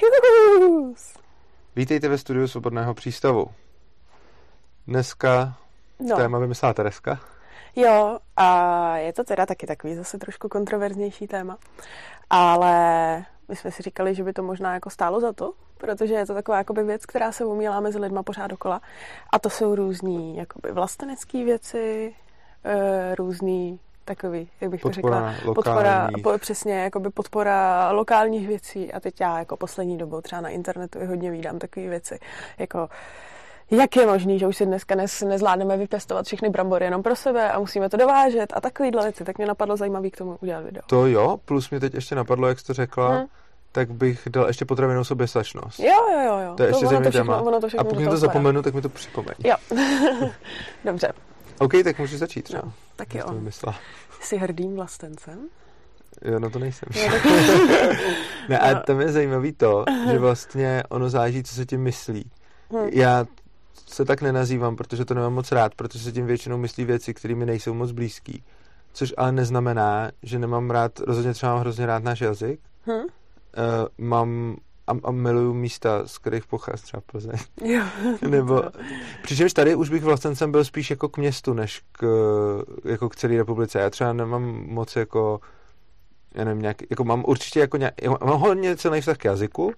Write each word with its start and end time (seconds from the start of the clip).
Čus! 0.00 1.14
Vítejte 1.76 2.08
ve 2.08 2.18
studiu 2.18 2.48
Svobodného 2.48 2.94
přístavu. 2.94 3.46
Dneska 4.86 5.54
No, 6.00 6.16
téma 6.16 6.38
vymyslela 6.38 6.74
Tereska. 6.74 7.20
jo, 7.76 8.18
a 8.36 8.96
je 8.96 9.12
to 9.12 9.24
teda 9.24 9.46
taky 9.46 9.66
takový 9.66 9.94
zase 9.94 10.18
trošku 10.18 10.48
kontroverznější 10.48 11.26
téma, 11.26 11.58
ale 12.30 12.74
my 13.48 13.56
jsme 13.56 13.70
si 13.70 13.82
říkali, 13.82 14.14
že 14.14 14.24
by 14.24 14.32
to 14.32 14.42
možná 14.42 14.74
jako 14.74 14.90
stálo 14.90 15.20
za 15.20 15.32
to, 15.32 15.52
protože 15.78 16.14
je 16.14 16.26
to 16.26 16.34
taková 16.34 16.58
jakoby 16.58 16.82
věc, 16.84 17.06
která 17.06 17.32
se 17.32 17.44
umílá 17.44 17.80
mezi 17.80 17.98
lidma 17.98 18.22
pořád 18.22 18.46
dokola 18.46 18.80
a 19.32 19.38
to 19.38 19.50
jsou 19.50 19.74
různý 19.74 20.36
jakoby 20.36 20.72
vlastenecké 20.72 21.44
věci, 21.44 22.14
e, 22.64 23.14
různý 23.14 23.80
takový, 24.04 24.48
jak 24.60 24.70
bych 24.70 24.80
to 24.82 24.88
Podpora 24.88 25.32
řekla, 25.32 25.52
podpora, 25.54 25.74
lokálních. 26.02 26.22
po, 26.22 26.38
přesně, 26.38 26.74
jakoby 26.74 27.10
podpora 27.10 27.90
lokálních 27.92 28.48
věcí 28.48 28.92
a 28.92 29.00
teď 29.00 29.20
já 29.20 29.38
jako 29.38 29.56
poslední 29.56 29.98
dobou 29.98 30.20
třeba 30.20 30.40
na 30.40 30.48
internetu 30.48 31.00
i 31.00 31.06
hodně 31.06 31.30
vídám 31.30 31.58
takové 31.58 31.88
věci, 31.88 32.18
jako 32.58 32.88
jak 33.70 33.96
je 33.96 34.06
možný, 34.06 34.38
že 34.38 34.46
už 34.46 34.56
si 34.56 34.66
dneska 34.66 34.94
nes, 34.94 35.20
nezvládneme 35.22 35.76
vypěstovat 35.76 36.26
všechny 36.26 36.50
brambory 36.50 36.84
jenom 36.84 37.02
pro 37.02 37.16
sebe 37.16 37.52
a 37.52 37.58
musíme 37.58 37.88
to 37.88 37.96
dovážet 37.96 38.52
a 38.56 38.60
takovýhle 38.60 39.02
věci, 39.02 39.24
tak 39.24 39.38
mě 39.38 39.46
napadlo 39.46 39.76
zajímavý 39.76 40.10
k 40.10 40.16
tomu 40.16 40.38
udělat 40.40 40.64
video. 40.64 40.82
To 40.86 41.06
jo, 41.06 41.36
plus 41.44 41.70
mě 41.70 41.80
teď 41.80 41.94
ještě 41.94 42.14
napadlo, 42.14 42.48
jak 42.48 42.58
jsi 42.60 42.66
to 42.66 42.72
řekla, 42.72 43.18
Hm. 43.18 43.26
tak 43.72 43.90
bych 43.90 44.28
dal 44.30 44.46
ještě 44.46 44.64
potravinou 44.64 45.04
soběstačnost. 45.04 45.80
Jo, 45.80 46.06
jo, 46.12 46.20
jo, 46.26 46.38
jo. 46.38 46.54
To 46.56 46.62
je 46.62 46.68
ještě 46.68 46.86
ono 46.86 47.00
to 47.00 47.10
všechno, 47.10 47.24
téma. 47.34 47.40
ono 47.40 47.60
to 47.60 47.66
A 47.66 47.68
všechno 47.68 47.84
pokud 47.84 47.94
do 47.98 48.04
mi 48.04 48.10
to 48.10 48.16
zapomenu, 48.16 48.62
tak 48.62 48.74
mi 48.74 48.82
to 48.82 48.88
připomeň. 48.88 49.34
Jo. 49.44 49.56
Dobře, 50.84 51.12
OK, 51.60 51.72
tak 51.84 51.98
můžeš 51.98 52.18
začít 52.18 52.42
třeba. 52.42 52.62
no, 52.64 52.72
tak 52.96 53.14
jo. 53.14 53.24
Jsi 54.20 54.36
hrdým 54.36 54.76
vlastencem? 54.76 55.48
Jo, 56.24 56.38
no 56.38 56.50
to 56.50 56.58
nejsem. 56.58 56.88
Ne, 58.48 58.58
a 58.58 58.74
No. 58.74 58.80
tam 58.86 59.00
je 59.00 59.12
zajímavý 59.12 59.52
to, 59.52 59.84
že 60.12 60.18
vlastně 60.18 60.82
ono 60.88 61.10
záleží, 61.10 61.42
co 61.42 61.54
se 61.54 61.66
tím 61.66 61.82
myslí. 61.82 62.30
Hm. 62.72 62.88
Já 62.92 63.26
se 63.86 64.04
tak 64.04 64.22
nenazývám, 64.22 64.76
protože 64.76 65.04
to 65.04 65.14
nemám 65.14 65.34
moc 65.34 65.52
rád, 65.52 65.74
protože 65.74 65.98
se 65.98 66.12
tím 66.12 66.26
většinou 66.26 66.58
myslí 66.58 66.84
věci, 66.84 67.14
které 67.14 67.34
mi 67.34 67.46
nejsou 67.46 67.74
moc 67.74 67.90
blízký. 67.92 68.42
Což 68.92 69.14
ale 69.16 69.32
neznamená, 69.32 70.10
že 70.22 70.38
nemám 70.38 70.70
rád, 70.70 71.00
rozhodně 71.00 71.32
třeba 71.34 71.52
mám 71.52 71.60
hrozně 71.60 71.86
rád 71.86 72.02
náš 72.04 72.20
jazyk. 72.20 72.60
Hm? 72.86 72.92
Uh, 72.92 73.06
mám 73.98 74.56
a, 74.90 74.94
a 75.04 75.10
miluju 75.10 75.54
místa, 75.54 76.06
z 76.06 76.18
kterých 76.18 76.46
pochází 76.46 76.82
třeba 76.82 77.02
Plzeň. 77.06 77.38
Jo. 77.64 77.84
Nebo, 78.28 78.62
přičemž 79.22 79.52
tady 79.52 79.74
už 79.74 79.88
bych 79.88 80.04
vlastencem 80.04 80.52
byl 80.52 80.64
spíš 80.64 80.90
jako 80.90 81.08
k 81.08 81.16
městu, 81.16 81.52
než 81.54 81.82
k, 81.92 82.04
jako 82.84 83.08
k 83.08 83.16
celé 83.16 83.36
republice. 83.36 83.78
Já 83.78 83.90
třeba 83.90 84.12
nemám 84.12 84.42
moc 84.66 84.96
jako, 84.96 85.40
já 86.34 86.44
nevím, 86.44 86.62
nějak, 86.62 86.76
jako 86.90 87.04
mám 87.04 87.24
určitě 87.26 87.60
jako 87.60 87.76
nějak, 87.76 87.94
mám 88.24 88.40
hodně 88.40 88.76
celý 88.76 89.00
vztah 89.00 89.16
k 89.16 89.24
jazyku, 89.24 89.72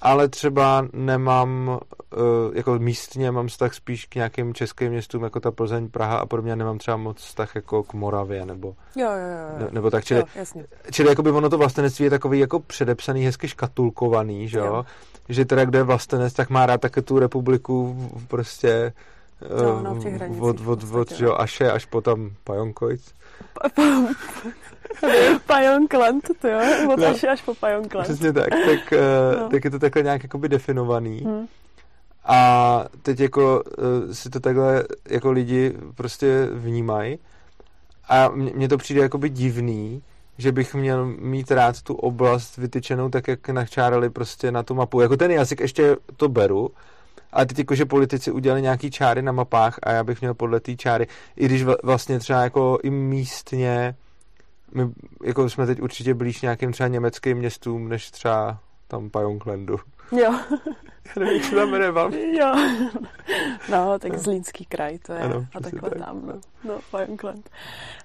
ale 0.00 0.28
třeba 0.28 0.88
nemám, 0.92 1.68
uh, 1.68 2.56
jako 2.56 2.78
místně 2.78 3.30
mám 3.30 3.48
vztah 3.48 3.74
spíš 3.74 4.06
k 4.06 4.14
nějakým 4.14 4.54
českým 4.54 4.90
městům, 4.90 5.22
jako 5.22 5.40
ta 5.40 5.50
Plzeň, 5.50 5.88
Praha 5.88 6.16
a 6.16 6.26
podobně, 6.26 6.56
nemám 6.56 6.78
třeba 6.78 6.96
moc 6.96 7.16
vztah 7.16 7.54
jako 7.54 7.82
k 7.82 7.94
Moravě, 7.94 8.46
nebo, 8.46 8.68
Jo, 8.96 9.10
jo, 9.10 9.10
jo. 9.10 9.58
ne, 9.58 9.64
jo. 9.64 9.68
nebo 9.72 9.90
tak, 9.90 10.04
čili 10.04 10.20
Jo, 10.20 10.26
jasně. 10.34 10.64
Čili 10.90 11.08
jako 11.08 11.22
by 11.22 11.30
ono 11.30 11.50
to 11.50 11.58
vlastenectví 11.58 12.04
je 12.04 12.10
takový 12.10 12.38
jako 12.38 12.60
předepsaný, 12.60 13.24
hezky 13.24 13.48
škatulkovaný, 13.48 14.48
že 14.48 14.58
jo? 14.58 14.66
Jo. 14.66 14.84
Že 15.28 15.44
teda 15.44 15.64
kdo 15.64 15.78
je 15.78 15.84
vlastenec, 15.84 16.32
tak 16.32 16.50
má 16.50 16.66
rád 16.66 16.80
také 16.80 17.02
tu 17.02 17.18
republiku 17.18 18.08
prostě 18.28 18.92
No, 19.42 19.78
eh, 19.78 19.82
no, 19.82 19.94
v 19.94 20.02
těch 20.02 20.14
hranicích 20.14 20.42
od, 20.42 20.60
v 20.60 20.68
od, 20.68 20.80
podstatě, 20.80 21.14
od, 21.14 21.18
že 21.18 21.24
no. 21.24 21.30
jo, 21.30 21.36
Aše 21.38 21.72
až 21.72 21.84
po 21.84 22.00
tam 22.00 22.30
Pajonkojc. 22.44 23.14
Pajonkland, 25.46 26.24
to 26.40 26.48
jo, 26.48 26.58
od 26.92 26.98
No. 27.00 27.06
až, 27.06 27.42
po 27.42 27.54
Pajonkland. 27.54 28.04
Přesně 28.08 28.32
tak, 28.32 28.48
tak, 28.48 28.92
eh, 28.92 29.36
No. 29.40 29.48
tak 29.48 29.64
je 29.64 29.70
to 29.70 29.78
takhle 29.78 30.02
nějak 30.02 30.22
jakoby 30.22 30.48
definovaný. 30.48 31.24
Hm. 31.26 31.46
A 32.24 32.84
teď 33.02 33.20
jako 33.20 33.62
eh, 34.10 34.14
si 34.14 34.30
to 34.30 34.40
takhle 34.40 34.84
jako 35.10 35.30
lidi 35.30 35.74
prostě 35.94 36.48
vnímají. 36.52 37.18
A 38.08 38.28
mně 38.28 38.52
mně 38.54 38.68
to 38.68 38.78
přijde 38.78 39.00
jakoby 39.02 39.28
divný, 39.28 40.02
že 40.38 40.52
bych 40.52 40.74
měl 40.74 41.06
mít 41.06 41.50
rád 41.50 41.82
tu 41.82 41.94
oblast 41.94 42.56
vytyčenou 42.56 43.08
tak, 43.08 43.28
jak 43.28 43.48
načárali 43.48 44.10
prostě 44.10 44.52
na 44.52 44.62
tu 44.62 44.74
mapu. 44.74 45.00
Jako 45.00 45.16
ten 45.16 45.30
jazyk 45.30 45.60
ještě 45.60 45.96
to 46.16 46.28
beru, 46.28 46.70
ale 47.32 47.46
teď 47.46 47.58
jako, 47.58 47.74
že 47.74 47.84
politici 47.84 48.30
udělali 48.30 48.62
nějaký 48.62 48.90
čáry 48.90 49.22
na 49.22 49.32
mapách 49.32 49.78
a 49.82 49.92
já 49.92 50.04
bych 50.04 50.20
měl 50.20 50.34
podle 50.34 50.60
té 50.60 50.76
čáry, 50.76 51.06
i 51.36 51.44
když 51.44 51.64
vla- 51.64 51.76
vlastně 51.82 52.18
třeba 52.18 52.42
jako 52.42 52.78
i 52.82 52.90
místně, 52.90 53.94
my 54.74 54.82
jako 55.24 55.50
jsme 55.50 55.66
teď 55.66 55.82
určitě 55.82 56.14
blíž 56.14 56.42
nějakým 56.42 56.72
třeba 56.72 56.88
německým 56.88 57.38
městům, 57.38 57.88
než 57.88 58.10
třeba 58.10 58.58
tam 58.88 59.10
Pajonklandu. 59.10 59.76
Jo, 60.12 60.32
Já 61.16 61.24
nevím, 61.24 61.42
se 61.42 61.56
tam 61.56 61.70
jmenuje 61.70 61.90
vám. 61.90 62.12
jo. 62.12 62.54
No, 63.70 63.98
tak 63.98 64.18
Zlínský 64.18 64.64
kraj 64.64 64.98
to 64.98 65.12
je. 65.12 65.20
Ano, 65.20 65.46
a 65.54 65.60
takhle 65.60 65.90
tak. 65.90 65.98
tam, 65.98 66.26
no. 66.26 66.34
No, 66.64 66.80
Pajonkland. 66.90 67.50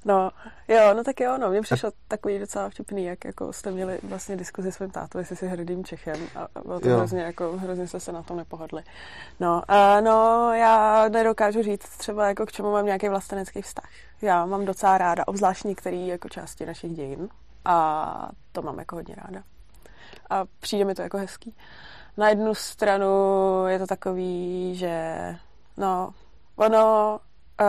No, 0.06 0.32
jo, 0.68 0.94
no 0.94 1.04
tak 1.04 1.20
jo, 1.20 1.38
no, 1.38 1.50
mně 1.50 1.62
přišlo 1.62 1.92
takový 2.08 2.40
docela 2.40 2.70
vtipný, 2.70 3.06
jak 3.06 3.26
jako 3.26 3.54
jste 3.54 3.72
měli 3.72 4.00
vlastně 4.04 4.36
diskuzi 4.36 4.72
s 4.72 4.76
svým 4.76 4.92
tátou, 4.92 5.18
jestli 5.18 5.36
jsi 5.36 5.48
hrdým 5.48 5.86
Čechem 5.86 6.28
a 6.36 6.48
a 6.56 6.62
bylo 6.66 6.80
to 6.80 6.90
Jo. 6.90 6.98
hrozně, 6.98 7.22
jako, 7.22 7.58
hrozně 7.58 7.88
jste 7.88 8.00
se 8.00 8.12
na 8.12 8.24
tom 8.24 8.38
nepohodli. 8.38 8.84
No, 9.40 9.64
a 9.68 10.02
no, 10.02 10.50
já 10.54 11.06
nedokážu 11.10 11.64
říct 11.64 11.98
třeba, 11.98 12.28
jako 12.28 12.46
k 12.46 12.52
čemu 12.52 12.72
mám 12.72 12.86
nějaký 12.86 13.10
vlastenecký 13.10 13.62
vztah. 13.62 13.90
Já 14.22 14.46
mám 14.46 14.66
docela 14.66 14.98
ráda, 14.98 15.28
obzvlášť 15.28 15.64
některý 15.64 16.08
jako 16.08 16.30
části 16.30 16.66
našich 16.66 16.92
dějin 16.96 17.30
a 17.66 18.30
to 18.52 18.62
mám 18.62 18.80
jako 18.80 18.96
hodně 18.96 19.16
ráda. 19.16 19.44
A 20.30 20.46
přijde 20.60 20.86
mi 20.86 20.96
to 20.96 21.02
jako 21.02 21.18
hezký. 21.18 21.56
Na 22.18 22.30
jednu 22.30 22.56
stranu 22.56 23.08
je 23.68 23.80
to 23.80 23.88
takový, 23.88 24.76
že 24.76 25.16
no, 25.78 26.14
ono 26.56 27.20
uh, 27.62 27.68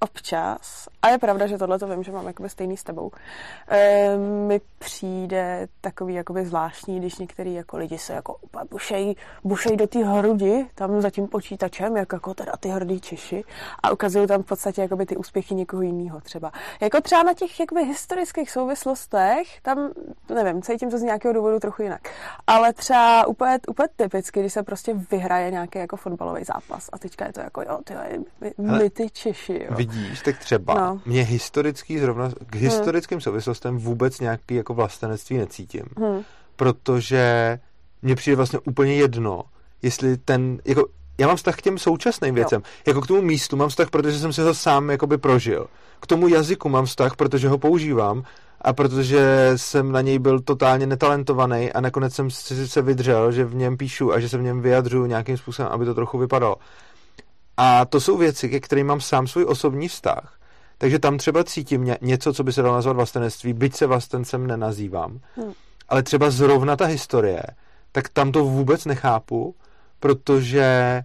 občas, 0.00 0.88
a 1.02 1.08
je 1.08 1.18
pravda, 1.18 1.46
že 1.46 1.58
tohle 1.58 1.78
to 1.78 1.86
vím, 1.86 2.02
že 2.02 2.12
mám 2.12 2.26
jakoby 2.26 2.48
stejný 2.48 2.76
s 2.76 2.84
tebou, 2.84 3.06
uh, 3.06 4.20
mi 4.48 4.60
přijde 4.78 5.68
takový 5.80 6.14
jakoby 6.14 6.44
zvláštní, 6.44 7.00
když 7.00 7.18
některý 7.18 7.54
jako 7.54 7.76
lidi 7.76 7.98
se 7.98 8.12
jako 8.12 8.36
bušej, 8.70 9.14
bušej 9.44 9.76
do 9.76 9.86
té 9.86 10.04
hrudi, 10.04 10.66
tam 10.74 11.00
za 11.00 11.10
tím 11.10 11.26
počítačem, 11.26 11.96
jak 11.96 12.12
jako 12.12 12.34
teda 12.34 12.52
ty 12.60 12.68
hrdý 12.68 13.00
Češi 13.00 13.44
a 13.82 13.90
ukazují 13.90 14.26
tam 14.26 14.42
v 14.42 14.46
podstatě 14.46 14.82
jakoby 14.82 15.06
ty 15.06 15.16
úspěchy 15.16 15.54
někoho 15.54 15.82
jiného 15.82 16.20
třeba. 16.20 16.52
Jako 16.80 17.00
třeba 17.00 17.22
na 17.22 17.34
těch 17.34 17.60
jakoby 17.60 17.84
historických 17.84 18.50
souvislostech, 18.50 19.60
tam, 19.62 19.90
nevím, 20.34 20.62
cítím 20.62 20.90
to 20.90 20.98
z 20.98 21.02
nějakého 21.02 21.34
důvodu 21.34 21.60
trochu 21.60 21.82
jinak. 21.82 22.00
Ale 22.46 22.72
třeba 22.72 23.26
úplně, 23.26 23.58
úplně 23.68 23.88
typicky, 23.96 24.40
když 24.40 24.52
se 24.52 24.62
prostě 24.62 24.94
vyhraje 24.94 25.50
nějaký 25.50 25.78
jako 25.78 25.96
fotbalový 25.96 26.44
zápas 26.44 26.88
a 26.92 26.98
teďka 26.98 27.26
je 27.26 27.32
to 27.32 27.40
jako, 27.40 27.62
jo, 27.62 27.78
ty, 27.84 27.94
my, 28.40 28.54
my 28.58 28.90
ty 28.90 29.10
Češi, 29.10 29.66
jo. 29.70 29.74
Vidíš, 29.90 30.20
tak 30.22 30.38
třeba 30.38 30.74
No. 30.74 30.80
no. 30.80 31.00
mě 31.06 31.22
historický 31.22 31.98
zrovna, 31.98 32.30
k 32.46 32.54
historickým 32.54 33.20
souvislostem 33.20 33.78
vůbec 33.78 34.20
nějaký 34.20 34.54
jako 34.54 34.74
vlastenectví 34.74 35.38
necítím. 35.38 35.82
Hm. 35.98 36.22
Protože 36.56 37.58
mně 38.02 38.14
přijde 38.14 38.36
vlastně 38.36 38.58
úplně 38.58 38.94
jedno, 38.94 39.42
jestli 39.82 40.16
ten, 40.16 40.58
jako 40.64 40.86
já 41.18 41.26
mám 41.26 41.36
vztah 41.36 41.56
k 41.56 41.62
těm 41.62 41.78
současným 41.78 42.34
věcem. 42.34 42.62
Jako 42.86 43.00
k 43.00 43.06
tomu 43.06 43.22
místu 43.22 43.56
mám 43.56 43.68
vztah, 43.68 43.90
protože 43.90 44.18
jsem 44.18 44.32
si 44.32 44.40
ho 44.40 44.54
sám 44.54 44.90
jakoby 44.90 45.18
prožil. 45.18 45.66
K 46.00 46.06
tomu 46.06 46.28
jazyku 46.28 46.68
mám 46.68 46.84
vztah, 46.86 47.16
protože 47.16 47.48
ho 47.48 47.58
používám 47.58 48.22
a 48.60 48.72
protože 48.72 49.52
jsem 49.56 49.92
na 49.92 50.00
něj 50.00 50.18
byl 50.18 50.40
totálně 50.40 50.86
netalentovaný 50.86 51.72
a 51.72 51.80
nakonec 51.80 52.14
jsem 52.14 52.30
si 52.30 52.68
se 52.68 52.82
vydřel, 52.82 53.32
že 53.32 53.44
v 53.44 53.54
něm 53.54 53.76
píšu 53.76 54.12
a 54.12 54.20
že 54.20 54.28
se 54.28 54.38
v 54.38 54.42
něm 54.42 54.60
vyjadřuju 54.60 55.06
nějakým 55.06 55.36
způsobem, 55.36 55.72
aby 55.72 55.84
to 55.84 55.94
trochu 55.94 56.18
vypadalo. 56.18 56.56
A 57.60 57.84
to 57.84 58.00
jsou 58.00 58.16
věci, 58.16 58.48
ke 58.48 58.60
kterým 58.60 58.86
mám 58.86 59.00
sám 59.00 59.26
svůj 59.26 59.44
osobní 59.48 59.88
vztah. 59.88 60.38
Takže 60.78 60.98
tam 60.98 61.18
třeba 61.18 61.44
cítím 61.44 61.84
ně, 61.84 61.98
něco, 62.00 62.32
co 62.32 62.44
by 62.44 62.52
se 62.52 62.62
dalo 62.62 62.74
nazvat 62.74 62.96
vlastenectví, 62.96 63.52
byť 63.52 63.76
se 63.76 63.86
vlastencem 63.86 64.46
nenazývám. 64.46 65.20
Hmm. 65.36 65.52
Ale 65.88 66.02
třeba 66.02 66.30
zrovna 66.30 66.76
ta 66.76 66.84
historie, 66.84 67.42
tak 67.92 68.08
tam 68.08 68.32
to 68.32 68.44
vůbec 68.44 68.84
nechápu, 68.84 69.54
protože 70.00 71.02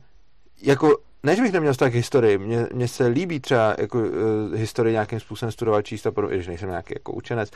jako 0.62 0.98
ne, 1.24 1.36
že 1.36 1.42
bych 1.42 1.52
neměl 1.52 1.74
vztah 1.74 1.92
k 1.92 1.96
historii, 1.96 2.38
mně, 2.38 2.68
mně 2.74 2.88
se 2.88 3.08
líbí 3.08 3.40
třeba 3.40 3.76
jako, 3.78 4.00
uh, 4.00 4.06
historii 4.54 4.94
nějakým 4.94 5.20
způsobem 5.20 5.52
studovat, 5.52 5.82
číst 5.86 6.08
a 6.08 6.12
podobně, 6.12 6.36
když 6.36 6.48
nejsem 6.48 6.70
nějaký 6.70 6.94
jako 6.96 7.12
učenec, 7.12 7.50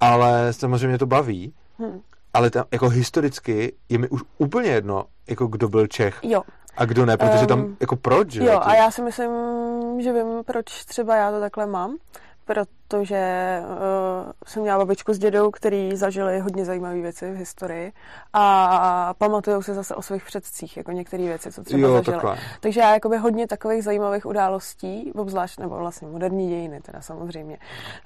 ale 0.00 0.52
samozřejmě 0.52 0.88
mě 0.88 0.98
to 0.98 1.06
baví, 1.06 1.54
Hm. 1.78 2.00
ale 2.34 2.50
tam, 2.50 2.64
jako 2.72 2.88
historicky 2.88 3.72
je 3.88 3.98
mi 3.98 4.08
už 4.08 4.20
úplně 4.38 4.70
jedno, 4.70 5.04
jako 5.26 5.46
kdo 5.46 5.68
byl 5.68 5.86
Čech 5.86 6.18
Jo, 6.22 6.42
a 6.76 6.84
kdo 6.84 7.06
ne, 7.06 7.16
protože 7.16 7.46
tam, 7.46 7.58
Ehm, 7.60 7.76
jako 7.80 7.96
proč, 7.96 8.30
že 8.30 8.44
jo, 8.44 8.60
a 8.62 8.74
já 8.74 8.90
si 8.90 9.02
myslím, 9.02 9.30
že 10.00 10.12
vím, 10.12 10.44
proč 10.46 10.84
třeba 10.84 11.16
já 11.16 11.30
to 11.30 11.40
takhle 11.40 11.66
mám, 11.66 11.96
to, 12.88 13.04
že 13.04 13.60
uh, 13.64 14.30
jsem 14.46 14.62
měla 14.62 14.78
babičku 14.78 15.12
s 15.12 15.18
dědou, 15.18 15.50
který 15.50 15.96
zažili 15.96 16.38
hodně 16.40 16.64
zajímavé 16.64 17.00
věci 17.00 17.32
v 17.32 17.36
historii 17.36 17.92
a 18.32 19.14
pamatujou 19.18 19.62
se 19.62 19.74
zase 19.74 19.94
o 19.94 20.02
svých 20.02 20.24
předcích, 20.24 20.76
jako 20.76 20.92
některé 20.92 21.22
věci, 21.22 21.52
co 21.52 21.62
třeba 21.62 21.80
Jo, 21.82 21.92
zažili. 21.96 22.14
takhle. 22.16 22.38
Takže 22.60 22.80
já 22.80 22.94
jakoby 22.94 23.16
hodně 23.16 23.46
takových 23.46 23.84
zajímavých 23.84 24.26
událostí, 24.26 25.12
obzvlášť, 25.14 25.58
nebo 25.58 25.76
vlastně 25.76 26.08
moderní 26.08 26.48
dějiny 26.48 26.80
teda 26.80 27.00
samozřejmě, 27.00 27.58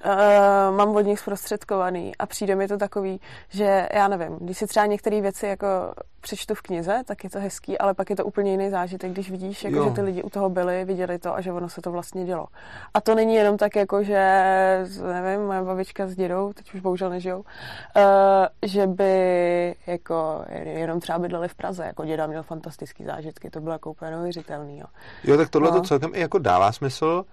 uh, 0.05 0.75
mám 0.77 0.95
od 0.95 1.01
nich 1.01 1.19
zprostředkovaný 1.19 2.15
a 2.19 2.25
přijde 2.25 2.55
mi 2.55 2.67
to 2.67 2.77
takový, 2.77 3.21
že 3.49 3.89
já 3.93 4.07
nevím, 4.07 4.37
když 4.41 4.57
si 4.57 4.67
třeba 4.67 4.85
některé 4.85 5.21
věci 5.21 5.47
jako 5.47 5.67
přečtu 6.21 6.55
v 6.55 6.61
knize, 6.61 7.01
tak 7.05 7.23
je 7.23 7.29
to 7.29 7.39
hezký, 7.39 7.77
ale 7.77 7.93
pak 7.93 8.09
je 8.09 8.15
to 8.15 8.25
úplně 8.25 8.51
jiný 8.51 8.69
zážitek, 8.69 9.11
když 9.11 9.31
vidíš, 9.31 9.63
jako, 9.63 9.75
Jo. 9.77 9.85
že 9.85 9.91
ty 9.91 10.01
lidi 10.01 10.23
u 10.23 10.29
toho 10.29 10.49
byli, 10.49 10.85
viděli 10.85 11.19
to 11.19 11.35
a 11.35 11.41
že 11.41 11.51
ono 11.51 11.69
se 11.69 11.81
to 11.81 11.91
vlastně 11.91 12.25
dělo. 12.25 12.47
A 12.93 13.01
to 13.01 13.15
není 13.15 13.35
jenom 13.35 13.57
tak, 13.57 13.75
jako 13.75 14.03
že, 14.03 14.70
nevím, 15.03 15.45
moje 15.47 15.61
babička 15.61 16.07
s 16.07 16.15
dědou, 16.15 16.53
teď 16.53 16.73
už 16.73 16.81
bohužel 16.81 17.09
nežijou, 17.09 17.39
uh, 17.39 17.43
že 18.65 18.87
by 18.87 19.75
jako 19.87 20.45
jenom 20.63 20.99
třeba 20.99 21.19
bydleli 21.19 21.47
v 21.47 21.55
Praze, 21.55 21.83
jako 21.85 22.05
děda 22.05 22.27
měl 22.27 22.43
fantastický 22.43 23.03
zážitky, 23.03 23.49
to 23.49 23.59
bylo 23.61 23.73
jako 23.73 23.91
úplně 23.91 24.11
neuvěřitelný. 24.11 24.79
Jo. 24.79 24.85
Jo, 25.23 25.37
tak 25.37 25.49
tohle 25.49 25.69
to 25.69 25.75
No. 25.77 25.83
celkem 25.83 26.11
i 26.13 26.19
jako 26.19 26.39
dává 26.39 26.71
smysl. 26.71 27.23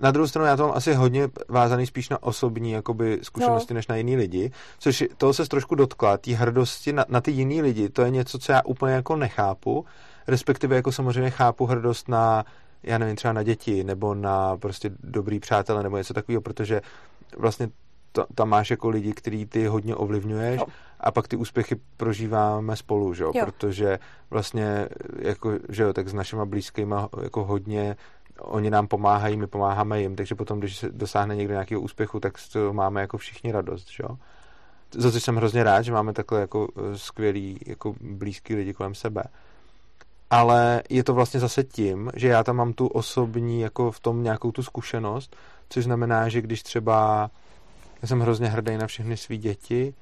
Na 0.00 0.10
druhou 0.10 0.26
stranu 0.28 0.46
já 0.48 0.56
to 0.56 0.62
mám 0.62 0.76
asi 0.76 0.94
hodně 0.94 1.28
vázaný 1.48 1.86
spíš 1.86 2.08
na 2.08 2.22
osobní 2.22 2.72
jakoby, 2.72 3.18
zkušenosti, 3.22 3.74
no. 3.74 3.78
než 3.78 3.86
na 3.86 3.96
jiný 3.96 4.16
lidi, 4.16 4.50
což 4.78 5.04
toho 5.16 5.32
se 5.32 5.48
trošku 5.48 5.74
dotkla, 5.74 6.16
té 6.16 6.34
hrdosti 6.34 6.92
na, 6.92 7.04
na 7.08 7.20
ty 7.20 7.30
jiný 7.30 7.62
lidi, 7.62 7.88
to 7.88 8.02
je 8.02 8.10
něco, 8.10 8.38
co 8.38 8.52
já 8.52 8.62
úplně 8.64 8.94
jako 8.94 9.16
nechápu, 9.16 9.84
respektive 10.26 10.76
jako 10.76 10.92
samozřejmě 10.92 11.30
chápu 11.30 11.66
hrdost 11.66 12.08
na, 12.08 12.44
já 12.82 12.98
nevím, 12.98 13.16
třeba 13.16 13.32
na 13.32 13.42
děti, 13.42 13.84
nebo 13.84 14.14
na 14.14 14.56
prostě 14.56 14.90
dobrý 15.02 15.40
přátele, 15.40 15.82
nebo 15.82 15.96
něco 15.96 16.14
takového, 16.14 16.40
protože 16.40 16.80
vlastně 17.36 17.68
to, 18.12 18.26
tam 18.34 18.48
máš 18.48 18.70
jako 18.70 18.88
lidi, 18.88 19.12
který 19.12 19.46
ty 19.46 19.66
hodně 19.66 19.94
ovlivňuješ 19.94 20.60
Jo. 20.60 20.66
a 21.00 21.10
pak 21.10 21.28
ty 21.28 21.36
úspěchy 21.36 21.76
prožíváme 21.96 22.76
spolu, 22.76 23.14
že 23.14 23.24
jo? 23.24 23.32
Jo. 23.34 23.44
protože 23.44 23.98
vlastně 24.30 24.88
jako, 25.18 25.52
že 25.68 25.82
jo, 25.82 25.92
tak 25.92 26.08
s 26.08 26.14
našima 26.14 26.44
blízkýma 26.44 27.08
jako 27.22 27.44
hodně 27.44 27.96
oni 28.40 28.70
nám 28.70 28.86
pomáhají, 28.86 29.36
my 29.36 29.46
pomáháme 29.46 30.00
jim, 30.00 30.16
takže 30.16 30.34
potom, 30.34 30.58
když 30.58 30.76
se 30.76 30.88
dosáhne 30.88 31.36
někdo 31.36 31.52
nějakého 31.52 31.80
úspěchu, 31.80 32.20
tak 32.20 32.38
toho 32.52 32.72
máme 32.72 33.00
jako 33.00 33.18
všichni 33.18 33.52
radost, 33.52 33.90
že 33.90 34.02
jo? 34.02 34.16
Za 34.94 35.12
což 35.12 35.22
jsem 35.22 35.36
hrozně 35.36 35.64
rád, 35.64 35.82
že 35.82 35.92
máme 35.92 36.12
takhle 36.12 36.40
jako 36.40 36.68
eh, 36.76 36.98
skvělý, 36.98 37.58
jako 37.66 37.94
blízký 38.00 38.54
lidi 38.54 38.74
kolem 38.74 38.94
sebe. 38.94 39.22
Ale 40.30 40.82
je 40.90 41.04
to 41.04 41.14
vlastně 41.14 41.40
zase 41.40 41.64
tím, 41.64 42.10
že 42.16 42.28
já 42.28 42.44
tam 42.44 42.56
mám 42.56 42.72
tu 42.72 42.86
osobní, 42.86 43.60
jako 43.60 43.90
v 43.90 44.00
tom 44.00 44.22
nějakou 44.22 44.52
tu 44.52 44.62
zkušenost, 44.62 45.36
což 45.68 45.84
znamená, 45.84 46.28
že 46.28 46.42
když 46.42 46.62
třeba 46.62 47.30
já 48.02 48.08
jsem 48.08 48.20
hrozně 48.20 48.48
hrdý 48.48 48.76
na 48.76 48.86
všechny 48.86 49.16
svý 49.16 49.38
děti, 49.38 49.94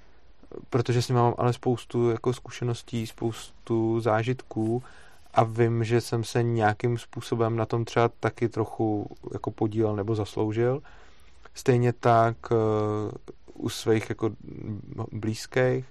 protože 0.71 1.03
s 1.03 1.09
nimi 1.09 1.21
mám 1.21 1.35
ale 1.39 1.53
spoustu 1.53 2.11
jako 2.11 2.33
zkušeností, 2.33 3.07
spoustu 3.07 4.01
zážitků 4.01 4.83
a 5.35 5.45
vím, 5.45 5.85
že 5.85 6.01
jsem 6.01 6.25
se 6.25 6.43
nějakým 6.43 6.99
způsobem 6.99 7.57
na 7.57 7.67
tom 7.67 7.85
třeba 7.85 8.09
taky 8.09 8.49
trochu 8.49 9.17
jako 9.33 9.51
podílel 9.51 9.97
nebo 9.97 10.15
zasloužil. 10.15 10.83
Stejně 11.55 11.93
tak 11.93 12.37
uh, 12.51 12.57
u 13.55 13.69
svých 13.69 14.09
jako 14.09 14.31
blízkých. 15.13 15.85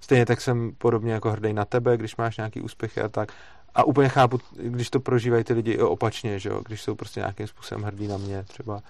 Stejně 0.00 0.26
tak 0.26 0.40
jsem 0.40 0.72
podobně 0.78 1.12
jako 1.12 1.30
hrdý 1.30 1.52
na 1.52 1.64
tebe, 1.64 1.96
když 1.96 2.16
máš 2.16 2.36
nějaký 2.36 2.60
úspěchy 2.60 3.00
a 3.00 3.08
tak. 3.08 3.32
A 3.76 3.84
úplně 3.84 4.08
chápu, 4.08 4.38
když 4.56 4.90
to 4.90 5.00
prožívají 5.00 5.44
ty 5.44 5.52
lidi 5.52 5.72
i 5.72 5.78
opačně, 5.78 6.38
že 6.38 6.48
jo? 6.48 6.60
když 6.66 6.82
jsou 6.82 6.94
prostě 6.94 7.20
nějakým 7.20 7.46
způsobem 7.46 7.84
hrdí 7.84 8.08
na 8.08 8.16
mě, 8.16 8.42
třeba 8.42 8.80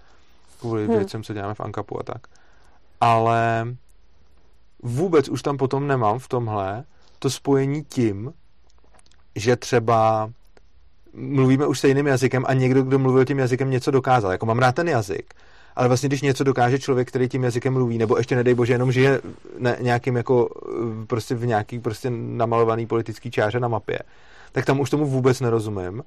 kvůli 0.60 0.86
Hmm. 0.86 0.96
věcem, 0.96 1.22
co 1.22 1.34
děláme 1.34 1.54
v 1.54 1.60
Ankapu 1.60 2.00
a 2.00 2.02
tak. 2.02 2.26
Ale 3.00 3.66
vůbec 4.82 5.28
už 5.28 5.42
tam 5.42 5.56
potom 5.56 5.86
nemám 5.86 6.18
v 6.18 6.28
tomhle 6.28 6.84
to 7.18 7.30
spojení 7.30 7.84
tím, 7.84 8.32
že 9.34 9.56
třeba 9.56 10.30
mluvíme 11.14 11.66
už 11.66 11.78
stejným 11.78 12.06
jazykem 12.06 12.44
a 12.48 12.52
někdo, 12.52 12.82
kdo 12.82 12.98
mluvil 12.98 13.24
tím 13.24 13.38
jazykem, 13.38 13.70
něco 13.70 13.90
dokázal. 13.90 14.32
Jako 14.32 14.46
mám 14.46 14.58
rád 14.58 14.74
ten 14.74 14.88
jazyk, 14.88 15.34
ale 15.76 15.88
vlastně 15.88 16.08
když 16.08 16.22
něco 16.22 16.44
dokáže 16.44 16.78
člověk, 16.78 17.08
který 17.08 17.28
tím 17.28 17.44
jazykem 17.44 17.72
mluví, 17.72 17.98
nebo 17.98 18.16
ještě 18.16 18.36
nedej 18.36 18.54
bože, 18.54 18.72
jenom 18.72 18.92
žije 18.92 19.20
nějakým 19.80 20.16
jako 20.16 20.48
eh, 20.48 21.06
prostě 21.06 21.34
v 21.34 21.46
nějaký 21.46 21.78
prostě 21.78 22.10
namalovaný 22.10 22.86
politický 22.86 23.30
čáře 23.30 23.60
na 23.60 23.68
mapě, 23.68 23.98
tak 24.52 24.64
tam 24.64 24.80
už 24.80 24.90
tomu 24.90 25.06
vůbec 25.06 25.40
nerozumím. 25.40 26.02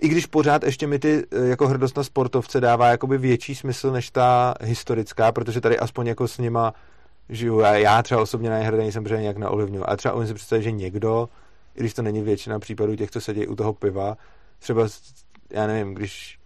I 0.00 0.08
když 0.08 0.26
pořád 0.26 0.62
ještě 0.62 0.86
mi 0.86 0.98
ty 0.98 1.24
eh, 1.30 1.48
jako 1.48 1.68
hrdost 1.68 1.96
na 1.96 2.02
sportovce 2.04 2.60
dává 2.60 2.88
jakoby 2.88 3.18
větší 3.18 3.54
smysl 3.54 3.92
než 3.92 4.10
ta 4.10 4.54
historická, 4.62 5.32
protože 5.32 5.60
tady 5.60 5.78
aspoň 5.78 6.06
jako 6.06 6.28
s 6.28 6.38
nima 6.38 6.74
žiju. 7.28 7.60
Já, 7.60 7.74
já 7.74 8.02
třeba 8.02 8.22
osobně 8.22 8.50
na 8.50 8.58
ně 8.58 8.64
hrdý 8.64 8.78
nejsem, 8.78 9.04
protože 9.04 9.20
nějak 9.22 9.36
neovlivňuji. 9.36 9.84
A 9.84 9.96
třeba 9.96 10.14
umím 10.14 10.26
si 10.26 10.34
představit, 10.34 10.62
že 10.62 10.70
někdo, 10.70 11.28
i 11.76 11.80
když 11.80 11.94
to 11.94 12.02
není 12.02 12.22
většina 12.22 12.58
případů 12.58 12.96
těch, 12.96 13.10
co 13.10 13.20
sedí 13.20 13.46
u 13.46 13.54
toho 13.54 13.72
piva, 13.72 14.16
třeba, 14.58 14.88
já 15.50 15.66
nevím, 15.66 15.94
když 15.94 16.38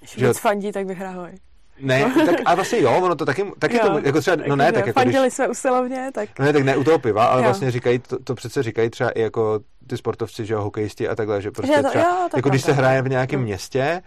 Když 0.00 0.14
Že- 0.16 0.32
fandí, 0.32 0.72
tak 0.72 0.86
vyhrávají. 0.86 1.36
Ne, 1.82 2.12
tak 2.26 2.36
a 2.44 2.54
vlastně 2.54 2.80
jo, 2.80 3.00
ono 3.02 3.14
to 3.14 3.24
taky, 3.26 3.44
taky 3.58 3.76
Jo, 3.76 3.82
to, 3.88 4.00
jako 4.06 4.20
třeba, 4.20 4.36
no 4.48 4.56
ne, 4.56 4.64
jakože 4.64 4.80
tak 4.80 4.86
jako 4.86 5.00
když, 5.00 5.04
Fandili 5.14 5.30
jsme 5.30 5.48
usilovně, 5.48 6.10
tak 6.14 6.28
no 6.38 6.44
ne, 6.44 6.52
tak 6.52 6.62
ne 6.62 6.76
u 6.76 6.84
toho 6.84 6.98
piva, 6.98 7.24
ale 7.24 7.40
Jo. 7.40 7.44
vlastně 7.44 7.70
říkají, 7.70 7.98
to, 7.98 8.18
to 8.24 8.34
přece 8.34 8.62
říkají 8.62 8.90
třeba 8.90 9.10
i 9.10 9.20
jako 9.20 9.60
ty 9.86 9.96
sportovci, 9.96 10.46
že 10.46 10.54
jo, 10.54 10.62
hokejisti 10.62 11.08
a 11.08 11.14
takhle, 11.14 11.42
že 11.42 11.50
prostě 11.50 11.74
Že 11.76 11.82
to- 11.82 11.88
třeba, 11.88 12.04
jo, 12.04 12.28
jako 12.36 12.48
když 12.48 12.62
se 12.62 12.72
hraje 12.72 13.02
v 13.02 13.08
nějakém 13.08 13.38
Hmm. 13.40 13.46
městě, 13.46 14.02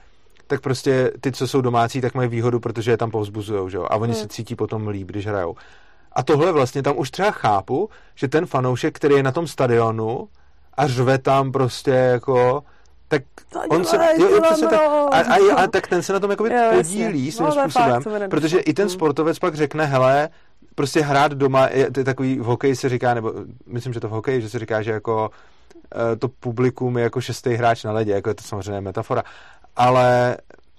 tak 0.48 0.62
prostě 0.62 1.12
ty, 1.22 1.32
co 1.32 1.48
jsou 1.48 1.62
domácí, 1.62 2.02
tak 2.02 2.14
mají 2.16 2.30
výhodu, 2.30 2.60
protože 2.60 2.92
je 2.92 2.98
tam 2.98 3.12
povzbuzujou, 3.12 3.70
že 3.70 3.78
jo, 3.78 3.88
a 3.90 3.96
oni 3.96 4.14
Hmm. 4.14 4.22
se 4.22 4.28
cítí 4.28 4.56
potom 4.56 4.88
líp, 4.88 5.08
když 5.08 5.28
hrajou. 5.28 5.56
A 6.12 6.24
tohle 6.24 6.52
vlastně 6.52 6.84
tam 6.84 6.98
už 6.98 7.12
třeba 7.12 7.32
chápu, 7.32 7.90
že 8.16 8.28
ten 8.28 8.46
fanoušek, 8.46 8.96
který 8.96 9.16
je 9.16 9.24
na 9.24 9.32
tom 9.32 9.48
stadionu 9.48 10.28
a 10.78 10.88
řve 10.88 11.18
tam 11.18 11.52
prostě 11.52 11.92
jako, 11.92 12.64
tak 13.08 13.24
on 13.70 13.86
se, 13.86 13.96
jo, 14.18 14.30
jo, 14.30 14.36
ty 14.36 14.42
přesně 14.42 14.68
tak, 14.68 14.82
a, 14.82 15.18
a, 15.18 15.56
a, 15.64 15.68
tak 15.72 15.88
ten 15.88 16.02
se 16.04 16.14
na 16.14 16.20
tom 16.20 16.32
jakoby 16.32 16.50
Jo, 16.50 16.56
jasně. 16.58 16.78
podílí 16.78 17.32
svým 17.32 17.48
No, 17.48 17.54
je 17.62 17.70
způsobem, 17.70 18.02
fakt, 18.02 18.30
protože 18.30 18.60
i 18.60 18.74
ten 18.74 18.84
Hmm. 18.86 18.90
sportovec 18.94 19.40
pak 19.40 19.56
řekne, 19.56 19.86
hele, 19.86 20.30
prostě 20.76 21.02
hrát 21.02 21.32
doma, 21.32 21.68
je, 21.68 21.92
to 21.92 22.00
je 22.00 22.04
takový, 22.04 22.40
v 22.40 22.44
hokeji 22.44 22.76
se 22.76 22.90
říká, 22.90 23.14
nebo 23.14 23.34
myslím, 23.68 23.94
že 23.94 24.00
to 24.00 24.08
v 24.08 24.12
hokeji, 24.12 24.42
že 24.42 24.50
se 24.50 24.60
říká, 24.60 24.82
že 24.82 24.92
jako 24.92 25.30
eh, 25.96 26.16
to 26.16 26.28
publikum 26.28 26.98
je 26.98 27.04
jako 27.04 27.22
šestý 27.22 27.54
hráč 27.54 27.84
na 27.84 27.92
ledě, 27.92 28.12
jako 28.12 28.30
je 28.30 28.36
to 28.36 28.44
samozřejmě 28.44 28.82
metafora, 28.82 29.24
ale 29.76 30.38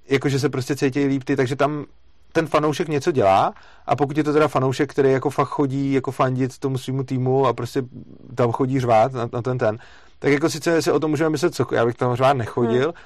jako, 0.09 0.29
že 0.29 0.41
se 0.41 0.49
prostě 0.49 0.77
cítí 0.77 1.05
líp 1.05 1.25
ty, 1.25 1.37
takže 1.37 1.57
tam 1.57 1.85
ten 2.33 2.47
fanoušek 2.47 2.89
něco 2.89 3.13
dělá 3.13 3.55
a 3.87 3.97
pokud 3.97 4.17
je 4.17 4.25
to 4.25 4.33
teda 4.33 4.49
fanoušek, 4.49 4.91
který 4.91 5.13
jako 5.13 5.31
fakt 5.31 5.49
chodí 5.49 5.93
jako 5.93 6.11
fandit 6.11 6.59
tomu 6.59 6.79
svýmu 6.79 7.05
týmu 7.05 7.47
a 7.47 7.53
prostě 7.53 7.83
tam 8.35 8.53
chodí 8.53 8.81
řvát 8.81 9.13
na, 9.13 9.29
na 9.33 9.43
ten 9.43 9.59
ten, 9.59 9.79
tak 10.19 10.33
jako 10.33 10.51
sice 10.51 10.83
si 10.83 10.93
o 10.93 11.01
tom 11.01 11.11
můžeme 11.11 11.31
myslet, 11.31 11.55
co, 11.55 11.67
já 11.73 11.87
bych 11.87 11.95
tam 11.95 12.17
řvát 12.17 12.37
nechodil, 12.37 12.85
hmm. 12.85 13.05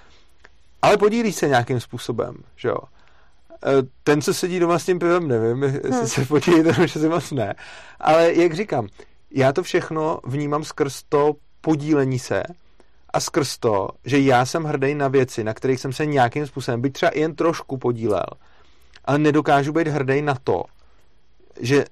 ale 0.83 0.97
podílí 0.97 1.33
se 1.33 1.49
nějakým 1.49 1.81
způsobem, 1.81 2.37
že 2.57 2.69
jo. 2.69 2.77
E, 3.67 3.83
Ten, 4.03 4.23
co 4.23 4.35
sedí 4.35 4.59
doma 4.59 4.79
s 4.79 4.85
tím 4.87 4.99
pivem, 4.99 5.29
nevím, 5.29 5.63
jestli 5.63 5.91
Hmm. 5.91 6.07
se 6.07 6.25
podílí, 6.25 6.63
to 6.63 6.69
už 6.69 6.97
asi 6.97 7.09
moc 7.09 7.31
ne. 7.31 7.55
Ale 8.01 8.35
jak 8.35 8.55
říkám, 8.55 8.89
já 9.31 9.53
to 9.53 9.63
všechno 9.63 10.21
vnímám 10.27 10.65
skrz 10.65 11.03
to 11.09 11.33
podílení 11.61 12.19
se 12.19 12.43
a 13.13 13.21
skrz 13.21 13.59
to, 13.59 13.89
že 14.05 14.19
já 14.21 14.47
jsem 14.47 14.65
hrdý 14.65 14.95
na 14.95 15.09
věci, 15.09 15.45
na 15.45 15.55
kterých 15.55 15.81
jsem 15.81 15.93
se 15.93 16.07
nějakým 16.07 16.47
způsobem, 16.47 16.81
byť 16.81 16.93
třeba 16.93 17.13
jen 17.15 17.35
trošku 17.35 17.77
podílel, 17.77 18.27
ale 19.05 19.19
nedokážu 19.19 19.73
být 19.73 19.89
hrdý 19.89 20.23
na 20.23 20.35
to, 20.45 20.63
že 21.61 21.85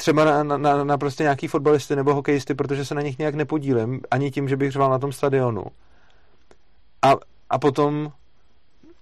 třeba 0.00 0.24
na, 0.24 0.42
na, 0.42 0.56
na, 0.56 0.84
na 0.84 0.98
prostě 0.98 1.22
nějaký 1.22 1.46
fotbalisty 1.48 1.96
nebo 1.96 2.14
hokejisty, 2.14 2.54
protože 2.54 2.84
se 2.84 2.94
na 2.94 3.02
nich 3.02 3.18
nějak 3.18 3.34
nepodílím, 3.34 4.00
ani 4.10 4.30
tím, 4.30 4.48
že 4.48 4.56
bych 4.56 4.72
řval 4.72 4.90
na 4.90 4.98
tom 4.98 5.12
stadionu. 5.12 5.64
A, 7.02 7.14
a 7.50 7.58
potom 7.58 8.12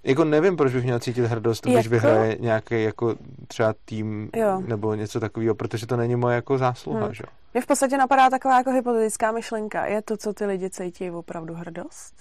jako 0.04 0.24
nevím, 0.24 0.56
proč 0.56 0.72
bych 0.72 0.84
měl 0.84 0.98
cítit 0.98 1.24
hrdost, 1.24 1.64
když 1.64 1.76
Jako- 1.76 1.88
vyhraje 1.88 2.36
nějaký 2.40 2.82
jako 2.82 3.14
třeba 3.48 3.74
tým 3.84 4.30
Jo. 4.36 4.62
nebo 4.66 4.94
něco 4.94 5.20
takového, 5.20 5.54
protože 5.54 5.86
to 5.86 5.96
není 5.96 6.16
moje 6.16 6.34
jako 6.34 6.58
zásluha, 6.58 7.04
Hmm. 7.04 7.14
že. 7.14 7.24
Mně 7.54 7.60
v 7.62 7.66
podstatě 7.66 7.96
napadá 7.96 8.30
taková 8.30 8.58
jako 8.58 8.70
hypotetická 8.70 9.32
myšlenka. 9.32 9.86
Je 9.86 10.02
to, 10.02 10.16
co 10.16 10.32
ty 10.32 10.46
lidi 10.46 10.70
cítí, 10.70 11.10
opravdu 11.10 11.54
hrdost? 11.54 12.14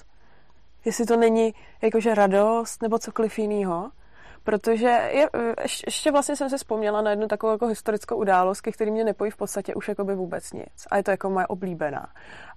Jestli 0.86 1.05
to 1.05 1.17
není 1.17 1.53
jakože 1.82 2.15
radost 2.15 2.82
nebo 2.82 3.00
cokoliv 3.00 3.39
jiného? 3.39 3.89
Protože 4.46 4.88
je, 5.12 5.30
ješ- 5.64 5.84
ještě 5.86 6.12
vlastně 6.12 6.36
jsem 6.36 6.50
se 6.50 6.58
vzpomněla 6.58 7.02
na 7.02 7.10
jednu 7.10 7.28
takovou 7.28 7.52
jako 7.52 7.68
historickou 7.68 8.16
událost, 8.16 8.62
ke 8.62 8.72
který 8.72 8.92
mě 8.92 9.04
nepojí 9.04 9.32
v 9.32 9.38
podstatě 9.38 9.74
už 9.75 9.88
jakoby 9.88 10.16
vůbec 10.16 10.54
nic. 10.54 10.88
A 10.92 10.98
je 10.98 11.04
to 11.04 11.12
jako 11.12 11.30
moje 11.30 11.48
oblíbená. 11.48 12.08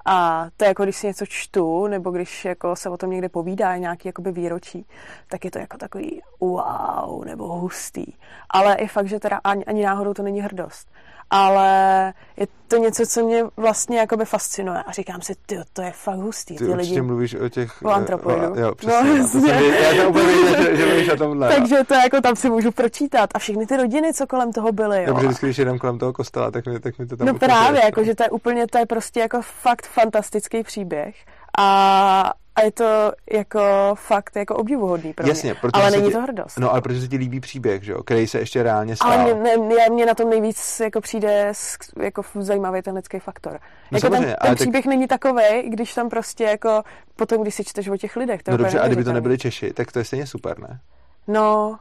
A 0.04 0.46
to 0.56 0.64
je 0.64 0.68
jako, 0.68 0.82
když 0.82 0.96
si 0.96 1.06
něco 1.06 1.26
čtu, 1.26 1.86
nebo 1.86 2.10
když 2.10 2.44
jako 2.44 2.76
se 2.76 2.88
o 2.90 2.96
tom 2.96 3.10
někde 3.10 3.28
povídá, 3.28 3.76
nějaký 3.76 4.08
jakoby 4.08 4.32
výročí, 4.32 4.86
tak 5.28 5.44
je 5.44 5.50
to 5.50 5.58
jako 5.58 5.78
takový 5.78 6.22
wow, 6.40 7.24
nebo 7.24 7.46
hustý. 7.46 8.06
Ale 8.50 8.76
je 8.80 8.88
fakt, 8.88 9.08
že 9.08 9.20
teda 9.20 9.40
ani, 9.44 9.64
ani 9.64 9.84
náhodou 9.84 10.14
to 10.14 10.22
není 10.22 10.40
hrdost. 10.40 10.88
Ale 11.30 12.12
je 12.36 12.46
to 12.68 12.76
něco, 12.76 13.06
co 13.06 13.24
mě 13.24 13.44
vlastně 13.56 13.98
jakoby 13.98 14.24
fascinuje 14.24 14.82
a 14.82 14.92
říkám 14.92 15.22
si, 15.22 15.34
ty, 15.46 15.58
to 15.72 15.82
je 15.82 15.92
fakt 15.92 16.18
hustý. 16.18 16.56
Ty, 16.56 16.64
ty 16.64 16.70
určitě 16.70 16.90
lidi... 16.94 17.02
mluvíš 17.02 17.34
o 17.34 17.48
těch... 17.48 17.82
O 17.82 17.88
antropoidu. 17.88 18.52
O, 18.52 18.58
jo, 18.58 18.74
přesně. 18.74 18.94
No, 19.02 19.16
No, 19.16 19.22
to 19.22 19.28
jsem, 19.28 19.64
já 19.64 20.02
to 20.02 20.08
úplně 20.10 20.26
věděl, 20.26 20.62
že, 20.62 20.76
že 20.76 20.86
mluvíš 20.86 21.08
o 21.08 21.16
tomhle. 21.16 21.48
Takže 21.56 21.84
to 21.84 21.94
jako 21.94 22.20
tam 22.20 22.36
si 22.36 22.50
můžu 22.50 22.72
pročítat 22.72 23.30
a 23.34 23.38
všechny 23.38 23.66
ty 23.66 23.76
rodiny, 23.76 24.14
co 24.14 24.26
kolem 24.26 24.52
toho 24.52 24.72
byly. 24.72 24.98
Jo. 25.00 25.06
Dobře, 25.06 25.26
vždycky, 25.26 25.46
když 25.46 25.58
jedem 25.58 25.78
kolem 25.78 25.98
toho 25.98 26.12
kostela, 26.12 26.50
tak 26.50 26.66
mi, 26.66 26.80
tak 26.80 26.98
mi 26.98 27.06
to 27.06 27.16
tam 27.16 27.26
No 27.26 27.34
právě, 27.34 27.80
je. 27.80 27.84
jako, 27.84 28.04
že 28.04 28.14
to 28.14 28.22
je 28.22 28.30
úplně, 28.30 28.66
to 28.66 28.78
je 28.78 28.86
prostě 28.86 29.20
jako 29.20 29.40
fakt 29.42 29.86
fantastický 29.86 30.62
příběh 30.62 31.14
a, 31.58 32.32
a 32.56 32.62
je 32.62 32.72
to 32.72 33.12
jako 33.32 33.60
fakt 33.94 34.36
jako 34.36 34.56
obdivuhodný 34.56 35.12
pro 35.12 35.24
mě. 35.24 35.30
Jasně, 35.30 35.54
protože 35.54 35.82
ale 35.82 35.90
není 35.90 36.06
ti- 36.06 36.12
to 36.12 36.20
hrdost. 36.20 36.58
No, 36.58 36.70
ale 36.72 36.80
protože 36.80 37.00
se 37.00 37.08
ti 37.08 37.16
líbí 37.16 37.40
příběh, 37.40 37.82
že 37.82 37.92
jo, 37.92 38.02
který 38.02 38.26
se 38.26 38.38
ještě 38.38 38.62
reálně 38.62 38.96
stal. 38.96 39.12
Ale 39.12 39.24
mě, 39.24 39.34
ne, 39.34 39.56
mě, 39.56 39.76
mě 39.90 40.06
na 40.06 40.14
tom 40.14 40.30
nejvíc 40.30 40.80
jako 40.80 41.00
přijde 41.00 41.52
jako 42.00 42.22
zajímavý 42.40 42.82
ten 42.82 42.94
lidský 42.94 43.18
faktor. 43.18 43.52
No 43.92 43.96
jako 43.96 44.10
ten, 44.10 44.22
ten 44.22 44.36
tak- 44.42 44.54
příběh 44.54 44.86
není 44.86 45.06
takový, 45.06 45.42
když 45.68 45.94
tam 45.94 46.08
prostě 46.08 46.44
jako 46.44 46.82
potom, 47.16 47.42
když 47.42 47.54
si 47.54 47.64
čteš 47.64 47.88
o 47.88 47.96
těch 47.96 48.16
lidech. 48.16 48.42
To 48.42 48.50
No 48.50 48.56
dobře, 48.56 48.80
a 48.80 48.86
kdyby 48.86 49.04
to 49.04 49.12
nebyli 49.12 49.38
Češi, 49.38 49.72
tak 49.72 49.92
to 49.92 49.98
je 49.98 50.04
stejně 50.04 50.26
super, 50.26 50.58
ne? 50.58 50.80
No, 51.28 51.78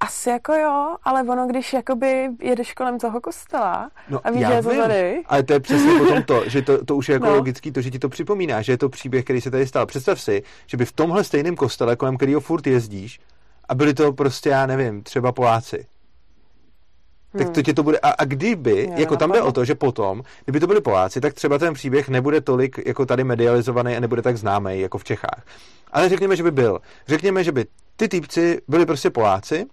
asi 0.00 0.30
jako 0.30 0.52
jo, 0.52 0.96
ale 1.04 1.22
ono, 1.22 1.46
když 1.46 1.72
jakoby 1.72 2.28
jedeš 2.40 2.72
kolem 2.72 2.98
toho 2.98 3.20
kostela 3.20 3.90
No, 4.10 4.20
a 4.24 4.30
víš, 4.30 4.40
já 4.40 4.48
že 4.50 4.54
je 4.56 4.62
to 4.62 4.82
tady. 4.82 5.22
Ale 5.26 5.42
to 5.42 5.52
je 5.52 5.60
přesně 5.60 5.98
potom 5.98 6.22
to, 6.22 6.48
že 6.48 6.62
to, 6.62 6.84
to 6.84 6.96
už 6.96 7.08
je 7.08 7.12
jako 7.12 7.26
No. 7.26 7.34
logický, 7.34 7.72
to, 7.72 7.80
že 7.80 7.90
ti 7.90 7.98
to 7.98 8.08
připomíná, 8.08 8.62
že 8.62 8.72
je 8.72 8.78
to 8.78 8.88
příběh, 8.88 9.24
který 9.24 9.40
se 9.40 9.50
tady 9.50 9.66
stal. 9.66 9.86
Představ 9.86 10.20
si, 10.20 10.42
že 10.66 10.76
by 10.76 10.84
v 10.84 10.92
tomhle 10.92 11.24
stejném 11.24 11.56
kostele, 11.56 11.96
kolem 11.96 12.16
kterého 12.16 12.40
furt 12.40 12.66
jezdíš, 12.66 13.20
a 13.68 13.74
byli 13.74 13.94
to 13.94 14.12
prostě, 14.12 14.48
já 14.48 14.66
nevím, 14.66 15.02
třeba 15.02 15.32
Poláci. 15.32 15.86
Tak 17.38 17.50
to 17.50 17.62
tě 17.62 17.74
to 17.74 17.82
bude, 17.82 17.98
a, 17.98 18.10
a 18.10 18.24
kdyby, 18.24 18.86
Mě 18.86 19.00
jako 19.00 19.16
tam 19.16 19.32
jde 19.32 19.42
o 19.42 19.52
to, 19.52 19.64
že 19.64 19.74
potom, 19.74 20.22
kdyby 20.44 20.60
to 20.60 20.66
byli 20.66 20.80
Poláci, 20.80 21.20
tak 21.20 21.34
třeba 21.34 21.58
ten 21.58 21.74
příběh 21.74 22.08
nebude 22.08 22.40
tolik 22.40 22.86
jako 22.86 23.06
tady 23.06 23.24
medializovaný 23.24 23.96
a 23.96 24.00
nebude 24.00 24.22
tak 24.22 24.36
známý 24.36 24.80
jako 24.80 24.98
v 24.98 25.04
Čechách. 25.04 25.42
Ale 25.92 26.08
řekněme, 26.08 26.36
že 26.36 26.42
by 26.42 26.50
byl. 26.50 26.80
Řekněme, 27.08 27.44
že 27.44 27.52
by 27.52 27.66
ty 27.96 28.08
týpci 28.08 28.60
byli 28.68 28.86
prostě 28.86 29.10
Poláci 29.10 29.66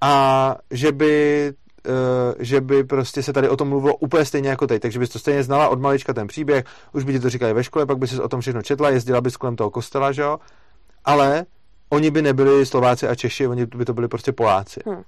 a 0.00 0.56
že 0.70 0.92
by 0.92 1.52
eh, 1.86 1.90
že 2.38 2.60
by 2.60 2.84
prostě 2.84 3.22
se 3.22 3.32
tady 3.32 3.48
o 3.48 3.56
tom 3.56 3.68
mluvilo 3.68 3.96
úplně 3.96 4.24
stejně 4.24 4.48
jako 4.48 4.66
teď, 4.66 4.82
takže 4.82 4.98
bys 4.98 5.10
to 5.10 5.18
stejně 5.18 5.42
znala 5.42 5.68
od 5.68 5.80
malička 5.80 6.14
ten 6.14 6.26
příběh, 6.26 6.64
už 6.92 7.04
by 7.04 7.12
ti 7.12 7.20
to 7.20 7.30
říkali 7.30 7.52
ve 7.52 7.64
škole, 7.64 7.86
pak 7.86 7.98
by 7.98 8.06
si 8.08 8.20
o 8.20 8.28
tom 8.28 8.40
všechno 8.40 8.62
četla, 8.62 8.90
jezdila 8.90 9.20
bys 9.20 9.36
kolem 9.36 9.56
toho 9.56 9.70
kostela, 9.70 10.12
že 10.12 10.22
jo, 10.22 10.38
ale 11.04 11.46
oni 11.90 12.10
by 12.10 12.22
nebyli 12.22 12.66
Slováci 12.66 13.08
a 13.08 13.14
Češi, 13.14 13.46
oni 13.46 13.66
by 13.66 13.84
to 13.84 13.94
byli 13.94 14.08
prostě 14.08 14.32
Poláci. 14.32 14.80
Hm. 14.88 15.02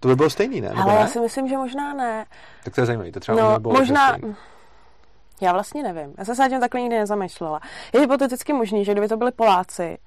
To 0.00 0.08
by 0.08 0.16
bylo 0.16 0.30
stejný, 0.30 0.60
ne? 0.60 0.68
Ale 0.68 0.94
ne? 0.94 1.00
já 1.00 1.06
si 1.06 1.20
myslím, 1.20 1.48
že 1.48 1.56
možná 1.56 1.94
ne. 1.94 2.26
Tak 2.64 2.74
to 2.74 2.80
je 2.80 2.86
zajímavé, 2.86 3.12
to 3.12 3.20
třeba 3.20 3.42
No, 3.42 3.52
nebylo 3.52 3.74
možná... 3.74 4.16
Já 5.40 5.52
vlastně 5.52 5.82
nevím. 5.82 6.14
Já 6.18 6.24
jsem 6.24 6.34
se 6.36 6.48
tím 6.48 6.60
takhle 6.60 6.80
nikdy 6.80 6.96
nezamýšlela. 6.98 7.60
Je 7.94 8.00
hypoteticky 8.00 8.52
možný, 8.52 8.84
že 8.84 8.92
kdyby 8.92 9.08
to 9.08 9.16
byli 9.16 9.32
Poláci, 9.32 9.98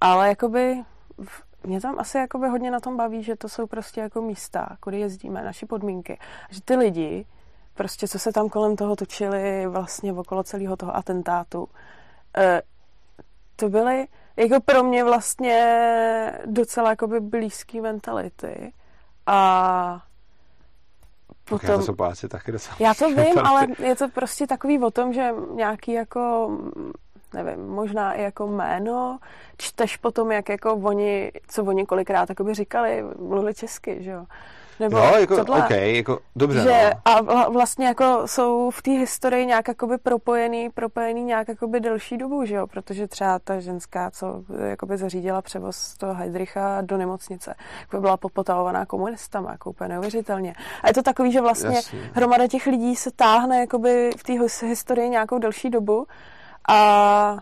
ale 0.00 0.28
jakoby 0.28 0.76
v- 1.24 1.42
mě 1.66 1.80
tam 1.80 1.98
asi 1.98 2.18
jakoby 2.18 2.48
hodně 2.48 2.70
na 2.70 2.80
tom 2.80 2.96
baví, 2.96 3.22
že 3.22 3.36
to 3.36 3.48
jsou 3.48 3.66
prostě 3.66 4.00
jako 4.00 4.22
místa, 4.22 4.68
kudy 4.80 5.00
jezdíme, 5.00 5.42
naše 5.42 5.66
podmínky. 5.66 6.18
Že 6.50 6.60
ty 6.64 6.76
lidi, 6.76 7.26
prostě 7.74 8.08
co 8.08 8.18
se 8.18 8.32
tam 8.32 8.48
kolem 8.48 8.76
toho 8.76 8.96
točili 8.96 9.66
vlastně 9.66 10.12
okolo 10.12 10.42
celého 10.42 10.76
toho 10.76 10.96
atentátu, 10.96 11.68
eh, 12.36 12.62
to 13.56 13.68
byly 13.68 14.06
jako 14.36 14.60
pro 14.60 14.84
mě 14.84 15.04
vlastně 15.04 15.58
docela 16.46 16.90
jakoby 16.90 17.20
blízký 17.20 17.80
mentality. 17.80 18.72
A 19.26 20.02
Okay, 21.50 21.76
to 21.76 21.82
jsou 21.82 21.94
Poláci 21.94 22.28
taky 22.28 22.52
docela. 22.52 22.76
já 22.80 22.94
to 22.94 23.08
vím, 23.14 23.38
ale 23.38 23.66
je 23.78 23.96
to 23.96 24.08
prostě 24.08 24.46
takový 24.46 24.78
o 24.78 24.90
tom, 24.90 25.12
že 25.12 25.30
nějaký 25.54 25.92
jako, 25.92 26.50
nevím, 27.34 27.66
možná 27.68 28.12
i 28.12 28.22
jako 28.22 28.46
jméno, 28.46 29.18
čteš 29.56 29.96
potom, 29.96 30.32
jak 30.32 30.48
jako 30.48 30.74
oni, 30.74 31.32
co 31.48 31.64
oni 31.64 31.86
kolikrát 31.86 32.28
jakoby 32.28 32.54
říkali, 32.54 33.04
mluvili 33.18 33.54
česky, 33.54 33.96
že 34.00 34.10
jo. 34.10 34.24
Nebo 34.80 34.96
Jo, 34.98 35.14
jako, 35.18 35.36
tohle. 35.36 35.58
OK, 35.64 35.70
jako, 35.70 36.18
dobře, 36.36 36.60
že 36.60 36.90
no. 36.94 37.00
a 37.04 37.22
vla- 37.22 37.52
vlastně 37.52 37.86
jako 37.86 38.22
jsou 38.26 38.70
v 38.70 38.82
té 38.82 38.90
historii 38.90 39.46
nějak 39.46 39.68
jakoby 39.68 39.98
propojený, 39.98 40.70
propojený 40.70 41.24
nějak 41.24 41.48
jakoby 41.48 41.80
delší 41.80 42.16
dobu, 42.18 42.44
že 42.44 42.54
jo, 42.54 42.66
protože 42.66 43.08
třeba 43.08 43.38
ta 43.38 43.60
ženská, 43.60 44.10
co 44.10 44.42
jakoby 44.68 44.96
zařídila 44.96 45.42
převoz 45.42 45.94
toho 45.96 46.14
Heidricha 46.14 46.80
do 46.80 46.96
nemocnice, 46.96 47.54
jako 47.80 48.00
byla 48.00 48.16
popotahovaná 48.16 48.86
komunistama, 48.86 49.50
jako 49.52 49.70
úplně 49.70 49.88
neuvěřitelně. 49.88 50.54
A 50.82 50.88
je 50.88 50.94
to 50.94 51.02
takový, 51.02 51.32
že 51.32 51.40
vlastně 51.40 51.76
Jasně. 51.76 52.10
hromada 52.12 52.46
těch 52.46 52.66
lidí 52.66 52.96
se 52.96 53.10
táhne 53.10 53.58
jakoby 53.60 54.10
v 54.18 54.22
té 54.22 54.32
his- 54.32 54.66
historii 54.68 55.08
nějakou 55.10 55.38
delší 55.38 55.70
dobu 55.70 56.06
a 56.68 57.38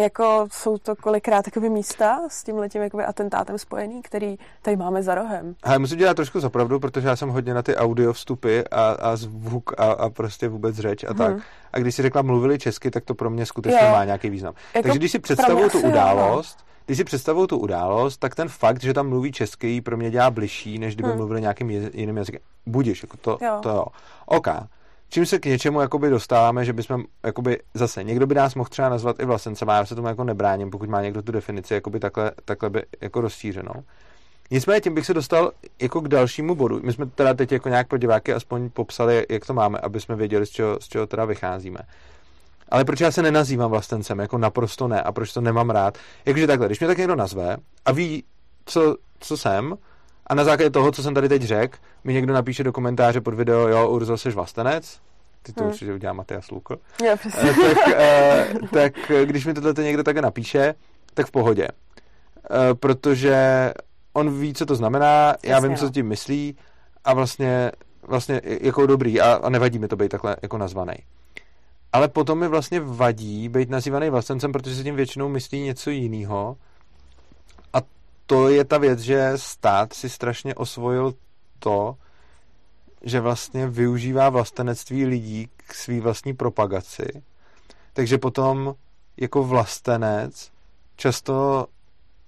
jako 0.00 0.48
jsou 0.52 0.78
to 0.78 0.96
kolikrát 0.96 1.46
jakoby 1.46 1.70
místa 1.70 2.18
s 2.28 2.44
tím 2.44 2.56
letím 2.56 2.82
jakoby 2.82 3.04
atentátem 3.04 3.58
spojený, 3.58 4.02
který 4.02 4.36
tady 4.62 4.76
máme 4.76 5.02
za 5.02 5.14
rohem. 5.14 5.54
Ale 5.62 5.78
musím 5.78 5.98
dělat 5.98 6.14
trošku 6.14 6.40
zapravdu, 6.40 6.80
protože 6.80 7.08
já 7.08 7.16
jsem 7.16 7.28
hodně 7.28 7.54
na 7.54 7.62
ty 7.62 7.76
audio 7.76 8.12
vstupy 8.12 8.60
a, 8.70 8.90
a 8.90 9.16
zvuk 9.16 9.80
a, 9.80 9.84
a 9.84 10.10
prostě 10.10 10.48
vůbec 10.48 10.76
řeč 10.76 11.04
a 11.04 11.14
tak. 11.14 11.32
Mhm. 11.32 11.40
A 11.72 11.78
když 11.78 11.94
si 11.94 12.02
řekla 12.02 12.22
mluvili 12.22 12.58
česky, 12.58 12.90
tak 12.90 13.04
to 13.04 13.14
pro 13.14 13.30
mě 13.30 13.46
skutečně 13.46 13.80
Jo. 13.86 13.90
má 13.92 14.04
nějaký 14.04 14.30
význam. 14.30 14.54
Jako 14.74 14.82
Takže 14.88 14.98
když 14.98 15.12
si 15.12 15.18
představuju 15.18 15.68
tu 15.70 15.76
jo, 15.78 15.82
no. 15.84 15.88
událost, 15.90 16.58
když 16.86 16.98
si 16.98 17.04
představuju 17.04 17.46
tu 17.46 17.58
událost, 17.58 18.16
tak 18.16 18.34
ten 18.34 18.48
fakt, 18.48 18.82
že 18.82 18.94
tam 18.94 19.08
mluví 19.08 19.32
česky, 19.32 19.80
pro 19.80 19.96
mě 19.96 20.10
dělá 20.10 20.30
bližší, 20.30 20.78
než 20.78 20.94
kdyby 20.94 21.08
Hmm. 21.08 21.18
mluvili 21.18 21.40
nějakým 21.40 21.70
je, 21.70 21.90
jiným 21.94 22.16
jazykem. 22.16 22.40
Budiš, 22.66 23.02
jako 23.02 23.16
to, 23.16 23.38
Jo. 23.44 23.58
to 23.62 23.68
jo. 23.68 23.84
OK. 24.26 24.48
Čím 25.08 25.26
se 25.26 25.38
k 25.38 25.44
něčemu 25.44 25.80
jakoby 25.80 26.10
dostáváme, 26.10 26.64
že 26.64 26.72
bychom, 26.72 27.04
jakoby, 27.24 27.58
zase, 27.74 28.04
někdo 28.04 28.26
by 28.26 28.34
nás 28.34 28.54
mohl 28.54 28.68
třeba 28.68 28.88
nazvat 28.88 29.20
i 29.20 29.24
vlastencem, 29.24 29.70
a 29.70 29.76
já 29.76 29.86
se 29.86 29.94
tomu 29.94 30.08
jako 30.08 30.24
nebráním, 30.24 30.70
pokud 30.70 30.88
má 30.88 31.02
někdo 31.02 31.22
tu 31.22 31.32
definici 31.32 31.74
jakoby 31.74 32.00
takhle, 32.00 32.32
takhle 32.44 32.70
by 32.70 32.82
jako 33.00 33.20
rozšířenou. 33.20 33.84
Nicméně 34.50 34.80
tím 34.80 34.94
bych 34.94 35.06
se 35.06 35.14
dostal 35.14 35.52
jako 35.80 36.00
k 36.00 36.08
dalšímu 36.08 36.54
bodu. 36.54 36.80
My 36.82 36.92
jsme 36.92 37.06
teda 37.06 37.34
teď 37.34 37.52
jako 37.52 37.68
nějak 37.68 37.88
pro 37.88 37.98
diváky 37.98 38.32
aspoň 38.32 38.70
popsali, 38.70 39.26
jak 39.30 39.46
to 39.46 39.54
máme, 39.54 39.78
aby 39.78 40.00
jsme 40.00 40.16
věděli, 40.16 40.46
z 40.46 40.50
čeho, 40.50 40.78
z 40.80 40.88
čeho 40.88 41.06
teda 41.06 41.24
vycházíme. 41.24 41.78
Ale 42.68 42.84
proč 42.84 43.00
já 43.00 43.10
se 43.10 43.22
nenazývám 43.22 43.70
vlastencem? 43.70 44.18
Jako 44.18 44.38
naprosto 44.38 44.88
ne. 44.88 45.02
A 45.02 45.12
proč 45.12 45.32
to 45.32 45.40
nemám 45.40 45.70
rád? 45.70 45.98
Jakože 46.26 46.46
takhle, 46.46 46.66
když 46.66 46.80
mě 46.80 46.86
tak 46.86 46.98
někdo 46.98 47.16
nazve 47.16 47.56
a 47.84 47.92
ví, 47.92 48.24
co, 48.66 48.96
co 49.20 49.36
jsem, 49.36 49.74
a 50.26 50.34
na 50.34 50.44
základě 50.44 50.70
toho, 50.70 50.92
co 50.92 51.02
jsem 51.02 51.14
tady 51.14 51.28
teď 51.28 51.42
řekl, 51.42 51.78
mi 52.04 52.14
někdo 52.14 52.34
napíše 52.34 52.64
do 52.64 52.72
komentáře 52.72 53.20
pod 53.20 53.34
video, 53.34 53.68
jo, 53.68 53.88
Urzo, 53.88 54.16
jsi 54.18 54.30
vlastenec? 54.30 54.98
Ty 55.42 55.52
to 55.52 55.60
Hmm. 55.62 55.70
určitě 55.72 55.94
udělá 55.94 56.12
Matias 56.12 56.50
Lukl. 56.50 56.78
Jo, 57.04 57.16
přesně. 57.16 57.50
Eh, 57.50 57.54
tak, 57.54 57.88
eh, 57.96 58.46
tak 58.72 59.10
eh, 59.10 59.26
když 59.26 59.46
mi 59.46 59.54
tohle 59.54 59.74
někdo 59.84 60.02
také 60.02 60.22
napíše, 60.22 60.74
tak 61.14 61.26
v 61.26 61.30
pohodě. 61.30 61.68
Eh, 62.50 62.74
Protože 62.74 63.72
on 64.12 64.40
ví, 64.40 64.54
co 64.54 64.66
to 64.66 64.74
znamená, 64.74 65.34
já 65.42 65.50
Jasně, 65.50 65.68
vím, 65.68 65.76
co 65.78 65.84
no. 65.84 65.90
tím 65.90 66.06
myslí 66.08 66.56
a 67.04 67.14
vlastně, 67.14 67.72
vlastně 68.02 68.40
jako 68.44 68.86
dobrý 68.86 69.20
a, 69.20 69.32
a 69.34 69.48
nevadí 69.48 69.78
mi 69.78 69.88
to 69.88 69.96
být 69.96 70.08
takhle 70.08 70.36
jako 70.42 70.58
nazvaný. 70.58 70.94
Ale 71.92 72.08
potom 72.08 72.38
mi 72.38 72.48
vlastně 72.48 72.80
vadí 72.80 73.48
být 73.48 73.70
nazývaný 73.70 74.10
vlastencem, 74.10 74.52
protože 74.52 74.74
se 74.74 74.82
tím 74.82 74.96
většinou 74.96 75.28
myslí 75.28 75.60
něco 75.60 75.90
jiného. 75.90 76.56
To 78.26 78.48
je 78.48 78.64
ta 78.64 78.78
věc, 78.78 78.98
že 78.98 79.32
stát 79.36 79.92
si 79.92 80.08
strašně 80.08 80.54
osvojil 80.54 81.14
to, 81.58 81.96
že 83.02 83.20
vlastně 83.20 83.66
využívá 83.66 84.28
vlastenectví 84.28 85.06
lidí 85.06 85.48
k 85.56 85.74
svý 85.74 86.00
vlastní 86.00 86.34
propagaci. 86.34 87.22
Takže 87.92 88.18
potom 88.18 88.74
jako 89.16 89.44
vlastenec 89.44 90.50
často 90.96 91.66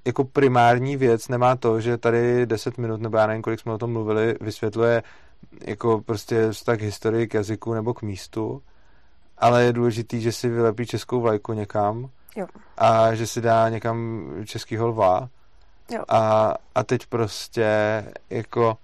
jako 0.04 0.24
primární 0.24 0.96
věc 0.96 1.28
nemá 1.28 1.56
to, 1.56 1.80
že 1.80 1.98
tady 1.98 2.46
10 2.46 2.78
minut, 2.78 3.00
nebo 3.00 3.16
já 3.16 3.26
nevím, 3.26 3.42
kolik 3.42 3.60
jsme 3.60 3.72
o 3.72 3.78
tom 3.78 3.92
mluvili, 3.92 4.34
vysvětluje 4.40 5.02
jako 5.64 6.00
prostě 6.00 6.52
vztah 6.52 6.78
k 6.78 6.82
historii, 6.82 7.26
k 7.26 7.34
jazyku 7.34 7.74
nebo 7.74 7.94
k 7.94 8.02
místu, 8.02 8.62
ale 9.38 9.64
je 9.64 9.72
důležitý, 9.72 10.20
že 10.20 10.32
si 10.32 10.48
vylepí 10.48 10.86
českou 10.86 11.20
vlajku 11.20 11.52
někam 11.52 12.10
Jo. 12.36 12.46
a 12.78 13.14
že 13.14 13.26
si 13.26 13.40
dá 13.40 13.68
někam 13.68 14.26
českýho 14.44 14.88
lva 14.88 15.28
Jo. 15.90 16.04
a, 16.08 16.54
a 16.74 16.82
teď 16.84 17.06
prostě 17.06 17.66
jako 18.30 18.76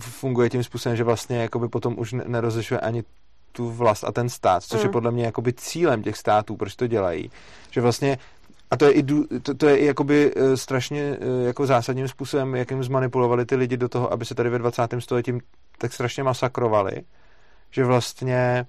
funguje 0.00 0.50
tím 0.50 0.64
způsobem, 0.64 0.96
že 0.96 1.04
vlastně 1.04 1.42
jakoby 1.42 1.68
potom 1.68 1.94
už 1.98 2.12
ne- 2.12 2.24
nerozlišuje 2.26 2.80
ani 2.80 3.04
tu 3.52 3.70
vlast 3.70 4.04
a 4.04 4.12
ten 4.12 4.28
stát, 4.28 4.62
což 4.62 4.80
je 4.80 4.86
Mm. 4.86 4.92
podle 4.92 5.10
mě 5.10 5.24
jakoby 5.24 5.52
cílem 5.52 6.02
těch 6.02 6.16
států, 6.16 6.56
proč 6.56 6.76
to 6.76 6.86
dělají. 6.86 7.30
Že 7.70 7.80
vlastně 7.80 8.18
a 8.70 8.76
to 8.76 8.84
je 8.84 8.92
i, 8.92 9.02
to, 9.42 9.54
to 9.54 9.66
je 9.68 9.76
i 9.76 9.86
jakoby 9.86 10.32
eh, 10.36 10.56
strašně 10.56 11.00
eh, 11.20 11.44
jako 11.46 11.66
zásadním 11.66 12.08
způsobem, 12.08 12.54
jakým 12.54 12.84
zmanipulovali 12.84 13.46
ty 13.46 13.56
lidi 13.56 13.76
do 13.76 13.88
toho, 13.88 14.12
aby 14.12 14.24
se 14.24 14.34
tady 14.34 14.50
ve 14.50 14.58
20. 14.58 14.82
století 14.98 15.32
tak 15.78 15.92
strašně 15.92 16.22
masakrovali, 16.22 16.92
že 17.70 17.84
vlastně 17.84 18.66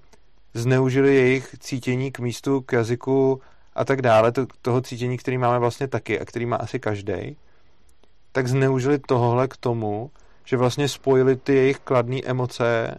zneužili 0.54 1.14
jejich 1.14 1.54
cítění 1.58 2.12
k 2.12 2.18
místu, 2.18 2.60
k 2.60 2.72
jazyku 2.72 3.40
a 3.76 3.84
tak 3.84 4.02
dále, 4.02 4.32
to, 4.32 4.46
toho 4.62 4.80
cítění, 4.80 5.16
který 5.16 5.38
máme 5.38 5.58
vlastně 5.58 5.88
taky 5.88 6.20
a 6.20 6.24
který 6.24 6.46
má 6.46 6.56
asi 6.56 6.80
každý, 6.80 7.36
tak 8.32 8.48
zneužili 8.48 8.98
tohle 8.98 9.48
k 9.48 9.56
tomu, 9.56 10.10
že 10.44 10.56
vlastně 10.56 10.88
spojili 10.88 11.36
ty 11.36 11.54
jejich 11.54 11.78
kladné 11.78 12.20
emoce 12.24 12.94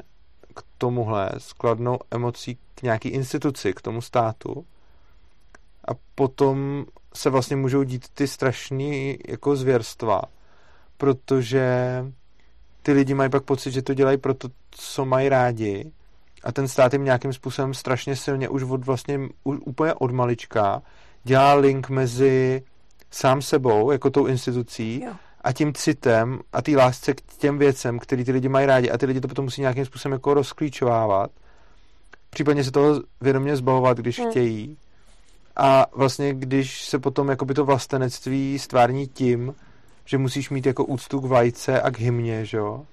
k 0.56 0.64
tomuhle, 0.78 1.30
s 1.38 1.54
kladnou 1.54 2.00
emocí 2.12 2.58
k 2.76 2.82
nějaký 2.82 3.10
instituci, 3.10 3.74
k 3.74 3.82
tomu 3.82 4.02
státu. 4.02 4.66
A 5.88 5.92
potom 6.16 6.86
se 7.14 7.30
vlastně 7.30 7.56
můžou 7.56 7.84
dít 7.84 8.06
ty 8.14 8.28
strašné 8.28 9.16
jako 9.28 9.56
zvěrstva, 9.56 10.22
protože 10.98 12.06
ty 12.82 12.92
lidi 12.92 13.14
mají 13.14 13.30
pak 13.30 13.44
pocit, 13.44 13.72
že 13.72 13.82
to 13.82 13.94
dělají 13.94 14.18
pro 14.18 14.34
to, 14.34 14.50
co 14.72 15.06
mají 15.06 15.30
rádi 15.30 15.92
a 16.44 16.52
ten 16.52 16.68
stát 16.68 16.94
jim 16.94 17.04
nějakým 17.04 17.34
způsobem 17.34 17.74
strašně 17.74 18.16
silně 18.16 18.50
už 18.50 18.64
od 18.64 18.86
vlastně 18.86 19.20
už 19.44 19.58
úplně 19.66 19.94
od 19.94 20.12
malička 20.12 20.82
dělá 21.24 21.54
link 21.54 21.90
mezi 21.90 22.62
sám 23.12 23.42
sebou, 23.42 23.92
jako 23.92 24.10
tou 24.10 24.26
institucí, 24.26 25.02
Jo. 25.06 25.12
a 25.42 25.54
tím 25.54 25.74
citem 25.74 26.40
a 26.54 26.62
té 26.62 26.72
lásce 26.72 27.14
k 27.14 27.22
těm 27.22 27.58
věcem, 27.58 28.00
který 28.00 28.26
ty 28.26 28.32
lidi 28.32 28.50
mají 28.50 28.66
rádi 28.66 28.92
a 28.92 28.98
ty 28.98 29.06
lidi 29.06 29.22
to 29.22 29.28
potom 29.28 29.46
musí 29.46 29.62
nějakým 29.62 29.86
způsobem 29.86 30.14
jako 30.14 30.34
rozklíčovávat. 30.34 31.32
Případně 32.30 32.64
se 32.64 32.72
toho 32.72 33.02
vědomě 33.22 33.56
zbavovat, 33.56 33.98
když 33.98 34.20
Hmm. 34.20 34.30
chtějí. 34.30 34.78
A 35.56 35.86
vlastně, 35.96 36.34
když 36.34 36.86
se 36.86 37.00
potom 37.00 37.30
jakoby 37.30 37.54
to 37.54 37.66
vlastenectví 37.66 38.60
stvární 38.60 39.08
tím, 39.08 39.56
že 40.06 40.18
musíš 40.18 40.50
mít 40.50 40.66
jako 40.66 40.86
úctu 40.86 41.20
k 41.20 41.26
vajce 41.26 41.82
a 41.82 41.92
k 41.92 42.00
hymně, 42.00 42.46
že 42.46 42.58
jo? 42.58 42.86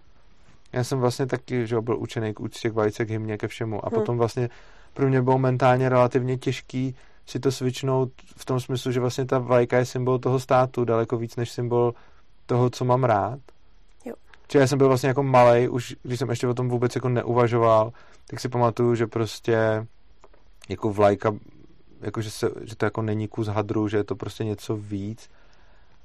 Já 0.75 0.85
jsem 0.85 0.99
vlastně 0.99 1.26
taky, 1.26 1.66
že 1.66 1.81
byl 1.81 1.99
učený 1.99 2.35
k 2.35 2.40
úctě 2.40 2.71
k 2.71 2.75
vajce, 2.75 3.04
k 3.07 3.11
hymně, 3.11 3.38
ke 3.38 3.49
všemu. 3.49 3.87
A 3.87 3.88
Hmm. 3.88 4.00
potom 4.00 4.19
vlastně 4.19 4.49
pro 4.95 5.09
mě 5.09 5.23
bylo 5.23 5.38
mentálně 5.38 5.88
relativně 5.88 6.38
těžký 6.38 6.97
si 7.26 7.40
to 7.40 7.52
switchnout 7.52 8.11
v 8.37 8.45
tom 8.45 8.61
smyslu, 8.61 8.93
že 8.93 9.00
vlastně 9.00 9.25
ta 9.25 9.38
vajka 9.38 9.78
je 9.78 9.85
symbol 9.85 10.19
toho 10.19 10.40
státu 10.40 10.85
daleko 10.85 11.16
víc 11.16 11.37
než 11.37 11.50
symbol 11.50 11.95
toho, 12.47 12.71
co 12.71 12.85
mám 12.85 13.04
rád. 13.04 13.38
Jo. 14.04 14.14
Čiže 14.49 14.59
já 14.61 14.66
jsem 14.66 14.78
byl 14.78 14.88
vlastně 14.88 15.09
jako 15.09 15.23
malej, 15.23 15.69
už 15.71 15.97
když 16.02 16.19
jsem 16.19 16.31
ještě 16.31 16.49
o 16.49 16.54
tom 16.54 16.69
vůbec 16.69 16.95
jako 16.95 17.09
neuvažoval, 17.09 17.93
tak 18.26 18.40
si 18.40 18.49
pamatuju, 18.49 18.95
že 18.95 19.07
prostě 19.07 19.87
jako 20.69 20.93
vlajka, 20.93 21.35
jako 22.00 22.21
že, 22.21 22.31
se, 22.31 22.50
že 22.62 22.76
to 22.76 22.85
jako 22.85 23.02
není 23.02 23.28
kus 23.28 23.47
hadru, 23.49 23.88
že 23.88 23.97
je 23.97 24.04
to 24.04 24.16
prostě 24.16 24.45
něco 24.45 24.76
víc. 24.76 25.31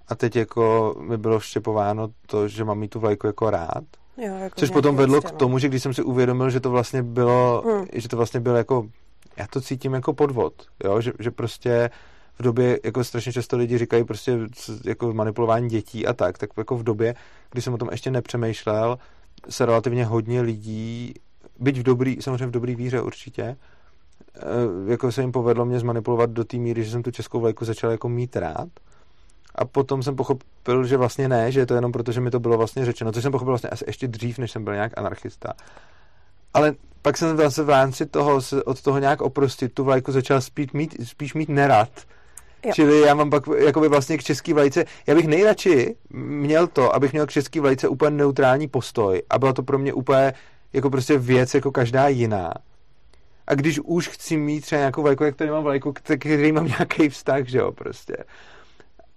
A 0.08 0.16
teď 0.16 0.36
jako 0.36 0.96
mi 1.00 1.18
bylo 1.18 1.40
vštěpováno 1.40 2.08
to, 2.26 2.48
že 2.48 2.64
mám 2.64 2.80
mít 2.80 2.88
tu 2.92 3.00
vlajku 3.00 3.28
jako 3.28 3.50
rád. 3.50 3.84
Jo, 4.20 4.36
jako 4.36 4.60
Což 4.60 4.70
potom 4.70 4.96
vedlo 4.96 5.22
k 5.22 5.32
no. 5.32 5.38
tomu, 5.38 5.60
že 5.60 5.68
když 5.68 5.84
jsem 5.84 5.94
si 5.94 6.04
uvědomil, 6.04 6.50
že 6.50 6.60
to 6.60 6.70
vlastně 6.70 7.04
bylo, 7.04 7.64
Hmm. 7.66 7.86
že 7.94 8.08
to 8.08 8.18
vlastně 8.18 8.40
bylo 8.40 8.56
jako, 8.56 8.88
já 9.38 9.48
to 9.48 9.62
cítím 9.62 9.94
jako 9.94 10.14
podvod, 10.14 10.54
jo, 10.84 11.02
že, 11.02 11.12
že 11.20 11.32
prostě 11.32 11.90
v 12.40 12.44
době, 12.44 12.80
jako 12.84 13.04
strašně 13.04 13.34
často 13.34 13.58
lidi 13.58 13.78
říkají 13.78 14.04
prostě 14.04 14.40
jako 14.86 15.14
manipulování 15.14 15.70
dětí 15.70 16.08
a 16.08 16.14
tak, 16.14 16.38
tak 16.38 16.50
jako 16.58 16.78
v 16.78 16.84
době, 16.84 17.16
kdy 17.52 17.62
jsem 17.62 17.74
o 17.74 17.78
tom 17.78 17.88
ještě 17.92 18.12
nepřemýšlel, 18.12 18.98
se 19.50 19.66
relativně 19.66 20.06
hodně 20.06 20.42
lidí, 20.42 21.14
byť 21.60 21.78
v 21.78 21.84
dobrý, 21.84 22.18
samozřejmě 22.22 22.48
v 22.48 22.52
dobrý 22.52 22.76
víře 22.76 23.02
určitě, 23.02 23.44
eh, 23.44 24.42
jako 24.88 25.12
se 25.12 25.22
jim 25.22 25.32
povedlo 25.32 25.66
mě 25.66 25.80
zmanipulovat 25.80 26.30
do 26.30 26.44
té 26.44 26.58
míry, 26.58 26.84
že 26.84 26.92
jsem 26.92 27.04
tu 27.04 27.12
českou 27.12 27.40
vlajku 27.40 27.66
začal 27.66 27.92
jako 27.92 28.10
mít 28.10 28.36
rád. 28.36 28.70
A 29.60 29.66
potom 29.66 30.04
jsem 30.04 30.16
pochopil, 30.16 30.86
že 30.86 30.98
vlastně 30.98 31.30
ne, 31.30 31.52
že 31.52 31.60
je 31.60 31.66
to 31.66 31.76
jenom 31.76 31.92
proto, 31.92 32.12
že 32.12 32.22
mi 32.22 32.32
to 32.32 32.40
bylo 32.40 32.58
vlastně 32.58 32.86
řečeno, 32.86 33.12
což 33.12 33.24
jsem 33.24 33.32
pochopil 33.32 33.52
vlastně 33.52 33.70
asi 33.70 33.84
ještě 33.88 34.08
dřív, 34.08 34.40
než 34.40 34.52
jsem 34.52 34.64
byl 34.64 34.74
nějak 34.74 34.98
anarchista. 34.98 35.54
Ale 36.54 36.74
pak 37.02 37.18
jsem 37.18 37.38
zase 37.38 37.64
v 37.64 37.70
rámci 37.70 38.06
toho, 38.06 38.42
se 38.42 38.64
od 38.64 38.82
toho 38.82 39.00
nějak 39.00 39.22
oprostit, 39.22 39.74
tu 39.74 39.84
vlajku 39.84 40.12
začal 40.12 40.42
spíš 40.42 40.72
mít, 40.72 41.08
spíš 41.08 41.34
mít 41.34 41.50
nerad. 41.50 41.90
Jo. 42.66 42.72
Čili 42.74 43.02
já 43.02 43.14
mám 43.14 43.30
pak 43.30 43.44
jakoby 43.58 43.88
vlastně 43.88 44.18
k 44.18 44.24
český 44.24 44.54
vlajce, 44.54 44.86
já 45.08 45.16
bych 45.16 45.28
nejradši 45.28 45.96
měl 46.10 46.68
to, 46.68 46.96
abych 46.96 47.12
měl 47.12 47.26
k 47.28 47.32
český 47.32 47.60
vlajce 47.60 47.88
úplně 47.88 48.18
neutrální 48.18 48.68
postoj 48.68 49.22
a 49.30 49.40
byla 49.40 49.54
to 49.54 49.64
pro 49.64 49.80
mě 49.80 49.94
úplně 49.94 50.34
jako 50.74 50.90
prostě 50.90 51.18
věc 51.18 51.54
jako 51.54 51.72
každá 51.72 52.08
jiná. 52.08 52.54
A 53.48 53.56
když 53.56 53.80
už 53.80 54.08
chci 54.08 54.38
mít 54.38 54.62
třeba 54.62 54.80
nějakou 54.80 55.02
vlajku, 55.02 55.24
jak 55.24 55.36
tady 55.36 55.52
mám 55.52 55.64
vlajku, 55.64 55.94
k 55.94 56.02
který 56.02 56.52
mám 56.52 56.66
nějaký 56.66 57.10
vztah, 57.10 57.46
že 57.46 57.58
jo, 57.58 57.72
prostě. 57.72 58.16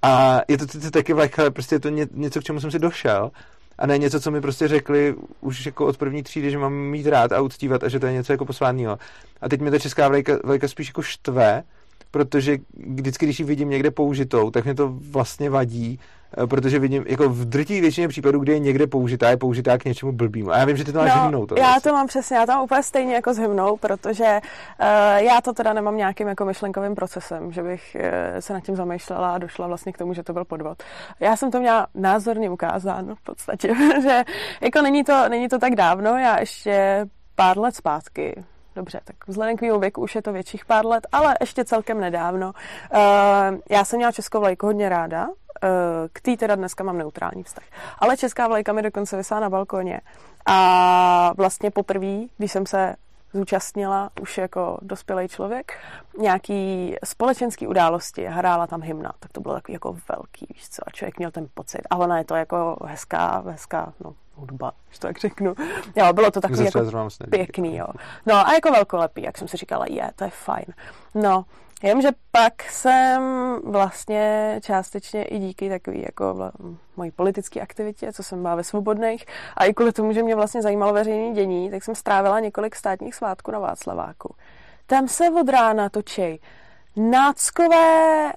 A 0.02 0.40
je 0.48 0.58
to 0.58 0.66
sice 0.68 0.90
taky 0.90 1.12
vlajka, 1.12 1.42
ale 1.42 1.50
prostě 1.50 1.74
je 1.74 1.80
to 1.80 1.88
ně, 1.88 2.06
něco, 2.12 2.40
k 2.40 2.44
čemu 2.44 2.60
jsem 2.60 2.70
si 2.70 2.78
došel. 2.78 3.30
A 3.78 3.86
ne 3.86 3.98
něco, 3.98 4.20
co 4.20 4.30
mi 4.30 4.40
prostě 4.40 4.68
řekli 4.68 5.14
už 5.40 5.66
jako 5.66 5.86
od 5.86 5.96
první 5.96 6.22
třídy, 6.22 6.50
že 6.50 6.58
mám 6.58 6.72
mít 6.72 7.06
rád 7.06 7.32
a 7.32 7.40
uctívat 7.40 7.84
a 7.84 7.88
že 7.88 8.00
to 8.00 8.06
je 8.06 8.12
něco 8.12 8.32
jako 8.32 8.44
posvátného. 8.44 8.98
A 9.40 9.48
teď 9.48 9.60
mi 9.60 9.70
ta 9.70 9.78
česká 9.78 10.08
vlajka, 10.08 10.38
vlajka 10.44 10.68
spíš 10.68 10.86
jako 10.86 11.02
štve, 11.02 11.62
protože 12.12 12.58
vždycky, 12.86 13.26
když 13.26 13.38
ji 13.38 13.44
vidím 13.44 13.70
někde 13.70 13.90
použitou, 13.90 14.50
tak 14.50 14.64
mě 14.64 14.74
to 14.74 14.88
vlastně 15.10 15.50
vadí, 15.50 16.00
eh, 16.42 16.46
protože 16.46 16.78
vidím, 16.78 17.04
jako 17.08 17.28
v 17.28 17.44
drtí 17.44 17.80
většině 17.80 18.08
případů, 18.08 18.38
kdy 18.38 18.52
je 18.52 18.58
někde 18.58 18.86
použitá, 18.86 19.30
je 19.30 19.36
použitá 19.36 19.78
k 19.78 19.84
něčemu 19.84 20.12
blbýmu. 20.12 20.52
A 20.52 20.58
já 20.58 20.64
vím, 20.64 20.76
že 20.76 20.84
ty 20.84 20.92
to 20.92 20.98
máš 20.98 21.14
no, 21.14 21.22
hymnou. 21.22 21.46
To 21.46 21.54
já 21.58 21.66
vlastně. 21.66 21.90
to 21.90 21.96
mám 21.96 22.06
přesně, 22.06 22.36
já 22.36 22.46
to 22.46 22.52
mám 22.52 22.62
úplně 22.62 22.82
stejně 22.82 23.14
jako 23.14 23.34
s 23.34 23.38
hymnou, 23.38 23.76
protože 23.76 24.40
uh, 24.80 24.86
já 25.16 25.40
to 25.40 25.52
teda 25.52 25.72
nemám 25.72 25.96
nějakým 25.96 26.28
jako 26.28 26.44
myšlenkovým 26.44 26.94
procesem, 26.94 27.52
že 27.52 27.62
bych 27.62 27.96
uh, 28.00 28.40
se 28.40 28.52
nad 28.52 28.60
tím 28.60 28.76
zamýšlela 28.76 29.34
a 29.34 29.38
došla 29.38 29.66
vlastně 29.66 29.92
k 29.92 29.98
tomu, 29.98 30.14
že 30.14 30.22
to 30.22 30.32
byl 30.32 30.44
podvod. 30.44 30.82
Já 31.20 31.36
jsem 31.36 31.50
to 31.50 31.60
měla 31.60 31.86
názorně 31.94 32.50
ukázáno 32.50 33.14
v 33.14 33.20
podstatě, 33.20 33.74
že 34.02 34.24
jako 34.60 34.82
není 34.82 35.04
to, 35.04 35.28
není 35.28 35.48
to 35.48 35.58
tak 35.58 35.74
dávno, 35.74 36.18
já 36.18 36.40
ještě 36.40 37.06
pár 37.34 37.58
let 37.58 37.76
zpátky, 37.76 38.44
Dobře, 38.76 39.00
tak 39.04 39.16
vzhledem 39.26 39.56
k 39.56 39.62
mému 39.62 39.78
věku 39.78 40.00
už 40.00 40.14
je 40.14 40.22
to 40.22 40.32
větších 40.32 40.64
pár 40.64 40.86
let, 40.86 41.06
ale 41.12 41.34
ještě 41.40 41.64
celkem 41.64 42.00
nedávno. 42.00 42.52
Uh, 42.94 43.00
já 43.70 43.84
jsem 43.84 43.96
měla 43.96 44.12
českou 44.12 44.40
vlajku 44.40 44.66
hodně 44.66 44.88
ráda, 44.88 45.28
uh, 45.28 45.34
k 46.12 46.20
té 46.20 46.36
teda 46.36 46.54
dneska 46.54 46.84
mám 46.84 46.98
neutrální 46.98 47.42
vztah. 47.42 47.64
Ale 47.98 48.16
česká 48.16 48.48
vlajka 48.48 48.72
mi 48.72 48.82
dokonce 48.82 49.16
vysá 49.16 49.40
na 49.40 49.50
balkoně. 49.50 50.00
A 50.46 51.32
vlastně 51.36 51.70
poprvé, 51.70 52.18
když 52.38 52.52
jsem 52.52 52.66
se 52.66 52.96
zúčastnila 53.32 54.10
už 54.20 54.38
jako 54.38 54.78
dospělý 54.82 55.28
člověk 55.28 55.78
nějaký 56.18 56.94
společenský 57.04 57.66
události, 57.66 58.24
hrála 58.24 58.66
tam 58.66 58.82
hymna, 58.82 59.12
tak 59.18 59.32
to 59.32 59.40
bylo 59.40 59.54
takový 59.54 59.72
jako 59.72 59.96
velký, 60.08 60.46
víš 60.54 60.68
co, 60.68 60.82
a 60.86 60.90
člověk 60.90 61.18
měl 61.18 61.30
ten 61.30 61.46
pocit. 61.54 61.80
A 61.90 61.96
ona 61.96 62.18
je 62.18 62.24
to 62.24 62.34
jako 62.34 62.76
hezká, 62.84 63.42
hezká, 63.46 63.92
no, 64.04 64.14
hudba, 64.34 64.72
když 64.86 64.98
to 64.98 65.06
tak 65.06 65.18
řeknu. 65.18 65.54
Jo, 65.96 66.12
bylo 66.12 66.30
to 66.30 66.40
takový 66.40 66.64
jako 66.64 66.78
pěkný, 67.30 67.76
jo. 67.76 67.86
No 68.26 68.34
a 68.48 68.52
jako 68.52 68.70
velkolepý, 68.70 69.22
jak 69.22 69.38
jsem 69.38 69.48
si 69.48 69.56
říkala, 69.56 69.86
je, 69.88 70.10
to 70.16 70.24
je 70.24 70.30
fajn. 70.30 70.64
No, 71.14 71.44
Jenomže 71.82 72.08
pak 72.30 72.62
jsem 72.62 73.22
vlastně 73.64 74.58
částečně 74.62 75.24
i 75.24 75.38
díky 75.38 75.68
takový 75.68 76.02
jako 76.02 76.24
vla- 76.24 76.76
mojí 76.96 77.10
politické 77.10 77.60
aktivitě, 77.60 78.12
co 78.12 78.22
jsem 78.22 78.42
byla 78.42 78.54
ve 78.54 78.64
Svobodných, 78.64 79.26
a 79.56 79.64
i 79.64 79.74
kvůli 79.74 79.92
tomu, 79.92 80.12
že 80.12 80.22
mě 80.22 80.34
vlastně 80.36 80.62
zajímalo 80.62 80.92
veřejné 80.92 81.34
dění, 81.34 81.70
tak 81.70 81.84
jsem 81.84 81.94
strávila 81.94 82.40
několik 82.40 82.76
státních 82.76 83.14
svátků 83.14 83.50
na 83.50 83.58
Václaváku. 83.58 84.34
Tam 84.86 85.08
se 85.08 85.30
od 85.30 85.48
rána 85.48 85.88
točí 85.88 86.40
náckové 86.96 88.32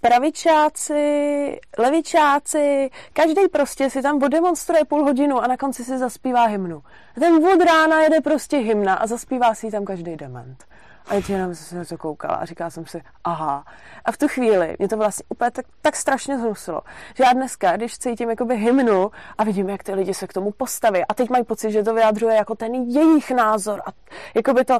pravičáci, 0.00 1.60
levičáci, 1.78 2.90
každý 3.12 3.48
prostě 3.48 3.90
si 3.90 4.02
tam 4.02 4.22
odemonstruje 4.22 4.84
půl 4.84 5.04
hodinu 5.04 5.38
a 5.38 5.46
na 5.46 5.56
konci 5.56 5.84
si 5.84 5.98
zaspívá 5.98 6.44
hymnu. 6.44 6.82
A 7.16 7.20
ten 7.20 7.46
od 7.46 7.64
rána 7.64 8.02
jede 8.02 8.20
prostě 8.20 8.56
hymna 8.56 8.94
a 8.94 9.06
zaspívá 9.06 9.54
si 9.54 9.70
tam 9.70 9.84
každý 9.84 10.16
dement. 10.16 10.64
A 11.08 11.14
já 11.14 11.20
jenom 11.28 11.54
jsem 11.54 11.66
se 11.66 11.76
na 11.76 11.84
to 11.84 11.98
koukala 11.98 12.34
a 12.34 12.44
říkala 12.44 12.70
jsem 12.70 12.86
si, 12.86 13.02
aha. 13.24 13.64
A 14.04 14.12
v 14.12 14.16
tu 14.16 14.28
chvíli 14.28 14.76
mě 14.78 14.88
to 14.88 14.96
vlastně 14.96 15.24
úplně 15.28 15.50
tak, 15.50 15.66
tak 15.82 15.96
strašně 15.96 16.38
zhnusilo, 16.38 16.80
že 17.14 17.24
já 17.24 17.32
dneska, 17.32 17.76
když 17.76 17.98
cítím 17.98 18.30
jakoby 18.30 18.56
hymnu 18.56 19.10
a 19.38 19.44
vidím, 19.44 19.68
jak 19.68 19.82
ty 19.82 19.94
lidi 19.94 20.14
se 20.14 20.26
k 20.26 20.32
tomu 20.32 20.50
postaví 20.50 21.04
a 21.08 21.14
teď 21.14 21.30
mají 21.30 21.44
pocit, 21.44 21.70
že 21.70 21.82
to 21.82 21.94
vyjadřuje 21.94 22.34
jako 22.34 22.54
ten 22.54 22.74
jejich 22.74 23.30
názor 23.30 23.82
a 23.86 23.90
jakoby 24.34 24.64
to, 24.64 24.78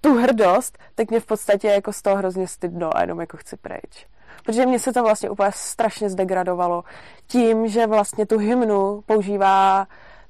tu 0.00 0.18
hrdost, 0.18 0.78
tak 0.94 1.10
mě 1.10 1.20
v 1.20 1.26
podstatě 1.26 1.68
jako 1.68 1.92
z 1.92 2.02
toho 2.02 2.16
hrozně 2.16 2.48
stydno 2.48 2.96
a 2.96 3.00
jenom 3.00 3.20
jako 3.20 3.36
chci 3.36 3.56
pryč. 3.56 4.06
Protože 4.48 4.66
mně 4.66 4.78
se 4.78 4.92
to 4.92 5.02
vlastně 5.02 5.30
úplně 5.30 5.50
strašně 5.52 6.10
zdegradovalo 6.10 6.84
tím, 7.26 7.68
že 7.68 7.86
vlastně 7.86 8.26
tu 8.26 8.38
hymnu 8.38 9.00
používá 9.06 9.86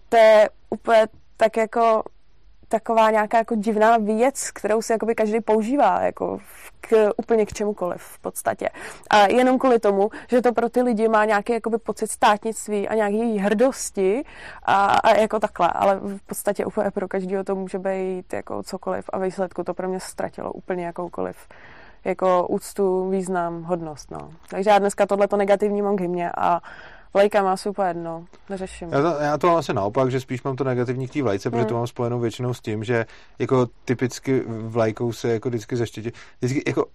to 0.09 0.17
je 0.17 0.51
úplně 0.71 1.07
tak 1.37 1.57
jako 1.57 2.03
taková 2.69 3.11
nějaká 3.11 3.39
jako 3.39 3.55
divná 3.55 3.97
věc, 3.97 4.51
kterou 4.51 4.83
si 4.83 4.93
jakoby 4.93 5.15
každý 5.15 5.41
používá 5.41 6.01
jako 6.01 6.39
k, 6.81 7.11
úplně 7.17 7.47
k 7.47 7.53
čemukoliv 7.53 8.03
v 8.03 8.19
podstatě. 8.19 8.69
A 9.11 9.27
jenom 9.27 9.59
kvůli 9.59 9.79
tomu, 9.79 10.11
že 10.29 10.43
to 10.43 10.53
pro 10.53 10.69
ty 10.69 10.83
lidi 10.83 11.09
má 11.09 11.25
nějaký 11.25 11.53
jakoby 11.53 11.79
pocit 11.79 12.11
státnictví 12.11 12.89
a 12.89 12.95
nějaký 12.95 13.39
hrdosti 13.39 14.25
a, 14.63 14.87
a 14.87 15.17
jako 15.17 15.41
takhle, 15.41 15.69
ale 15.69 15.97
v 15.97 16.23
podstatě 16.27 16.67
úplně 16.67 16.91
pro 16.91 17.09
každého 17.09 17.45
to 17.45 17.55
může 17.55 17.79
být 17.79 18.33
jako 18.33 18.63
cokoliv 18.63 19.11
a 19.13 19.19
výsledku 19.19 19.65
to 19.65 19.75
pro 19.75 19.89
mě 19.89 20.01
ztratilo 20.01 20.53
úplně 20.53 20.87
jakoukoliv 20.87 21.37
jako 22.05 22.47
úctu, 22.47 23.11
význam, 23.11 23.63
hodnost. 23.63 24.11
No. 24.11 24.31
Takže 24.51 24.71
já 24.71 24.79
dneska 24.79 25.07
tohleto 25.07 25.37
negativní 25.37 25.83
mám 25.83 25.97
k 25.97 26.01
hymně 26.01 26.31
a 26.39 26.61
vlajka 27.15 27.43
má 27.43 27.57
super 27.57 27.87
jedno, 27.87 28.25
neřeším. 28.51 28.93
Já 28.93 29.03
to, 29.03 29.19
já 29.21 29.39
to 29.39 29.47
mám 29.47 29.57
asi 29.57 29.75
naopak, 29.75 30.11
že 30.11 30.21
spíš 30.21 30.43
mám 30.43 30.57
to 30.57 30.65
negativní 30.65 31.09
k 31.09 31.13
té 31.13 31.23
vlajce, 31.23 31.51
protože 31.51 31.61
Hmm. 31.61 31.69
to 31.69 31.75
mám 31.75 31.87
spojenou 31.87 32.21
většinou 32.21 32.55
s 32.55 32.61
tím, 32.61 32.85
že 32.85 33.07
jako 33.39 33.67
typicky 33.85 34.43
vlajkou 34.49 35.13
se 35.13 35.33
jako 35.33 35.49
vždycky 35.49 35.77
zaštětí. 35.77 36.13
Vždycky 36.41 36.63
jako 36.67 36.87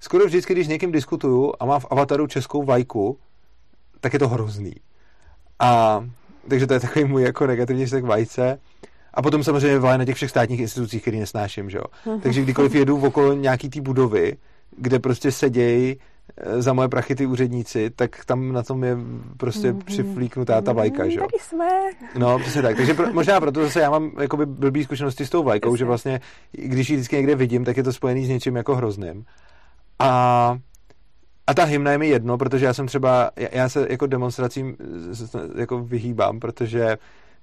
skoro 0.00 0.24
vždycky, 0.24 0.52
když 0.52 0.66
s 0.66 0.70
někým 0.70 0.92
diskutuju 0.92 1.52
a 1.60 1.64
mám 1.64 1.80
v 1.80 1.86
avataru 1.90 2.26
českou 2.26 2.62
vlajku, 2.62 3.18
tak 4.00 4.12
je 4.12 4.18
to 4.18 4.28
hrozný. 4.28 4.74
A 5.58 6.04
takže 6.48 6.66
to 6.66 6.74
je 6.74 6.80
takový 6.80 7.04
můj 7.04 7.22
jako 7.22 7.46
negativní 7.46 7.84
vztah 7.86 8.00
k 8.00 8.04
vajce. 8.04 8.60
A 9.16 9.22
potom 9.22 9.44
samozřejmě 9.44 9.78
volají 9.78 9.98
na 9.98 10.04
těch 10.04 10.16
všech 10.16 10.30
státních 10.30 10.60
institucích, 10.60 11.02
který 11.02 11.20
nesnáším, 11.20 11.70
že 11.70 11.78
jo. 11.78 11.84
Mhm. 12.06 12.20
Takže 12.20 12.42
kdykoliv 12.42 12.74
jedu 12.74 13.06
okolo 13.06 13.32
nějaký 13.32 13.68
té 13.68 13.80
budovy, 13.80 14.36
kde 14.76 14.98
prostě 14.98 15.32
sedějí 15.32 15.96
eh, 16.36 16.62
za 16.62 16.72
moje 16.72 16.88
prachy 16.88 17.14
ty 17.14 17.26
úředníci, 17.26 17.90
tak 17.90 18.24
tam 18.24 18.52
na 18.52 18.62
tom 18.62 18.84
je 18.84 18.96
prostě 19.36 19.72
mm-hmm. 19.72 19.84
přiflíknutá 19.84 20.60
ta 20.60 20.72
vlajka, 20.72 21.08
že 21.08 21.18
jo. 21.18 21.26
Tady 21.32 21.42
jsme. 21.42 21.68
No, 22.18 22.38
přesně 22.38 22.62
tak. 22.62 22.76
Takže 22.76 22.94
pro, 22.94 23.12
možná 23.12 23.40
proto 23.40 23.62
zase 23.62 23.80
já 23.80 23.90
mám 23.90 24.10
jakoby 24.20 24.46
blbý 24.46 24.84
zkušenosti 24.84 25.26
s 25.26 25.30
tou 25.30 25.42
vlajkou, 25.42 25.68
Jasně. 25.68 25.78
že 25.78 25.84
vlastně, 25.84 26.20
když 26.52 26.90
ji 26.90 26.96
vždycky 26.96 27.16
někde 27.16 27.34
vidím, 27.34 27.64
tak 27.64 27.76
je 27.76 27.82
to 27.82 27.92
spojený 27.92 28.26
s 28.26 28.28
něčím 28.28 28.56
jako 28.56 28.76
hrozným. 28.76 29.24
A 29.98 30.58
a 31.46 31.54
ta 31.54 31.64
hymna 31.64 31.92
je 31.92 31.98
mi 31.98 32.08
jedno, 32.08 32.38
protože 32.38 32.66
já 32.66 32.74
jsem 32.74 32.86
třeba, 32.86 33.30
já, 33.36 33.48
já 33.52 33.68
se 33.68 33.86
jako 33.90 34.06
demonstracím 34.06 34.76
jako 35.56 35.78
vyhýbám, 35.78 36.40
protože 36.40 36.96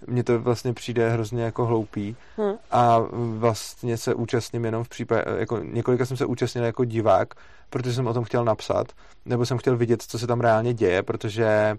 mně 0.08 0.24
to 0.24 0.40
vlastně 0.40 0.74
přijde 0.74 1.10
hrozně 1.10 1.44
jako 1.44 1.66
hloupý 1.66 2.16
hmm. 2.38 2.54
a 2.72 3.00
vlastně 3.14 3.98
se 3.98 4.14
účastním 4.14 4.66
jenom 4.66 4.84
v 4.84 4.90
případě, 4.90 5.24
jako 5.38 5.60
několika 5.60 6.06
jsem 6.06 6.18
se 6.18 6.26
účastnil 6.26 6.64
jako 6.64 6.86
divák, 6.86 7.34
protože 7.70 7.94
jsem 7.94 8.08
o 8.08 8.14
tom 8.14 8.24
chtěl 8.24 8.46
napsat, 8.46 8.88
nebo 9.26 9.46
jsem 9.46 9.58
chtěl 9.58 9.78
vidět, 9.78 10.02
co 10.02 10.20
se 10.20 10.28
tam 10.28 10.42
reálně 10.42 10.74
děje, 10.74 11.04
protože 11.04 11.78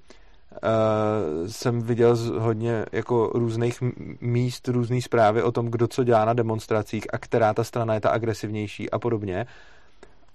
uh, 0.52 1.48
jsem 1.48 1.82
viděl 1.82 2.16
z 2.16 2.28
hodně 2.28 2.86
jako 2.92 3.30
různých 3.34 3.82
míst, 4.20 4.68
různé 4.68 5.02
zprávy 5.02 5.42
o 5.42 5.52
tom, 5.52 5.66
kdo 5.66 5.88
co 5.88 6.04
dělá 6.04 6.24
na 6.24 6.32
demonstracích 6.32 7.14
a 7.14 7.18
která 7.18 7.54
ta 7.54 7.64
strana 7.64 7.94
je 7.94 8.00
ta 8.00 8.10
agresivnější 8.10 8.90
a 8.90 8.98
podobně 8.98 9.46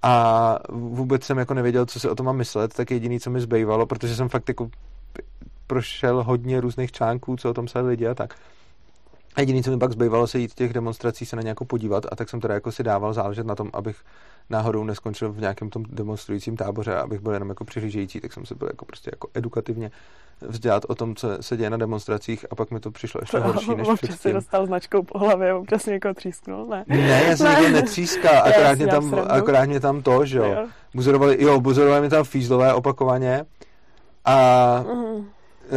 a 0.01 0.55
vůbec 0.69 1.23
jsem 1.23 1.37
jako 1.37 1.53
nevěděl, 1.53 1.85
co 1.85 1.99
se 1.99 2.09
o 2.09 2.15
tom 2.15 2.25
mám 2.25 2.37
myslet, 2.37 2.73
tak 2.73 2.91
jediný, 2.91 3.19
co 3.19 3.29
mi 3.29 3.41
zbývalo, 3.41 3.85
protože 3.85 4.15
jsem 4.15 4.29
fakt 4.29 4.49
jako 4.49 4.69
prošel 5.69 6.23
hodně 6.23 6.61
různých 6.61 6.91
článků, 6.91 7.35
co 7.35 7.49
o 7.49 7.53
tom 7.53 7.65
psali 7.65 7.87
lidi 7.87 8.07
a 8.07 8.13
tak. 8.15 8.35
A 9.35 9.41
jediný, 9.41 9.63
co 9.63 9.71
mi 9.71 9.77
pak 9.77 9.91
zbývalo, 9.91 10.27
se 10.27 10.39
jít 10.39 10.53
těch 10.53 10.73
demonstrací 10.73 11.25
se 11.25 11.35
na 11.35 11.41
nějakou 11.41 11.65
podívat 11.65 12.05
a 12.11 12.15
tak 12.15 12.29
jsem 12.29 12.39
teda 12.39 12.53
jako 12.53 12.71
si 12.71 12.83
dával 12.83 13.13
záležet 13.13 13.45
na 13.45 13.55
tom, 13.55 13.69
abych 13.73 13.95
náhodou 14.49 14.83
neskončil 14.83 15.31
v 15.31 15.39
nějakém 15.39 15.69
tom 15.69 15.83
demonstrujícím 15.89 16.57
táboře, 16.57 16.95
abych 16.95 17.19
byl 17.19 17.33
jenom 17.33 17.49
jako 17.49 17.65
přihlížející, 17.65 18.21
tak 18.21 18.33
jsem 18.33 18.45
se 18.45 18.55
byl 18.55 18.67
jako 18.67 18.85
prostě 18.85 19.09
jako 19.13 19.27
edukativně 19.33 19.91
vzdělat 20.41 20.85
o 20.87 20.95
tom, 20.95 21.15
co 21.15 21.27
se 21.41 21.57
děje 21.57 21.69
na 21.69 21.77
demonstracích 21.77 22.45
a 22.51 22.55
pak 22.55 22.71
mi 22.71 22.79
to 22.79 22.91
přišlo 22.91 23.21
ještě 23.21 23.39
horší 23.39 23.75
než 23.75 23.87
občas 23.87 24.09
předtím. 24.09 24.33
dostal 24.33 24.65
značkou 24.65 25.03
po 25.03 25.19
hlavě, 25.19 25.53
občas 25.53 25.85
někoho 25.85 26.13
třísknul, 26.13 26.65
ne? 26.65 26.85
Ne, 26.87 27.23
já 27.29 27.37
jsem 27.37 27.45
ne. 27.47 27.51
někoho 27.51 27.69
netřískal, 27.69 28.43
akorát, 28.43 28.77
mě 28.77 28.87
tam, 28.87 29.15
akorát 29.29 29.65
mě 29.65 29.79
tam 29.79 30.01
to, 30.01 30.25
že 30.25 30.37
jo. 30.37 30.67
Buzorovali, 30.95 31.43
jo, 31.43 31.59
buzorovali 31.59 32.01
mě 32.01 32.09
tam 32.09 32.23
fízlové 32.23 32.73
opakovaně 32.73 33.45
a 34.25 34.85
mm. 34.93 35.27
E, 35.69 35.73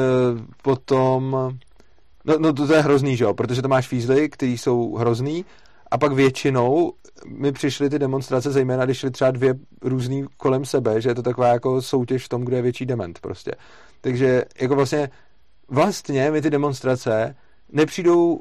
potom, 0.63 1.31
no, 2.25 2.39
no 2.39 2.53
to, 2.53 2.67
to 2.67 2.75
je 2.75 2.83
hrozný, 2.83 3.17
že 3.17 3.25
jo, 3.25 3.35
protože 3.35 3.63
to 3.63 3.69
máš 3.69 3.89
fízly, 3.89 4.29
který 4.29 4.59
jsou 4.59 4.95
hrozný 4.95 5.45
a 5.91 5.99
pak 5.99 6.13
většinou 6.13 6.93
mi 7.27 7.53
přišly 7.53 7.91
ty 7.91 7.99
demonstrace, 7.99 8.53
zejména 8.53 8.85
když 8.85 8.99
šly 8.99 9.11
třeba 9.11 9.31
dvě 9.31 9.55
různý 9.83 10.27
kolem 10.37 10.65
sebe, 10.65 11.01
že 11.01 11.09
je 11.09 11.15
to 11.15 11.23
taková 11.23 11.49
jako 11.49 11.83
soutěž 11.83 12.25
v 12.25 12.29
tom, 12.29 12.45
kdo 12.45 12.57
je 12.57 12.63
větší 12.63 12.87
dement 12.87 13.19
prostě. 13.19 13.53
Takže 14.01 14.45
jako 14.61 14.75
vlastně 14.75 15.11
vlastně 15.69 16.31
mi 16.31 16.43
ty 16.43 16.51
demonstrace 16.51 17.37
nepřijdou 17.73 18.41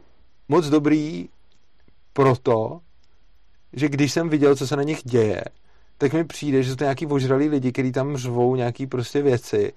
moc 0.50 0.66
dobrý 0.66 1.30
proto, 2.14 2.80
že 3.74 3.90
když 3.90 4.12
jsem 4.12 4.30
viděl, 4.30 4.56
co 4.56 4.68
se 4.68 4.76
na 4.76 4.84
nich 4.84 5.04
děje, 5.04 5.44
tak 5.98 6.14
mi 6.14 6.24
přijde, 6.24 6.64
že 6.64 6.70
jsou 6.70 6.76
to 6.76 6.84
nějaký 6.84 7.08
ožralí 7.08 7.50
lidi, 7.50 7.72
kteří 7.72 7.92
tam 7.92 8.18
řvou 8.18 8.56
nějaký 8.56 8.88
prostě 8.88 9.22
věci. 9.22 9.74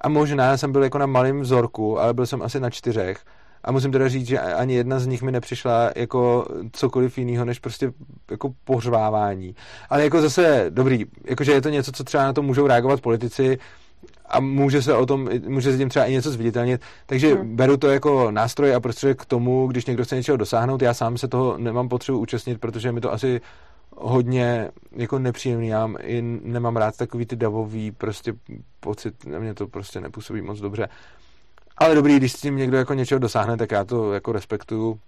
A 0.00 0.08
možná 0.08 0.56
jsem 0.56 0.72
byl 0.72 0.82
jako 0.82 0.98
na 0.98 1.06
malém 1.06 1.40
vzorku, 1.40 2.00
ale 2.00 2.14
byl 2.14 2.26
jsem 2.26 2.42
asi 2.42 2.60
na 2.60 2.70
čtyřech. 2.70 3.18
A 3.64 3.72
musím 3.72 3.92
teda 3.92 4.08
říct, 4.08 4.26
že 4.26 4.38
ani 4.38 4.74
jedna 4.74 4.98
z 4.98 5.06
nich 5.06 5.22
mi 5.22 5.32
nepřišla 5.32 5.90
jako 5.96 6.46
cokoliv 6.72 7.18
jiného, 7.18 7.44
než 7.44 7.58
prostě 7.58 7.92
jako 8.30 8.52
pořvávání. 8.64 9.54
Ale 9.90 10.04
jako 10.04 10.22
zase 10.22 10.66
dobrý, 10.68 11.04
jakože 11.24 11.52
je 11.52 11.62
to 11.62 11.68
něco, 11.68 11.92
co 11.92 12.04
třeba 12.04 12.24
na 12.24 12.32
to 12.32 12.42
můžou 12.42 12.66
reagovat 12.66 13.00
politici, 13.00 13.58
a 14.30 14.40
může 14.40 14.82
se 14.82 14.94
o 14.94 15.06
tom, 15.06 15.28
může 15.48 15.72
se 15.72 15.78
tím 15.78 15.88
třeba 15.88 16.04
i 16.04 16.12
něco 16.12 16.30
zviditelnit. 16.30 16.80
Takže 17.06 17.34
hmm. 17.34 17.56
beru 17.56 17.76
to 17.76 17.88
jako 17.88 18.30
nástroj 18.30 18.74
a 18.74 18.80
prostředek 18.80 19.22
k 19.22 19.26
tomu, 19.26 19.66
když 19.66 19.86
někdo 19.86 20.04
chce 20.04 20.16
něčeho 20.16 20.36
dosáhnout. 20.36 20.82
Já 20.82 20.94
sám 20.94 21.18
se 21.18 21.28
toho 21.28 21.58
nemám 21.58 21.88
potřebu 21.88 22.18
účastnit, 22.18 22.60
protože 22.60 22.92
mi 22.92 23.00
to 23.00 23.12
asi 23.12 23.40
hodně 24.00 24.70
jako 24.92 25.18
nepříjemný. 25.18 25.68
Já 25.68 25.88
i 26.02 26.22
nemám 26.42 26.76
rád 26.76 26.96
takový 26.96 27.26
ty 27.26 27.36
davový 27.36 27.90
prostě 27.90 28.34
pocit, 28.80 29.26
na 29.26 29.38
mě 29.38 29.54
to 29.54 29.66
prostě 29.66 30.00
nepůsobí 30.00 30.42
moc 30.42 30.60
dobře. 30.60 30.88
Ale 31.76 31.94
dobrý, 31.94 32.16
když 32.16 32.32
s 32.32 32.40
tím 32.40 32.56
někdo 32.56 32.76
jako 32.76 32.94
něčeho 32.94 33.18
dosáhne, 33.18 33.56
tak 33.56 33.70
já 33.70 33.84
to 33.84 34.12
jako 34.12 34.32
respektuju 34.32 35.00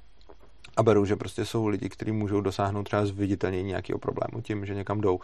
a 0.76 0.83
beru, 0.83 1.05
že 1.05 1.16
prostě 1.16 1.44
jsou 1.44 1.66
lidi, 1.66 1.88
kteří 1.88 2.12
můžou 2.12 2.40
dosáhnout 2.40 2.83
třeba 2.83 3.07
zviditelnění 3.07 3.68
nějakého 3.68 3.98
problému 3.98 4.42
tím, 4.42 4.66
že 4.66 4.74
někam 4.74 5.00
jdou 5.00 5.20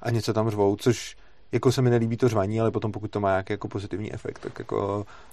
a 0.00 0.10
něco 0.10 0.32
tam 0.32 0.50
řvou, 0.50 0.76
což 0.76 1.16
jako 1.52 1.72
se 1.72 1.82
mi 1.82 1.90
nelíbí 1.90 2.16
to 2.16 2.28
řvaní, 2.28 2.60
ale 2.60 2.70
potom 2.70 2.92
pokud 2.92 3.10
to 3.10 3.20
má 3.20 3.28
nějaký 3.28 3.52
jako 3.52 3.68
pozitivní 3.68 4.14
efekt, 4.14 4.38
tak 4.38 4.58
jako 4.58 4.76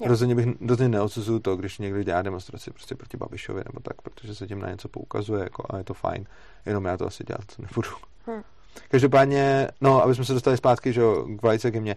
jo. 0.01 0.07
rozhodně 0.07 0.35
bych 0.35 0.47
rozhodně 0.61 0.89
neodsuzuju 0.89 1.39
to, 1.39 1.55
když 1.55 1.77
někdo 1.77 2.03
dělá 2.03 2.21
demonstraci 2.21 2.71
prostě 2.71 2.95
proti 2.95 3.17
Babišovi 3.17 3.61
nebo 3.65 3.79
tak, 3.79 4.01
protože 4.01 4.35
se 4.35 4.47
tím 4.47 4.59
na 4.59 4.69
něco 4.69 4.87
poukazuje 4.87 5.43
jako, 5.43 5.63
a 5.69 5.77
je 5.77 5.83
to 5.83 5.93
fajn. 5.93 6.25
Jenom 6.65 6.85
já 6.85 6.97
to 6.97 7.07
asi 7.07 7.23
dělat 7.23 7.45
nebudu. 7.59 7.89
Hmm. 8.27 8.41
Každopádně, 8.89 9.67
no, 9.81 10.03
aby 10.03 10.15
jsme 10.15 10.25
se 10.25 10.33
dostali 10.33 10.57
zpátky, 10.57 10.93
že 10.93 11.01
k 11.25 11.41
vlajce 11.41 11.71
ke 11.71 11.81
mně, 11.81 11.95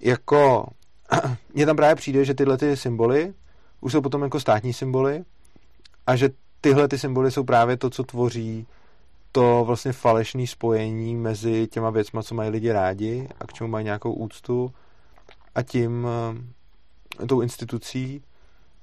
jako 0.00 0.66
mně 1.54 1.66
tam 1.66 1.76
právě 1.76 1.94
přijde, 1.94 2.24
že 2.24 2.34
tyhle 2.34 2.58
ty 2.58 2.76
symboly 2.76 3.34
už 3.80 3.92
jsou 3.92 4.00
potom 4.00 4.22
jako 4.22 4.40
státní 4.40 4.72
symboly 4.72 5.24
a 6.06 6.16
že 6.16 6.30
tyhle 6.60 6.88
ty 6.88 6.98
symboly 6.98 7.30
jsou 7.30 7.44
právě 7.44 7.76
to, 7.76 7.90
co 7.90 8.02
tvoří 8.02 8.66
to 9.34 9.64
vlastně 9.64 9.92
falešné 9.92 10.46
spojení 10.46 11.16
mezi 11.16 11.66
těma 11.66 11.90
věcma, 11.90 12.22
co 12.22 12.34
mají 12.34 12.50
lidi 12.50 12.72
rádi 12.72 13.28
a 13.40 13.46
k 13.46 13.52
čemu 13.52 13.70
mají 13.70 13.84
nějakou 13.84 14.12
úctu 14.12 14.72
a 15.54 15.62
tím 15.62 16.06
eh, 17.22 17.26
tou 17.26 17.40
institucí, 17.40 18.22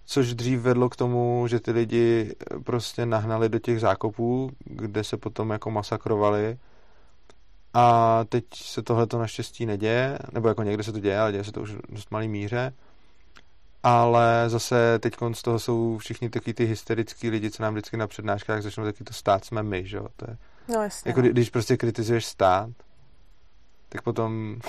což 0.05 0.33
dřív 0.33 0.59
vedlo 0.59 0.89
k 0.89 0.95
tomu, 0.95 1.47
že 1.47 1.59
ty 1.59 1.71
lidi 1.71 2.35
prostě 2.63 3.05
nahnali 3.05 3.49
do 3.49 3.59
těch 3.59 3.79
zákopů, 3.79 4.51
kde 4.65 5.03
se 5.03 5.17
potom 5.17 5.49
jako 5.49 5.71
masakrovali. 5.71 6.57
A 7.73 8.19
teď 8.29 8.45
se 8.55 8.81
tohle 8.81 9.07
to 9.07 9.19
naštěstí 9.19 9.65
neděje, 9.65 10.19
nebo 10.31 10.47
jako 10.47 10.63
někde 10.63 10.83
se 10.83 10.91
to 10.91 10.99
děje, 10.99 11.19
ale 11.19 11.31
děje 11.31 11.43
se 11.43 11.51
to 11.51 11.61
už 11.61 11.71
v 11.71 11.81
dost 11.89 12.11
malý 12.11 12.27
míře 12.27 12.73
ale 13.84 14.50
zase 14.50 15.00
teď 15.00 15.15
z 15.34 15.41
toho 15.41 15.60
jsou 15.60 15.98
všichni 15.98 16.30
taky 16.30 16.54
ty 16.54 16.65
hysterický 16.65 17.30
lidi, 17.30 17.52
co 17.52 17.63
nám 17.63 17.74
vždycky 17.74 17.98
na 17.98 18.08
přednáškách 18.08 18.62
začnou 18.62 18.84
taky 18.84 19.04
to 19.04 19.13
stát 19.13 19.46
jsme 19.46 19.63
my, 19.63 19.88
že 19.88 19.98
jo? 19.98 20.08
To 20.15 20.26
je, 20.32 20.38
no 20.67 20.84
jasně. 20.84 21.10
Jako 21.10 21.22
když 21.22 21.50
prostě 21.50 21.78
kritizuješ 21.78 22.26
stát, 22.26 22.70
tak 23.89 24.02
potom 24.02 24.60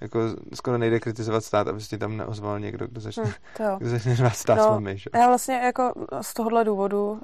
jako 0.00 0.20
skoro 0.54 0.78
nejde 0.78 1.00
kritizovat 1.00 1.44
stát, 1.44 1.68
aby 1.68 1.80
si 1.80 1.98
tam 1.98 2.16
neozval 2.16 2.60
někdo, 2.60 2.86
kdo 2.86 3.00
začne, 3.00 3.22
hmm, 3.22 3.32
to 3.56 3.76
kdo 3.78 3.90
začne 3.90 4.16
řvát 4.16 4.36
stát 4.36 4.58
no, 4.58 4.68
jsme 4.68 4.80
my, 4.80 4.98
že? 4.98 5.10
Já 5.14 5.26
vlastně 5.26 5.54
jako 5.54 5.92
z 6.20 6.34
tohohle 6.34 6.64
důvodu 6.64 7.10
uh, 7.10 7.18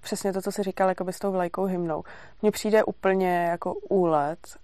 přesně 0.00 0.32
to, 0.32 0.42
co 0.42 0.52
jsi 0.52 0.62
říkal, 0.62 0.88
jako 0.88 1.04
by 1.04 1.12
s 1.12 1.18
tou 1.18 1.32
vlajkou 1.32 1.64
hymnou. 1.64 2.04
Mně 2.42 2.50
přijde 2.50 2.84
úplně 2.84 3.46
jako 3.50 3.74
úlet 3.74 4.56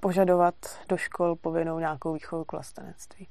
požadovat 0.00 0.54
do 0.88 0.96
škol 0.96 1.36
povinnou 1.36 1.78
nějakou 1.78 2.12
výchovu 2.12 2.44
k 2.44 2.52
vlastenectví. 2.52 3.28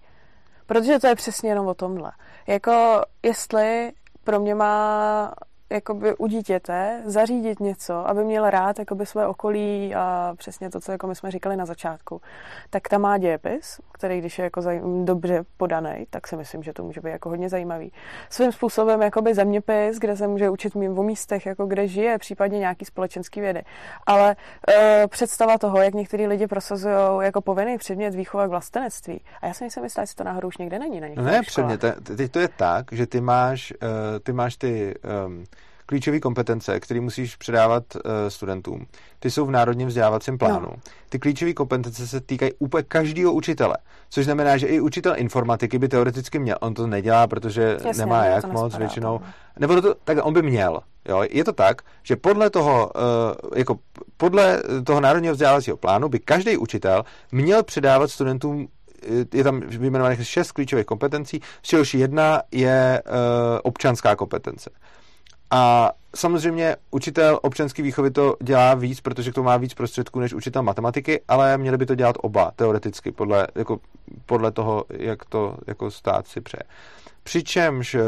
Protože 0.69 0.99
to 0.99 1.07
je 1.07 1.15
přesně 1.15 1.49
jenom 1.49 1.67
o 1.67 1.73
tomhle. 1.73 2.11
Jako 2.47 3.01
jestli 3.23 3.91
pro 4.23 4.39
mě 4.39 4.55
má 4.55 5.33
jakoby 5.69 6.15
u 6.15 6.27
dítěte 6.27 7.01
zařídit 7.05 7.59
něco, 7.59 8.09
aby 8.09 8.23
měl 8.23 8.49
rád 8.49 8.79
jakoby 8.79 9.05
své 9.05 9.27
okolí 9.27 9.95
a 9.95 10.33
přesně 10.37 10.69
to, 10.69 10.79
co 10.79 10.91
jako 10.91 11.07
my 11.07 11.15
jsme 11.15 11.31
říkali 11.31 11.55
na 11.55 11.65
začátku, 11.65 12.21
tak 12.69 12.89
tam 12.89 13.01
má 13.01 13.17
dějepis, 13.17 13.81
který 13.91 14.19
když 14.19 14.39
je 14.39 14.43
jako 14.43 14.59
zaj- 14.59 15.05
dobře 15.05 15.43
podaný, 15.57 16.07
tak 16.09 16.27
si 16.27 16.35
myslím, 16.35 16.63
že 16.63 16.73
to 16.73 16.83
může 16.83 17.01
být 17.01 17.09
jako 17.09 17.29
hodně 17.29 17.49
zajímavý. 17.49 17.91
Svým 18.29 18.51
způsobem 18.51 19.01
jakoby 19.01 19.33
zeměpis, 19.33 19.97
kde 19.99 20.17
se 20.17 20.27
může 20.27 20.49
učit 20.49 20.75
mým 20.75 20.99
o 20.99 21.03
místech, 21.03 21.45
jako 21.45 21.65
kde 21.65 21.87
žije, 21.87 22.17
případně 22.17 22.59
nějaký 22.59 22.85
společenský 22.85 23.41
vědy. 23.41 23.61
Ale 24.05 24.35
e, 24.69 25.07
představa 25.07 25.57
toho, 25.57 25.81
jak 25.81 25.93
některý 25.93 26.27
lidi 26.27 26.47
prosazují 26.47 26.95
jako 27.19 27.41
povinný 27.41 27.77
předmět 27.77 28.15
výchova 28.15 28.47
k 28.47 28.49
vlastenectví. 28.49 29.21
A 29.41 29.47
já 29.47 29.53
si 29.53 29.63
nejsem 29.63 29.83
jistá, 29.83 30.01
jestli 30.01 30.15
to 30.15 30.23
náhodou 30.23 30.47
už 30.47 30.57
někde 30.57 30.79
není 30.79 30.99
na 30.99 31.23
Ne, 31.23 31.41
předmět. 31.41 31.83
Teď 32.17 32.31
to 32.31 32.39
je 32.39 32.47
tak, 32.47 32.85
že 32.91 33.07
ty 33.07 33.21
máš, 33.21 33.73
uh, 33.81 34.19
ty 34.23 34.33
máš 34.33 34.57
ty 34.57 34.95
um, 35.25 35.43
klíčové 35.89 36.19
kompetence, 36.19 36.79
které 36.79 37.01
musíš 37.01 37.35
předávat 37.35 37.83
uh, 37.95 38.01
studentům. 38.27 38.85
Ty 39.19 39.31
jsou 39.31 39.45
v 39.45 39.51
národním 39.51 39.87
vzdělávacím 39.87 40.37
plánu. 40.37 40.59
No. 40.59 40.73
Ty 41.09 41.19
klíčové 41.19 41.53
kompetence 41.53 42.07
se 42.07 42.21
týkají 42.21 42.51
úplně 42.59 42.83
každého 42.83 43.33
učitele, 43.33 43.77
což 44.09 44.25
znamená, 44.25 44.57
že 44.57 44.67
i 44.67 44.79
učitel 44.79 45.13
informatiky 45.17 45.79
by 45.79 45.87
teoreticky 45.87 46.39
měl. 46.39 46.57
On 46.61 46.73
to 46.73 46.87
nedělá, 46.87 47.27
protože 47.27 47.77
Jasně, 47.85 48.05
nemá 48.05 48.25
jak 48.25 48.45
moc 48.45 48.63
nespadá, 48.63 48.77
většinou. 48.77 49.21
Nebo 49.59 49.81
to, 49.81 49.95
tak 50.03 50.17
on 50.21 50.33
by 50.33 50.41
měl. 50.41 50.79
Jo, 51.09 51.23
je 51.29 51.43
to 51.43 51.53
tak, 51.53 51.81
že 52.03 52.15
podle 52.15 52.49
toho, 52.49 52.91
uh, 52.95 53.49
jako 53.55 53.79
podle 54.17 54.63
toho 54.85 55.01
národního 55.01 55.33
vzdělávacího 55.33 55.77
plánu 55.77 56.09
by 56.09 56.19
každý 56.19 56.57
učitel 56.57 57.03
měl 57.31 57.63
předávat 57.63 58.11
studentům 58.11 58.67
je 59.33 59.43
tam 59.43 59.59
vyjmenovaných 59.59 60.27
šest 60.27 60.51
klíčových 60.51 60.85
kompetencí, 60.85 61.39
z 61.61 61.67
čehož 61.67 61.93
jedna 61.93 62.41
je 62.51 63.01
uh, 63.05 63.13
občanská 63.63 64.15
kompetence. 64.15 64.69
A 65.51 65.91
samozřejmě 66.15 66.75
učitel 66.91 67.39
občanský 67.41 67.81
výchovy 67.81 68.11
to 68.11 68.35
dělá 68.41 68.73
víc, 68.73 69.01
protože 69.01 69.31
k 69.31 69.35
tomu 69.35 69.45
má 69.45 69.57
víc 69.57 69.73
prostředků 69.73 70.19
než 70.19 70.33
učitel 70.33 70.63
matematiky, 70.63 71.21
ale 71.27 71.57
měli 71.57 71.77
by 71.77 71.85
to 71.85 71.95
dělat 71.95 72.15
oba 72.19 72.51
teoreticky 72.55 73.11
podle, 73.11 73.47
jako, 73.55 73.79
podle 74.25 74.51
toho, 74.51 74.85
jak 74.89 75.25
to 75.25 75.57
jako 75.67 75.91
stát 75.91 76.27
si 76.27 76.41
přeje. 76.41 76.63
Přičemž 77.23 77.95
eh, 77.95 78.03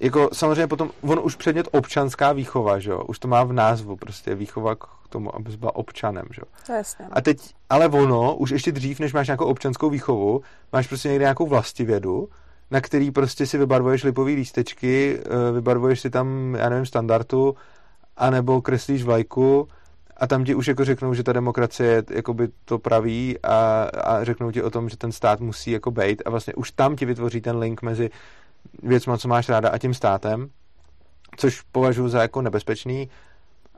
jako 0.00 0.30
samozřejmě 0.32 0.66
potom, 0.66 0.90
on 1.02 1.20
už 1.22 1.36
předmět 1.36 1.68
občanská 1.72 2.32
výchova, 2.32 2.78
že 2.78 2.90
jo, 2.90 3.04
už 3.04 3.18
to 3.18 3.28
má 3.28 3.44
v 3.44 3.52
názvu, 3.52 3.96
prostě 3.96 4.34
výchova 4.34 4.74
k 4.74 4.86
tomu, 5.08 5.36
abys 5.36 5.54
byla 5.54 5.76
občanem, 5.76 6.24
že 6.34 6.40
jo. 6.40 6.46
To 6.66 6.72
jasně. 6.72 7.06
A 7.12 7.20
teď, 7.20 7.54
ale 7.70 7.88
ono, 7.88 8.36
už 8.36 8.50
ještě 8.50 8.72
dřív, 8.72 9.00
než 9.00 9.12
máš 9.12 9.26
nějakou 9.26 9.44
občanskou 9.44 9.90
výchovu, 9.90 10.42
máš 10.72 10.86
prostě 10.86 11.08
někde 11.08 11.22
nějakou 11.22 11.46
vlastivědu, 11.46 12.28
na 12.70 12.80
který 12.80 13.10
prostě 13.10 13.46
si 13.46 13.58
vybarvuješ 13.58 14.04
lipový 14.04 14.34
lístečky, 14.34 15.18
eh, 15.18 15.52
vybarvuješ 15.52 16.00
si 16.00 16.10
tam, 16.10 16.54
já 16.54 16.68
nevím, 16.68 16.86
standardu, 16.86 17.56
anebo 18.16 18.62
kreslíš 18.62 19.02
vlajku 19.02 19.68
a 20.16 20.26
tam 20.26 20.44
ti 20.44 20.54
už 20.54 20.68
jako 20.68 20.84
řeknou, 20.84 21.14
že 21.14 21.22
ta 21.22 21.32
demokracie 21.32 21.90
je 21.90 22.04
jakoby 22.10 22.48
to 22.64 22.78
praví 22.78 23.38
a, 23.42 23.82
a 23.82 24.24
řeknou 24.24 24.50
ti 24.50 24.62
o 24.62 24.70
tom, 24.70 24.88
že 24.88 24.96
ten 24.96 25.12
stát 25.12 25.40
musí 25.40 25.70
jako 25.70 25.90
bejt 25.90 26.22
a 26.26 26.30
vlastně 26.30 26.54
už 26.54 26.70
tam 26.70 26.96
ti 26.96 27.06
vytvoří 27.06 27.40
ten 27.40 27.56
link 27.58 27.82
mezi 27.82 28.10
věcma, 28.82 29.18
co 29.18 29.28
máš 29.28 29.48
ráda 29.48 29.68
a 29.68 29.78
tím 29.78 29.94
státem, 29.94 30.48
což 31.36 31.60
považuji 31.60 32.08
za 32.08 32.22
jako 32.22 32.42
nebezpečný 32.42 33.08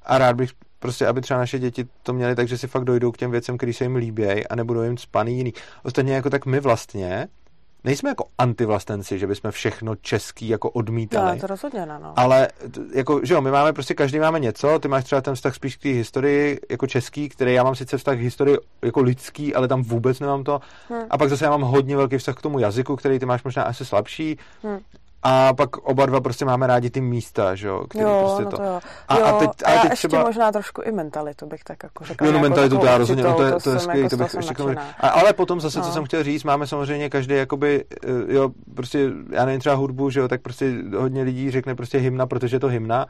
a 0.05 0.19
rád 0.19 0.37
bych 0.37 0.51
prostě, 0.79 1.07
aby 1.07 1.21
třeba 1.21 1.41
naše 1.41 1.59
děti 1.59 1.87
to 2.03 2.13
měly 2.13 2.35
tak, 2.35 2.49
že 2.49 2.59
si 2.59 2.67
fakt 2.67 2.85
dojdou 2.85 3.13
k 3.13 3.17
těm 3.17 3.31
věcem, 3.31 3.57
které 3.57 3.73
se 3.73 3.85
jim 3.85 3.97
líbí 3.97 4.47
a 4.47 4.55
nebudou 4.55 4.83
jim 4.83 4.97
spaný 4.97 5.37
jiný. 5.37 5.53
Ostatně 5.83 6.15
jako 6.15 6.31
tak 6.31 6.47
my 6.47 6.61
vlastně 6.61 7.29
nejsme 7.87 8.11
jako 8.11 8.25
antivlastenci, 8.39 9.19
že 9.19 9.27
bychom 9.27 9.51
všechno 9.51 9.97
český 9.97 10.49
jako 10.49 10.71
odmítali. 10.71 11.37
No, 11.37 11.41
to 11.41 11.47
rozhodně 11.47 11.87
ne, 11.87 11.99
no. 12.03 12.13
Ale 12.17 12.49
jako, 12.95 13.21
že 13.23 13.35
jo, 13.35 13.41
my 13.41 13.51
máme 13.51 13.73
prostě, 13.73 13.95
každý 13.95 14.19
máme 14.19 14.41
něco, 14.41 14.79
ty 14.79 14.89
máš 14.89 15.05
třeba 15.05 15.21
ten 15.21 15.35
vztah 15.35 15.55
spíš 15.55 15.77
k 15.77 15.83
té 15.83 15.89
historii 15.89 16.61
jako 16.71 16.87
český, 16.87 17.29
který 17.29 17.55
já 17.55 17.65
mám 17.65 17.75
sice 17.75 17.99
vztah 17.99 18.17
k 18.17 18.21
historii 18.21 18.59
jako 18.83 19.03
lidský, 19.03 19.55
ale 19.55 19.69
tam 19.69 19.83
vůbec 19.83 20.21
nemám 20.21 20.45
to. 20.45 20.61
Hmm. 20.89 21.03
A 21.11 21.19
pak 21.19 21.29
zase 21.29 21.45
já 21.45 21.51
mám 21.51 21.63
hodně 21.63 21.97
velký 21.97 22.19
vztah 22.19 22.35
k 22.35 22.43
tomu 22.43 22.59
jazyku, 22.59 22.97
který 22.97 23.19
ty 23.19 23.27
máš 23.27 23.45
možná 23.45 23.63
asi 23.63 23.85
slabší. 23.85 24.39
Hmm. 24.63 24.79
A 25.23 25.55
pak 25.55 25.77
oba 25.77 26.07
dva 26.07 26.21
prostě 26.21 26.45
máme 26.45 26.67
rádi 26.67 26.91
ty 26.91 27.01
místa, 27.01 27.55
že 27.55 27.69
jo, 27.69 27.85
který 27.89 28.05
jo, 28.05 28.23
prostě 28.27 28.45
no 28.45 28.51
to. 28.51 28.57
to 28.57 28.63
jo. 28.63 28.81
A, 29.09 29.19
jo, 29.19 29.25
a 29.25 29.33
teď, 29.33 29.51
a 29.65 29.71
já 29.71 29.81
teď 29.83 29.91
ještě 29.91 30.09
třeba... 30.09 30.25
možná 30.25 30.53
trošku 30.53 30.83
i 30.83 30.93
mentalitu 30.93 31.47
bych 31.47 31.65
tak 31.65 31.83
jako 31.83 32.05
řekla. 32.05 32.27
Jo, 32.27 32.33
no 32.33 32.39
mentalitu 32.39 32.79
to 32.79 32.87
já 32.87 32.99
rozhodně, 32.99 33.25
no, 33.25 33.35
to 33.35 33.43
je, 33.43 33.55
určitou, 33.55 33.71
to 33.71 33.75
je 33.75 33.81
skvělý, 33.81 34.01
jako 34.03 34.17
to 34.17 34.23
bych 34.23 34.35
ještě 34.35 34.55
a, 35.01 35.09
Ale 35.09 35.33
potom 35.33 35.61
zase, 35.61 35.81
co 35.81 35.87
No. 35.87 35.93
jsem 35.93 36.05
chtěl 36.05 36.23
říct, 36.23 36.45
máme 36.45 36.67
samozřejmě 36.67 37.11
každý 37.11 37.35
jakoby, 37.35 37.85
eh, 38.05 38.35
jo, 38.35 38.51
prostě, 38.75 39.11
já 39.31 39.45
nevím, 39.45 39.61
třeba 39.61 39.75
hudbu, 39.75 40.11
že 40.11 40.21
jo, 40.21 40.29
tak 40.29 40.41
prostě 40.41 40.73
hodně 40.97 41.23
lidí 41.23 41.51
řekne 41.51 41.75
prostě 41.75 41.99
hymna, 41.99 42.27
protože 42.27 42.57
je 42.57 42.61
to 42.61 42.69
hymna. 42.69 43.07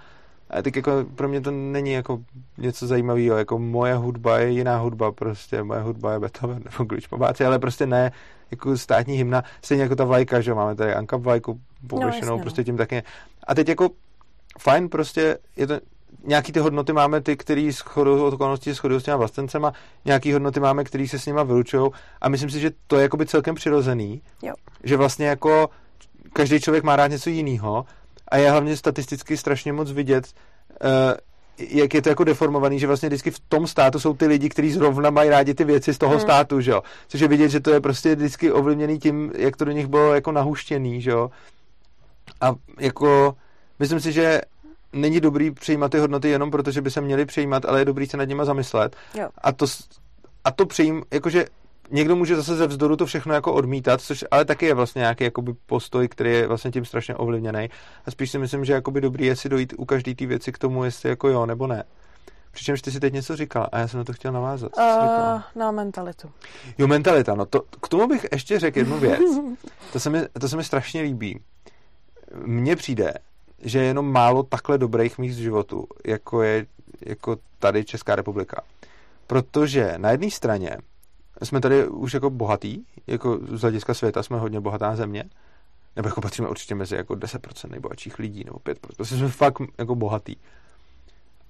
A 0.50 0.62
tak 0.62 0.76
jako 0.76 0.90
pro 1.14 1.28
mě 1.28 1.40
to 1.40 1.50
není 1.50 1.92
jako 1.92 2.18
něco 2.58 2.86
zajímavého, 2.86 3.36
jako 3.38 3.58
moje 3.58 3.94
hudba 3.94 4.38
je 4.38 4.50
jiná 4.50 4.78
hudba, 4.78 5.12
prostě 5.12 5.62
moje 5.62 5.80
hudba 5.80 6.12
je 6.12 6.18
Beethoven 6.18 6.62
nebo 6.64 6.84
Glitch 6.84 7.08
Pobáci, 7.08 7.44
ale 7.44 7.58
prostě 7.58 7.86
ne 7.86 8.12
jako 8.50 8.78
státní 8.78 9.16
hymna, 9.16 9.44
stejně 9.62 9.82
jako 9.82 9.96
ta 9.96 10.04
vlajka, 10.04 10.40
že 10.40 10.54
máme 10.54 10.74
tady 10.74 10.94
Anka 10.94 11.16
vlajku 11.16 11.60
pověšenou, 11.86 12.36
no. 12.36 12.42
prostě 12.42 12.64
tím 12.64 12.76
taky. 12.76 13.02
A 13.46 13.54
teď 13.54 13.68
jako 13.68 13.88
fajn, 14.58 14.88
prostě 14.88 15.38
je 15.56 15.66
to, 15.66 15.80
nějaký 16.24 16.52
ty 16.52 16.60
hodnoty 16.60 16.92
máme 16.92 17.20
ty, 17.20 17.36
který 17.36 17.72
s 17.72 17.78
chodou 17.78 18.26
okolností 18.28 18.72
shodují 18.72 19.00
s 19.00 19.04
těma 19.04 19.16
vlastencema, 19.16 19.72
nějaký 20.04 20.32
hodnoty 20.32 20.60
máme, 20.60 20.84
který 20.84 21.08
se 21.08 21.18
s 21.18 21.26
nima 21.26 21.42
vylučují 21.42 21.90
a 22.20 22.28
myslím 22.28 22.50
si, 22.50 22.60
že 22.60 22.70
to 22.86 22.96
je 22.96 23.02
jakoby 23.02 23.26
celkem 23.26 23.54
přirozený, 23.54 24.22
Jo. 24.42 24.54
že 24.84 24.96
vlastně 24.96 25.26
jako 25.26 25.70
každý 26.32 26.60
člověk 26.60 26.84
má 26.84 26.96
rád 26.96 27.06
něco 27.06 27.30
jiného 27.30 27.84
a 28.28 28.36
je 28.36 28.50
hlavně 28.50 28.76
statisticky 28.76 29.36
strašně 29.36 29.72
moc 29.72 29.92
vidět, 29.92 30.26
uh, 30.84 30.88
jak 31.58 31.94
je 31.94 32.02
to 32.02 32.08
jako 32.08 32.24
deformovaný, 32.24 32.78
že 32.78 32.86
vlastně 32.86 33.08
vždycky 33.08 33.30
v 33.30 33.40
tom 33.48 33.66
státu 33.66 34.00
jsou 34.00 34.14
ty 34.14 34.26
lidi, 34.26 34.48
kteří 34.48 34.70
zrovna 34.72 35.10
mají 35.10 35.30
rádi 35.30 35.54
ty 35.54 35.64
věci 35.64 35.94
z 35.94 35.98
toho 35.98 36.12
Hmm. 36.12 36.20
státu, 36.20 36.60
že 36.60 36.70
jo. 36.70 36.82
Což 37.08 37.20
je 37.20 37.28
vidět, 37.28 37.48
že 37.48 37.60
to 37.60 37.70
je 37.70 37.80
prostě 37.80 38.14
vždycky 38.14 38.52
ovlivněný 38.52 38.98
tím, 38.98 39.32
jak 39.36 39.56
to 39.56 39.64
do 39.64 39.72
nich 39.72 39.86
bylo 39.86 40.14
jako 40.14 40.32
nahuštěný, 40.32 41.02
že 41.02 41.10
jo. 41.10 41.30
A 42.40 42.54
jako 42.80 43.36
myslím 43.78 44.00
si, 44.00 44.12
že 44.12 44.40
není 44.92 45.20
dobrý 45.20 45.50
přijímat 45.50 45.92
ty 45.92 45.98
hodnoty 45.98 46.28
jenom 46.28 46.50
proto, 46.50 46.70
že 46.70 46.82
by 46.82 46.90
se 46.90 47.00
měly 47.00 47.26
přijímat, 47.26 47.64
ale 47.64 47.78
je 47.78 47.84
dobrý 47.84 48.06
se 48.06 48.16
nad 48.16 48.24
nima 48.24 48.44
zamyslet. 48.44 48.96
Jo. 49.14 49.28
A 49.38 49.52
to, 49.52 49.66
a 50.44 50.50
to 50.50 50.66
přijím, 50.66 51.02
jakože 51.10 51.46
někdo 51.90 52.16
může 52.16 52.36
zase 52.36 52.56
ze 52.56 52.66
vzdoru 52.66 52.96
to 52.96 53.06
všechno 53.06 53.34
jako 53.34 53.52
odmítat, 53.52 54.00
což 54.00 54.24
ale 54.30 54.44
taky 54.44 54.66
je 54.66 54.74
vlastně 54.74 55.00
nějaký 55.00 55.24
jakoby 55.24 55.54
postoj, 55.66 56.08
který 56.08 56.30
je 56.30 56.46
vlastně 56.46 56.70
tím 56.70 56.84
strašně 56.84 57.14
ovlivněný. 57.14 57.68
A 58.06 58.10
spíš 58.10 58.30
si 58.30 58.38
myslím, 58.38 58.64
že 58.64 58.72
jakoby 58.72 59.00
dobrý 59.00 59.26
je 59.26 59.36
si 59.36 59.48
dojít 59.48 59.74
u 59.76 59.84
každé 59.84 60.14
té 60.14 60.26
věci 60.26 60.52
k 60.52 60.58
tomu, 60.58 60.84
jestli 60.84 61.08
jako 61.08 61.28
jo 61.28 61.46
nebo 61.46 61.66
ne. 61.66 61.84
Přičemž 62.50 62.82
ty 62.82 62.90
si 62.90 63.00
teď 63.00 63.12
něco 63.12 63.36
říkal 63.36 63.68
a 63.72 63.78
já 63.78 63.88
jsem 63.88 63.98
na 63.98 64.04
to 64.04 64.12
chtěl 64.12 64.32
navázat. 64.32 64.72
Uh, 64.78 65.42
na 65.54 65.70
mentalitu. 65.70 66.30
Jo, 66.78 66.86
mentalita, 66.86 67.34
no 67.34 67.46
to, 67.46 67.60
k 67.82 67.88
tomu 67.88 68.06
bych 68.06 68.26
ještě 68.32 68.58
řekl 68.58 68.78
jednu 68.78 68.98
věc. 68.98 69.20
To 69.92 70.00
se 70.00 70.10
mi, 70.10 70.20
to 70.40 70.48
se 70.48 70.56
mi 70.56 70.64
strašně 70.64 71.02
líbí. 71.02 71.40
Mně 72.44 72.76
přijde, 72.76 73.14
že 73.60 73.78
je 73.78 73.84
jenom 73.84 74.12
málo 74.12 74.42
takhle 74.42 74.78
dobrých 74.78 75.18
míst 75.18 75.36
v 75.36 75.40
životu, 75.40 75.86
jako 76.06 76.42
je 76.42 76.66
jako 77.00 77.36
tady 77.58 77.84
Česká 77.84 78.16
republika. 78.16 78.62
Protože 79.26 79.94
na 79.96 80.10
jedné 80.10 80.30
straně 80.30 80.76
jsme 81.42 81.60
tady 81.60 81.88
už 81.88 82.14
jako 82.14 82.30
bohatý, 82.30 82.82
jako 83.06 83.38
z 83.52 83.60
hlediska 83.60 83.94
světa 83.94 84.22
jsme 84.22 84.38
hodně 84.38 84.60
bohatá 84.60 84.96
země, 84.96 85.24
nebo 85.96 86.08
jako 86.08 86.20
patříme 86.20 86.48
určitě 86.48 86.74
mezi 86.74 86.96
jako 86.96 87.14
10% 87.14 87.70
nejbohatších 87.70 88.18
lidí, 88.18 88.44
nebo 88.44 88.58
5%. 88.58 88.74
Prostě 88.96 89.16
jsme 89.16 89.28
fakt 89.28 89.62
jako 89.78 89.94
bohatý. 89.94 90.36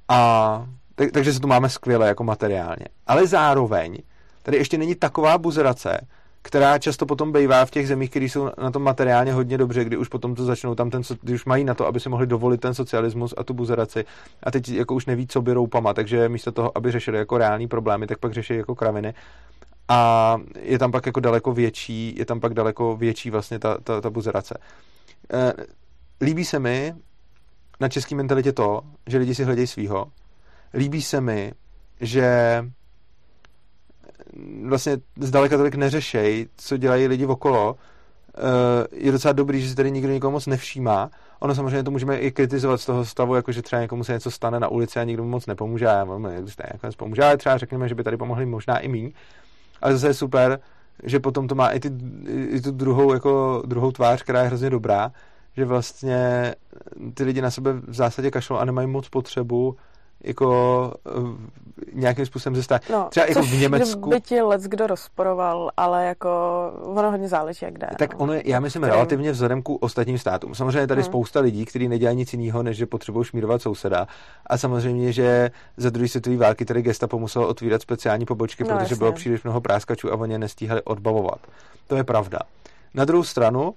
A 0.09 0.67
tak, 0.95 1.11
takže 1.11 1.33
se 1.33 1.41
tu 1.41 1.49
máme 1.49 1.69
skvěle 1.69 2.09
jako 2.09 2.25
materiálně. 2.25 2.87
Ale 3.07 3.27
zároveň 3.27 3.99
tady 4.43 4.57
ještě 4.57 4.79
není 4.79 4.95
taková 4.95 5.39
buzerace, 5.39 6.07
která 6.43 6.79
často 6.79 7.07
potom 7.07 7.33
bývá 7.33 7.65
v 7.65 7.71
těch 7.71 7.89
zemích, 7.89 8.11
které 8.11 8.25
jsou 8.25 8.51
na 8.63 8.71
tom 8.71 8.83
materiálně 8.83 9.33
hodně 9.33 9.59
dobře, 9.59 9.85
kdy 9.85 9.97
už 9.97 10.09
potom 10.09 10.35
to 10.35 10.45
začnou 10.45 10.75
tam 10.75 10.91
ten, 10.91 11.03
kdy 11.23 11.35
už 11.35 11.45
mají 11.45 11.65
na 11.65 11.75
to, 11.75 11.87
aby 11.87 12.01
si 12.01 12.09
mohli 12.09 12.27
dovolit 12.27 12.61
ten 12.61 12.75
socialismus 12.75 13.35
a 13.37 13.45
tu 13.45 13.55
buzeraci 13.55 14.05
a 14.43 14.51
teď 14.51 14.69
jako 14.69 14.95
už 14.95 15.07
neví, 15.07 15.27
co 15.27 15.43
by 15.43 15.53
roupama, 15.53 15.95
takže 15.95 16.29
místo 16.29 16.53
toho, 16.53 16.79
aby 16.79 16.93
řešili 16.93 17.19
jako 17.19 17.39
reální 17.39 17.69
problémy, 17.69 18.07
tak 18.07 18.19
pak 18.19 18.33
řeší 18.33 18.57
jako 18.57 18.75
kraviny 18.75 19.15
a 19.89 20.39
je 20.61 20.79
tam 20.79 20.93
pak 20.93 21.07
jako 21.07 21.21
daleko 21.21 21.53
větší, 21.53 22.15
je 22.19 22.25
tam 22.25 22.41
pak 22.41 22.55
daleko 22.55 22.97
větší 22.97 23.31
vlastně 23.31 23.59
ta, 23.59 23.79
ta, 23.79 24.01
ta 24.01 24.11
buzerace. 24.11 24.59
E, 25.33 25.53
líbí 26.21 26.45
se 26.45 26.59
mi 26.59 26.95
na 27.81 27.89
české 27.89 28.15
mentalitě 28.15 28.53
to, 28.53 28.81
že 29.07 29.19
lidi 29.19 29.35
si 29.35 29.45
hledají 29.45 29.67
svýho. 29.67 30.13
Líbí 30.75 31.03
se 31.03 31.21
mi, 31.21 31.53
že 32.01 32.65
vlastně 34.65 34.97
zdaleka 35.21 35.57
tolik 35.57 35.75
neřešej, 35.75 36.49
co 36.57 36.77
dělají 36.77 37.07
lidi 37.07 37.27
okolo. 37.27 37.77
Eh, 38.39 38.87
Je 38.93 39.13
docela 39.13 39.33
dobrý, 39.33 39.61
že 39.61 39.69
si 39.69 39.75
tady 39.75 39.91
nikdo 39.91 40.13
nikomu 40.13 40.33
moc 40.33 40.47
nevšímá. 40.47 41.11
Ono 41.41 41.55
samozřejmě 41.55 41.83
to 41.83 41.91
můžeme 41.91 42.19
i 42.19 42.33
kritizovat 42.33 42.81
z 42.81 42.87
toho 42.87 43.05
stavu, 43.05 43.35
jako 43.35 43.53
že 43.53 43.63
třeba 43.63 43.83
někomu 43.83 44.05
se 44.05 44.13
něco 44.13 44.31
stane 44.31 44.61
na 44.61 44.69
ulici 44.69 45.01
a 45.01 45.05
nikdo 45.05 45.23
mu 45.23 45.29
moc 45.29 45.47
nepomůže. 45.47 45.87
A 45.87 45.93
já 45.93 46.05
mám, 46.05 46.25
jak 46.25 46.73
nakonec 46.73 46.97
pomůže, 46.97 47.23
ale 47.23 47.37
třeba 47.37 47.59
řekněme, 47.59 47.89
že 47.89 47.95
by 47.95 48.05
tady 48.05 48.17
pomohli 48.17 48.47
možná 48.47 48.79
i 48.79 48.89
míň. 48.89 49.13
Ale 49.81 49.93
zase 49.93 50.07
je 50.07 50.15
super, 50.15 50.61
že 51.03 51.21
potom 51.21 51.49
to 51.49 51.55
má 51.55 51.69
i, 51.69 51.81
ty, 51.81 51.91
i 52.29 52.61
tu 52.61 52.71
druhou, 52.71 53.13
jako, 53.13 53.63
druhou 53.67 53.93
tvář, 53.93 54.23
která 54.23 54.41
je 54.41 54.47
hrozně 54.47 54.71
dobrá, 54.71 55.13
že 55.57 55.65
vlastně 55.65 56.55
ty 57.15 57.25
lidi 57.25 57.43
na 57.43 57.51
sebe 57.51 57.73
v 57.73 57.95
zásadě 57.95 58.31
kašlou 58.31 58.57
a 58.57 58.65
nemají 58.65 58.87
moc 58.89 59.09
potřebu 59.09 59.77
jako 60.25 60.93
eh, 61.07 61.11
nějakým 61.93 62.27
způsobem 62.27 62.57
zestát. 62.57 62.83
No, 62.93 63.07
Třeba 63.11 63.27
jako 63.27 63.43
v 63.43 63.53
Německu... 63.53 64.11
by 64.11 64.21
ti 64.21 64.41
let 64.43 64.61
kdo 64.63 64.87
rozporoval, 64.87 65.71
ale 65.77 66.05
jako 66.07 66.31
ono 66.83 67.11
hodně 67.11 67.29
záleží, 67.29 67.65
jak 67.65 67.79
jde. 67.79 67.87
Tak 67.99 68.13
no. 68.15 68.19
ono, 68.19 68.33
je- 68.33 68.43
já 68.51 68.61
myslím 68.61 68.83
Kterým- 68.83 68.95
relativně 68.95 69.33
vzhledem 69.33 69.63
k 69.63 69.69
ostatním 69.69 70.19
státům. 70.19 70.55
Samozřejmě 70.55 70.79
je 70.79 70.87
tady 70.87 71.01
Hmm. 71.03 71.11
spousta 71.11 71.41
lidí, 71.41 71.65
kteří 71.65 71.89
nedělají 71.89 72.17
nic 72.17 72.33
jiného, 72.33 72.63
než 72.63 72.77
že 72.77 72.87
potřebují 72.87 73.25
šmírovat 73.25 73.63
souseda. 73.63 74.07
A 74.47 74.59
samozřejmě, 74.59 75.13
že 75.13 75.51
za 75.77 75.91
druhé 75.91 76.09
světové 76.09 76.37
války 76.37 76.65
tady 76.65 76.83
gestapo 76.83 77.19
muselo 77.19 77.49
otvírat 77.49 77.83
speciální 77.83 78.27
pobočky, 78.27 78.63
No, 78.65 78.69
protože 78.69 78.83
jasně. 78.83 78.97
bylo 78.97 79.13
příliš 79.13 79.43
mnoho 79.43 79.61
práskačů 79.61 80.13
a 80.13 80.17
oni 80.17 80.33
je 80.35 80.39
nestíhali 80.39 80.83
odbavovat. 80.83 81.39
To 81.87 81.97
je 81.97 82.05
pravda. 82.05 82.39
Na 82.95 83.05
druhou 83.05 83.23
stranu 83.25 83.75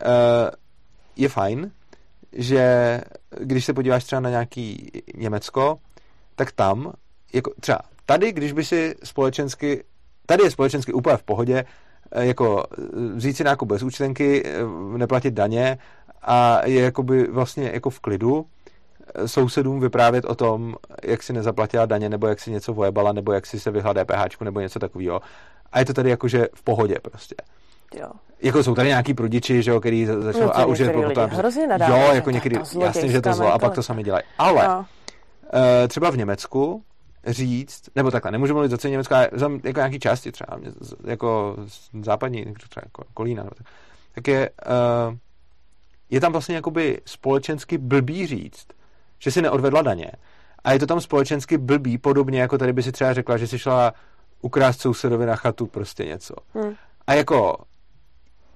eh, 0.00 0.50
je 1.16 1.28
fajn, 1.28 1.70
že 2.32 3.00
když 3.38 3.64
se 3.64 3.74
podíváš 3.74 4.04
třeba 4.04 4.20
na 4.20 4.30
nějaký 4.30 4.90
Německo, 5.16 5.78
tak 6.36 6.52
tam, 6.52 6.92
jako 7.32 7.52
třeba 7.60 7.80
tady, 8.06 8.32
když 8.32 8.52
by 8.52 8.64
si 8.64 8.94
společensky, 9.04 9.84
tady 10.26 10.42
je 10.42 10.50
společensky 10.50 10.92
úplně 10.92 11.16
v 11.16 11.22
pohodě, 11.22 11.64
eh, 12.12 12.26
jako 12.26 12.64
eh, 12.78 12.82
vzít 13.14 13.36
si 13.36 13.44
nákup 13.44 13.68
bez 13.68 13.82
účtenky, 13.82 14.42
eh, 14.46 14.98
neplatit 14.98 15.34
daně 15.34 15.78
a 16.22 16.66
je 16.66 16.82
jakoby 16.82 17.26
vlastně 17.26 17.70
jako 17.74 17.90
v 17.90 18.00
klidu 18.00 18.46
sousedům 19.26 19.80
vyprávět 19.80 20.24
o 20.24 20.34
tom, 20.34 20.76
jak 21.04 21.22
si 21.22 21.32
nezaplatila 21.32 21.86
daně, 21.86 22.08
nebo 22.08 22.26
jak 22.26 22.40
si 22.40 22.50
něco 22.50 22.74
vojebala, 22.74 23.12
nebo 23.12 23.32
jak 23.32 23.46
si 23.46 23.60
se 23.60 23.70
vyhla 23.70 23.92
DPH, 23.92 24.40
nebo 24.44 24.60
něco 24.60 24.78
takového. 24.78 25.20
A 25.72 25.78
je 25.78 25.84
to 25.84 25.92
tady 25.92 26.10
jakože 26.10 26.48
v 26.54 26.62
pohodě 26.62 26.96
prostě. 27.02 27.34
Jo. 27.94 28.10
Jako 28.42 28.62
jsou 28.62 28.74
tady 28.74 28.88
nějaký 28.88 29.14
prudiči, 29.14 29.62
že 29.62 29.70
jo, 29.70 29.80
který 29.80 30.06
začnou 30.06 30.46
No, 30.46 30.56
a 30.56 30.64
už 30.64 30.78
je 30.78 30.86
jako 30.86 31.10
tam, 31.10 31.30
hrozně 31.30 31.66
nadávají, 31.66 32.02
jo, 32.02 32.14
jako 32.14 32.24
to 32.24 32.30
někdy, 32.30 32.56
jasně, 32.80 33.08
že 33.08 33.20
to 33.20 33.32
zlo, 33.32 33.52
a 33.52 33.58
pak 33.58 33.74
to 33.74 33.82
sami 33.82 34.02
dělají. 34.02 34.24
Ale 34.38 34.68
No. 34.68 34.86
Eh, 35.54 35.88
třeba 35.88 36.10
v 36.10 36.16
Německu 36.16 36.82
říct, 37.26 37.82
nebo 37.96 38.10
takhle, 38.10 38.30
nemůžu 38.30 38.54
mluvit 38.54 38.70
za 38.70 38.78
celé 38.78 38.90
Německo, 38.90 39.14
ale 39.14 39.30
za 39.32 39.50
jako 39.64 39.80
nějaký 39.80 39.98
části 39.98 40.32
třeba, 40.32 40.58
jako 41.04 41.56
západní, 42.02 42.44
třeba 42.68 42.82
jako 42.84 43.04
Kolína, 43.14 43.42
nebo 43.42 43.54
tak, 43.54 43.66
tak 44.14 44.28
je, 44.28 44.50
uh, 45.08 45.16
je 46.10 46.20
tam 46.20 46.32
vlastně 46.32 46.54
jakoby 46.54 47.00
společensky 47.04 47.78
blbý 47.78 48.26
říct, 48.26 48.66
že 49.18 49.30
si 49.30 49.42
neodvedla 49.42 49.82
daně. 49.82 50.10
A 50.64 50.72
je 50.72 50.78
to 50.78 50.86
tam 50.86 51.00
společensky 51.00 51.58
blbý, 51.58 51.98
podobně 51.98 52.40
jako 52.40 52.58
tady 52.58 52.72
by 52.72 52.82
si 52.82 52.92
třeba 52.92 53.12
řekla, 53.12 53.36
že 53.36 53.46
si 53.46 53.58
šla 53.58 53.94
ukrást 54.40 54.80
sousedovi 54.80 55.26
na 55.26 55.36
chatu 55.36 55.66
prostě 55.66 56.04
něco. 56.04 56.34
Hm. 56.54 56.74
A 57.06 57.14
jako 57.14 57.56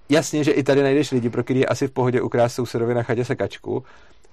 jasně, 0.08 0.44
že 0.44 0.50
i 0.50 0.62
tady 0.62 0.82
najdeš 0.82 1.10
lidi, 1.10 1.30
pro 1.30 1.44
který 1.44 1.60
je 1.60 1.66
asi 1.66 1.88
v 1.88 1.90
pohodě 1.90 2.22
ukrást 2.22 2.54
sousedovi 2.54 2.94
na 2.94 3.02
chatě 3.02 3.24
sekačku, 3.24 3.84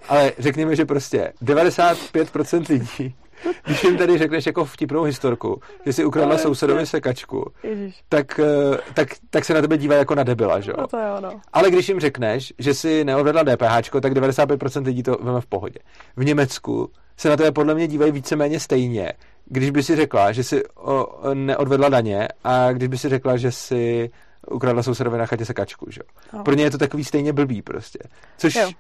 ale 0.10 0.32
řekněme, 0.40 0.76
že 0.76 0.86
prostě 0.86 1.34
95% 1.44 2.66
lidí, 2.70 3.16
když 3.66 3.84
jim 3.84 3.98
tady 3.98 4.18
řekneš 4.18 4.46
jako 4.46 4.66
vtipnou 4.66 5.04
historku, 5.04 5.62
že 5.86 5.94
si 5.94 6.06
ukradla 6.06 6.38
sousedovi 6.38 6.86
sekačku, 6.86 7.52
Ježíš. 7.64 8.04
tak, 8.10 8.40
eh, 8.40 8.78
tak, 8.94 9.08
tak 9.30 9.46
se 9.46 9.54
na 9.54 9.62
tebe 9.62 9.78
dívají 9.78 10.00
jako 10.00 10.16
na 10.16 10.24
debila, 10.24 10.60
že 10.60 10.72
jo? 10.72 10.78
No 10.80 10.88
to 10.88 10.98
je 10.98 11.12
ono. 11.12 11.42
Ale 11.54 11.72
když 11.72 11.90
jim 11.90 12.00
řekneš, 12.00 12.54
že 12.60 12.74
si 12.74 13.04
neodvedla 13.04 13.44
DPH, 13.44 13.90
tak 14.02 14.14
95% 14.14 14.86
lidí 14.86 15.04
to 15.04 15.18
veme 15.22 15.42
v 15.42 15.46
pohodě. 15.46 15.80
V 16.16 16.26
Německu 16.26 16.90
se 17.18 17.30
na 17.30 17.38
tebe 17.38 17.52
podle 17.52 17.76
mě 17.76 17.88
dívají 17.88 18.12
víceméně 18.12 18.60
stejně, 18.60 19.14
když 19.46 19.70
by 19.70 19.84
si 19.84 19.96
řekla, 19.96 20.32
že 20.32 20.44
si 20.44 20.64
o, 20.76 21.08
neodvedla 21.34 21.90
daně 21.90 22.28
a 22.44 22.72
když 22.72 22.88
by 22.88 22.98
si 22.98 23.10
řekla, 23.10 23.38
že 23.38 23.52
si 23.52 24.10
ukradla 24.48 24.84
sousedovi 24.84 25.18
na 25.18 25.26
chatě 25.26 25.46
sekačku, 25.46 25.86
že? 25.92 26.02
jo. 26.34 26.38
No. 26.38 26.44
Pro 26.44 26.54
ně 26.54 26.64
je 26.64 26.72
to 26.72 26.78
takový 26.78 27.04
stejně 27.04 27.34
blbý 27.34 27.62
prostě. 27.62 28.00
Což 28.38 28.56
Jo. 28.56 28.72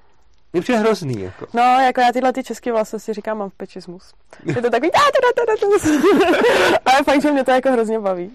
mi 0.53 0.61
přijde 0.61 0.79
hrozný, 0.79 1.21
jako. 1.21 1.45
No, 1.53 1.61
jako 1.63 2.01
já 2.01 2.11
tyhle 2.11 2.33
ty 2.33 2.43
české 2.43 2.71
vlastnosti 2.71 3.13
říkám 3.13 3.37
mám 3.37 3.49
pečismus. 3.57 4.13
Je 4.45 4.61
to 4.61 4.69
takový... 4.69 4.91
Ale 6.85 7.03
fakt, 7.03 7.21
že 7.21 7.31
mě 7.31 7.43
to 7.43 7.51
jako 7.51 7.71
hrozně 7.71 7.99
baví. 7.99 8.31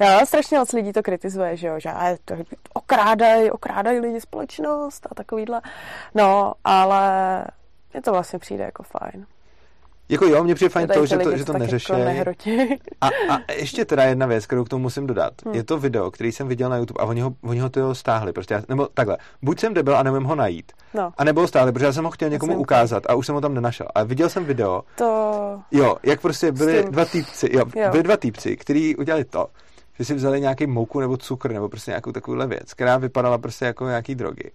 Jo, 0.00 0.20
strašně 0.26 0.58
moc 0.58 0.72
lidí 0.72 0.92
to 0.92 1.02
kritizuje, 1.02 1.56
že 1.56 1.66
jo, 1.66 1.74
že 1.78 1.90
to 2.24 2.34
okrádají, 2.74 3.50
okrádají 3.50 4.00
lidi 4.00 4.20
společnost 4.20 5.06
a 5.10 5.14
takovýhle. 5.14 5.60
No, 6.14 6.52
ale 6.64 7.10
mně 7.92 8.02
to 8.02 8.12
vlastně 8.12 8.38
přijde 8.38 8.64
jako 8.64 8.82
fajn. 8.82 9.26
Jako 10.10 10.24
jo, 10.24 10.44
mně 10.44 10.54
přijde 10.54 10.68
fajn 10.68 10.88
to, 10.88 11.06
že 11.06 11.18
to, 11.18 11.36
že 11.36 11.44
to 11.44 11.52
neřeší. 11.52 11.92
Jako. 11.96 12.30
A, 13.00 13.06
a 13.06 13.52
ještě 13.52 13.84
teda 13.84 14.04
jedna 14.04 14.26
věc, 14.26 14.46
kterou 14.46 14.64
k 14.64 14.68
tomu 14.68 14.82
musím 14.82 15.06
dodat. 15.06 15.32
Hmm. 15.44 15.54
Je 15.54 15.64
to 15.64 15.78
video, 15.78 16.10
který 16.10 16.32
jsem 16.32 16.48
viděl 16.48 16.68
na 16.68 16.76
YouTube 16.76 17.02
a 17.02 17.04
oni 17.04 17.20
ho, 17.20 17.34
oni 17.42 17.60
ho 17.60 17.68
to 17.70 17.94
stáhli. 17.94 18.32
Prostě 18.32 18.54
já, 18.54 18.62
nebo 18.68 18.88
takhle, 18.94 19.16
buď 19.42 19.60
jsem 19.60 19.74
debil 19.74 19.96
a 19.96 20.02
nevím 20.02 20.24
ho 20.24 20.34
najít, 20.34 20.72
No, 20.94 21.12
a 21.18 21.24
nebo 21.24 21.40
ho 21.40 21.48
stáhli, 21.48 21.72
protože 21.72 21.86
já 21.86 21.92
jsem 21.92 22.04
ho 22.04 22.10
chtěl 22.10 22.28
někomu 22.28 22.52
jsem 22.52 22.60
ukázat 22.60 23.02
a 23.08 23.14
už 23.14 23.26
jsem 23.26 23.34
ho 23.34 23.40
tam 23.40 23.54
nenašel. 23.54 23.86
A 23.94 24.02
viděl 24.02 24.28
jsem 24.28 24.44
video, 24.44 24.82
to... 24.94 25.60
jo, 25.70 25.96
jak 26.02 26.20
prostě 26.20 26.52
byli 26.52 26.84
dva 26.90 27.04
týpci, 27.04 27.48
jo, 27.52 27.64
Jo. 27.76 27.90
byli 27.90 28.02
dva 28.02 28.16
týpci, 28.16 28.56
kteří 28.56 28.96
udělali 28.96 29.24
to, 29.24 29.46
že 29.98 30.04
si 30.04 30.14
vzali 30.14 30.40
nějaký 30.40 30.66
mouku 30.66 31.00
nebo 31.00 31.16
cukr 31.16 31.52
nebo 31.52 31.68
prostě 31.68 31.90
nějakou 31.90 32.12
takovouhle 32.12 32.46
věc, 32.46 32.74
která 32.74 32.96
vypadala 32.96 33.38
prostě 33.38 33.64
jako 33.64 33.86
nějaký 33.86 34.14
drogy. 34.14 34.50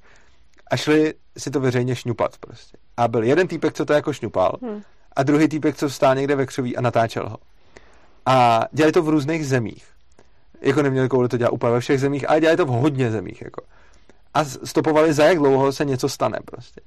A 0.72 0.78
šli 0.78 1.14
si 1.38 1.52
to 1.52 1.60
veřejně 1.60 1.96
šňupat 1.96 2.38
prostě. 2.38 2.78
A 2.98 3.08
byl 3.08 3.24
jeden 3.24 3.48
týpek, 3.48 3.74
co 3.74 3.86
to 3.86 3.94
jako 3.94 4.14
šňupal, 4.14 4.52
Hm. 4.62 4.82
A 5.16 5.24
druhý 5.24 5.48
týpek, 5.48 5.76
co 5.76 5.90
stál 5.90 6.16
někde 6.16 6.36
ve 6.36 6.46
křoví 6.46 6.78
a 6.78 6.82
natáčel 6.82 7.30
ho. 7.30 7.38
A 8.26 8.62
dělali 8.72 8.92
to 8.92 9.02
v 9.02 9.10
různých 9.10 9.48
zemích. 9.48 9.86
Jako 10.62 10.82
neměli 10.82 11.10
kouli 11.10 11.30
to 11.30 11.38
dělat 11.38 11.52
úplně 11.52 11.74
ve 11.74 11.80
všech 11.80 12.00
zemích, 12.00 12.30
ale 12.30 12.40
dělali 12.40 12.58
to 12.58 12.66
v 12.66 12.70
hodně 12.70 13.12
zemích. 13.12 13.42
Jako. 13.42 13.62
A 14.34 14.46
stopovali, 14.46 15.14
za 15.14 15.26
jak 15.26 15.38
dlouho 15.38 15.72
se 15.72 15.86
něco 15.86 16.10
stane 16.10 16.40
prostě. 16.46 16.82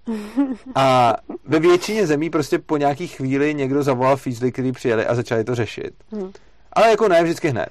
A 0.75 1.15
ve 1.45 1.59
většině 1.59 2.07
zemí 2.07 2.31
prostě 2.31 2.59
po 2.59 2.77
nějaký 2.77 3.09
chvíli 3.09 3.55
někdo 3.55 3.83
zavolal 3.83 4.17
fízly, 4.17 4.53
který 4.53 4.73
přijeli 4.73 5.07
a 5.07 5.15
začali 5.15 5.45
to 5.45 5.55
řešit. 5.55 5.95
Hm. 6.13 6.33
Ale 6.73 6.91
jako 6.91 7.09
ne 7.09 7.23
vždycky 7.23 7.49
hned. 7.49 7.69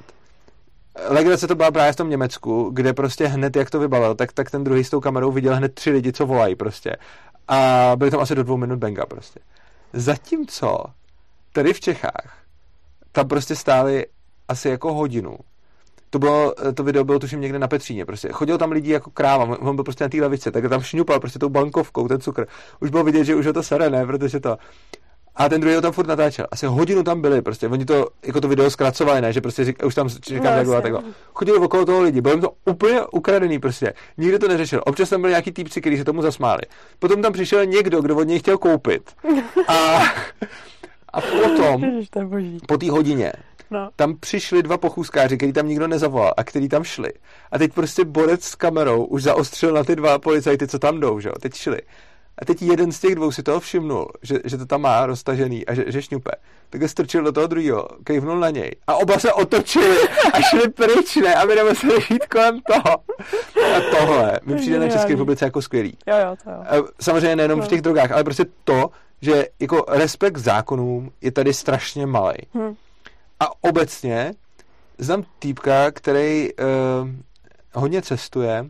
Legrace 1.08 1.48
to 1.48 1.56
byla 1.56 1.72
právě 1.72 1.94
v 1.94 1.96
tom 1.96 2.10
Německu, 2.10 2.70
kde 2.74 2.94
prostě 2.94 3.28
hned, 3.28 3.56
jak 3.56 3.70
to 3.70 3.80
vybalil, 3.80 4.16
tak, 4.16 4.34
tak 4.34 4.52
ten 4.52 4.64
druhý 4.64 4.84
s 4.84 4.90
tou 4.90 5.00
kamerou 5.00 5.32
viděl 5.32 5.56
hned 5.56 5.76
tři 5.76 5.92
lidi, 5.92 6.14
co 6.14 6.26
volají 6.26 6.56
prostě. 6.56 6.96
A 7.48 7.92
byli 7.96 8.12
tam 8.12 8.20
asi 8.20 8.36
do 8.36 8.44
dvou 8.44 8.58
minut 8.58 8.80
benga 8.80 9.06
prostě. 9.06 9.40
Zatímco 9.94 10.84
tady 11.54 11.74
v 11.74 11.80
Čechách 11.80 12.44
tam 13.12 13.28
prostě 13.28 13.56
stáli 13.56 14.06
asi 14.48 14.70
jako 14.70 14.94
hodinu. 14.94 15.38
To, 16.10 16.20
bylo, 16.20 16.54
to 16.74 16.84
video 16.84 17.04
bylo 17.04 17.20
tuším 17.20 17.42
někde 17.42 17.60
na 17.60 17.68
Petříně. 17.68 18.06
Prostě. 18.06 18.30
Chodil 18.32 18.58
tam 18.58 18.72
lidi 18.72 18.92
jako 18.92 19.12
kráva, 19.12 19.60
on 19.60 19.76
byl 19.76 19.84
prostě 19.84 20.04
na 20.04 20.10
té 20.10 20.22
lavice, 20.22 20.52
tak 20.52 20.70
tam 20.70 20.82
šňupal 20.82 21.20
prostě 21.20 21.40
tou 21.40 21.50
bankovkou 21.50 22.08
ten 22.08 22.22
cukr. 22.22 22.48
Už 22.80 22.90
bylo 22.90 23.04
vidět, 23.04 23.26
že 23.26 23.36
už 23.36 23.46
ho 23.46 23.54
to 23.54 23.64
sere, 23.64 23.90
ne, 23.90 24.06
protože 24.06 24.40
to... 24.40 24.58
A 25.38 25.50
ten 25.50 25.62
druhý 25.62 25.76
ho 25.76 25.82
tam 25.82 25.92
furt 25.92 26.08
natáčel. 26.08 26.46
Asi 26.52 26.66
hodinu 26.66 27.04
tam 27.04 27.22
byli, 27.22 27.42
prostě. 27.42 27.68
Oni 27.68 27.86
to, 27.86 28.08
jako 28.26 28.42
to 28.42 28.48
video 28.48 28.70
zkracovali, 28.70 29.22
ne, 29.22 29.34
že 29.34 29.42
prostě 29.42 29.66
řík, 29.66 29.86
už 29.86 29.96
tam 29.96 30.10
říkám, 30.10 30.44
No, 30.44 30.60
jasně. 30.60 30.82
takhle. 30.82 31.02
Chodili 31.34 31.58
okolo 31.58 31.86
toho 31.86 32.02
lidi, 32.02 32.22
bylo 32.22 32.34
jim 32.34 32.42
to 32.42 32.52
úplně 32.66 33.02
ukradený, 33.12 33.60
prostě. 33.60 33.94
Nikdo 34.18 34.40
to 34.40 34.48
neřešil. 34.48 34.82
Občas 34.86 35.10
tam 35.10 35.22
byli 35.22 35.32
nějaký 35.32 35.52
týpci, 35.52 35.82
kteří 35.82 35.98
se 35.98 36.04
tomu 36.06 36.22
zasmáli. 36.22 36.62
Potom 37.00 37.22
tam 37.22 37.34
přišel 37.34 37.66
někdo, 37.66 38.02
kdo 38.02 38.16
od 38.16 38.24
něj 38.24 38.40
chtěl 38.40 38.58
koupit. 38.58 39.12
A, 39.68 40.00
a 41.14 41.22
potom, 41.22 41.86
po 42.68 42.78
té 42.78 42.92
hodině, 42.92 43.32
No. 43.72 43.90
tam 43.96 44.16
přišli 44.20 44.64
dva 44.64 44.78
pochůzkáři, 44.78 45.38
který 45.38 45.54
tam 45.54 45.68
nikdo 45.68 45.88
nezavolal 45.88 46.34
a 46.38 46.44
který 46.44 46.70
tam 46.70 46.84
šli. 46.84 47.10
A 47.52 47.58
teď 47.58 47.74
prostě 47.74 48.06
borec 48.06 48.44
s 48.44 48.56
kamerou 48.56 49.06
už 49.06 49.24
zaostřil 49.24 49.74
na 49.74 49.84
ty 49.84 49.96
dva 49.96 50.20
policajty, 50.20 50.68
co 50.68 50.80
tam 50.80 51.00
jdou, 51.00 51.20
že 51.20 51.30
jo? 51.30 51.36
Teď 51.42 51.54
šli. 51.54 51.78
A 52.42 52.46
teď 52.46 52.62
jeden 52.62 52.92
z 52.92 53.00
těch 53.00 53.16
dvou 53.16 53.32
si 53.32 53.44
toho 53.44 53.60
všimnul, 53.60 54.08
že, 54.22 54.40
že 54.46 54.58
to 54.58 54.66
tam 54.66 54.82
má 54.82 55.06
roztažený 55.06 55.66
a 55.66 55.74
že, 55.74 55.84
že 55.88 56.02
šňupe. 56.02 56.32
Tak 56.70 56.82
ho 56.82 56.88
strčil 56.88 57.24
do 57.24 57.32
toho 57.32 57.48
druhého, 57.48 57.88
kejvnul 58.04 58.40
na 58.40 58.50
něj. 58.50 58.72
A 58.88 58.96
oba 58.96 59.20
se 59.20 59.34
otočili 59.34 59.98
a 60.34 60.42
šli 60.42 60.70
pryč, 60.70 61.16
ne? 61.16 61.36
Aby 61.36 61.56
nemuseli 61.56 61.94
jít 62.10 62.26
kolem 62.26 62.60
toho. 62.62 62.98
A 63.78 63.82
tohle 64.00 64.40
mi 64.46 64.56
přijde 64.56 64.80
na 64.80 64.90
České 64.90 65.10
republice 65.10 65.46
jako 65.46 65.62
skvělý. 65.62 65.98
Jo, 66.08 66.16
jo, 66.18 66.36
to 66.44 66.50
jo. 66.76 66.88
Samozřejmě 67.02 67.36
nejenom 67.36 67.60
v 67.60 67.64
No. 67.64 67.68
těch 67.68 67.82
drogách, 67.82 68.12
ale 68.12 68.24
prostě 68.24 68.46
to, 68.64 68.90
že 69.22 69.46
jako 69.60 69.86
respekt 69.88 70.34
k 70.34 70.38
zákonům 70.38 71.12
je 71.22 71.32
tady 71.32 71.54
strašně 71.54 72.06
malý. 72.06 72.38
Hm. 72.54 72.76
A 73.40 73.64
obecně 73.64 74.34
znám 74.98 75.24
týpka, 75.40 75.92
který 75.92 76.50
uh, 76.54 77.10
hodně 77.74 78.02
cestuje 78.02 78.66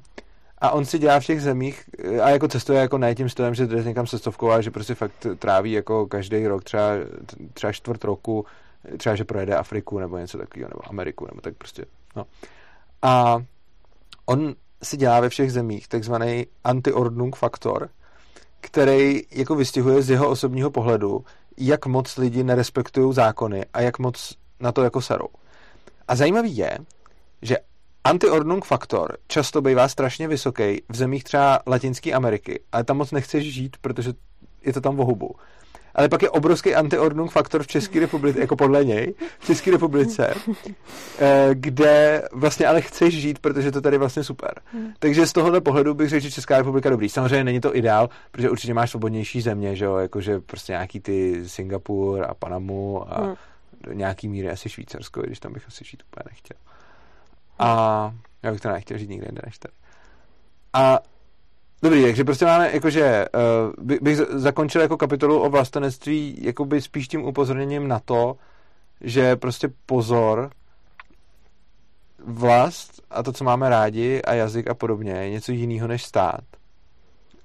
a 0.58 0.72
on 0.72 0.86
si 0.86 1.00
dělá 1.00 1.20
v 1.20 1.26
těch 1.26 1.42
zemích 1.42 1.90
eh, 2.00 2.22
a 2.22 2.30
jako 2.30 2.48
cestuje 2.48 2.80
jako 2.80 2.98
ne 2.98 3.16
tím 3.16 3.30
stylem, 3.30 3.56
že 3.56 3.68
jde 3.68 3.84
někam 3.84 4.08
cestovkou, 4.08 4.52
ale 4.52 4.64
že 4.64 4.72
prostě 4.72 4.96
fakt 4.96 5.28
tráví 5.40 5.72
jako 5.72 6.08
každý 6.08 6.48
rok 6.48 6.64
třeba, 6.64 6.90
třeba 7.54 7.74
čtvrt 7.74 8.04
roku, 8.04 8.46
třeba 8.98 9.16
že 9.16 9.24
projede 9.24 9.56
Afriku 9.56 10.00
nebo 10.00 10.18
něco 10.18 10.38
takového, 10.38 10.70
nebo 10.70 10.90
Ameriku, 10.90 11.26
nebo 11.26 11.42
tak 11.42 11.54
prostě, 11.56 11.86
no. 12.16 12.26
A 13.02 13.38
on 14.26 14.56
si 14.84 14.98
dělá 14.98 15.20
ve 15.20 15.30
všech 15.30 15.52
zemích 15.52 15.88
takzvaný 15.88 16.48
anti-ordnung 16.64 17.36
faktor, 17.36 17.90
který 18.62 19.22
jako 19.32 19.56
vystihuje 19.56 20.02
z 20.02 20.10
jeho 20.10 20.30
osobního 20.30 20.72
pohledu, 20.72 21.26
jak 21.58 21.86
moc 21.86 22.18
lidi 22.18 22.44
nerespektují 22.44 23.14
zákony 23.14 23.66
a 23.74 23.82
jak 23.82 24.00
moc 24.00 24.34
na 24.60 24.72
to 24.72 24.84
jako 24.84 25.02
serou. 25.02 25.28
A 26.08 26.16
zajímavý 26.16 26.58
je, 26.58 26.78
že 27.42 27.58
anti-ordnung 28.10 28.66
faktor 28.66 29.18
často 29.28 29.62
bývá 29.62 29.88
strašně 29.88 30.28
vysoký 30.28 30.82
v 30.90 30.96
zemích 30.96 31.24
třeba 31.24 31.60
Latinské 31.68 32.14
Ameriky, 32.14 32.60
ale 32.72 32.84
tam 32.84 32.98
moc 32.98 33.12
nechceš 33.12 33.54
žít, 33.54 33.78
protože 33.82 34.14
je 34.66 34.74
to 34.74 34.82
tam 34.82 34.96
v 34.96 35.00
hubu. 35.00 35.36
Ale 35.96 36.10
pak 36.10 36.22
je 36.22 36.30
obrovský 36.30 36.76
anti-ordnung 36.76 37.32
faktor 37.32 37.64
v 37.64 37.68
České 37.68 38.00
republice, 38.00 38.40
jako 38.40 38.56
podle 38.56 38.86
něj, 38.86 39.14
v 39.40 39.46
České 39.46 39.72
republice, 39.72 40.34
eh, 41.20 41.50
kde 41.54 42.24
vlastně 42.34 42.68
ale 42.68 42.82
chceš 42.82 43.22
žít, 43.22 43.40
protože 43.40 43.72
to 43.72 43.82
tady 43.82 43.98
vlastně 43.98 44.24
super. 44.24 44.54
Takže 45.00 45.28
z 45.28 45.34
tohohle 45.34 45.62
pohledu 45.62 45.94
bych 45.94 46.10
řekl, 46.10 46.24
že 46.24 46.32
Česká 46.32 46.58
republika 46.58 46.90
dobrý. 46.90 47.10
Samozřejmě 47.10 47.44
není 47.44 47.62
to 47.62 47.76
ideál, 47.76 48.10
protože 48.32 48.50
určitě 48.50 48.74
máš 48.74 48.90
svobodnější 48.92 49.42
země, 49.42 49.76
že 49.76 49.86
jo, 49.86 49.96
jakože 49.98 50.40
prostě 50.40 50.72
nějaký 50.74 51.00
ty 51.00 51.44
Singapur 51.50 52.26
a 52.30 52.34
Panamu 52.34 53.14
a 53.14 53.22
Hmm. 53.22 53.36
do 53.82 53.94
nějaký 53.94 54.28
míry 54.28 54.50
asi 54.50 54.70
Švýcarsko, 54.70 55.22
když 55.22 55.40
tam 55.40 55.54
bych 55.54 55.68
asi 55.68 55.84
žít 55.86 56.04
úplně 56.12 56.24
nechtěl. 56.32 56.58
A 57.60 58.12
já 58.44 58.52
bych 58.52 58.62
to 58.62 58.70
nechtěl 58.70 58.98
žít 58.98 59.10
nikde 59.10 59.28
jinde 59.28 59.42
než 59.46 59.58
tady. 59.58 59.74
A 60.74 61.00
Dobrý, 61.82 62.04
takže 62.04 62.24
prostě 62.24 62.46
máme, 62.46 62.72
jakože 62.74 63.26
uh, 63.36 63.86
by, 63.86 64.00
bych 64.02 64.18
zakončil 64.18 64.82
jako 64.82 64.98
kapitolu 64.98 65.42
o 65.42 65.50
vlastenectví 65.50 66.38
jakoby 66.42 66.82
spíš 66.82 67.08
tím 67.08 67.26
upozorněním 67.26 67.88
na 67.88 68.00
to, 68.00 68.38
že 69.02 69.36
prostě 69.36 69.70
pozor, 69.86 70.50
vlast 72.26 73.02
a 73.10 73.24
to, 73.24 73.34
co 73.34 73.44
máme 73.44 73.70
rádi 73.70 74.22
a 74.22 74.34
jazyk 74.34 74.68
a 74.68 74.74
podobně, 74.74 75.12
je 75.12 75.30
něco 75.30 75.52
jiného 75.52 75.88
než 75.88 76.06
stát. 76.06 76.44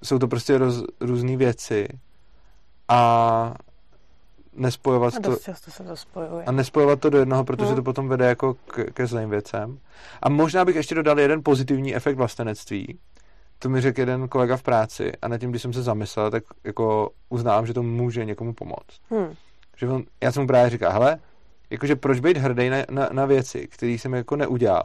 Jsou 0.02 0.18
to 0.18 0.28
prostě 0.28 0.58
roz, 0.58 0.84
různé 1.00 1.36
věci 1.36 1.88
a 2.88 3.54
nespojovat 4.56 5.14
A 5.16 5.20
to, 5.20 5.30
dost 5.30 5.42
často 5.42 5.70
se 5.70 5.82
to 5.82 5.96
spojuje. 5.96 6.44
a 6.44 6.52
nespojovat 6.52 7.00
to 7.00 7.10
do 7.10 7.18
jednoho, 7.18 7.44
protože 7.44 7.66
Hmm. 7.66 7.76
to 7.76 7.82
potom 7.82 8.08
vede 8.08 8.26
jako 8.28 8.54
k, 8.54 8.84
ke 8.94 9.06
zlým 9.06 9.30
věcem. 9.30 9.78
A 10.22 10.28
možná 10.28 10.64
bych 10.64 10.76
ještě 10.76 10.94
dodal 10.94 11.20
jeden 11.20 11.40
pozitivní 11.44 11.94
efekt 11.94 12.16
vlastenectví. 12.16 12.98
To 13.58 13.68
mi 13.68 13.80
řekl 13.80 14.00
jeden 14.00 14.28
kolega 14.28 14.56
v 14.56 14.62
práci 14.62 15.12
a 15.22 15.28
nad 15.28 15.38
tím, 15.38 15.50
když 15.50 15.62
jsem 15.62 15.72
se 15.72 15.82
zamyslel, 15.82 16.30
tak 16.30 16.44
jako 16.64 17.10
uznávám, 17.28 17.66
že 17.66 17.74
to 17.74 17.82
může 17.82 18.24
někomu 18.24 18.52
pomoct. 18.52 19.00
Hm. 19.10 19.34
Že 19.76 19.88
on, 19.88 20.02
já 20.22 20.32
jsem 20.32 20.42
mu 20.42 20.46
právě 20.46 20.70
říkal, 20.70 20.92
hele, 20.92 21.18
jakože 21.70 21.96
proč 21.96 22.20
být 22.20 22.36
hrdý 22.36 22.70
na, 22.70 22.76
na, 22.90 23.08
na 23.12 23.26
věci, 23.26 23.68
které 23.68 23.92
jsem 23.92 24.14
jako 24.14 24.36
neudělal. 24.36 24.82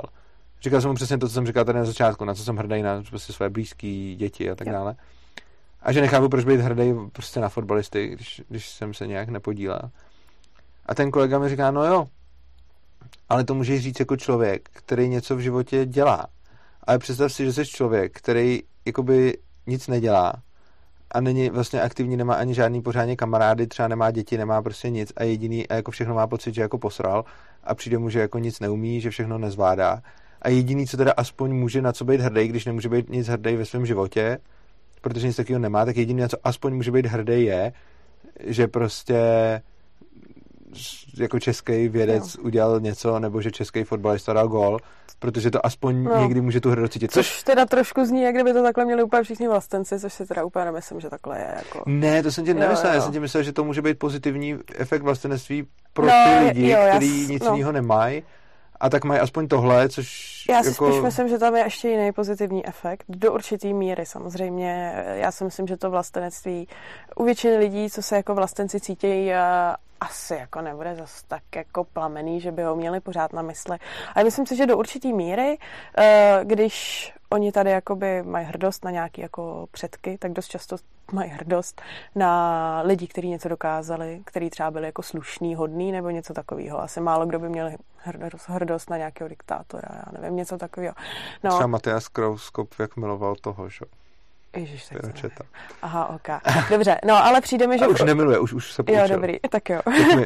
Říkal 0.61 0.81
jsem 0.81 0.89
mu 0.89 0.95
přesně 0.95 1.17
to, 1.17 1.27
co 1.27 1.33
jsem 1.33 1.45
říkal 1.47 1.65
tady 1.65 1.79
na 1.79 1.85
začátku, 1.85 2.25
na 2.25 2.33
co 2.33 2.43
jsem 2.43 2.57
hrdý 2.57 2.81
na 2.81 3.03
prostě 3.09 3.33
své 3.33 3.49
blízké 3.49 4.13
děti 4.17 4.49
a 4.49 4.55
tak 4.55 4.67
Jo. 4.67 4.73
dále. 4.73 4.95
A 5.81 5.91
že 5.91 6.01
nechápu, 6.01 6.29
proč 6.29 6.45
být 6.45 6.59
hrdý 6.59 6.93
prostě 7.13 7.39
na 7.39 7.49
fotbalisty, 7.49 8.07
když, 8.07 8.41
když 8.49 8.69
jsem 8.69 8.93
se 8.93 9.07
nějak 9.07 9.29
nepodílel. 9.29 9.81
A 10.85 10.95
ten 10.95 11.11
kolega 11.11 11.39
mi 11.39 11.49
říká, 11.49 11.71
no 11.71 11.85
jo, 11.85 12.07
ale 13.29 13.43
to 13.43 13.53
můžeš 13.53 13.83
říct 13.83 13.99
jako 13.99 14.17
člověk, 14.17 14.69
který 14.73 15.09
něco 15.09 15.35
v 15.35 15.39
životě 15.39 15.85
dělá. 15.85 16.27
Ale 16.83 16.99
představ 16.99 17.33
si, 17.33 17.45
že 17.45 17.53
jsi 17.53 17.65
člověk, 17.65 18.17
který 18.17 18.59
jakoby 18.85 19.37
nic 19.67 19.87
nedělá 19.87 20.33
a 21.11 21.21
není 21.21 21.49
vlastně 21.49 21.81
aktivní, 21.81 22.17
nemá 22.17 22.33
ani 22.33 22.53
žádný 22.53 22.81
pořádně 22.81 23.15
kamarády, 23.15 23.67
třeba 23.67 23.87
nemá 23.87 24.11
děti, 24.11 24.37
nemá 24.37 24.61
prostě 24.61 24.89
nic 24.89 25.13
a 25.15 25.23
jediný 25.23 25.67
a 25.67 25.75
jako 25.75 25.91
všechno 25.91 26.15
má 26.15 26.27
pocit, 26.27 26.55
že 26.55 26.61
jako 26.61 26.77
posral 26.77 27.25
a 27.63 27.75
přijde 27.75 27.97
mu, 27.97 28.09
že 28.09 28.19
jako 28.19 28.39
nic 28.39 28.59
neumí, 28.59 29.01
že 29.01 29.09
všechno 29.09 29.37
nezvládá. 29.37 30.01
A 30.41 30.49
jediný, 30.49 30.87
co 30.87 30.97
teda 30.97 31.13
aspoň 31.17 31.55
může 31.55 31.81
na 31.81 31.93
co 31.93 32.05
být 32.05 32.21
hrdý, 32.21 32.47
když 32.47 32.65
nemůže 32.65 32.89
být 32.89 33.09
nic 33.09 33.27
hrdý 33.27 33.55
ve 33.55 33.65
svém 33.65 33.85
životě, 33.85 34.37
protože 35.09 35.27
nic 35.27 35.35
takového 35.35 35.59
nemá, 35.59 35.85
tak 35.85 35.97
jediný, 35.97 36.21
na 36.21 36.27
co 36.27 36.37
aspoň 36.43 36.75
může 36.75 36.91
být 36.91 37.05
hrdý 37.05 37.43
je, 37.43 37.73
že 38.43 38.67
prostě 38.67 39.21
jako 41.17 41.39
český 41.39 41.87
vědec 41.87 42.35
jo. 42.35 42.43
udělal 42.43 42.79
něco, 42.79 43.19
nebo 43.19 43.41
že 43.41 43.51
český 43.51 43.83
fotbalista 43.83 44.33
dal 44.33 44.47
gol, 44.47 44.79
protože 45.19 45.51
to 45.51 45.65
aspoň 45.65 46.03
no. 46.03 46.21
Někdy 46.21 46.41
může 46.41 46.61
tu 46.61 46.69
hrdost 46.69 46.93
cítit. 46.93 47.11
Což 47.11 47.43
teda 47.43 47.65
trošku 47.65 48.05
zní, 48.05 48.21
jak 48.21 48.35
kdyby 48.35 48.53
to 48.53 48.63
takhle 48.63 48.85
měli 48.85 49.03
úplně 49.03 49.23
všichni 49.23 49.47
vlastenci, 49.47 49.99
což 49.99 50.13
si 50.13 50.25
teda 50.25 50.45
úplně 50.45 50.65
nemyslím, 50.65 50.99
že 50.99 51.09
takhle 51.09 51.39
je. 51.39 51.53
Jako... 51.57 51.83
Ne, 51.85 52.23
to 52.23 52.31
jsem 52.31 52.47
Jo, 52.47 52.53
nemyslel, 52.53 52.93
já 52.93 53.01
jsem 53.01 53.11
ti 53.11 53.19
myslel, 53.19 53.43
že 53.43 53.53
to 53.53 53.63
může 53.63 53.81
být 53.81 53.99
pozitivní 53.99 54.57
efekt 54.75 55.01
vlastenectví 55.01 55.67
pro 55.93 56.05
No, 56.05 56.11
ty 56.11 56.45
lidi, 56.45 56.69
jo, 56.69 56.79
kteří 56.89 57.27
nic 57.27 57.43
no. 57.43 57.53
jiného 57.53 57.71
nemají 57.71 58.23
a 58.79 58.89
tak 58.89 59.03
mají 59.03 59.19
aspoň 59.19 59.47
tohle, 59.47 59.89
což 59.89 60.43
Já 60.49 60.63
si 60.63 60.69
jako... 60.69 60.91
spíš 60.91 61.01
myslím, 61.01 61.29
že 61.29 61.37
tam 61.37 61.55
je 61.55 61.63
ještě 61.63 61.89
jiný 61.89 62.11
pozitivní 62.11 62.67
efekt. 62.67 63.05
Do 63.09 63.33
určitý 63.33 63.73
míry 63.73 64.05
samozřejmě. 64.05 65.03
Já 65.13 65.31
si 65.31 65.43
myslím, 65.43 65.67
že 65.67 65.77
to 65.77 65.91
vlastenectví 65.91 66.67
u 67.15 67.23
většiny 67.23 67.57
lidí, 67.57 67.89
co 67.89 68.01
se 68.01 68.15
jako 68.15 68.35
vlastenci 68.35 68.79
cítí, 68.79 69.31
eh, 69.31 69.39
asi 70.01 70.33
jako 70.33 70.61
nebude 70.61 70.95
zas 70.95 71.23
tak 71.23 71.43
jako 71.55 71.83
plamený, 71.83 72.41
že 72.41 72.51
by 72.51 72.63
ho 72.63 72.75
měli 72.75 72.99
pořád 72.99 73.33
na 73.33 73.41
mysli. 73.41 73.77
Ale 74.15 74.23
myslím 74.23 74.45
si, 74.45 74.55
že 74.55 74.65
do 74.65 74.77
určitý 74.77 75.13
míry, 75.13 75.57
eh, 75.97 76.39
když 76.43 77.13
oni 77.29 77.51
tady 77.51 77.71
jakoby 77.71 78.23
mají 78.23 78.45
hrdost 78.45 78.85
na 78.85 78.91
nějaký 78.91 79.21
jako 79.21 79.67
předky, 79.71 80.17
tak 80.17 80.33
dost 80.33 80.47
často 80.47 80.77
mají 81.11 81.29
hrdost 81.29 81.81
na 82.15 82.81
lidi, 82.85 83.07
kteří 83.07 83.29
něco 83.29 83.49
dokázali, 83.49 84.21
kteří 84.25 84.49
třeba 84.49 84.71
byli 84.71 84.85
jako 84.85 85.03
slušný, 85.03 85.55
hodný 85.55 85.91
nebo 85.91 86.09
něco 86.09 86.33
takového. 86.33 86.81
Asi 86.81 87.01
málo 87.01 87.25
kdo 87.25 87.39
by 87.39 87.49
měl 87.49 87.71
hrdost, 88.47 88.89
na 88.89 88.97
nějakého 88.97 89.27
diktátora, 89.27 89.89
já 89.91 90.19
nevím, 90.21 90.35
něco 90.35 90.57
takového. 90.57 90.95
No, 91.43 91.51
Třeba 91.51 91.67
Matias 91.67 92.07
Krauskop, 92.07 92.69
jak 92.79 92.97
miloval 92.97 93.35
toho, 93.35 93.69
že? 93.69 93.85
Ježiš, 94.55 94.85
tak 94.85 95.03
nevím. 95.03 95.31
Aha, 95.81 96.09
ok. 96.09 96.27
Dobře, 96.69 96.99
no 97.05 97.25
ale 97.25 97.41
přijde 97.41 97.67
mi, 97.67 97.79
že... 97.79 97.85
A 97.85 97.87
už 97.87 98.01
nemiluje, 98.01 98.39
už, 98.39 98.53
už 98.53 98.73
se 98.73 98.83
poučil. 98.83 99.01
Jo, 99.01 99.07
dobrý, 99.09 99.39
tak 99.49 99.69
jo. 99.69 99.81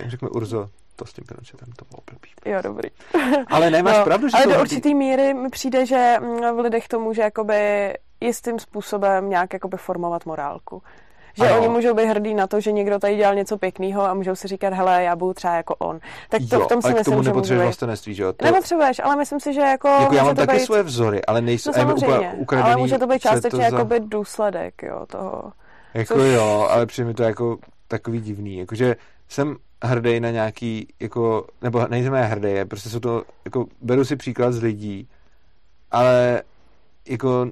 Řekl 0.05 0.25
mi 0.25 0.29
Urzo, 0.35 0.69
to 1.01 1.05
s 1.07 1.13
tím 1.13 1.23
Pinochetem, 1.27 1.67
to 1.75 1.85
bylo 1.85 1.99
blbý. 2.11 2.29
Jo, 2.55 2.61
dobrý. 2.63 2.89
Ale 3.47 3.69
ne, 3.69 3.83
máš 3.83 4.03
pravdu, 4.03 4.27
že 4.29 4.33
ale 4.37 4.43
to 4.43 4.49
do 4.49 4.55
hrdý- 4.55 4.61
určitý 4.61 4.95
míry 4.95 5.33
mi 5.33 5.49
přijde, 5.49 5.85
že 5.85 6.15
mm, 6.19 6.55
v 6.55 6.59
lidech 6.59 6.87
to 6.87 6.99
může 6.99 7.21
jakoby 7.21 7.93
jistým 8.21 8.59
způsobem 8.59 9.29
nějak 9.29 9.53
jakoby 9.53 9.77
formovat 9.77 10.25
morálku. 10.25 10.81
Že 11.37 11.49
Ano. 11.49 11.59
oni 11.59 11.67
můžou 11.69 11.93
být 11.93 12.05
hrdí 12.05 12.33
na 12.33 12.47
to, 12.47 12.59
že 12.59 12.71
někdo 12.71 12.99
tady 12.99 13.15
dělal 13.15 13.35
něco 13.35 13.57
pěkného 13.57 14.01
a 14.01 14.13
můžou 14.13 14.35
si 14.35 14.47
říkat, 14.47 14.73
hele, 14.73 15.03
já 15.03 15.15
budu 15.15 15.33
třeba 15.33 15.55
jako 15.55 15.75
on. 15.75 15.99
Tak 16.29 16.41
to 16.49 16.55
jo, 16.55 16.65
v 16.65 16.67
tom 16.67 16.81
si 16.81 16.87
k 16.93 16.97
myslím, 16.97 17.13
tomu 17.13 17.23
že 17.23 17.29
nepotřebuješ 17.29 17.59
být. 17.61 17.65
vlastenectví, 17.65 18.13
že 18.13 18.23
jo? 18.23 18.33
To, 18.33 18.45
Nepotřebuješ, 18.45 18.99
ale 19.03 19.15
myslím 19.15 19.39
si, 19.39 19.53
že 19.53 19.61
jako, 19.61 19.87
jako 19.87 20.15
já 20.15 20.23
mám 20.23 20.35
taky 20.35 20.53
být, 20.57 20.65
svoje 20.65 20.83
vzory, 20.83 21.25
ale 21.25 21.41
nejsou 21.41 21.71
No 21.77 21.85
mi 21.85 21.93
úplně 21.93 22.33
ukradený, 22.37 22.67
ale 22.67 22.77
může 22.77 22.97
to 22.97 23.07
být 23.07 23.19
částečně 23.21 23.59
za- 23.59 23.65
jakoby 23.77 23.99
důsledek, 23.99 24.83
jo, 24.83 25.05
toho. 25.05 25.51
Jako 25.93 26.13
Což- 26.13 26.33
jo, 26.33 26.67
ale 26.69 26.85
přijde 26.85 27.07
mi 27.07 27.13
to 27.13 27.23
jako 27.23 27.57
takový 27.87 28.21
divný. 28.21 28.57
Jakože 28.57 28.95
jsem 29.29 29.55
hrdý 29.83 30.19
na 30.19 30.31
nějaký, 30.31 30.87
jako, 30.99 31.47
nebo 31.61 31.87
nejsem 31.87 32.13
já 32.13 32.25
hrdý, 32.25 32.49
je, 32.49 32.65
prostě 32.65 32.89
jsou 32.89 32.99
to, 32.99 33.23
jako, 33.45 33.65
beru 33.81 34.05
si 34.05 34.15
příklad 34.15 34.51
z 34.51 34.61
lidí, 34.61 35.07
ale 35.91 36.41
jako 37.07 37.51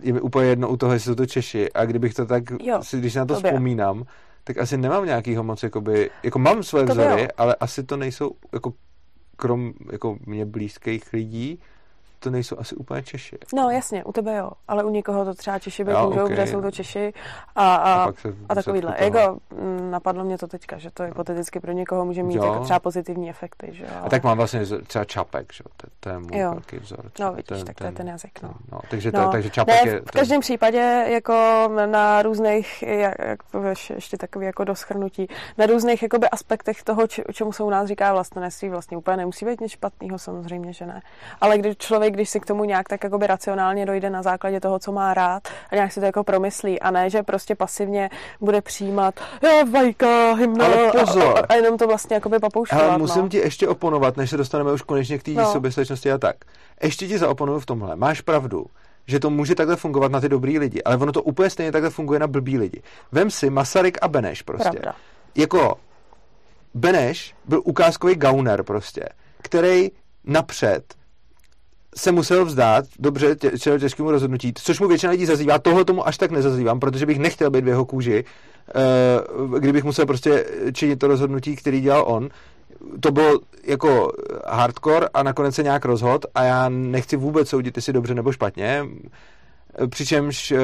je 0.00 0.12
mi 0.12 0.20
úplně 0.20 0.48
jedno 0.48 0.68
u 0.68 0.76
toho, 0.76 0.92
jestli 0.92 1.10
jsou 1.10 1.14
to 1.14 1.26
Češi 1.26 1.72
a 1.72 1.84
kdybych 1.84 2.14
to 2.14 2.26
tak, 2.26 2.44
Jo, 2.62 2.82
si, 2.82 2.98
když 2.98 3.14
na 3.14 3.24
to 3.24 3.34
vzpomínám, 3.34 4.04
tak 4.44 4.58
asi 4.58 4.76
nemám 4.76 5.06
nějakýho 5.06 5.44
moc, 5.44 5.62
jakoby, 5.62 6.10
jako 6.22 6.38
mám 6.38 6.62
svoje 6.62 6.86
To 6.86 6.92
vzory, 6.92 7.22
jo. 7.22 7.28
ale 7.36 7.54
asi 7.60 7.82
to 7.82 7.96
nejsou, 7.96 8.30
jako 8.52 8.72
krom 9.36 9.72
jako 9.92 10.16
mě 10.26 10.46
blízkých 10.46 11.12
lidí, 11.12 11.58
to 12.22 12.30
nejsou 12.30 12.58
asi 12.58 12.76
úplně 12.76 13.02
Češi. 13.02 13.38
No 13.54 13.70
jasně, 13.70 14.04
u 14.04 14.12
tebe 14.12 14.36
jo, 14.36 14.50
ale 14.68 14.84
u 14.84 14.90
někoho 14.90 15.24
to 15.24 15.34
třeba 15.34 15.58
Češi 15.58 15.84
být 15.84 15.92
můžou, 15.92 16.24
okej. 16.24 16.36
kde 16.36 16.46
jsou 16.46 16.62
to 16.62 16.70
Češi 16.70 17.12
a, 17.56 17.74
a, 17.74 18.04
A 18.04 18.12
se 18.12 18.34
a 18.48 18.54
takovýhle. 18.54 18.96
Jako, 18.98 19.38
napadlo 19.90 20.24
mě 20.24 20.38
to 20.38 20.46
teďka, 20.46 20.78
že 20.78 20.90
to 20.90 21.02
hypoteticky 21.02 21.60
pro 21.60 21.72
někoho 21.72 22.04
může 22.04 22.22
mít 22.22 22.34
Jo. 22.34 22.44
jako 22.44 22.64
třeba 22.64 22.78
pozitivní 22.80 23.30
efekty, 23.30 23.68
že 23.72 23.84
jo. 23.84 23.90
A 24.02 24.08
tak 24.08 24.24
mám 24.24 24.36
vlastně 24.36 24.60
třeba 24.86 25.04
Čapek, 25.04 25.52
že? 25.52 25.64
To, 25.76 25.86
to 26.00 26.08
je 26.08 26.18
můj 26.18 26.38
Jo. 26.38 26.50
velký 26.50 26.76
vzor. 26.76 27.00
No 27.04 27.10
třeba 27.10 27.30
vidíš, 27.30 27.62
tak 27.66 27.76
to 27.76 27.84
je 27.84 27.92
ten 27.92 28.08
jazyk, 28.08 28.42
no. 28.42 28.54
no 28.72 28.80
takže, 28.90 29.10
No, 29.14 29.24
to, 29.24 29.30
takže 29.30 29.50
Čapek 29.50 29.84
ne, 29.84 29.90
je... 29.90 30.00
v 30.00 30.10
každém 30.10 30.40
případě 30.40 31.04
jako 31.08 31.68
na 31.86 32.22
různých, 32.22 32.82
jak, 32.82 33.14
jak 33.18 33.40
ještě 33.94 34.16
takový 34.16 34.46
jako 34.46 34.64
do 34.64 34.74
schrnutí, 34.74 35.28
na 35.58 35.66
různých 35.66 36.02
jakoby 36.02 36.28
aspektech 36.28 36.82
toho, 36.82 37.06
či, 37.06 37.22
čemu 37.32 37.52
se 37.52 37.62
u 37.62 37.70
nás 37.70 37.88
říká 37.88 38.12
vlastenectví, 38.12 38.68
vlastně 38.68 38.96
úplně 38.96 39.16
nemusí 39.16 39.44
být 39.44 39.60
nic 39.60 39.72
špatného, 39.72 40.18
samozřejmě, 40.18 40.72
že 40.72 40.86
ne. 40.86 41.02
Ale 41.40 41.58
když 41.58 41.76
člověk, 41.76 42.11
když 42.12 42.30
si 42.30 42.40
k 42.40 42.46
tomu 42.46 42.64
nějak 42.64 42.88
tak 42.88 43.04
jakoby 43.04 43.26
racionálně 43.26 43.86
dojde 43.86 44.10
na 44.10 44.22
základě 44.22 44.60
toho, 44.60 44.78
co 44.78 44.92
má 44.92 45.14
rád 45.14 45.48
a 45.70 45.74
nějak 45.74 45.92
si 45.92 46.00
to 46.00 46.06
jako 46.06 46.24
promyslí 46.24 46.80
a 46.80 46.90
ne, 46.90 47.10
že 47.10 47.22
prostě 47.22 47.54
pasivně 47.54 48.10
bude 48.40 48.60
přijímat 48.62 49.14
jo, 49.42 49.50
vajka, 49.72 50.34
hymna 50.34 50.64
Ale 50.66 50.92
pozor. 50.92 51.38
a, 51.38 51.46
a, 51.48 51.54
jenom 51.54 51.78
to 51.78 51.86
vlastně 51.86 52.14
jakoby 52.14 52.38
papouškovat. 52.38 52.84
Ale 52.84 52.98
musím 52.98 53.22
no. 53.22 53.28
ti 53.28 53.36
ještě 53.36 53.68
oponovat, 53.68 54.16
než 54.16 54.30
se 54.30 54.36
dostaneme 54.36 54.72
už 54.72 54.82
konečně 54.82 55.18
k 55.18 55.22
té 55.22 55.30
No. 55.30 55.42
no. 55.42 55.52
soběstačnosti 55.52 56.12
a 56.12 56.18
tak. 56.18 56.36
Ještě 56.82 57.08
ti 57.08 57.18
zaoponuju 57.18 57.58
v 57.60 57.66
tomhle. 57.66 57.96
Máš 57.96 58.20
pravdu, 58.20 58.66
že 59.06 59.20
to 59.20 59.30
může 59.30 59.54
takhle 59.54 59.76
fungovat 59.76 60.12
na 60.12 60.20
ty 60.20 60.28
dobrý 60.28 60.58
lidi, 60.58 60.82
ale 60.82 60.96
ono 60.96 61.12
to 61.12 61.22
úplně 61.22 61.50
stejně 61.50 61.72
takhle 61.72 61.90
funguje 61.90 62.20
na 62.20 62.26
blbý 62.26 62.58
lidi. 62.58 62.82
Vem 63.12 63.30
si 63.30 63.50
Masaryk 63.50 63.98
a 64.02 64.08
Beneš 64.08 64.42
prostě. 64.42 64.70
Pravda. 64.70 64.94
Jako 65.34 65.74
Beneš 66.74 67.34
byl 67.44 67.62
ukázkový 67.64 68.14
gauner 68.14 68.62
prostě, 68.62 69.08
který 69.42 69.90
napřed 70.24 70.94
se 71.96 72.12
musel 72.12 72.44
vzdát, 72.44 72.84
dobře, 72.98 73.36
tě, 73.36 73.50
těžkému 73.78 74.10
rozhodnutí, 74.10 74.52
což 74.54 74.80
mu 74.80 74.88
většina 74.88 75.12
lidí 75.12 75.26
zazývá, 75.26 75.58
tohle 75.58 75.84
tomu 75.84 76.08
až 76.08 76.18
tak 76.18 76.30
nezazývám, 76.30 76.80
protože 76.80 77.06
bych 77.06 77.18
nechtěl 77.18 77.50
být 77.50 77.64
v 77.64 77.68
jeho 77.68 77.84
kůži, 77.84 78.24
uh, 79.38 79.58
kdybych 79.58 79.84
musel 79.84 80.06
prostě 80.06 80.44
činit 80.72 80.98
to 80.98 81.06
rozhodnutí, 81.06 81.56
který 81.56 81.80
dělal 81.80 82.04
on. 82.06 82.28
To 83.00 83.10
bylo 83.12 83.40
jako 83.64 84.12
hardcore 84.46 85.08
a 85.14 85.22
nakonec 85.22 85.54
se 85.54 85.62
nějak 85.62 85.84
rozhod 85.84 86.26
a 86.34 86.44
já 86.44 86.68
nechci 86.68 87.16
vůbec 87.16 87.48
soudit, 87.48 87.76
jestli 87.76 87.92
dobře 87.92 88.14
nebo 88.14 88.32
špatně. 88.32 88.86
Přičemž 89.90 90.50
uh, 90.52 90.58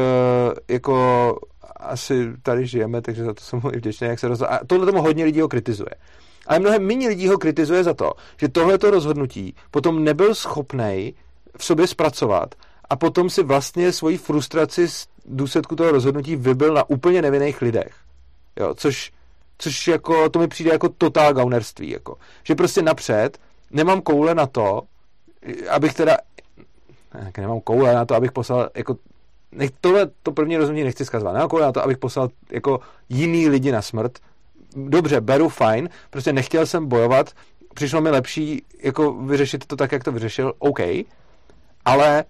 jako 0.68 1.39
asi 1.76 2.33
tady 2.43 2.66
žijeme, 2.66 3.03
takže 3.03 3.24
za 3.24 3.35
to 3.35 3.41
jsem 3.41 3.61
mu 3.62 3.72
i 3.72 3.76
vděčný, 3.76 4.07
jak 4.07 4.18
se 4.18 4.29
rozhodl. 4.29 4.53
A 4.53 4.61
tohle 4.66 4.87
tomu 4.87 5.03
hodně 5.03 5.24
lidí 5.24 5.41
ho 5.41 5.49
kritizuje. 5.49 5.91
Ale 6.49 6.59
mnohem 6.59 6.86
méně 6.86 7.09
lidí 7.09 7.28
ho 7.28 7.38
kritizuje 7.38 7.84
za 7.84 7.94
to, 7.94 8.12
že 8.36 8.49
tohleto 8.49 8.90
rozhodnutí 8.90 9.55
potom 9.70 10.05
nebyl 10.05 10.34
schopný 10.34 11.14
v 11.57 11.64
sobě 11.64 11.86
zpracovat 11.86 12.55
a 12.90 12.96
potom 12.96 13.30
si 13.30 13.42
vlastně 13.42 13.92
svoji 13.92 14.16
frustraci 14.16 14.88
z 14.88 15.07
důsledku 15.24 15.76
toho 15.76 15.90
rozhodnutí 15.90 16.36
vybil 16.36 16.74
na 16.74 16.90
úplně 16.90 17.22
nevinných 17.22 17.62
lidech. 17.62 17.94
Jo, 18.61 18.74
což, 18.74 19.12
což 19.59 19.88
jako, 19.88 20.28
to 20.28 20.38
mi 20.38 20.49
přijde 20.49 20.70
jako 20.70 20.88
totál 20.88 21.34
gaunerství. 21.34 21.90
Jako. 21.90 22.16
Že 22.42 22.55
prostě 22.55 22.82
napřed 22.82 23.38
nemám 23.70 24.01
koule 24.01 24.34
na 24.34 24.46
to, 24.46 24.82
abych 25.70 25.94
teda 25.94 26.16
ne, 27.14 27.32
nemám 27.38 27.61
koule 27.61 27.94
na 27.94 28.05
to, 28.05 28.14
abych 28.14 28.32
poslal 28.32 28.70
jako 28.74 28.96
nech, 29.53 29.70
tohle 29.80 30.11
to 30.22 30.32
první 30.32 30.57
rozhodnutí 30.57 30.84
nechci 30.84 31.05
zkazovat. 31.05 31.32
Nemám 31.32 31.49
koule 31.49 31.66
na 31.66 31.72
to, 31.72 31.84
abych 31.84 31.99
poslal 31.99 32.28
jako 32.51 32.80
jiný 33.09 33.49
lidi 33.49 33.72
na 33.72 33.82
smrt, 33.82 34.18
dobře, 34.87 35.20
beru, 35.20 35.49
fajn, 35.49 35.89
prostě 36.11 36.33
nechtěl 36.33 36.66
jsem 36.66 36.87
bojovat, 36.87 37.33
přišlo 37.74 38.01
mi 38.01 38.11
lepší 38.11 38.62
jako 38.83 39.12
vyřešit 39.12 39.66
to 39.66 39.76
tak, 39.76 39.93
jak 39.93 40.05
to 40.05 40.12
vyřešil, 40.12 40.53
OK, 40.59 40.81
ale 41.85 42.24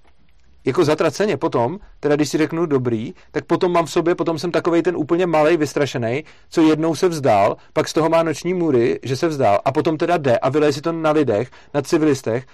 jako 0.65 0.85
zatraceně 0.85 1.37
potom, 1.37 1.79
teda 2.01 2.17
když 2.17 2.29
si 2.29 2.39
řeknu 2.39 2.67
dobrý, 2.67 3.15
tak 3.31 3.45
potom 3.45 3.73
mám 3.73 3.87
v 3.87 3.91
sobě, 3.91 4.15
potom 4.15 4.39
jsem 4.39 4.51
takovej 4.51 4.83
ten 4.83 4.97
úplně 4.97 5.27
malej, 5.27 5.57
vystrašený, 5.57 6.25
co 6.51 6.63
jednou 6.63 6.95
se 6.95 7.09
vzdal, 7.09 7.57
pak 7.73 7.89
z 7.89 7.93
toho 7.93 8.09
má 8.09 8.23
noční 8.23 8.55
můry, 8.55 9.01
že 9.03 9.17
se 9.17 9.29
vzdal 9.29 9.61
a 9.65 9.73
potom 9.73 9.97
teda 9.97 10.17
jde 10.17 10.39
a 10.39 10.49
vyleje 10.49 10.73
si 10.73 10.81
to 10.81 10.93
na 10.93 11.11
lidech, 11.11 11.51
na 11.75 11.83
civilistech 11.83 12.47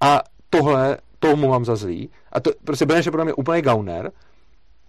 a 0.00 0.20
tohle 0.50 0.98
tomu 1.18 1.48
mám 1.48 1.64
za 1.64 1.76
zlý. 1.76 2.10
A 2.32 2.40
to 2.40 2.50
prostě 2.64 2.86
Beneš 2.86 3.06
je 3.06 3.12
pro 3.12 3.24
mě 3.24 3.34
úplný 3.34 3.62
gauner 3.62 4.12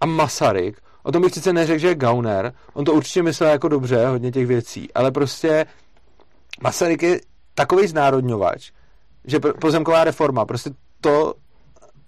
a 0.00 0.06
Masaryk, 0.06 0.80
o 1.02 1.12
tom 1.12 1.22
bych 1.22 1.34
sice 1.34 1.52
neřekl, 1.52 1.78
že 1.78 1.88
je 1.88 1.94
gauner, 1.94 2.52
on 2.72 2.84
to 2.84 2.92
určitě 2.92 3.22
myslel 3.22 3.50
jako 3.50 3.68
dobře, 3.68 4.06
hodně 4.06 4.32
těch 4.32 4.46
věcí, 4.46 4.88
ale 4.94 5.10
prostě 5.10 5.66
Masaryk 6.62 7.02
je 7.02 7.20
takový 7.54 7.86
znárodňovač, 7.86 8.70
že 9.24 9.40
pozemková 9.40 10.04
reforma, 10.04 10.44
prostě 10.44 10.70
to 11.00 11.34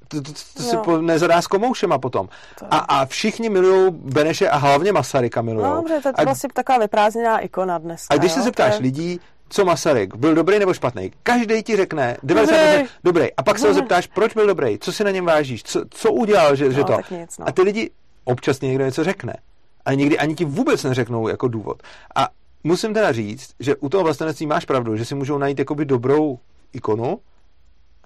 to, 0.09 0.23
to, 0.23 0.33
to, 0.33 0.41
to 0.57 0.63
si 0.63 0.77
po, 0.77 0.99
nezadá 0.99 1.43
s 1.43 1.47
komoušema 1.47 1.99
potom. 1.99 2.29
A, 2.71 2.79
a 2.79 3.07
všichni 3.07 3.49
milují 3.49 3.93
Beneše 3.93 4.49
a 4.49 4.57
hlavně 4.57 4.93
Masaryka 4.93 5.43
milují. 5.43 5.67
No, 5.67 5.75
dobře, 5.75 6.01
to 6.03 6.09
je 6.09 6.25
vlastně 6.25 6.49
taková 6.55 6.79
vyprázdněná 6.79 7.39
ikona 7.39 7.79
dnes. 7.79 8.07
A 8.11 8.17
když 8.17 8.33
se 8.33 8.43
zeptáš 8.43 8.75
je... 8.75 8.81
lidí, 8.81 9.21
co 9.49 9.65
Masaryk, 9.65 10.17
byl 10.17 10.35
dobrý 10.35 10.59
nebo 10.59 10.75
špatný, 10.75 11.13
každý 11.23 11.63
ti 11.63 11.77
řekne 11.77 12.17
90% 12.25 12.37
dobrý. 12.37 12.89
dobrý. 13.05 13.35
A 13.37 13.43
pak 13.43 13.59
se 13.59 13.69
ho 13.69 13.75
zeptáš, 13.75 14.07
proč 14.07 14.35
byl 14.35 14.47
dobrý, 14.47 14.79
co 14.79 14.93
si 14.93 15.05
na 15.05 15.11
něm 15.11 15.25
vážíš, 15.25 15.63
co, 15.63 15.85
co 15.91 16.13
udělal, 16.13 16.57
že, 16.57 16.65
no, 16.65 16.73
že 16.73 16.85
to. 16.85 16.99
Nic, 17.11 17.39
no. 17.39 17.49
A 17.49 17.53
ty 17.53 17.63
lidi 17.63 17.91
občas 18.25 18.61
někdo 18.61 18.85
něco 18.85 19.05
řekne. 19.05 19.37
Ale 19.85 19.97
někdy 19.97 20.19
ani 20.19 20.35
ti 20.35 20.45
vůbec 20.45 20.85
neřeknou 20.85 21.29
jako 21.29 21.49
důvod. 21.49 21.83
A 22.15 22.29
musím 22.65 22.95
teda 22.95 23.13
říct, 23.13 23.55
že 23.61 23.77
u 23.77 23.89
toho 23.89 24.05
vlastenectví 24.05 24.47
máš 24.47 24.65
pravdu, 24.65 24.97
že 24.97 25.05
si 25.05 25.15
můžou 25.15 25.39
najít 25.39 25.59
jakoby 25.59 25.85
dobrou 25.85 26.39
ikonu, 26.73 27.21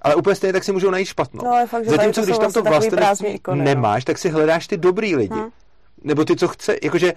ale 0.02 0.14
úplně 0.14 0.36
stejně 0.36 0.52
tak 0.52 0.64
si 0.64 0.72
můžou 0.72 0.90
najít 0.90 1.08
špatnou. 1.08 1.44
No, 1.44 1.50
ale 1.50 1.66
fakt, 1.66 1.84
že 1.84 1.90
Zatímco 1.90 2.22
když 2.22 2.38
tam 2.38 2.52
to 2.52 2.62
vlastně 2.62 2.90
vlastenectví 2.90 3.28
ikony, 3.28 3.64
nemáš, 3.64 4.04
no. 4.04 4.06
tak 4.06 4.18
si 4.18 4.28
hledáš 4.28 4.66
ty 4.66 4.76
dobrý 4.76 5.16
lidi. 5.16 5.34
Hmm. 5.34 5.50
Nebo 6.04 6.24
ty, 6.24 6.36
co 6.36 6.48
chce, 6.48 6.76
jakože, 6.82 7.12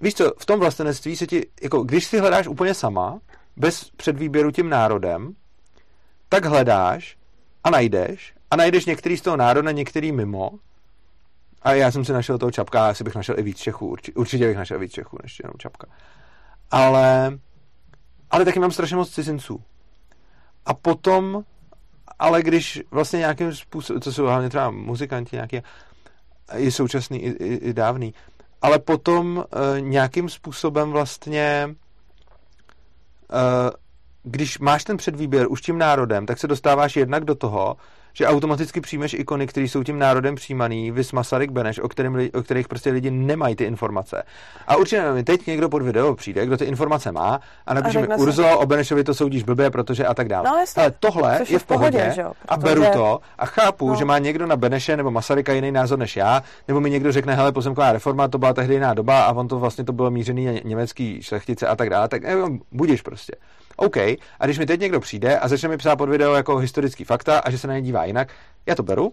víš 0.00 0.14
co, 0.14 0.32
v 0.38 0.46
tom 0.46 0.60
vlastenectví 0.60 1.16
se 1.16 1.26
ti, 1.26 1.46
jako 1.62 1.82
když 1.82 2.04
si 2.04 2.18
hledáš 2.18 2.46
úplně 2.46 2.74
sama, 2.74 3.20
bez 3.56 3.90
předvýběru 3.90 4.50
tím 4.50 4.68
národem, 4.68 5.34
tak 6.28 6.44
hledáš 6.44 7.16
a 7.64 7.70
najdeš 7.70 8.34
a 8.50 8.56
najdeš 8.56 8.86
některý 8.86 9.16
z 9.16 9.20
toho 9.20 9.36
národa, 9.36 9.70
některý 9.70 10.12
mimo. 10.12 10.50
A 11.64 11.72
já 11.72 11.90
jsem 11.90 12.04
si 12.04 12.12
našel 12.12 12.38
toho 12.38 12.50
Čapka, 12.50 12.88
asi 12.88 13.04
bych 13.04 13.14
našel 13.14 13.38
i 13.38 13.42
víc 13.42 13.58
Čechů, 13.58 13.86
určitě, 13.86 14.18
určitě 14.18 14.46
bych 14.46 14.56
našel 14.56 14.78
víc 14.78 14.92
Čechů, 14.92 15.18
než 15.22 15.40
jenom 15.42 15.54
Čapka. 15.58 15.86
Ale, 16.70 17.38
ale 18.30 18.44
taky 18.44 18.60
mám 18.60 18.70
strašně 18.70 18.96
moc 18.96 19.10
cizinců. 19.10 19.62
A 20.66 20.74
potom 20.74 21.44
ale 22.18 22.42
když 22.42 22.82
vlastně 22.90 23.18
nějakým 23.18 23.54
způsobem, 23.54 24.00
to 24.00 24.12
jsou 24.12 24.24
hlavně 24.24 24.48
třeba 24.48 24.70
muzikanti 24.70 25.36
nějaký, 25.36 25.62
i 26.56 26.70
současný, 26.70 27.22
i, 27.22 27.30
i, 27.30 27.54
i 27.54 27.72
dávný, 27.72 28.14
ale 28.62 28.78
potom 28.78 29.36
uh, 29.36 29.44
nějakým 29.80 30.28
způsobem 30.28 30.90
vlastně 30.90 31.74
uh, 33.32 33.70
když 34.22 34.58
máš 34.58 34.84
ten 34.84 34.96
předvýběr 34.96 35.46
už 35.50 35.60
tím 35.60 35.78
národem, 35.78 36.26
tak 36.26 36.38
se 36.38 36.46
dostáváš 36.46 36.96
jednak 36.96 37.24
do 37.24 37.34
toho, 37.34 37.76
že 38.14 38.26
automaticky 38.26 38.80
přijmeš 38.80 39.14
ikony, 39.14 39.46
které 39.46 39.68
jsou 39.68 39.82
tím 39.82 39.98
národem 39.98 40.34
přijímaný, 40.34 40.90
vys 40.90 41.12
Masaryk 41.12 41.50
Beneš, 41.50 41.78
o, 41.78 41.88
kterým, 41.88 42.30
o 42.34 42.42
kterých 42.42 42.68
prostě 42.68 42.90
lidi 42.90 43.10
nemají 43.10 43.56
ty 43.56 43.64
informace. 43.64 44.22
A 44.66 44.76
určitě 44.76 45.02
nevím, 45.02 45.24
teď 45.24 45.46
někdo 45.46 45.68
pod 45.68 45.82
video 45.82 46.14
přijde, 46.14 46.46
kdo 46.46 46.56
ty 46.56 46.64
informace 46.64 47.12
má 47.12 47.40
a 47.66 47.74
napíše 47.74 48.00
mi, 48.00 48.08
Urzo, 48.16 48.58
o 48.58 48.66
Benešovi 48.66 49.04
to 49.04 49.14
soudíš 49.14 49.42
blbě, 49.42 49.70
protože 49.70 50.06
a 50.06 50.14
tak 50.14 50.28
dále. 50.28 50.50
No, 50.50 50.64
Ale 50.76 50.92
tohle 51.00 51.40
je 51.48 51.58
v 51.58 51.64
pohodě, 51.64 51.98
pohodě 51.98 52.12
že? 52.14 52.24
a 52.48 52.56
beru 52.56 52.84
to 52.92 53.20
a 53.38 53.46
chápu, 53.46 53.88
no. 53.88 53.96
že 53.96 54.04
má 54.04 54.18
někdo 54.18 54.46
na 54.46 54.56
Beneše 54.56 54.96
nebo 54.96 55.10
Masaryka 55.10 55.52
jiný 55.52 55.72
názor 55.72 55.98
než 55.98 56.16
já, 56.16 56.42
nebo 56.68 56.80
mi 56.80 56.90
někdo 56.90 57.12
řekne, 57.12 57.34
hele, 57.34 57.52
pozemková 57.52 57.92
reforma, 57.92 58.28
to 58.28 58.38
byla 58.38 58.52
tehdy 58.52 58.74
jiná 58.74 58.94
doba 58.94 59.22
a 59.22 59.32
on 59.32 59.48
to 59.48 59.58
vlastně 59.58 59.84
to 59.84 59.92
bylo 59.92 60.10
mířený 60.10 60.60
německý 60.64 61.22
šlechtice 61.22 61.66
a 61.66 61.76
tak 61.76 61.90
dále, 61.90 62.08
tak 62.08 62.22
nevím, 62.22 62.60
budíš 62.72 63.02
prostě. 63.02 63.32
OK, 63.76 63.96
a 64.40 64.44
když 64.44 64.58
mi 64.58 64.66
teď 64.66 64.80
někdo 64.80 65.00
přijde 65.00 65.38
a 65.38 65.48
začne 65.48 65.68
mi 65.68 65.76
psát 65.76 65.96
pod 65.96 66.08
video 66.08 66.34
jako 66.34 66.56
historický 66.56 67.04
fakta 67.04 67.38
a 67.38 67.50
že 67.50 67.58
se 67.58 67.66
na 67.66 67.74
ně 67.74 67.82
dívá 67.82 68.04
jinak, 68.04 68.28
já 68.66 68.74
to 68.74 68.82
beru, 68.82 69.12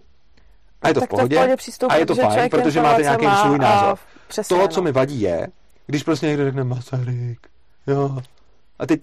a 0.82 0.88
je 0.88 0.94
to 0.94 1.00
tak 1.00 1.08
v 1.08 1.10
pohodě, 1.10 1.36
to 1.36 1.42
v 1.42 1.78
pohodě 1.78 1.88
a 1.88 1.96
je 1.96 2.06
to 2.06 2.14
fajn, 2.14 2.50
protože 2.50 2.82
máte 2.82 3.02
nějaký 3.02 3.26
svůj 3.42 3.58
názor. 3.58 3.98
Přesně, 4.28 4.56
to, 4.56 4.68
co 4.68 4.80
no. 4.80 4.84
mi 4.84 4.92
vadí, 4.92 5.20
je, 5.20 5.48
když 5.86 6.02
prostě 6.02 6.26
někdo 6.26 6.44
řekne 6.44 6.64
Masaryk, 6.64 7.38
jo, 7.86 8.18
a 8.78 8.86
teď 8.86 9.00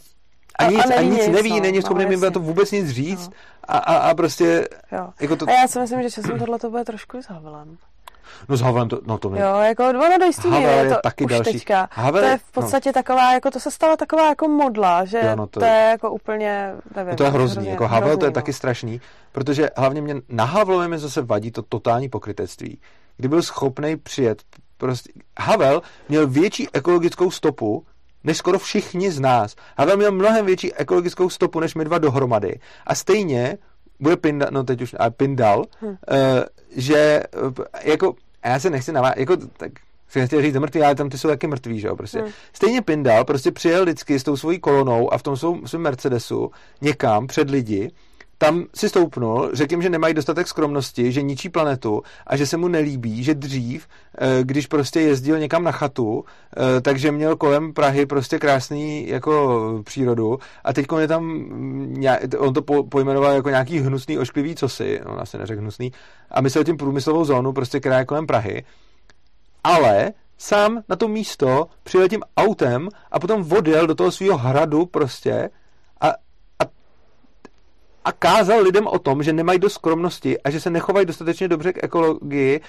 a, 0.59 0.65
nic, 0.65 0.79
a, 0.79 0.97
a 0.97 1.01
nic 1.01 1.13
nic, 1.13 1.27
neví, 1.27 1.49
no, 1.49 1.59
není 1.59 1.81
schopný 1.81 2.05
no, 2.05 2.11
mi 2.11 2.31
to 2.31 2.39
vůbec 2.39 2.71
nic 2.71 2.89
říct 2.89 3.27
no. 3.27 3.33
a, 3.67 3.77
a, 3.77 3.97
a 4.09 4.13
prostě... 4.13 4.67
Jo. 4.91 5.09
Jako 5.19 5.35
to... 5.35 5.49
A 5.49 5.51
já 5.51 5.67
si 5.67 5.79
myslím, 5.79 6.01
že 6.01 6.11
časem 6.11 6.39
tohle 6.39 6.59
to 6.59 6.69
bude 6.69 6.85
trošku 6.85 7.21
zahavelem. 7.21 7.77
No 8.49 8.57
s 8.57 8.61
Havelem 8.61 8.89
to, 8.89 8.99
no 9.05 9.17
to 9.17 9.29
ne. 9.29 9.39
Jo, 9.39 9.57
jako 9.57 9.89
ono 9.89 10.17
do 10.19 10.25
jistý 10.25 10.49
Havel 10.49 10.69
je, 10.69 10.83
je 10.83 10.89
to 10.89 10.95
taky 11.03 11.25
už 11.25 11.31
další. 11.31 11.51
teďka. 11.53 11.89
Havel, 11.91 12.21
to 12.21 12.27
je 12.27 12.37
v 12.37 12.51
podstatě 12.51 12.89
no. 12.89 12.93
taková, 12.93 13.33
jako 13.33 13.51
to 13.51 13.59
se 13.59 13.71
stala 13.71 13.97
taková 13.97 14.29
jako 14.29 14.47
modla, 14.47 15.05
že 15.05 15.21
jo, 15.23 15.35
no 15.35 15.47
to, 15.47 15.59
to, 15.59 15.65
je 15.65 15.87
jako 15.91 16.11
úplně, 16.11 16.73
nevím. 16.95 17.11
No 17.11 17.15
to 17.15 17.23
je 17.23 17.29
hrozný, 17.29 17.55
hrozně, 17.55 17.71
jako 17.71 17.87
Havel 17.87 18.07
hrozný, 18.07 18.19
to 18.19 18.25
je 18.25 18.29
no. 18.29 18.33
taky 18.33 18.53
strašný, 18.53 19.01
protože 19.31 19.69
hlavně 19.77 20.01
mě 20.01 20.15
na 20.29 20.43
Havlovi 20.43 20.87
mi 20.87 20.99
zase 20.99 21.21
vadí 21.21 21.51
to 21.51 21.61
totální 21.61 22.09
pokrytectví. 22.09 22.79
Kdy 23.17 23.27
byl 23.27 23.41
schopný 23.41 23.95
přijet, 23.95 24.43
prostě, 24.77 25.11
Havel 25.39 25.81
měl 26.09 26.27
větší 26.27 26.67
ekologickou 26.73 27.31
stopu, 27.31 27.85
než 28.23 28.37
skoro 28.37 28.59
všichni 28.59 29.11
z 29.11 29.19
nás. 29.19 29.55
Havel 29.77 29.97
měl 29.97 30.11
mnohem 30.11 30.45
větší 30.45 30.73
ekologickou 30.73 31.29
stopu, 31.29 31.59
než 31.59 31.75
my 31.75 31.85
dva 31.85 31.97
dohromady. 31.97 32.59
A 32.87 32.95
stejně 32.95 33.57
bude 33.99 34.17
Pindal, 34.17 34.49
no 34.51 34.63
teď 34.63 34.81
už, 34.81 34.95
ale 34.99 35.11
Pindal, 35.11 35.63
hmm. 35.81 35.89
uh, 35.89 35.95
že 36.75 37.23
jako 37.83 38.15
já 38.45 38.59
se 38.59 38.69
nechci 38.69 38.91
navážet, 38.91 39.17
jako 39.17 39.37
tak 39.57 39.71
jsem 40.09 40.27
chtěl 40.27 40.41
říct 40.41 40.55
mrtvý, 40.55 40.81
ale 40.81 40.95
tam 40.95 41.09
ty 41.09 41.17
jsou 41.17 41.27
taky 41.27 41.47
mrtví, 41.47 41.79
že 41.79 41.87
jo, 41.87 41.95
prostě. 41.95 42.21
Hmm. 42.21 42.31
Stejně 42.53 42.81
Pindal 42.81 43.25
prostě 43.25 43.51
přijel 43.51 43.83
vždycky 43.83 44.19
s 44.19 44.23
tou 44.23 44.37
svojí 44.37 44.59
kolonou 44.59 45.13
a 45.13 45.17
v 45.17 45.23
tom 45.23 45.37
svém 45.37 45.81
Mercedesu 45.81 46.51
někam 46.81 47.27
před 47.27 47.49
lidi, 47.49 47.91
tam 48.41 48.65
si 48.75 48.89
stoupnul, 48.89 49.49
řekl 49.53 49.73
jim, 49.73 49.81
že 49.81 49.89
nemají 49.89 50.13
dostatek 50.13 50.47
skromnosti, 50.47 51.11
že 51.11 51.21
ničí 51.21 51.49
planetu 51.49 52.01
a 52.27 52.37
že 52.37 52.45
se 52.45 52.57
mu 52.57 52.67
nelíbí, 52.67 53.23
že 53.23 53.35
dřív, 53.35 53.87
eh, 54.17 54.43
když 54.43 54.67
prostě 54.67 55.01
jezdil 55.01 55.39
někam 55.39 55.63
na 55.63 55.71
chatu, 55.71 56.25
eh, 56.57 56.81
takže 56.81 57.11
měl 57.11 57.35
kolem 57.35 57.73
Prahy 57.73 58.05
prostě 58.05 58.39
krásný 58.39 59.07
jako 59.07 59.81
přírodu 59.85 60.39
a 60.63 60.73
teď 60.73 60.85
je 60.99 61.07
tam, 61.07 61.23
mm, 61.23 62.05
on 62.37 62.53
to 62.53 62.61
pojmenoval 62.83 63.33
jako 63.33 63.49
nějaký 63.49 63.79
hnusný, 63.79 64.17
ošklivý 64.17 64.55
cosi, 64.55 65.01
on 65.01 65.19
asi 65.19 65.37
neřekl 65.37 65.61
hnusný, 65.61 65.91
a 66.31 66.41
myslel 66.41 66.63
tím 66.63 66.77
průmyslovou 66.77 67.25
zónu, 67.25 67.53
prostě 67.53 67.79
která 67.79 67.99
je 67.99 68.05
kolem 68.05 68.27
Prahy, 68.27 68.63
ale 69.63 70.11
sám 70.37 70.83
na 70.89 70.95
to 70.95 71.07
místo 71.07 71.67
přijel 71.83 72.09
tím 72.09 72.23
autem 72.37 72.89
a 73.11 73.19
potom 73.19 73.51
odjel 73.51 73.87
do 73.87 73.95
toho 73.95 74.11
svého 74.11 74.37
hradu 74.37 74.85
prostě 74.85 75.49
a 78.09 78.11
kázal 78.11 78.61
lidem 78.61 78.87
o 78.87 78.99
tom, 78.99 79.23
že 79.23 79.33
nemají 79.33 79.59
dost 79.59 79.73
skromnosti 79.73 80.41
a 80.41 80.49
že 80.49 80.59
se 80.59 80.69
nechovají 80.69 81.05
dostatečně 81.05 81.47
dobře 81.47 81.73
k 81.73 81.83
ekologii 81.83 82.61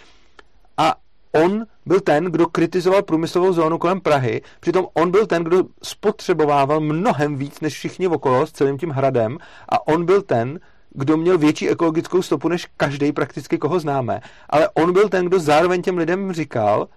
a 0.76 0.95
on 1.32 1.64
byl 1.86 2.01
ten, 2.01 2.24
kdo 2.24 2.47
kritizoval 2.47 3.03
průmyslovou 3.03 3.53
zónu 3.53 3.78
kolem 3.78 4.01
Prahy, 4.01 4.43
přitom 4.61 4.86
on 4.95 5.11
byl 5.11 5.26
ten, 5.26 5.45
kdo 5.45 5.64
spotřebovával 5.82 6.80
mnohem 6.80 7.36
víc 7.36 7.61
než 7.61 7.74
všichni 7.74 8.09
okolo 8.09 8.47
s 8.47 8.53
celým 8.53 8.78
tím 8.78 8.91
hradem 8.91 9.38
a 9.68 9.88
on 9.88 10.05
byl 10.05 10.22
ten, 10.22 10.61
kdo 10.91 11.16
měl 11.16 11.38
větší 11.38 11.68
ekologickou 11.68 12.22
stopu 12.22 12.49
než 12.49 12.66
každý 12.76 13.12
prakticky, 13.12 13.59
koho 13.59 13.80
známe. 13.80 14.20
Ale 14.49 14.68
on 14.74 14.93
byl 14.93 15.09
ten, 15.09 15.24
kdo 15.26 15.38
zároveň 15.38 15.82
těm 15.82 15.99
lidem 15.99 16.32
říkal, 16.32 16.88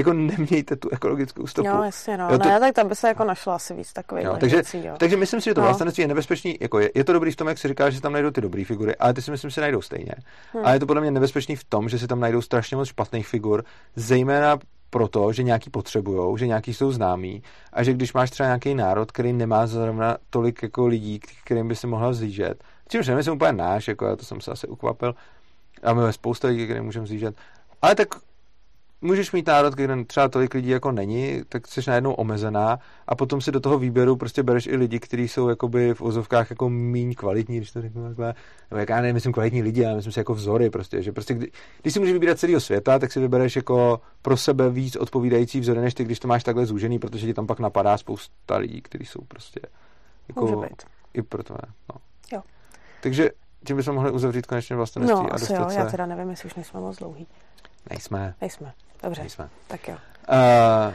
jako 0.00 0.12
nemějte 0.12 0.76
tu 0.76 0.88
ekologickou 0.88 1.46
stopu. 1.46 1.68
Jo, 1.68 1.82
jasně, 1.82 2.16
no. 2.16 2.28
Jo, 2.30 2.38
to... 2.38 2.48
ne, 2.48 2.60
tak 2.60 2.74
tam 2.74 2.88
by 2.88 2.94
se 2.94 3.08
jako 3.08 3.24
našlo 3.24 3.52
asi 3.52 3.74
víc 3.74 3.92
takových 3.92 4.24
jo, 4.24 4.36
takže, 4.40 4.56
věcí, 4.56 4.84
jo. 4.84 4.94
takže 4.98 5.16
myslím 5.16 5.40
si, 5.40 5.44
že 5.44 5.54
to 5.54 5.60
no. 5.60 5.66
vlastenectví 5.66 6.02
je 6.02 6.08
nebezpečný, 6.08 6.58
jako 6.60 6.78
je, 6.78 6.90
je, 6.94 7.04
to 7.04 7.12
dobrý 7.12 7.30
v 7.30 7.36
tom, 7.36 7.48
jak 7.48 7.58
si 7.58 7.68
říká, 7.68 7.90
že 7.90 7.96
se 7.96 8.02
tam 8.02 8.12
najdou 8.12 8.30
ty 8.30 8.40
dobré 8.40 8.64
figury, 8.64 8.96
ale 8.96 9.14
ty 9.14 9.22
si 9.22 9.30
myslím, 9.30 9.50
že 9.50 9.54
se 9.54 9.60
najdou 9.60 9.82
stejně. 9.82 10.12
Hmm. 10.52 10.66
A 10.66 10.72
je 10.72 10.80
to 10.80 10.86
podle 10.86 11.02
mě 11.02 11.10
nebezpečný 11.10 11.56
v 11.56 11.64
tom, 11.64 11.88
že 11.88 11.98
se 11.98 12.08
tam 12.08 12.20
najdou 12.20 12.42
strašně 12.42 12.76
moc 12.76 12.88
špatných 12.88 13.28
figur, 13.28 13.64
zejména 13.96 14.58
proto, 14.90 15.32
že 15.32 15.42
nějaký 15.42 15.70
potřebujou, 15.70 16.36
že 16.36 16.46
nějaký 16.46 16.74
jsou 16.74 16.92
známí 16.92 17.42
a 17.72 17.82
že 17.82 17.92
když 17.92 18.12
máš 18.12 18.30
třeba 18.30 18.46
nějaký 18.46 18.74
národ, 18.74 19.12
který 19.12 19.32
nemá 19.32 19.66
zrovna 19.66 20.16
tolik 20.30 20.62
jako 20.62 20.86
lidí, 20.86 21.20
kterým 21.44 21.68
by 21.68 21.76
se 21.76 21.86
mohla 21.86 22.10
vzlížet, 22.10 22.64
čímž 22.88 23.06
nemyslím 23.06 23.34
úplně 23.34 23.52
náš, 23.52 23.88
jako 23.88 24.06
já 24.06 24.16
to 24.16 24.24
jsem 24.24 24.40
se 24.40 24.50
asi 24.50 24.66
ukvapil, 24.66 25.14
a 25.82 25.92
máme 25.92 26.12
spousta 26.12 26.48
lidí, 26.48 26.64
kterým 26.64 26.84
můžeme 26.84 27.04
vzlížet, 27.04 27.34
ale 27.82 27.94
tak 27.94 28.08
můžeš 29.02 29.32
mít 29.32 29.46
národ, 29.46 29.74
kde 29.74 30.04
třeba 30.04 30.28
tolik 30.28 30.54
lidí 30.54 30.68
jako 30.68 30.92
není, 30.92 31.42
tak 31.48 31.68
jsi 31.68 31.80
najednou 31.86 32.12
omezená 32.12 32.78
a 33.06 33.14
potom 33.14 33.40
si 33.40 33.52
do 33.52 33.60
toho 33.60 33.78
výběru 33.78 34.16
prostě 34.16 34.42
bereš 34.42 34.66
i 34.66 34.76
lidi, 34.76 35.00
kteří 35.00 35.28
jsou 35.28 35.48
jakoby 35.48 35.94
v 35.94 36.02
ozovkách 36.02 36.50
jako 36.50 36.70
míň 36.70 37.14
kvalitní, 37.14 37.56
když 37.56 37.70
to 37.70 37.82
řeknu 37.82 38.08
takhle. 38.08 38.34
Nebo 38.70 38.80
jak 38.80 38.88
já 38.88 39.00
nemyslím 39.00 39.32
kvalitní 39.32 39.62
lidi, 39.62 39.86
ale 39.86 39.96
myslím 39.96 40.12
si 40.12 40.20
jako 40.20 40.34
vzory 40.34 40.70
prostě, 40.70 41.02
že 41.02 41.12
prostě 41.12 41.34
kdy, 41.34 41.50
když 41.82 41.94
si 41.94 42.00
můžeš 42.00 42.12
vybírat 42.12 42.38
celého 42.38 42.60
světa, 42.60 42.98
tak 42.98 43.12
si 43.12 43.20
vybereš 43.20 43.56
jako 43.56 44.00
pro 44.22 44.36
sebe 44.36 44.70
víc 44.70 44.96
odpovídající 44.96 45.60
vzory, 45.60 45.80
než 45.80 45.94
ty, 45.94 46.04
když 46.04 46.18
to 46.18 46.28
máš 46.28 46.44
takhle 46.44 46.66
zúžený, 46.66 46.98
protože 46.98 47.26
ti 47.26 47.34
tam 47.34 47.46
pak 47.46 47.60
napadá 47.60 47.98
spousta 47.98 48.56
lidí, 48.56 48.82
kteří 48.82 49.04
jsou 49.04 49.20
prostě 49.28 49.60
jako 50.28 50.40
Může 50.40 50.56
být. 50.68 50.82
i 51.14 51.22
pro 51.22 51.42
to, 51.42 51.54
no. 51.92 52.00
Jo. 52.32 52.42
Takže 53.02 53.30
tím 53.64 53.76
bychom 53.76 53.94
mohli 53.94 54.10
uzavřít 54.10 54.46
konečně 54.46 54.76
vlastenectví 54.76 55.14
No, 55.14 55.32
a 55.32 55.34
asi 55.34 55.52
jo, 55.52 55.66
se... 55.68 55.78
já 55.78 55.86
teda 55.86 56.06
nevím, 56.06 56.30
jestli 56.30 56.46
už 56.46 56.54
nejsme 56.54 56.80
moc 56.80 56.98
dlouhý. 56.98 57.26
Nejsme, 57.90 58.34
Nejsme. 58.40 58.72
Dobře, 59.02 59.20
nejsme. 59.20 59.48
tak 59.68 59.88
jo. 59.88 59.94
Uh, 60.28 60.94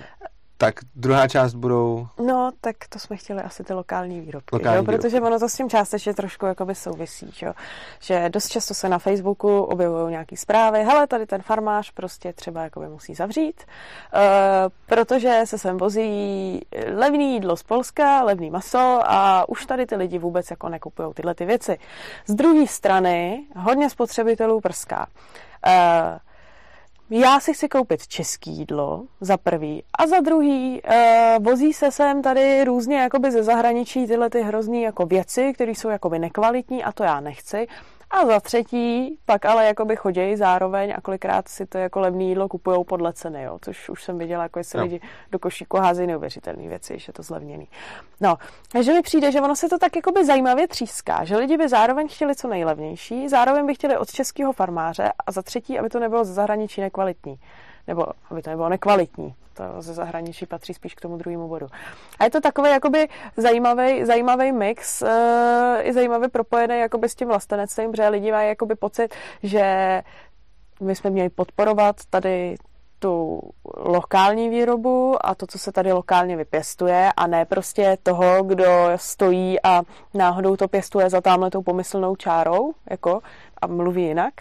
tak 0.58 0.76
druhá 0.96 1.28
část 1.28 1.54
budou... 1.54 2.08
No, 2.26 2.52
tak 2.62 2.76
to 2.90 3.00
jsme 3.00 3.18
chtěli 3.18 3.42
asi 3.42 3.64
ty 3.64 3.74
lokální 3.74 4.22
výrobky, 4.22 4.56
Lokální 4.56 4.76
jo? 4.78 4.82
výrobky. 4.82 5.02
protože 5.02 5.22
ono 5.22 5.40
to 5.40 5.50
s 5.50 5.54
tím 5.54 5.70
částečně 5.70 6.14
trošku 6.14 6.46
jakoby 6.46 6.76
souvisí, 6.76 7.32
že, 7.36 7.46
jo? 7.46 7.54
že 8.00 8.30
dost 8.30 8.48
často 8.48 8.74
se 8.74 8.90
na 8.90 9.00
Facebooku 9.00 9.64
objevují 9.64 10.12
nějaké 10.12 10.38
zprávy, 10.38 10.84
hele, 10.84 11.08
tady 11.08 11.26
ten 11.26 11.42
farmář 11.42 11.92
prostě 11.92 12.34
třeba 12.34 12.64
jakoby 12.64 12.88
musí 12.88 13.16
zavřít, 13.16 13.64
uh, 14.14 14.20
protože 14.86 15.42
se 15.46 15.58
sem 15.58 15.78
vozí 15.78 16.62
levný 16.94 17.34
jídlo 17.34 17.58
z 17.58 17.64
Polska, 17.64 18.24
levný 18.24 18.50
maso 18.50 19.00
a 19.06 19.50
už 19.50 19.66
tady 19.66 19.86
ty 19.86 19.96
lidi 19.96 20.20
vůbec 20.20 20.52
jako 20.52 20.70
nekupují 20.70 21.14
tyhle 21.14 21.36
ty 21.36 21.46
věci. 21.46 21.78
Z 22.28 22.34
druhé 22.34 22.68
strany 22.68 23.46
hodně 23.58 23.90
spotřebitelů 23.90 24.62
prská. 24.62 25.08
Uh, 25.68 25.74
já 27.10 27.40
si 27.40 27.54
chci 27.54 27.68
koupit 27.68 28.08
český 28.08 28.52
jídlo, 28.52 29.04
za 29.22 29.38
prvý. 29.38 29.84
A 30.00 30.08
za 30.08 30.20
druhý, 30.20 30.82
uh, 30.82 31.44
vozí 31.46 31.74
se 31.74 31.92
sem 31.92 32.22
tady 32.22 32.64
různě 32.64 32.98
jakoby 32.98 33.32
ze 33.32 33.44
zahraničí 33.44 34.08
tyhle 34.08 34.30
ty 34.30 34.42
hrozný 34.42 34.82
jako 34.82 35.06
věci, 35.06 35.54
které 35.54 35.72
jsou 35.72 35.90
jakoby 35.90 36.20
nekvalitní 36.20 36.84
a 36.84 36.92
to 36.92 37.04
já 37.04 37.20
nechci. 37.20 37.68
A 38.12 38.26
za 38.26 38.40
třetí, 38.40 39.18
pak 39.26 39.46
ale 39.46 39.66
jakoby 39.66 39.96
chodějí 39.96 40.36
zároveň 40.36 40.94
a 40.98 41.02
kolikrát 41.02 41.48
si 41.48 41.66
to 41.66 41.78
jako 41.78 42.00
levné 42.00 42.24
jídlo 42.24 42.48
kupujou 42.48 42.84
podle 42.84 43.14
ceny, 43.14 43.44
jo, 43.44 43.60
což 43.62 43.90
už 43.90 44.04
jsem 44.04 44.18
viděla, 44.18 44.44
jako 44.44 44.60
jestli 44.60 44.80
Jo. 44.80 44.84
lidi 44.84 45.02
do 45.32 45.40
košíku 45.40 45.78
házejí 45.78 46.08
neuvěřitelné 46.08 46.68
věci, 46.68 47.00
že 47.00 47.10
je 47.10 47.14
to 47.14 47.24
zlevněný. 47.24 47.68
No, 48.22 48.38
takže 48.72 48.94
mi 48.94 49.02
přijde, 49.02 49.32
že 49.32 49.42
ono 49.42 49.56
se 49.56 49.70
to 49.70 49.78
tak 49.78 49.96
jakoby 49.96 50.26
zajímavě 50.26 50.68
tříská, 50.68 51.26
že 51.26 51.38
lidi 51.38 51.58
by 51.58 51.70
zároveň 51.70 52.08
chtěli 52.08 52.36
co 52.36 52.48
nejlevnější, 52.48 53.30
zároveň 53.30 53.66
by 53.66 53.76
chtěli 53.76 53.98
od 53.98 54.12
českého 54.12 54.54
farmáře 54.54 55.12
a 55.28 55.32
za 55.32 55.42
třetí, 55.42 55.80
aby 55.80 55.90
to 55.90 56.00
nebylo 56.00 56.26
ze 56.26 56.34
zahraničí 56.34 56.82
nekvalitní. 56.82 57.40
Nebo 57.88 58.06
aby 58.30 58.42
to 58.42 58.50
nebylo 58.50 58.70
nekvalitní. 58.70 59.36
To 59.54 59.82
ze 59.82 59.94
zahraničí 59.94 60.46
patří 60.46 60.74
spíš 60.74 60.96
k 60.96 61.02
tomu 61.02 61.18
druhému 61.18 61.48
bodu. 61.48 61.68
A 62.20 62.24
je 62.24 62.30
to 62.30 62.42
takový 62.42 62.70
jakoby 62.70 63.08
zajímavý, 63.38 64.06
zajímavý 64.06 64.52
mix, 64.52 65.02
uh, 65.02 65.10
i 65.82 65.94
zajímavě 65.94 66.30
propojený 66.30 66.80
jakoby 66.80 67.10
s 67.10 67.16
tím 67.16 67.28
vlastenectvím, 67.28 67.92
protože 67.92 68.08
lidi 68.08 68.32
mají 68.32 68.50
jakoby 68.50 68.76
pocit, 68.76 69.16
že 69.44 70.02
my 70.82 70.96
jsme 70.96 71.10
měli 71.10 71.30
podporovat 71.30 71.96
tady 72.10 72.56
tu 73.00 73.42
lokální 73.78 74.50
výrobu 74.50 75.18
a 75.26 75.36
to, 75.36 75.48
co 75.48 75.60
se 75.60 75.72
tady 75.72 75.92
lokálně 75.92 76.38
vypěstuje 76.38 77.12
a 77.18 77.28
ne 77.28 77.46
prostě 77.46 77.98
toho, 78.04 78.44
kdo 78.44 78.66
stojí 78.96 79.62
a 79.64 79.82
náhodou 80.14 80.56
to 80.56 80.68
pěstuje 80.68 81.10
za 81.10 81.22
tamhle 81.22 81.52
tou 81.52 81.62
pomyslnou 81.62 82.16
čárou 82.16 82.74
jako, 82.90 83.22
a 83.62 83.68
mluví 83.68 84.04
jinak. 84.04 84.34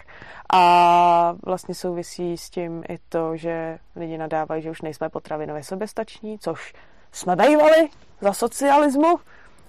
A 0.53 1.35
vlastně 1.45 1.75
souvisí 1.75 2.37
s 2.37 2.49
tím 2.49 2.83
i 2.89 2.97
to, 3.09 3.37
že 3.37 3.77
lidi 3.95 4.17
nadávají, 4.17 4.61
že 4.63 4.71
už 4.71 4.81
nejsme 4.81 5.09
potravinově 5.09 5.63
soběstační, 5.63 6.39
což 6.39 6.73
jsme 7.11 7.35
bývali 7.35 7.89
za 8.21 8.33
socialismu 8.33 9.19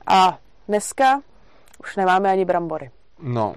a 0.06 0.38
dneska 0.68 1.20
už 1.80 1.96
nemáme 1.96 2.30
ani 2.30 2.44
brambory. 2.44 2.90
No. 3.22 3.54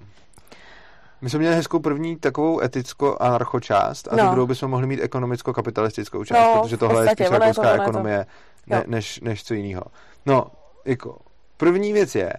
My 1.21 1.29
jsme 1.29 1.39
měli 1.39 1.55
hezkou 1.55 1.79
první 1.79 2.17
takovou 2.17 2.61
eticko-anarcho 2.61 3.59
část 3.59 4.07
a 4.07 4.15
No. 4.15 4.31
druhou 4.31 4.47
bychom 4.47 4.71
mohli 4.71 4.87
mít 4.87 4.99
ekonomicko-kapitalistickou 5.01 6.23
část, 6.23 6.55
No, 6.55 6.61
protože 6.61 6.77
tohle 6.77 6.95
podstatě, 6.95 7.23
spíš 7.25 7.37
ono 7.37 7.45
je 7.45 7.53
to- 7.53 7.61
rakouská 7.61 7.75
to- 7.77 7.81
ekonomie 7.83 8.25
ne, 8.67 8.83
než, 8.87 9.19
než 9.19 9.43
co 9.43 9.53
jiného. 9.53 9.83
No, 10.25 10.47
jako, 10.85 11.17
první 11.57 11.93
věc 11.93 12.15
je 12.15 12.33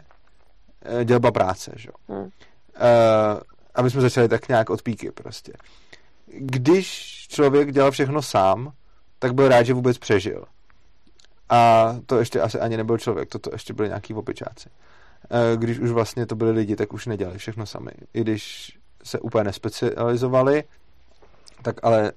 eh, 1.00 1.04
dělba 1.04 1.32
práce, 1.32 1.72
že? 1.76 1.88
jo. 1.88 2.14
Hmm. 2.16 2.30
Eh, 3.70 3.80
aby 3.80 3.90
jsme 3.90 4.00
začali 4.00 4.28
tak 4.28 4.48
nějak 4.48 4.70
od 4.70 4.82
píky 4.82 5.10
prostě. 5.10 5.52
Když 6.26 6.86
člověk 7.28 7.72
dělal 7.72 7.90
všechno 7.90 8.22
sám, 8.22 8.72
tak 9.18 9.34
byl 9.34 9.48
rád, 9.48 9.62
že 9.62 9.74
vůbec 9.74 9.98
přežil. 9.98 10.44
A 11.48 11.94
to 12.06 12.18
ještě 12.18 12.40
asi 12.40 12.60
ani 12.60 12.76
nebyl 12.76 12.98
člověk, 12.98 13.28
toto 13.28 13.50
ještě 13.52 13.72
byli 13.72 13.88
nějaký 13.88 14.14
opičáci. 14.14 14.68
Eh, 15.30 15.56
Když 15.56 15.78
už 15.78 15.90
vlastně 15.90 16.26
to 16.26 16.36
byli 16.36 16.50
lidi, 16.50 16.76
tak 16.76 16.92
už 16.92 17.06
nedělali 17.06 17.38
všechno 17.38 17.66
sami. 17.66 17.90
I 18.14 18.20
když 18.20 18.72
se 19.04 19.20
úplně 19.20 19.44
nespecializovali, 19.44 20.64
tak 21.62 21.76
ale 21.82 22.12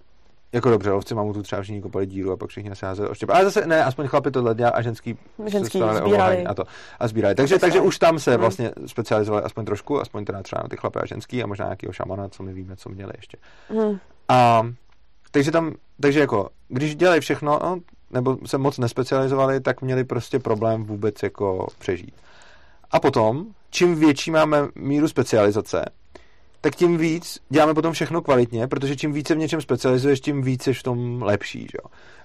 jako 0.54 0.70
dobře, 0.70 0.92
lovci 0.92 1.16
mamutů 1.16 1.44
třeba 1.44 1.62
všichni 1.62 1.82
kopali 1.82 2.06
díru 2.06 2.32
a 2.32 2.38
pak 2.38 2.50
všichni 2.50 2.70
nasázeli 2.70 3.10
oštěp. 3.10 3.30
Ale 3.30 3.44
zase 3.44 3.66
ne, 3.68 3.84
aspoň 3.84 4.08
chlapi 4.08 4.32
to 4.32 4.54
dělali 4.54 4.74
a 4.76 4.82
ženský, 4.82 5.18
Ženský 5.46 5.82
sbírali. 5.94 6.46
a 6.46 6.54
to 6.54 6.64
a 7.00 7.08
sbírali. 7.08 7.36
Takže, 7.36 7.60
takže 7.60 7.80
už 7.82 8.00
tam 8.00 8.20
se 8.20 8.32
Hmm. 8.32 8.40
vlastně 8.40 8.72
specializovali 8.86 9.44
aspoň 9.44 9.66
trošku, 9.66 10.02
aspoň 10.02 10.26
teda 10.26 10.44
třeba 10.44 10.62
na 10.64 10.70
ty 10.70 10.78
chlapy 10.78 11.00
a 11.00 11.06
ženský 11.06 11.44
a 11.44 11.48
možná 11.48 11.66
nějakého 11.66 11.94
šamana, 11.94 12.30
co 12.30 12.44
my 12.44 12.54
víme, 12.54 12.76
co 12.76 12.90
měli 12.90 13.12
ještě. 13.16 13.38
Hmm. 13.70 14.00
A 14.30 14.68
takže 15.32 15.52
tam, 15.52 15.74
takže 16.02 16.20
jako, 16.20 16.50
když 16.68 16.96
dělali 16.96 17.20
všechno, 17.22 17.60
no, 17.64 17.80
nebo 18.12 18.38
se 18.46 18.58
moc 18.58 18.78
nespecializovali, 18.78 19.60
tak 19.62 19.82
měli 19.82 20.04
prostě 20.04 20.40
problém 20.40 20.84
vůbec 20.84 21.24
jako 21.24 21.68
přežít. 21.80 22.16
A 22.92 23.00
potom, 23.00 23.46
čím 23.70 23.96
větší 23.96 24.32
máme 24.32 24.68
míru 24.76 25.08
specializace, 25.08 25.86
tak 26.64 26.76
tím 26.76 26.98
víc 26.98 27.40
děláme 27.50 27.74
potom 27.74 27.94
všechno 27.94 28.22
kvalitně, 28.22 28.68
protože 28.68 28.96
čím 28.96 29.14
více 29.14 29.36
v 29.36 29.38
něčem 29.38 29.62
specializuješ, 29.62 30.20
tím 30.20 30.42
víc 30.42 30.64
jsi 30.64 30.74
v 30.74 30.84
tom 30.84 31.22
lepší. 31.22 31.60
Že? 31.60 31.78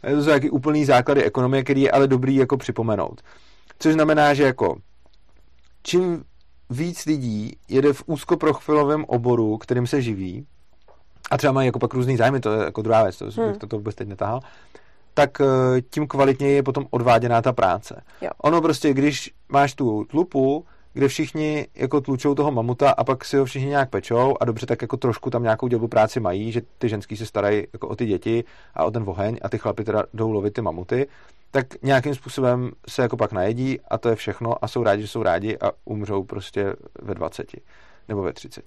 A 0.03 0.16
To 0.16 0.22
jsou 0.22 0.30
jaký 0.30 0.51
úplný 0.51 0.84
základy 0.84 1.24
ekonomie, 1.24 1.64
který 1.64 1.82
je 1.82 1.91
ale 1.91 2.07
dobrý 2.07 2.36
jako 2.36 2.57
připomenout. 2.57 3.22
Což 3.78 3.93
znamená, 3.93 4.34
že 4.34 4.43
jako 4.43 4.76
čím 5.82 6.24
víc 6.70 7.07
lidí 7.07 7.57
jede 7.68 7.93
v 7.93 8.03
úzkoprofilovém 8.07 9.05
oboru, 9.05 9.59
kterým 9.59 9.86
se 9.86 10.03
živí, 10.03 10.47
a 11.30 11.36
třeba 11.36 11.53
mají 11.53 11.66
jako 11.66 11.78
pak 11.78 11.95
různý 11.95 12.16
zájmy, 12.16 12.41
to 12.41 12.53
je 12.53 12.64
jako 12.64 12.82
druhá 12.82 13.03
věc, 13.03 13.18
to, 13.18 13.24
Hmm. 13.24 13.47
hmm. 13.47 13.59
to, 13.59 13.66
to 13.66 13.76
vůbec 13.76 13.95
teď 13.95 14.09
netahal, 14.09 14.41
tak 15.14 15.41
eh, 15.41 15.80
tím 15.91 16.07
kvalitněji 16.07 16.55
je 16.55 16.62
potom 16.62 16.86
odváděná 16.91 17.43
ta 17.43 17.53
práce. 17.53 18.03
Jo. 18.20 18.30
Ono 18.43 18.61
prostě, 18.61 18.95
když 18.95 19.30
máš 19.49 19.74
tu 19.74 20.05
tlupu, 20.05 20.64
kde 20.99 21.09
všichni 21.09 21.66
jako 21.74 22.01
tlučou 22.01 22.34
toho 22.34 22.53
mamuta 22.53 22.90
a 22.90 23.05
pak 23.05 23.24
si 23.24 23.36
ho 23.36 23.44
všichni 23.44 23.68
nějak 23.68 23.90
pečou 23.90 24.34
a 24.40 24.44
dobře, 24.44 24.66
tak 24.66 24.82
jako 24.82 24.96
trošku 24.96 25.30
tam 25.30 25.42
nějakou 25.42 25.68
dělbu 25.68 25.88
práci 25.88 26.20
mají, 26.20 26.53
že 26.53 26.62
ty 26.78 26.88
ženský 26.88 27.16
se 27.16 27.26
starají 27.26 27.66
jako 27.72 27.88
o 27.88 27.96
ty 27.96 28.07
děti 28.07 28.44
a 28.74 28.84
o 28.84 28.90
ten 28.90 29.05
oheň 29.07 29.38
a 29.42 29.49
ty 29.49 29.59
chlapi 29.59 29.84
teda 29.84 30.05
jdou 30.14 30.30
lovit 30.30 30.55
ty 30.55 30.62
mamuty, 30.62 31.07
tak 31.51 31.66
nějakým 31.82 32.14
způsobem 32.14 32.70
se 32.88 33.03
jako 33.03 33.16
pak 33.16 33.32
najedí 33.32 33.80
a 33.88 33.99
to 33.99 34.09
je 34.09 34.16
všechno 34.16 34.64
a 34.64 34.68
jsou 34.68 34.82
rádi, 34.82 35.03
že 35.03 35.09
jsou 35.09 35.22
rádi 35.22 35.59
a 35.59 35.70
umřou 35.84 36.24
prostě 36.24 36.74
ve 37.03 37.14
20 37.14 37.46
nebo 38.09 38.22
ve 38.22 38.32
30. 38.32 38.64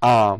A 0.00 0.38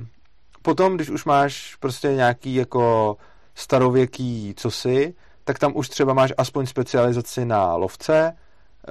potom, 0.62 0.94
když 0.94 1.10
už 1.10 1.24
máš 1.24 1.76
prostě 1.80 2.08
nějaký 2.08 2.54
jako 2.54 3.16
starověký 3.54 4.54
cosi, 4.56 5.14
tak 5.44 5.58
tam 5.58 5.72
už 5.76 5.88
třeba 5.88 6.14
máš 6.14 6.32
aspoň 6.38 6.66
specializaci 6.66 7.44
na 7.44 7.76
lovce, 7.76 8.32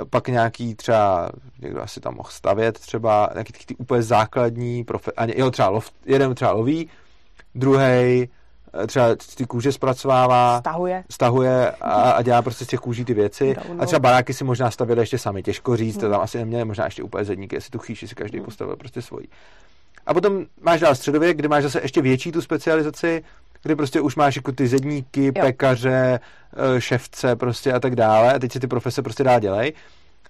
pak 0.10 0.28
nějaký 0.28 0.76
třeba, 0.76 1.30
někdo 1.60 1.82
asi 1.82 2.00
tam 2.00 2.16
mohl 2.16 2.30
stavět 2.32 2.80
třeba, 2.80 3.30
nějaký 3.34 3.54
ty, 3.66 3.76
úplně 3.76 4.02
základní 4.04 4.84
profe, 4.84 5.12
a 5.18 5.26
ně- 5.26 5.34
jo, 5.38 5.52
třeba 5.52 5.70
lov, 5.70 5.92
jeden 6.06 6.36
třeba 6.36 6.52
loví, 6.52 6.90
druhý 7.56 8.30
třeba 8.88 9.16
ty 9.36 9.46
kůže 9.46 9.72
zpracovává, 9.72 10.60
Stahuje. 10.60 11.04
stahuje 11.10 11.72
a, 11.72 11.92
a 12.12 12.22
dělá 12.22 12.42
prostě 12.42 12.66
z 12.66 12.68
těch 12.68 12.80
kůží 12.80 13.06
ty 13.06 13.14
věci. 13.14 13.56
Download. 13.56 13.82
A 13.82 13.86
třeba 13.86 14.00
baráky 14.00 14.34
si 14.34 14.44
možná 14.44 14.72
stavěli 14.72 15.02
ještě 15.02 15.18
sami, 15.18 15.44
těžko 15.44 15.76
říct, 15.78 15.98
to 15.98 16.10
tam 16.10 16.22
asi 16.22 16.38
neměli 16.38 16.66
možná 16.66 16.86
ještě 16.86 17.04
úplně 17.04 17.26
zedníky, 17.26 17.56
jestli 17.56 17.70
tu 17.70 17.80
chýši 17.80 18.08
si 18.08 18.16
každý 18.16 18.42
postavil 18.42 18.76
prostě 18.76 19.02
svojí. 19.02 19.28
A 20.06 20.14
potom 20.14 20.46
máš 20.62 20.80
dál 20.80 20.96
středověk, 20.96 21.38
kde 21.38 21.48
máš 21.48 21.64
zase 21.64 21.82
ještě 21.82 22.02
větší 22.02 22.32
tu 22.32 22.42
specializaci, 22.42 23.24
kdy 23.64 23.76
prostě 23.76 24.02
už 24.02 24.16
máš 24.16 24.36
jako 24.36 24.52
ty 24.52 24.68
zedníky, 24.68 25.26
Jo. 25.26 25.32
pekaře, 25.42 26.20
eh, 26.76 26.82
ševce 26.82 27.36
prostě 27.36 27.74
a 27.74 27.80
tak 27.80 27.96
dále. 27.96 28.34
A 28.34 28.40
teď 28.40 28.52
se 28.52 28.60
ty 28.60 28.68
profese 28.68 29.02
prostě 29.02 29.24
dál 29.24 29.40
dělej. 29.40 29.74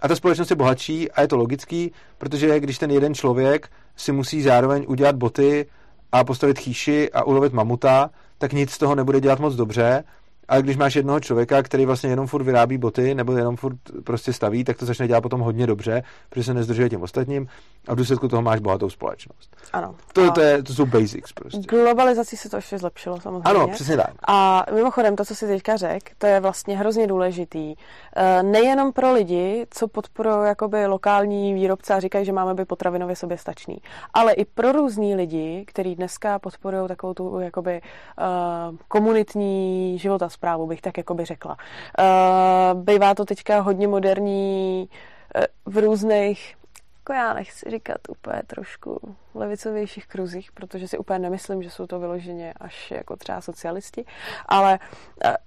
A 0.01 0.07
ta 0.07 0.15
společnost 0.15 0.49
je 0.49 0.55
bohatší 0.55 1.11
a 1.11 1.21
je 1.21 1.27
to 1.27 1.37
logický, 1.37 1.91
protože 2.17 2.59
když 2.59 2.77
ten 2.77 2.91
jeden 2.91 3.13
člověk 3.15 3.69
si 3.95 4.11
musí 4.11 4.41
zároveň 4.41 4.85
udělat 4.87 5.15
boty 5.15 5.65
a 6.11 6.23
postavit 6.23 6.59
chýši 6.59 7.11
a 7.11 7.23
ulovit 7.23 7.53
mamuta, 7.53 8.09
tak 8.37 8.53
nic 8.53 8.71
z 8.71 8.77
toho 8.77 8.95
nebude 8.95 9.19
dělat 9.19 9.39
moc 9.39 9.55
dobře. 9.55 10.03
Ale 10.51 10.61
když 10.61 10.77
máš 10.77 10.95
jednoho 10.95 11.19
člověka, 11.19 11.63
který 11.63 11.85
vlastně 11.85 12.09
jenom 12.09 12.27
furt 12.27 12.43
vyrábí 12.43 12.77
boty 12.77 13.15
nebo 13.15 13.31
jenom 13.33 13.55
furt 13.55 13.77
prostě 14.03 14.33
staví, 14.33 14.63
tak 14.63 14.77
to 14.77 14.85
začne 14.85 15.07
dělat 15.07 15.21
potom 15.21 15.41
hodně 15.41 15.67
dobře, 15.67 16.03
protože 16.29 16.43
se 16.43 16.53
nezdržuje 16.53 16.89
tím 16.89 17.01
ostatním 17.01 17.47
a 17.87 17.93
v 17.93 17.97
důsledku 17.97 18.27
toho 18.27 18.41
máš 18.41 18.59
bohatou 18.59 18.89
společnost. 18.89 19.55
Ano. 19.73 19.95
To, 20.13 20.23
A 20.23 20.31
to, 20.31 20.41
je, 20.41 20.63
to 20.63 20.73
jsou 20.73 20.85
basics 20.85 21.33
prostě. 21.33 21.59
Globalizací 21.59 22.37
se 22.37 22.49
to 22.49 22.55
ještě 22.55 22.77
zlepšilo 22.77 23.21
samozřejmě. 23.21 23.49
Ano, 23.49 23.67
přesně 23.67 23.97
tak. 23.97 24.13
A 24.27 24.65
mimochodem, 24.75 25.15
to, 25.15 25.25
co 25.25 25.35
si 25.35 25.47
teďka 25.47 25.77
řekl, 25.77 26.11
to 26.17 26.27
je 26.27 26.39
vlastně 26.39 26.77
hrozně 26.77 27.07
důležitý. 27.07 27.75
Eh, 28.15 28.43
Nejenom 28.43 28.93
pro 28.93 29.13
lidi, 29.13 29.67
co 29.69 29.87
podporují 29.87 30.47
jakoby 30.47 30.85
lokální 30.85 31.53
výrobce 31.53 31.93
a 31.93 31.99
říkají, 31.99 32.25
že 32.25 32.31
máme 32.31 32.53
být 32.53 32.67
potravinově 32.67 33.15
soběstačný, 33.15 33.77
ale 34.13 34.33
i 34.33 34.45
pro 34.45 34.71
různý 34.71 35.15
lidi, 35.15 35.63
kteří 35.67 35.95
dneska 35.95 36.39
podporují 36.39 36.87
takovou 36.87 37.13
tu 37.13 37.39
jakoby 37.39 37.81
uh, 37.81 38.77
komunitní 38.87 39.99
životasprávu, 40.41 40.67
bych 40.67 40.81
tak 40.81 40.97
jakoby 40.97 41.25
řekla. 41.25 41.57
Uh, 41.99 42.83
bývá 42.83 43.15
to 43.15 43.25
teďka 43.25 43.59
hodně 43.59 43.87
moderní 43.87 44.89
eh, 45.35 45.47
v 45.65 45.77
různých 45.77 46.55
jako 47.01 47.13
já 47.13 47.33
nechci 47.33 47.71
říkat 47.71 47.97
úplně 48.09 48.41
trošku 48.47 49.15
levicovějších 49.35 50.07
kruzích, 50.07 50.51
protože 50.51 50.87
si 50.87 50.97
úplně 50.97 51.19
nemyslím, 51.19 51.63
že 51.63 51.69
jsou 51.69 51.87
to 51.87 51.99
vyloženě 51.99 52.53
až 52.59 52.91
jako 52.91 53.15
třeba 53.15 53.41
socialisti, 53.41 54.05
ale 54.45 54.79
eh, 55.25 55.37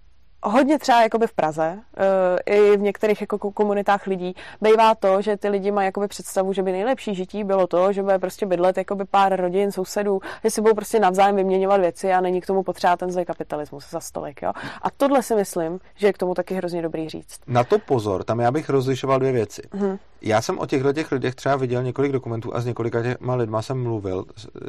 hodně 0.44 0.78
třeba 0.78 1.02
jakoby 1.02 1.26
v 1.26 1.32
Praze, 1.32 1.78
uh, 1.78 2.54
i 2.54 2.76
v 2.76 2.80
některých 2.80 3.20
jako 3.20 3.38
komunitách 3.38 4.06
lidí, 4.06 4.34
bývá 4.60 4.94
to, 4.94 5.22
že 5.22 5.36
ty 5.36 5.48
lidi 5.48 5.70
mají 5.70 5.86
jakoby 5.86 6.08
představu, 6.08 6.52
že 6.52 6.62
by 6.62 6.72
nejlepší 6.72 7.14
žití 7.14 7.44
bylo 7.44 7.66
to, 7.66 7.92
že 7.92 8.02
bude 8.02 8.18
prostě 8.18 8.46
bydlet 8.46 8.76
jakoby 8.76 9.04
pár 9.04 9.40
rodin, 9.40 9.72
sousedů, 9.72 10.20
že 10.44 10.50
si 10.50 10.60
budou 10.60 10.74
prostě 10.74 11.00
navzájem 11.00 11.36
vyměňovat 11.36 11.80
věci 11.80 12.12
a 12.12 12.20
není 12.20 12.40
k 12.40 12.46
tomu 12.46 12.62
potřeba 12.62 12.96
ten 12.96 13.10
zlej 13.10 13.24
kapitalismus 13.24 13.90
za 13.90 14.00
stolik. 14.00 14.42
Jo? 14.42 14.52
A 14.82 14.90
tohle 14.90 15.22
si 15.22 15.34
myslím, 15.34 15.80
že 15.96 16.06
je 16.06 16.12
k 16.12 16.18
tomu 16.18 16.34
taky 16.34 16.54
hrozně 16.54 16.82
dobrý 16.82 17.08
říct. 17.08 17.40
Na 17.46 17.64
to 17.64 17.78
pozor, 17.78 18.24
tam 18.24 18.40
já 18.40 18.50
bych 18.50 18.68
rozlišoval 18.68 19.18
dvě 19.18 19.32
věci. 19.32 19.62
Hmm. 19.72 19.98
Já 20.22 20.42
jsem 20.42 20.58
o 20.58 20.66
těchto 20.66 20.92
těch 20.92 21.12
lidech 21.12 21.34
třeba 21.34 21.56
viděl 21.56 21.82
několik 21.82 22.12
dokumentů 22.12 22.54
a 22.56 22.60
s 22.60 22.66
několika 22.66 23.02
těma 23.02 23.34
lidma 23.34 23.62
jsem 23.62 23.82
mluvil 23.82 24.24
eh, 24.28 24.60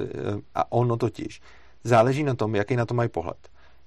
a 0.56 0.72
ono 0.72 0.98
totiž 0.98 1.42
záleží 1.84 2.24
na 2.24 2.36
tom, 2.36 2.56
jaký 2.56 2.76
na 2.76 2.86
to 2.86 2.94
mají 2.94 3.10
pohled. 3.10 3.38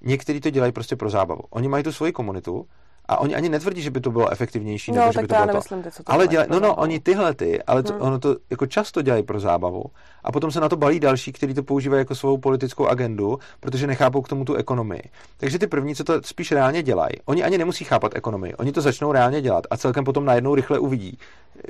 Někteří 0.00 0.40
to 0.40 0.50
dělají 0.50 0.72
prostě 0.72 0.96
pro 0.96 1.10
zábavu. 1.10 1.42
Oni 1.50 1.68
mají 1.68 1.84
tu 1.84 1.92
svoji 1.92 2.12
komunitu 2.12 2.68
a 3.08 3.20
oni 3.20 3.34
ani 3.34 3.48
netvrdí, 3.48 3.82
že 3.82 3.90
by 3.90 4.00
to 4.00 4.10
bylo 4.10 4.32
efektivnější, 4.32 4.92
no, 4.92 5.00
nebo 5.00 5.12
že 5.12 5.20
by 5.20 5.26
to 5.26 5.34
bylo 5.34 5.46
nemyslím, 5.46 5.82
to. 5.82 5.88
Ty, 5.88 5.96
co 5.96 6.02
to 6.02 6.12
ale 6.12 6.28
dělaj, 6.28 6.46
no, 6.50 6.60
no, 6.60 6.74
oni 6.74 7.00
tyhle 7.00 7.34
ty, 7.34 7.62
ale 7.62 7.82
to, 7.82 7.92
hmm. 7.92 8.02
ono 8.02 8.18
to 8.18 8.36
jako 8.50 8.66
často 8.66 9.02
dělají 9.02 9.22
pro 9.22 9.40
zábavu 9.40 9.84
a 10.24 10.32
potom 10.32 10.50
se 10.50 10.60
na 10.60 10.68
to 10.68 10.76
balí 10.76 11.00
další, 11.00 11.32
kteří 11.32 11.54
to 11.54 11.62
používají 11.62 12.00
jako 12.00 12.14
svou 12.14 12.38
politickou 12.38 12.86
agendu, 12.86 13.38
protože 13.60 13.86
nechápou 13.86 14.22
k 14.22 14.28
tomu 14.28 14.44
tu 14.44 14.54
ekonomii. 14.54 15.02
Takže 15.36 15.58
ty 15.58 15.66
první, 15.66 15.94
co 15.94 16.04
to 16.04 16.22
spíš 16.22 16.52
reálně 16.52 16.82
dělají, 16.82 17.12
oni 17.24 17.44
ani 17.44 17.58
nemusí 17.58 17.84
chápat 17.84 18.12
ekonomii, 18.16 18.54
oni 18.54 18.72
to 18.72 18.80
začnou 18.80 19.12
reálně 19.12 19.42
dělat 19.42 19.64
a 19.70 19.76
celkem 19.76 20.04
potom 20.04 20.24
najednou 20.24 20.54
rychle 20.54 20.78
uvidí, 20.78 21.18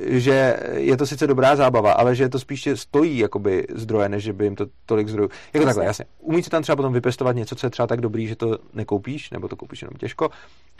že 0.06 0.56
je 0.74 0.96
to 0.96 1.06
sice 1.06 1.26
dobrá 1.26 1.56
zábava, 1.56 1.92
ale 1.92 2.14
že 2.14 2.28
to 2.28 2.38
spíš 2.38 2.68
stojí 2.74 3.18
jakoby 3.18 3.66
zdroje, 3.74 4.08
než 4.08 4.24
že 4.24 4.32
by 4.32 4.44
jim 4.44 4.56
to 4.56 4.66
tolik 4.86 5.08
zdrojů. 5.08 5.28
Jako 5.28 5.58
jasně. 5.58 5.66
takhle, 5.66 5.84
jasně. 5.84 6.04
Umí 6.20 6.42
si 6.42 6.50
tam 6.50 6.62
třeba 6.62 6.76
potom 6.76 6.92
vypěstovat 6.92 7.36
něco, 7.36 7.56
co 7.56 7.66
je 7.66 7.70
třeba 7.70 7.86
tak 7.86 8.00
dobrý, 8.00 8.26
že 8.26 8.36
to 8.36 8.58
nekoupíš, 8.74 9.30
nebo 9.30 9.48
to 9.48 9.56
koupíš 9.56 9.82
jenom 9.82 9.96
těžko. 9.98 10.30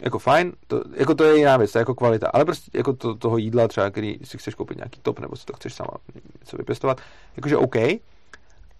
Jako 0.01 0.19
fajn, 0.19 0.48
to, 0.67 0.83
jako 0.93 1.15
to 1.15 1.23
je 1.23 1.37
jiná 1.37 1.57
věc, 1.57 1.71
to 1.71 1.77
je 1.77 1.81
jako 1.81 1.95
kvalita, 1.95 2.27
ale 2.27 2.45
prostě 2.45 2.77
jako 2.77 2.93
to, 2.93 3.15
toho 3.15 3.37
jídla 3.37 3.67
třeba, 3.67 3.89
který 3.89 4.17
si 4.23 4.37
chceš 4.37 4.55
koupit 4.55 4.77
nějaký 4.77 4.99
top, 5.01 5.19
nebo 5.19 5.35
si 5.35 5.45
to 5.45 5.53
chceš 5.53 5.73
sama 5.73 5.91
něco 6.41 6.57
vypěstovat, 6.57 7.01
jakože 7.37 7.57
OK, 7.57 7.75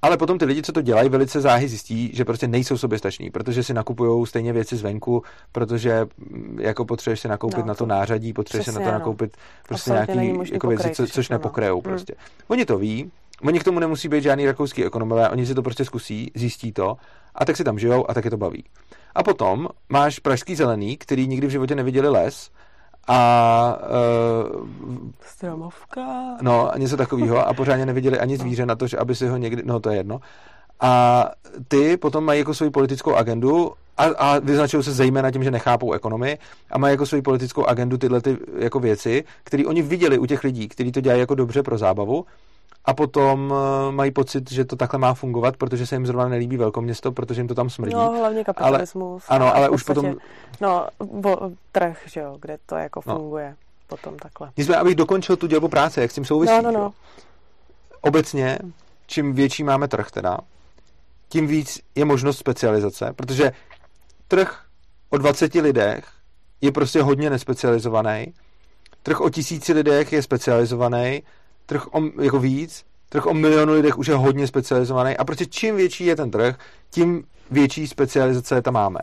ale 0.01 0.17
potom 0.17 0.37
ty 0.37 0.45
lidi, 0.45 0.61
co 0.61 0.71
to 0.71 0.81
dělají, 0.81 1.09
velice 1.09 1.41
záhy 1.41 1.67
zjistí, 1.67 2.11
že 2.13 2.25
prostě 2.25 2.47
nejsou 2.47 2.77
soběstační, 2.77 3.29
protože 3.29 3.63
si 3.63 3.73
nakupují 3.73 4.27
stejně 4.27 4.53
věci 4.53 4.75
zvenku, 4.75 5.23
protože 5.51 6.07
mm, 6.17 6.57
jako 6.61 6.85
potřebuješ 6.85 7.19
si 7.19 7.27
nakoupit 7.27 7.59
no, 7.59 7.65
na 7.65 7.75
to 7.75 7.85
nářadí, 7.85 8.33
potřebuješ 8.33 8.65
si 8.65 8.71
na 8.71 8.85
to 8.85 8.91
nakoupit 8.91 9.37
prostě 9.67 9.91
nějaký 9.91 10.33
jako 10.51 10.67
věci, 10.67 10.89
co, 10.89 11.07
což 11.07 11.29
nepokrajou 11.29 11.75
no. 11.75 11.81
prostě. 11.81 12.13
Hmm. 12.17 12.45
Oni 12.47 12.65
to 12.65 12.77
ví, 12.77 13.11
oni 13.43 13.59
k 13.59 13.63
tomu 13.63 13.79
nemusí 13.79 14.09
být 14.09 14.23
žádný 14.23 14.45
rakouský 14.45 14.85
ekonomové, 14.85 15.29
oni 15.29 15.45
si 15.45 15.55
to 15.55 15.61
prostě 15.61 15.85
zkusí, 15.85 16.31
zjistí 16.35 16.71
to 16.71 16.97
a 17.35 17.45
tak 17.45 17.57
si 17.57 17.63
tam 17.63 17.79
žijou 17.79 18.09
a 18.09 18.13
tak 18.13 18.25
je 18.25 18.31
to 18.31 18.37
baví. 18.37 18.63
A 19.15 19.23
potom 19.23 19.67
máš 19.89 20.19
pražský 20.19 20.55
zelený, 20.55 20.97
který 20.97 21.27
nikdy 21.27 21.47
v 21.47 21.49
životě 21.49 21.75
neviděli 21.75 22.09
les 22.09 22.51
a 23.07 23.79
uh, 24.51 25.09
stromovka. 25.21 26.37
No, 26.41 26.71
něco 26.77 26.97
takového 26.97 27.47
a 27.47 27.53
pořádně 27.53 27.85
neviděli 27.85 28.19
ani 28.19 28.37
zvíře 28.37 28.65
na 28.65 28.75
to, 28.75 28.87
že 28.87 28.97
aby 28.97 29.15
si 29.15 29.27
ho 29.27 29.37
někdy, 29.37 29.63
no 29.65 29.79
to 29.79 29.89
je 29.89 29.97
jedno. 29.97 30.19
A 30.79 31.25
ty 31.67 31.97
potom 31.97 32.23
mají 32.23 32.39
jako 32.39 32.53
svoji 32.53 32.71
politickou 32.71 33.15
agendu 33.15 33.73
a, 33.97 34.03
a 34.03 34.39
vyznačují 34.39 34.83
se 34.83 34.91
zejména 34.91 35.31
tím, 35.31 35.43
že 35.43 35.51
nechápou 35.51 35.93
ekonomii 35.93 36.37
a 36.71 36.77
mají 36.77 36.93
jako 36.93 37.05
svoji 37.05 37.21
politickou 37.21 37.65
agendu 37.65 37.97
tyhle 37.97 38.21
ty 38.21 38.37
jako 38.57 38.79
věci, 38.79 39.23
které 39.43 39.65
oni 39.65 39.81
viděli 39.81 40.17
u 40.17 40.25
těch 40.25 40.43
lidí, 40.43 40.67
kteří 40.67 40.91
to 40.91 41.01
dělají 41.01 41.19
jako 41.19 41.35
dobře 41.35 41.63
pro 41.63 41.77
zábavu 41.77 42.25
a 42.89 42.93
potom 42.93 43.51
uh, 43.51 43.57
mají 43.91 44.11
pocit, 44.11 44.51
že 44.51 44.65
to 44.65 44.75
takhle 44.75 44.99
má 44.99 45.13
fungovat, 45.13 45.57
protože 45.57 45.87
se 45.87 45.95
jim 45.95 46.05
zrovna 46.05 46.27
nelíbí 46.27 46.57
velkoměsto, 46.57 47.11
protože 47.11 47.41
jim 47.41 47.47
to 47.47 47.55
tam 47.55 47.69
smrdí. 47.69 47.93
No, 47.93 48.11
hlavně 48.11 48.43
kapitalismus. 48.43 49.23
Ale, 49.27 49.39
ano, 49.39 49.55
ale 49.55 49.69
už 49.69 49.83
potom... 49.83 50.15
No, 50.61 50.87
bo, 50.99 51.51
trh, 51.71 52.03
že 52.05 52.19
jo, 52.19 52.37
kde 52.41 52.57
to 52.65 52.75
jako 52.75 53.01
no. 53.05 53.15
funguje 53.15 53.49
no. 53.49 53.55
potom 53.87 54.17
takhle. 54.17 54.51
Nicméně, 54.57 54.79
abych 54.79 54.95
dokončil 54.95 55.35
tu 55.35 55.47
dělbu 55.47 55.67
práce, 55.67 56.01
jak 56.01 56.11
s 56.11 56.13
tím 56.15 56.25
souvisí. 56.25 56.53
No, 56.53 56.61
no, 56.61 56.71
no. 56.71 56.93
Obecně, 58.01 58.59
čím 59.07 59.33
větší 59.33 59.63
máme 59.63 59.87
trh 59.87 60.11
teda, 60.11 60.37
tím 61.29 61.47
víc 61.47 61.79
je 61.95 62.05
možnost 62.05 62.37
specializace, 62.37 63.13
protože 63.15 63.51
trh 64.27 64.61
o 65.09 65.17
20 65.17 65.53
lidech 65.55 66.05
je 66.61 66.71
prostě 66.71 67.01
hodně 67.01 67.29
nespecializovaný. 67.29 68.33
Trh 69.03 69.21
o 69.21 69.29
tisíci 69.29 69.73
lidech 69.73 70.13
je 70.13 70.21
specializovaný 70.21 71.23
trh 71.69 71.87
o, 71.93 72.01
jako 72.21 72.39
víc, 72.39 72.85
trh 73.09 73.25
o 73.25 73.33
milionu 73.33 73.73
lidech 73.73 73.97
už 73.97 74.07
je 74.07 74.15
hodně 74.15 74.47
specializovaný 74.47 75.17
a 75.17 75.23
prostě 75.25 75.45
čím 75.45 75.75
větší 75.75 76.05
je 76.05 76.15
ten 76.15 76.31
trh, 76.31 76.57
tím 76.89 77.23
větší 77.51 77.87
specializace 77.87 78.61
tam 78.61 78.73
máme. 78.73 78.99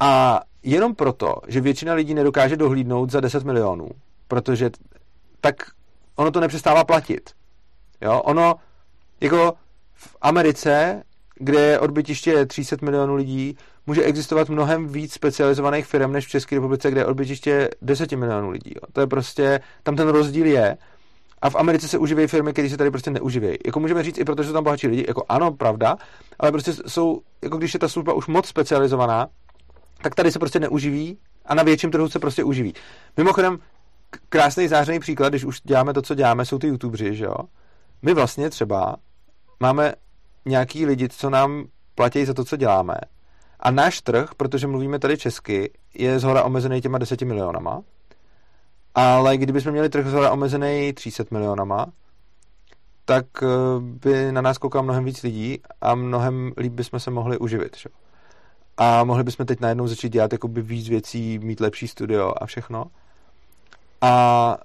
A 0.00 0.40
jenom 0.62 0.94
proto, 0.94 1.34
že 1.48 1.60
většina 1.60 1.94
lidí 1.94 2.14
nedokáže 2.14 2.56
dohlídnout 2.56 3.10
za 3.10 3.20
10 3.20 3.44
milionů, 3.44 3.88
protože 4.28 4.70
tak 5.40 5.54
ono 6.16 6.30
to 6.30 6.40
nepřestává 6.40 6.84
platit. 6.84 7.30
Jo, 8.00 8.20
ono 8.24 8.54
jako 9.20 9.52
v 9.94 10.16
Americe, 10.22 11.02
kde 11.34 11.60
je 11.60 11.78
odbytiště 11.78 12.46
300 12.46 12.76
milionů 12.82 13.14
lidí, 13.14 13.56
může 13.86 14.02
existovat 14.02 14.48
mnohem 14.48 14.88
víc 14.88 15.12
specializovaných 15.12 15.86
firm 15.86 16.12
než 16.12 16.26
v 16.26 16.30
České 16.30 16.56
republice, 16.56 16.90
kde 16.90 17.00
je 17.00 17.06
odbytiště 17.06 17.68
10 17.82 18.12
milionů 18.12 18.50
lidí. 18.50 18.72
Jo. 18.74 18.80
To 18.92 19.00
je 19.00 19.06
prostě, 19.06 19.60
tam 19.82 19.96
ten 19.96 20.08
rozdíl 20.08 20.46
je 20.46 20.76
a 21.42 21.50
v 21.50 21.56
Americe 21.56 21.88
se 21.88 21.98
uživějí 21.98 22.28
firmy, 22.28 22.52
které 22.52 22.70
se 22.70 22.76
tady 22.76 22.90
prostě 22.90 23.10
neuživějí. 23.10 23.56
Jako 23.66 23.80
můžeme 23.80 24.02
říct 24.02 24.18
i 24.18 24.24
protože 24.24 24.48
jsou 24.48 24.52
tam 24.52 24.64
bohatší 24.64 24.86
lidi, 24.86 25.04
jako 25.08 25.24
ano, 25.28 25.52
pravda, 25.52 25.96
ale 26.38 26.52
prostě 26.52 26.72
jsou, 26.86 27.20
jako 27.42 27.56
když 27.56 27.74
je 27.74 27.80
ta 27.80 27.88
služba 27.88 28.12
už 28.12 28.26
moc 28.26 28.46
specializovaná, 28.46 29.28
tak 30.02 30.14
tady 30.14 30.32
se 30.32 30.38
prostě 30.38 30.60
neuživí 30.60 31.18
a 31.46 31.54
na 31.54 31.62
větším 31.62 31.90
trhu 31.90 32.08
se 32.08 32.18
prostě 32.18 32.44
uživí. 32.44 32.74
Mimochodem, 33.16 33.58
krásný 34.28 34.68
zářený 34.68 35.00
příklad, 35.00 35.28
když 35.28 35.44
už 35.44 35.60
děláme 35.64 35.92
to, 35.92 36.02
co 36.02 36.14
děláme, 36.14 36.44
jsou 36.44 36.58
ty 36.58 36.66
youtubři, 36.66 37.14
že 37.14 37.24
jo? 37.24 37.34
My 38.02 38.14
vlastně 38.14 38.50
třeba 38.50 38.96
máme 39.60 39.92
nějaký 40.44 40.86
lidi, 40.86 41.08
co 41.08 41.30
nám 41.30 41.64
platí 41.94 42.24
za 42.24 42.34
to, 42.34 42.44
co 42.44 42.56
děláme. 42.56 42.94
A 43.60 43.70
náš 43.70 44.00
trh, 44.00 44.30
protože 44.36 44.66
mluvíme 44.66 44.98
tady 44.98 45.18
česky, 45.18 45.70
je 45.94 46.18
zhora 46.18 46.42
omezený 46.42 46.80
těma 46.80 46.98
deseti 46.98 47.24
milionama. 47.24 47.82
Ale 48.94 49.36
kdybychom 49.36 49.72
měli 49.72 49.88
trh 49.88 50.06
zhora 50.06 50.30
omezený 50.30 50.92
300 50.92 51.24
milionama, 51.30 51.86
tak 53.04 53.26
eh, 53.42 53.46
by 53.80 54.32
na 54.32 54.40
nás 54.40 54.58
koukalo 54.58 54.82
mnohem 54.82 55.04
víc 55.04 55.22
lidí 55.22 55.58
a 55.80 55.94
mnohem 55.94 56.52
líp 56.56 56.72
bychom 56.72 57.00
se 57.00 57.10
mohli 57.10 57.38
uživit. 57.38 57.76
Že? 57.76 57.88
A 58.76 59.04
mohli 59.04 59.24
bychom 59.24 59.46
teď 59.46 59.60
najednou 59.60 59.86
začít 59.86 60.12
dělat 60.12 60.32
jakoby 60.32 60.62
víc 60.62 60.88
věcí, 60.88 61.38
mít 61.38 61.60
lepší 61.60 61.88
studio 61.88 62.34
a 62.40 62.46
všechno. 62.46 62.84
A 64.00 64.56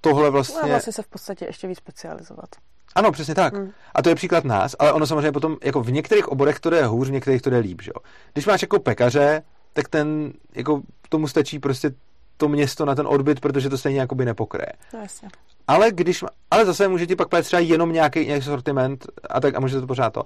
tohle 0.00 0.30
vlastně... 0.30 0.62
No, 0.62 0.68
vlastně 0.68 0.92
se 0.92 1.02
v 1.02 1.06
podstatě 1.06 1.44
ještě 1.44 1.68
víc 1.68 1.78
specializovat. 1.78 2.48
Ano, 2.94 3.12
přesně 3.12 3.34
tak. 3.34 3.54
Hmm. 3.54 3.70
A 3.94 4.02
to 4.02 4.08
je 4.08 4.14
příklad 4.14 4.44
nás, 4.44 4.76
ale 4.78 4.92
ono 4.92 5.06
samozřejmě 5.06 5.32
potom, 5.32 5.56
jako 5.64 5.82
v 5.82 5.92
některých 5.92 6.28
oborech 6.28 6.60
to 6.60 6.70
jde 6.70 6.86
hůř, 6.86 7.08
v 7.08 7.12
některých 7.12 7.42
to 7.42 7.50
jde 7.50 7.58
líp, 7.58 7.82
že 7.82 7.90
jo. 7.94 8.02
Když 8.32 8.46
máš 8.46 8.62
jako 8.62 8.78
pekaře, 8.78 9.42
tak 9.72 9.88
ten, 9.88 10.32
jako 10.54 10.82
tomu 11.08 11.28
stačí 11.28 11.58
prostě 11.58 11.90
to 12.36 12.48
město 12.48 12.84
na 12.84 12.94
ten 12.94 13.06
odbyt, 13.06 13.40
protože 13.40 13.70
to 13.70 13.78
stejně 13.78 14.00
jakoby 14.00 14.24
nepokryje. 14.24 14.72
No, 14.94 15.00
jasně. 15.00 15.28
Ale 15.68 15.92
když, 15.92 16.24
ale 16.50 16.66
zase 16.66 16.88
může 16.88 17.06
ti 17.06 17.16
pak 17.16 17.28
plést 17.28 17.46
třeba 17.46 17.60
jenom 17.60 17.92
nějaký, 17.92 18.26
nějaký 18.26 18.44
sortiment 18.44 19.06
a 19.30 19.40
tak 19.40 19.54
a 19.54 19.60
může 19.60 19.80
to 19.80 19.86
pořád 19.86 20.12
to. 20.12 20.24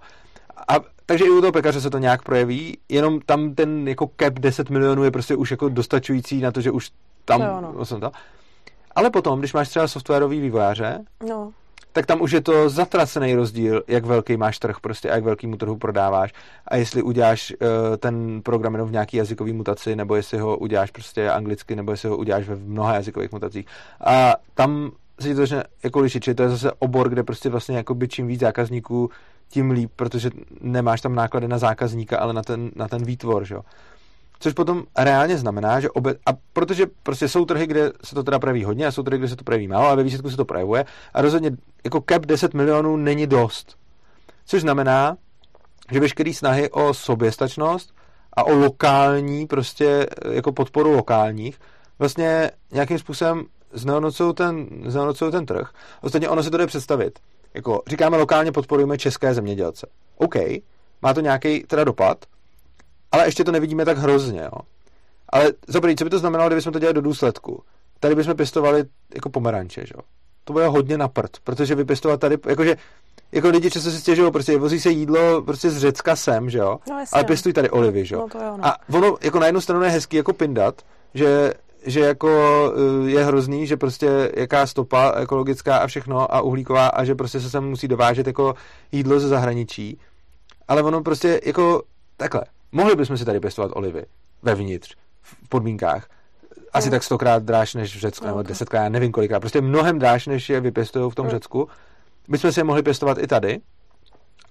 A, 0.68 0.74
takže 1.06 1.24
i 1.24 1.30
u 1.30 1.40
toho 1.40 1.52
pekaře 1.52 1.80
se 1.80 1.90
to 1.90 1.98
nějak 1.98 2.22
projeví, 2.22 2.78
jenom 2.88 3.20
tam 3.20 3.54
ten 3.54 3.88
jako 3.88 4.11
cap 4.20 4.34
10 4.34 4.70
milionů 4.70 5.04
je 5.04 5.11
prostě 5.11 5.36
už 5.36 5.50
jako 5.50 5.68
dostačující 5.68 6.40
na 6.40 6.52
to, 6.52 6.61
že 6.61 6.70
už 6.70 6.90
tam 7.24 7.40
no, 7.40 7.61
no. 7.61 8.00
to. 8.00 8.11
Ale 8.94 9.11
potom, 9.11 9.38
když 9.38 9.52
máš 9.52 9.68
třeba 9.68 9.88
softwarový 9.88 10.40
vývojáře, 10.40 10.98
no 11.28 11.52
tak 11.93 12.07
tam 12.07 12.20
už 12.20 12.32
je 12.32 12.41
to 12.41 12.68
zatracený 12.68 13.34
rozdíl, 13.34 13.82
jak 13.88 14.05
velký 14.05 14.36
máš 14.36 14.59
trh 14.59 14.76
prostě 14.80 15.11
a 15.11 15.14
jak 15.14 15.24
velkýmu 15.24 15.57
trhu 15.57 15.76
prodáváš 15.76 16.32
a 16.68 16.76
jestli 16.76 17.03
uděláš 17.03 17.53
uh, 17.61 17.97
ten 17.97 18.43
program 18.43 18.74
jenom 18.74 18.88
v 18.88 18.93
nějaký 18.93 19.16
jazykový 19.16 19.53
mutaci, 19.53 19.97
nebo 19.97 20.14
jestli 20.16 20.38
ho 20.38 20.57
uděláš 20.57 20.91
prostě 20.91 21.30
anglicky, 21.30 21.76
nebo 21.76 21.91
jestli 21.91 22.09
ho 22.09 22.16
uděláš 22.16 22.49
ve 22.49 22.57
mnoha 22.57 22.95
jazykových 22.95 23.32
mutacích. 23.32 23.66
A 24.05 24.34
tam 24.55 24.91
se 25.20 25.28
ti 25.28 25.34
to 25.34 25.41
začne 25.41 25.64
jako 25.82 26.01
lišit, 26.01 26.36
to 26.36 26.43
je 26.43 26.49
zase 26.49 26.72
obor, 26.78 27.09
kde 27.09 27.22
prostě 27.22 27.49
vlastně 27.49 27.76
jakoby 27.76 28.09
čím 28.09 28.26
víc 28.26 28.41
zákazníků, 28.41 29.11
tím 29.49 29.70
líp, 29.70 29.91
protože 29.97 30.30
nemáš 30.61 31.01
tam 31.01 31.14
náklady 31.14 31.49
na 31.49 31.59
zákazníka, 31.59 32.18
ale 32.18 32.32
na 32.32 32.43
ten, 32.43 32.70
na 32.76 32.88
ten 32.88 33.05
výtvor, 33.05 33.45
že 33.45 33.55
jo. 33.55 33.62
Což 34.43 34.53
potom 34.53 34.82
reálně 34.99 35.38
znamená, 35.38 35.80
že 35.80 35.91
obe, 35.91 36.14
a 36.26 36.30
protože 36.53 36.86
prostě 37.03 37.28
jsou 37.28 37.45
trhy, 37.45 37.66
kde 37.66 37.93
se 38.05 38.14
to 38.14 38.22
teda 38.22 38.38
projeví 38.38 38.64
hodně 38.64 38.86
a 38.86 38.93
jsou 38.93 39.03
trhy, 39.03 39.18
kde 39.18 39.28
se 39.28 39.36
to 39.36 39.45
projeví 39.45 39.68
málo, 39.68 39.86
ale 39.86 39.97
ve 39.97 40.03
výsledku 40.03 40.30
se 40.30 40.36
to 40.36 40.45
projevuje 40.45 40.84
a 41.14 41.22
rozhodně 41.22 41.51
jako 41.84 42.05
cap 42.09 42.26
10 42.26 42.55
milionů 42.55 42.97
není 42.97 43.26
dost. 43.26 43.76
Což 44.47 44.61
znamená, 44.61 45.16
že 45.93 46.01
veškeré 46.01 46.34
snahy 46.34 46.70
o 46.70 46.95
soběstačnost 46.95 47.95
a 48.32 48.45
o 48.45 48.55
lokální, 48.55 49.47
prostě 49.47 50.07
jako 50.30 50.53
podporu 50.53 50.93
lokálních, 50.93 51.59
vlastně 51.99 52.51
nějakým 52.72 52.99
způsobem 52.99 53.45
znehodnocují 53.72 54.34
ten, 54.34 54.68
znehodnocují 54.86 55.32
ten 55.32 55.47
trh. 55.47 55.70
Ostatně 56.03 56.28
ono 56.28 56.43
se 56.43 56.51
to 56.51 56.57
jde 56.57 56.66
představit. 56.66 57.18
Jako, 57.55 57.82
říkáme 57.86 58.16
lokálně 58.16 58.53
podporujeme 58.53 58.99
české 58.99 59.34
zemědělce. 59.34 59.86
OK, 60.16 60.34
má 61.03 61.14
to 61.14 61.20
nějaký 61.20 61.64
teda 61.64 61.84
dopad, 61.84 62.26
ale 63.12 63.26
ještě 63.26 63.44
to 63.44 63.52
nevidíme 63.52 63.84
tak 63.84 63.98
hrozně, 63.98 64.40
jo. 64.40 64.58
Ale 65.28 65.52
dobrý, 65.68 65.96
co 65.96 66.04
by 66.04 66.11
to 66.11 66.18
znamenalo, 66.18 66.48
kdybychom 66.48 66.72
to 66.72 66.78
dělali 66.78 66.94
do 66.94 67.00
důsledku? 67.00 67.62
Tady 68.00 68.14
bychom 68.14 68.34
pěstovali 68.36 68.84
jako 69.14 69.30
pomeranče, 69.30 69.80
že 69.86 69.92
jo. 69.96 70.00
To 70.44 70.52
bude 70.52 70.66
hodně 70.66 70.98
na 70.98 71.08
prd, 71.08 71.30
protože 71.44 71.74
vypěstovat 71.74 72.20
tady, 72.20 72.38
jakože 72.48 72.76
jako 73.32 73.48
lidi 73.48 73.70
často 73.70 73.90
si 73.90 74.00
stěžují, 74.00 74.32
prostě 74.32 74.58
vozí 74.58 74.80
se 74.80 74.90
jídlo 74.90 75.42
prostě 75.42 75.70
z 75.70 75.78
Řecka 75.78 76.16
sem, 76.16 76.50
že 76.50 76.58
jo, 76.58 76.78
No, 76.90 76.98
jasně, 76.98 77.14
ale 77.16 77.22
no. 77.22 77.26
pěstují 77.26 77.52
tady 77.52 77.70
olivy, 77.70 78.04
že 78.06 78.14
jo. 78.14 78.20
No, 78.20 78.28
to 78.28 78.38
jo, 78.38 78.56
no. 78.56 78.66
A 78.66 78.76
ono, 78.94 79.16
jako 79.20 79.38
na 79.38 79.46
jednu 79.46 79.61
stranu 79.61 79.82
je 79.82 79.90
hezký 79.90 80.16
jako 80.16 80.32
pindat, 80.32 80.82
že, 81.14 81.54
že 81.86 82.00
jako 82.00 82.30
eh, 83.06 83.11
je 83.11 83.24
hrozný, 83.24 83.66
že 83.66 83.76
prostě 83.76 84.32
jaká 84.36 84.66
stopa 84.66 85.12
ekologická 85.16 85.76
a 85.76 85.86
všechno 85.86 86.34
a 86.34 86.40
uhlíková 86.40 86.86
a 86.86 87.04
že 87.04 87.14
prostě 87.14 87.40
se 87.40 87.50
sem 87.50 87.64
musí 87.64 87.88
dovážet 87.88 88.26
jako 88.26 88.54
jídlo 88.92 89.20
ze 89.20 89.28
zahraničí. 89.28 89.98
Ale 90.68 90.82
ono 90.82 91.02
prostě 91.02 91.40
jako 91.46 91.82
takhle. 92.16 92.42
Mohli 92.73 92.97
bychom 92.97 93.16
si 93.18 93.25
tady 93.25 93.41
pěstovat 93.41 93.71
olivy 93.75 94.05
vevnitř, 94.43 94.95
v 95.23 95.49
podmínkách. 95.49 96.09
Asi 96.73 96.89
Mm. 96.89 96.91
tak 96.91 97.03
stokrát 97.05 97.43
dráž 97.43 97.75
než 97.75 97.97
v 97.97 98.01
Řecku, 98.01 98.25
No, 98.25 98.31
nebo 98.31 98.43
desetkrát, 98.43 98.83
já 98.83 98.89
nevím 98.89 99.12
kolikrát. 99.12 99.41
Prostě 99.41 99.61
mnohem 99.61 99.99
dráž, 99.99 100.27
než 100.27 100.49
je 100.51 100.61
vypěstují 100.61 101.11
v 101.11 101.14
tom 101.14 101.27
Mm. 101.27 101.31
Řecku. 101.31 101.68
Bychom 102.29 102.53
si 102.53 102.61
je 102.61 102.64
mohli 102.64 102.83
pěstovat 102.83 103.18
i 103.18 103.27
tady. 103.27 103.61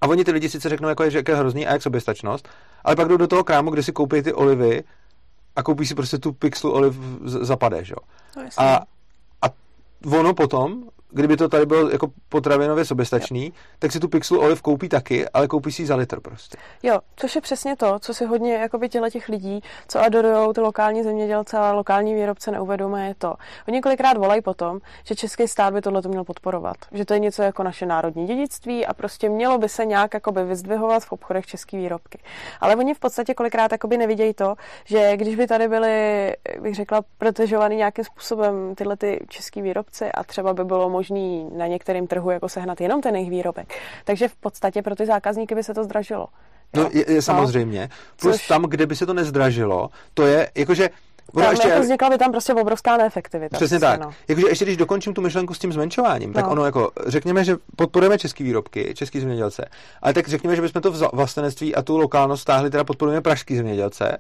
A 0.02 0.08
oni 0.08 0.24
ty 0.26 0.32
lidi 0.32 0.50
sice 0.50 0.70
řeknou, 0.70 0.90
jako 0.90 1.04
je, 1.04 1.12
že 1.12 1.18
jak 1.18 1.28
je 1.28 1.36
hrozný 1.36 1.68
a 1.68 1.72
jak 1.72 1.82
soběstačnost, 1.82 2.50
ale 2.84 2.96
pak 2.96 3.08
jdou 3.08 3.18
do 3.18 3.28
toho 3.28 3.44
krámu, 3.44 3.72
kde 3.72 3.84
si 3.84 3.92
koupí 3.92 4.22
ty 4.22 4.34
olivy 4.34 4.84
a 5.56 5.64
koupí 5.64 5.86
si 5.86 5.96
prostě 5.96 6.18
tu 6.18 6.34
pixlu 6.34 6.72
oliv 6.72 6.96
zapade, 7.26 7.84
že 7.86 7.94
jo. 7.94 8.08
No. 8.38 8.50
A, 8.58 8.76
a 9.42 9.48
ono 10.18 10.34
potom, 10.34 10.84
kdyby 11.10 11.38
to 11.38 11.50
tady 11.50 11.66
bylo 11.66 11.90
jako 11.90 12.08
potravinově 12.30 12.86
soběstačný, 12.86 13.54
tak 13.80 13.92
si 13.92 14.00
tu 14.00 14.08
pixlu 14.08 14.40
oliv 14.40 14.62
koupí 14.62 14.90
taky, 14.90 15.30
ale 15.30 15.48
koupí 15.48 15.72
si 15.72 15.82
ji 15.82 15.86
za 15.86 15.96
litr 15.96 16.20
prostě. 16.20 16.58
Jo, 16.84 17.00
což 17.16 17.36
je 17.36 17.42
přesně 17.42 17.76
to, 17.76 18.00
co 18.00 18.14
si 18.14 18.26
hodně 18.26 18.54
jakoby 18.54 18.90
těle 18.90 19.12
těch 19.12 19.30
lidí, 19.30 19.62
co 19.88 20.00
adorují 20.00 20.54
ty 20.54 20.62
lokální 20.62 21.04
zemědělce 21.04 21.58
a 21.58 21.72
lokální 21.72 22.14
výrobce 22.14 22.52
neuvědomují, 22.52 23.08
je 23.08 23.16
to. 23.16 23.36
Oni 23.68 23.82
kolikrát 23.82 24.18
volají 24.18 24.42
potom, 24.42 24.80
že 25.04 25.16
český 25.16 25.48
stát 25.48 25.74
by 25.74 25.82
tohle 25.82 26.02
měl 26.08 26.24
podporovat. 26.24 26.78
Že 26.92 27.06
to 27.06 27.14
je 27.14 27.20
něco 27.20 27.42
jako 27.42 27.64
naše 27.64 27.86
národní 27.86 28.28
dědictví 28.28 28.86
a 28.86 28.94
prostě 28.94 29.30
mělo 29.30 29.58
by 29.58 29.70
se 29.70 29.86
nějak 29.86 30.14
jakoby 30.14 30.44
vyzdvihovat 30.44 31.04
v 31.04 31.12
obchodech 31.12 31.46
české 31.46 31.78
výrobky. 31.78 32.20
Ale 32.62 32.76
oni 32.76 32.94
v 32.94 33.00
podstatě 33.00 33.34
kolikrát 33.34 33.72
jakoby 33.72 33.98
nevidějí 33.98 34.34
to, 34.34 34.56
že 34.86 35.18
když 35.18 35.36
by 35.36 35.48
tady 35.48 35.68
byly, 35.68 36.36
bych 36.62 36.76
řekla, 36.76 37.02
protežovaný 37.18 37.76
nějakým 37.76 38.06
způsobem 38.06 38.76
tyhle 38.76 38.98
ty 38.98 39.26
český 39.28 39.62
výrobci 39.62 40.12
a 40.12 40.24
třeba 40.24 40.54
by 40.54 40.66
bylo 40.66 40.90
možný 41.00 41.50
na 41.58 41.68
některém 41.68 42.08
trhu 42.08 42.32
jako 42.32 42.50
sehnat 42.50 42.82
jenom 42.82 43.02
ten 43.02 43.16
jejich 43.16 43.30
výrobek. 43.30 43.74
Takže 44.06 44.28
v 44.28 44.36
podstatě 44.36 44.82
pro 44.82 44.96
ty 44.96 45.06
zákazníky 45.06 45.56
by 45.56 45.64
se 45.64 45.74
to 45.74 45.84
zdražilo. 45.84 46.28
No, 46.76 46.82
Jo? 46.82 46.90
je, 46.94 47.12
je 47.14 47.22
samozřejmě. 47.22 47.90
Plus 48.22 48.36
Což- 48.36 48.48
tam, 48.48 48.62
kde 48.64 48.86
by 48.86 48.96
se 48.96 49.06
to 49.06 49.14
nezdražilo, 49.14 49.90
to 50.14 50.26
je, 50.26 50.52
jakože, 50.56 50.90
ono 51.34 51.44
Tam 51.46 51.52
ještě, 51.52 51.68
jako 51.68 51.82
vznikla 51.82 52.10
by 52.10 52.18
tam 52.18 52.32
prostě 52.32 52.54
obrovská 52.54 52.98
neefektivita. 52.98 53.58
Přesně 53.58 53.80
prostě, 53.80 53.98
tak. 53.98 54.02
No. 54.08 54.14
Jakože 54.28 54.48
ještě 54.48 54.66
když 54.66 54.78
dokončím 54.78 55.14
tu 55.14 55.22
myšlenku 55.22 55.54
s 55.54 55.60
tím 55.60 55.74
zmenšováním, 55.74 56.34
tak 56.34 56.46
No. 56.46 56.52
ono 56.52 56.66
jako, 56.66 56.92
řekněme, 57.08 57.44
že 57.44 57.56
podporujeme 57.76 58.18
české 58.18 58.44
výrobky, 58.44 58.94
český 58.96 59.20
zemědělce, 59.20 59.66
ale 60.02 60.14
tak 60.14 60.28
řekněme, 60.28 60.56
že 60.56 60.62
bychom 60.62 60.82
to 60.82 60.92
vlastenectví 61.14 61.76
a 61.76 61.82
tu 61.82 61.98
lokálnost 61.98 62.42
stáhli, 62.42 62.70
teda 62.70 62.84
podporujeme 62.84 63.22
pražský 63.22 63.56
zemědělce 63.56 64.18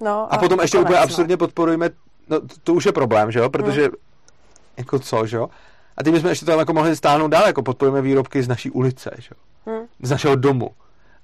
No, 0.00 0.34
a, 0.34 0.38
potom 0.38 0.60
ještě 0.60 0.76
konec, 0.76 0.84
úplně 0.86 0.96
no. 0.98 1.02
absurdně 1.04 1.36
podporujeme, 1.36 1.90
no 2.28 2.40
to, 2.40 2.46
to 2.64 2.74
už 2.74 2.86
je 2.86 2.92
problém, 2.92 3.30
že 3.32 3.38
jo, 3.38 3.50
protože, 3.50 3.88
jako 4.76 4.98
co, 4.98 5.26
že 5.26 5.36
jo, 5.36 5.48
a 5.96 6.02
tím 6.02 6.12
bychom 6.12 6.30
ještě 6.30 6.44
to 6.44 6.50
tam 6.52 6.58
jako 6.58 6.72
mohli 6.72 6.96
stáhnout 6.96 7.28
dál, 7.28 7.46
jako 7.46 7.62
podporujeme 7.62 8.02
výrobky 8.02 8.42
z 8.42 8.48
naší 8.48 8.70
ulice, 8.70 9.10
že 9.18 9.28
jo, 9.30 9.40
Hm. 9.66 9.86
z 10.02 10.10
našeho 10.10 10.36
domu. 10.36 10.70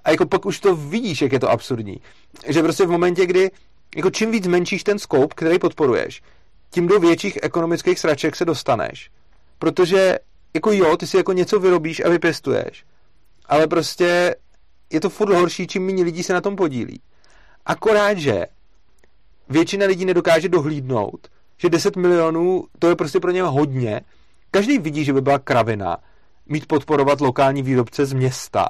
A 0.05 0.11
jako 0.11 0.27
pak 0.27 0.47
už 0.47 0.61
to 0.61 0.77
vidíš, 0.77 1.23
jak 1.23 1.33
je 1.33 1.41
to 1.41 1.51
absurdní. 1.51 2.01
Že 2.47 2.63
prostě 2.63 2.87
v 2.87 2.91
momentě, 2.91 3.27
kdy 3.27 3.51
jako 3.97 4.11
čím 4.11 4.31
víc 4.31 4.47
menšíš 4.47 4.85
ten 4.85 4.99
scope, 4.99 5.35
který 5.35 5.59
podporuješ, 5.59 6.23
tím 6.71 6.87
do 6.87 7.01
větších 7.01 7.39
ekonomických 7.43 7.99
sraček 7.99 8.37
se 8.37 8.45
dostaneš. 8.45 9.11
Protože 9.59 10.19
jako 10.55 10.73
jo, 10.73 10.97
ty 10.97 11.07
si 11.07 11.17
jako 11.17 11.33
něco 11.33 11.61
vyrobíš 11.61 12.01
a 12.05 12.09
vypěstuješ, 12.09 12.85
ale 13.47 13.67
prostě 13.67 14.37
je 14.91 15.01
to 15.01 15.11
furt 15.11 15.35
horší, 15.35 15.67
čím 15.67 15.87
méně 15.87 16.05
lidí 16.05 16.23
se 16.23 16.33
na 16.33 16.41
tom 16.41 16.57
podílí. 16.57 17.01
Akorát, 17.67 18.19
že 18.19 18.47
většina 19.49 19.87
lidí 19.87 20.05
nedokáže 20.05 20.49
dohlídnout, 20.49 21.29
že 21.57 21.71
10 21.71 21.97
milionů, 21.97 22.65
to 22.79 22.89
je 22.89 22.97
prostě 22.97 23.21
pro 23.21 23.31
ně 23.31 23.43
hodně. 23.43 24.01
Každý 24.51 24.79
vidí, 24.79 25.05
že 25.05 25.13
by 25.13 25.21
byla 25.21 25.39
kravina 25.39 25.97
mít 26.47 26.67
podporovat 26.67 27.21
lokální 27.21 27.63
výrobce 27.63 28.07
z 28.07 28.13
města. 28.13 28.69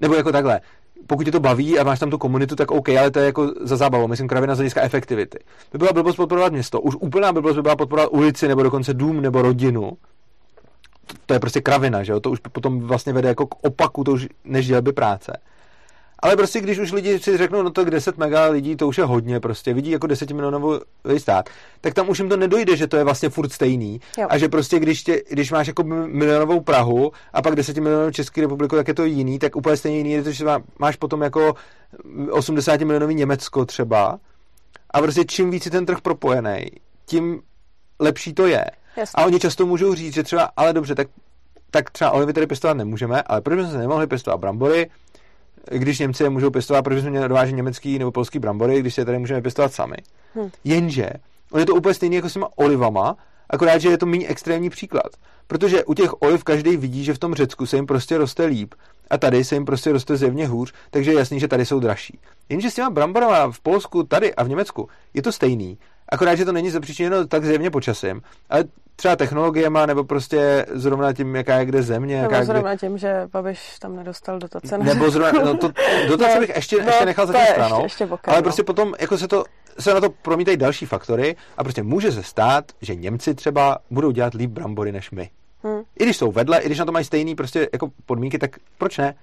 Nebo 0.00 0.14
jako 0.14 0.32
takhle, 0.32 0.60
pokud 1.06 1.24
tě 1.24 1.32
to 1.32 1.40
baví 1.40 1.78
a 1.78 1.84
máš 1.84 1.98
tam 1.98 2.10
tu 2.10 2.18
komunitu, 2.18 2.56
tak 2.56 2.70
OK, 2.70 2.88
ale 2.88 3.10
to 3.10 3.18
je 3.18 3.26
jako 3.26 3.52
za 3.60 3.76
zábavu, 3.76 4.08
myslím 4.08 4.28
kravina 4.28 4.54
z 4.54 4.58
hlediska 4.58 4.82
efektivity. 4.82 5.38
By 5.72 5.78
byla 5.78 5.92
blbost 5.92 6.16
podporovat 6.16 6.52
město, 6.52 6.80
už 6.80 6.96
úplná 7.00 7.32
blbost 7.32 7.56
by 7.56 7.62
byla 7.62 7.76
podporovat 7.76 8.08
ulici 8.12 8.48
nebo 8.48 8.62
dokonce 8.62 8.94
dům 8.94 9.20
nebo 9.20 9.42
rodinu. 9.42 9.92
To, 11.26 11.34
je 11.34 11.40
prostě 11.40 11.60
kravina, 11.60 12.02
že 12.02 12.12
jo? 12.12 12.20
To 12.20 12.30
už 12.30 12.38
potom 12.52 12.80
vlastně 12.80 13.12
vede 13.12 13.28
jako 13.28 13.46
k 13.46 13.54
opaku, 13.64 14.04
to 14.04 14.12
už 14.12 14.28
než 14.44 14.66
dělat 14.66 14.84
by 14.84 14.92
práce. 14.92 15.36
Ale 16.22 16.36
prostě, 16.36 16.60
když 16.60 16.78
už 16.78 16.92
lidi 16.92 17.18
si 17.18 17.36
řeknou, 17.36 17.62
no 17.62 17.70
tak 17.70 17.90
10 17.90 18.18
mega 18.18 18.44
lidí, 18.44 18.76
to 18.76 18.88
už 18.88 18.98
je 18.98 19.04
hodně, 19.04 19.40
prostě 19.40 19.74
vidí 19.74 19.90
jako 19.90 20.06
10 20.06 20.30
milionový 20.30 20.78
stát, 21.18 21.50
tak 21.80 21.94
tam 21.94 22.08
už 22.08 22.18
jim 22.18 22.28
to 22.28 22.36
nedojde, 22.36 22.76
že 22.76 22.86
to 22.86 22.96
je 22.96 23.04
vlastně 23.04 23.28
furt 23.28 23.52
stejný. 23.52 24.00
Jo. 24.18 24.26
A 24.30 24.38
že 24.38 24.48
prostě, 24.48 24.78
když, 24.78 25.02
tě, 25.02 25.22
když 25.30 25.50
máš 25.52 25.66
jako 25.66 25.82
milionovou 26.06 26.60
Prahu 26.60 27.12
a 27.32 27.42
pak 27.42 27.54
10 27.54 27.76
milionů 27.76 28.10
České 28.10 28.40
republiku, 28.40 28.76
tak 28.76 28.88
je 28.88 28.94
to 28.94 29.04
jiný, 29.04 29.38
tak 29.38 29.56
úplně 29.56 29.76
stejně 29.76 29.98
jiný 29.98 30.10
je 30.12 30.22
to, 30.22 30.32
že 30.32 30.44
má- 30.44 30.62
máš 30.78 30.96
potom 30.96 31.22
jako 31.22 31.54
80 32.30 32.80
milionový 32.80 33.14
Německo 33.14 33.64
třeba. 33.64 34.18
A 34.90 35.00
prostě 35.02 35.24
čím 35.24 35.50
víc 35.50 35.64
je 35.64 35.70
ten 35.70 35.86
trh 35.86 36.00
propojený, 36.00 36.66
tím 37.06 37.40
lepší 38.00 38.32
to 38.34 38.46
je. 38.46 38.64
Jasně. 38.96 39.22
A 39.22 39.26
oni 39.26 39.40
často 39.40 39.66
můžou 39.66 39.94
říct, 39.94 40.14
že 40.14 40.22
třeba, 40.22 40.50
ale 40.56 40.72
dobře, 40.72 40.94
tak, 40.94 41.08
tak 41.70 41.90
třeba 41.90 42.10
olivy 42.10 42.32
tady 42.32 42.46
pěstovat 42.46 42.76
nemůžeme, 42.76 43.22
ale 43.22 43.40
proč 43.40 43.56
bychom 43.56 43.72
se 43.72 43.78
nemohli 43.78 44.06
pěstovat 44.06 44.36
brambory, 44.36 44.90
když 45.78 45.98
Němci 45.98 46.22
je 46.22 46.30
můžou 46.30 46.50
pěstovat, 46.50 46.82
proč 46.82 46.94
bychom 46.94 47.10
měli 47.10 47.28
dovážet 47.28 47.56
německý 47.56 47.98
nebo 47.98 48.12
polský 48.12 48.38
brambory, 48.38 48.80
když 48.80 48.94
si 48.94 49.00
je 49.00 49.04
tady 49.04 49.18
můžeme 49.18 49.42
pěstovat 49.42 49.72
sami. 49.72 49.96
Hm. 50.34 50.50
Jenže, 50.64 51.10
on 51.52 51.60
je 51.60 51.66
to 51.66 51.74
úplně 51.74 51.94
stejný 51.94 52.16
jako 52.16 52.28
s 52.28 52.32
těma 52.32 52.48
olivama, 52.56 53.16
akorát, 53.50 53.78
že 53.78 53.88
je 53.88 53.98
to 53.98 54.06
méně 54.06 54.28
extrémní 54.28 54.70
příklad. 54.70 55.16
Protože 55.46 55.84
u 55.84 55.94
těch 55.94 56.22
oliv 56.22 56.44
každý 56.44 56.76
vidí, 56.76 57.04
že 57.04 57.14
v 57.14 57.18
tom 57.18 57.34
Řecku 57.34 57.66
se 57.66 57.76
jim 57.76 57.86
prostě 57.86 58.18
roste 58.18 58.44
líp 58.44 58.74
a 59.10 59.18
tady 59.18 59.44
se 59.44 59.54
jim 59.54 59.64
prostě 59.64 59.92
roste 59.92 60.16
zjevně 60.16 60.46
hůř, 60.46 60.72
takže 60.90 61.10
je 61.10 61.18
jasný, 61.18 61.40
že 61.40 61.48
tady 61.48 61.66
jsou 61.66 61.80
dražší. 61.80 62.18
Jenže 62.48 62.70
s 62.70 62.74
těma 62.74 62.90
bramborama 62.90 63.52
v 63.52 63.60
Polsku, 63.60 64.02
tady 64.02 64.34
a 64.34 64.42
v 64.42 64.48
Německu 64.48 64.88
je 65.14 65.22
to 65.22 65.32
stejný. 65.32 65.78
Akorát, 66.12 66.34
že 66.34 66.44
to 66.44 66.52
není 66.52 66.70
zapříčiněno 66.70 67.26
tak 67.26 67.44
zjevně 67.44 67.70
počasím, 67.70 68.22
ale 68.50 68.64
třeba 68.96 69.16
technologiema 69.16 69.86
nebo 69.86 70.04
prostě 70.04 70.66
zrovna 70.72 71.12
tím, 71.12 71.36
jaká 71.36 71.56
je 71.58 71.64
kde 71.64 71.82
země, 71.82 72.14
jaká 72.14 72.22
Nebo 72.28 72.34
je 72.34 72.40
kde... 72.44 72.46
zrovna 72.54 72.76
tím, 72.76 72.98
že 72.98 73.28
Babiš 73.32 73.78
tam 73.78 73.96
nedostal 73.96 74.38
dotace. 74.38 74.78
na- 74.78 74.84
Nebo 74.84 75.10
zrovna, 75.10 75.44
no 75.44 75.56
to, 75.56 75.72
dotace 76.08 76.34
No, 76.34 76.40
bych 76.40 76.56
ještě, 76.56 76.76
no, 76.82 76.86
ještě 76.86 77.04
nechal 77.06 77.26
za 77.26 77.32
tím 77.32 77.42
stranou, 77.46 77.76
ještě- 77.76 77.84
ještě 77.84 78.06
bokem, 78.06 78.32
ale 78.32 78.38
no. 78.38 78.42
prostě 78.42 78.62
potom 78.62 78.94
jako 79.00 79.18
se, 79.18 79.28
to, 79.28 79.44
se 79.78 79.94
na 79.94 80.00
to 80.00 80.10
promítají 80.10 80.56
další 80.56 80.86
faktory 80.86 81.36
a 81.56 81.62
prostě 81.64 81.82
může 81.82 82.12
se 82.12 82.22
stát, 82.22 82.64
že 82.82 82.94
Němci 82.94 83.34
třeba 83.34 83.78
budou 83.90 84.10
dělat 84.10 84.34
líp 84.34 84.50
brambory 84.50 84.92
než 84.92 85.10
my. 85.10 85.30
Hm. 85.66 85.82
I 85.98 86.04
když 86.04 86.16
jsou 86.16 86.32
vedle, 86.32 86.58
i 86.58 86.66
když 86.66 86.78
na 86.78 86.84
to 86.84 86.92
mají 86.92 87.04
stejný 87.04 87.34
prostě 87.34 87.68
jako 87.72 87.90
podmínky, 88.06 88.38
tak 88.38 88.50
proč 88.78 88.98
ne? 88.98 89.14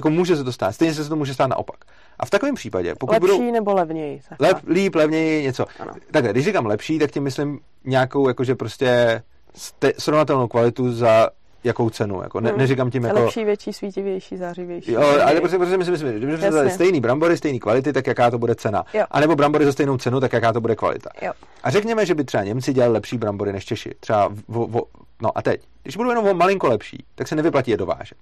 Jako 0.00 0.10
může 0.10 0.36
se 0.36 0.44
to 0.44 0.52
stát. 0.52 0.72
Stejně 0.72 0.94
se 0.94 1.08
to 1.08 1.16
může 1.16 1.34
stát 1.34 1.46
naopak. 1.46 1.76
A 2.18 2.26
v 2.26 2.30
takovém 2.30 2.54
případě, 2.54 2.94
pokud 2.94 3.12
Lepší 3.12 3.26
budou 3.38 3.52
nebo 3.52 3.72
levněji. 3.74 4.20
lep, 4.38 4.56
líp, 4.68 4.94
levněji, 4.94 5.42
něco. 5.42 5.66
Ano. 5.80 5.92
Takhle, 6.10 6.32
když 6.32 6.44
říkám 6.44 6.66
lepší, 6.66 6.98
tak 6.98 7.10
tím 7.10 7.22
myslím 7.22 7.60
nějakou 7.84 8.28
jakože 8.28 8.54
prostě 8.54 9.22
ste, 9.54 9.92
srovnatelnou 9.98 10.48
kvalitu 10.48 10.92
za 10.92 11.28
jakou 11.64 11.90
cenu. 11.90 12.22
Jako 12.22 12.40
ne, 12.40 12.52
Hm. 12.52 12.58
neříkám 12.58 12.90
tím 12.90 13.04
jako... 13.04 13.20
Lepší, 13.20 13.44
větší, 13.44 13.72
svítivější, 13.72 14.36
zářivější. 14.36 14.92
Jo, 14.92 15.00
ale 15.24 15.40
prostě, 15.40 15.58
prostě 15.58 15.76
myslím, 15.76 15.92
myslím, 15.92 16.12
že 16.12 16.18
když 16.26 16.40
jsme 16.40 16.70
stejný 16.70 17.00
brambory, 17.00 17.36
stejný 17.36 17.60
kvality, 17.60 17.92
tak 17.92 18.06
jaká 18.06 18.30
to 18.30 18.38
bude 18.38 18.54
cena. 18.54 18.84
Jo. 18.94 19.04
A 19.10 19.20
nebo 19.20 19.36
brambory 19.36 19.64
za 19.64 19.72
stejnou 19.72 19.96
cenu, 19.98 20.20
tak 20.20 20.32
jaká 20.32 20.52
to 20.52 20.60
bude 20.60 20.76
kvalita. 20.76 21.10
Jo. 21.22 21.32
A 21.62 21.70
řekněme, 21.70 22.06
že 22.06 22.14
by 22.14 22.24
třeba 22.24 22.44
Němci 22.44 22.72
dělali 22.72 22.92
lepší 22.92 23.18
brambory 23.18 23.52
než 23.52 23.64
Češi. 23.64 23.94
Třeba 24.00 24.28
vo, 24.48 24.66
vo, 24.66 24.82
no 25.22 25.38
a 25.38 25.42
teď, 25.42 25.60
když 25.82 25.96
budou 25.96 26.10
jenom 26.10 26.26
o 26.28 26.34
malinko 26.34 26.68
lepší, 26.68 27.04
tak 27.14 27.28
se 27.28 27.36
nevyplatí 27.36 27.70
je 27.70 27.76
dovážet. 27.76 28.18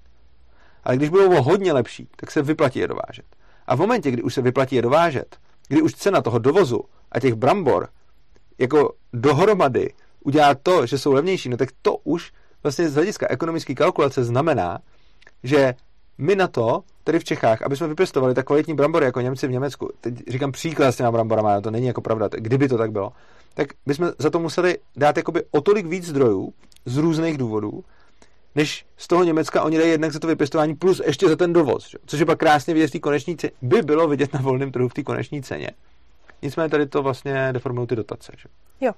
Ale 0.85 0.97
když 0.97 1.09
budou 1.09 1.43
hodně 1.43 1.73
lepší, 1.73 2.09
tak 2.17 2.31
se 2.31 2.43
vyplatí 2.43 2.79
je 2.79 2.89
dovážet. 2.89 3.25
A 3.67 3.75
v 3.75 3.79
momentě, 3.79 4.11
kdy 4.11 4.23
už 4.23 4.35
se 4.35 4.43
vyplatí 4.43 4.77
je 4.77 4.83
dovážet, 4.83 5.37
kdy 5.69 5.83
už 5.83 5.95
cena 5.95 6.23
toho 6.23 6.39
dovozu 6.39 6.81
a 7.13 7.21
těch 7.21 7.35
brambor 7.35 7.89
jako 8.59 8.95
dohromady 9.13 9.93
udělá 10.25 10.55
to, 10.55 10.87
že 10.87 10.99
jsou 10.99 11.13
levnější, 11.13 11.49
no 11.49 11.57
tak 11.57 11.69
to 11.83 11.97
už 11.97 12.33
vlastně 12.63 12.89
z 12.89 12.95
hlediska 12.95 13.27
ekonomické 13.31 13.75
kalkulace 13.75 14.25
znamená, 14.25 14.79
že 15.43 15.75
my 16.19 16.37
na 16.37 16.49
to, 16.49 16.83
tady 17.05 17.19
v 17.19 17.25
Čechách, 17.25 17.63
aby 17.63 17.77
jsme 17.77 17.89
vypěstovali 17.89 18.35
tak 18.35 18.47
kvalitní 18.47 18.75
brambory 18.75 19.05
jako 19.05 19.21
Němci 19.21 19.47
v 19.47 19.51
Německu, 19.51 19.91
teď 20.01 20.15
říkám 20.29 20.53
příklad 20.53 20.93
s 20.93 20.97
těma 20.97 21.13
bramborama, 21.13 21.61
to 21.61 21.71
není 21.71 21.87
jako 21.87 22.01
pravda, 22.01 22.29
kdyby 22.39 22.69
to 22.69 22.79
tak 22.79 22.93
bylo, 22.93 23.13
tak 23.55 23.69
bychom 23.87 24.13
za 24.19 24.31
to 24.31 24.39
museli 24.39 24.79
dát 24.97 25.17
jakoby 25.17 25.43
o 25.51 25.61
tolik 25.61 25.87
víc 25.87 26.07
zdrojů 26.07 26.53
z 26.85 26.97
různých 26.97 27.39
důvodů, 27.39 27.85
než 28.55 28.87
z 28.97 29.09
toho 29.09 29.25
Německa 29.25 29.63
oni 29.63 29.79
dají 29.79 29.91
jednak 29.91 30.13
za 30.13 30.19
to 30.19 30.27
vypěstování 30.27 30.75
plus 30.75 31.01
ještě 31.07 31.29
za 31.29 31.37
ten 31.37 31.53
dovoz, 31.53 31.97
což 32.07 32.21
je 32.21 32.27
pak 32.27 32.39
krásně 32.39 32.75
vidět 32.75 32.87
v 32.87 32.91
té 32.91 32.99
koneční 32.99 33.37
ceně, 33.37 33.51
by 33.63 33.83
bylo 33.83 34.09
vidět 34.09 34.33
na 34.33 34.41
volném 34.41 34.73
trhu 34.73 34.89
v 34.89 34.95
té 34.95 35.03
koneční 35.03 35.43
ceně. 35.43 35.71
Nicméně 36.43 36.69
tady 36.69 36.87
to 36.87 37.03
vlastně 37.03 37.53
deformují 37.53 37.87
ty 37.87 37.97
dotace. 37.97 38.33
Že? 38.37 38.49
Jo. 38.81 38.93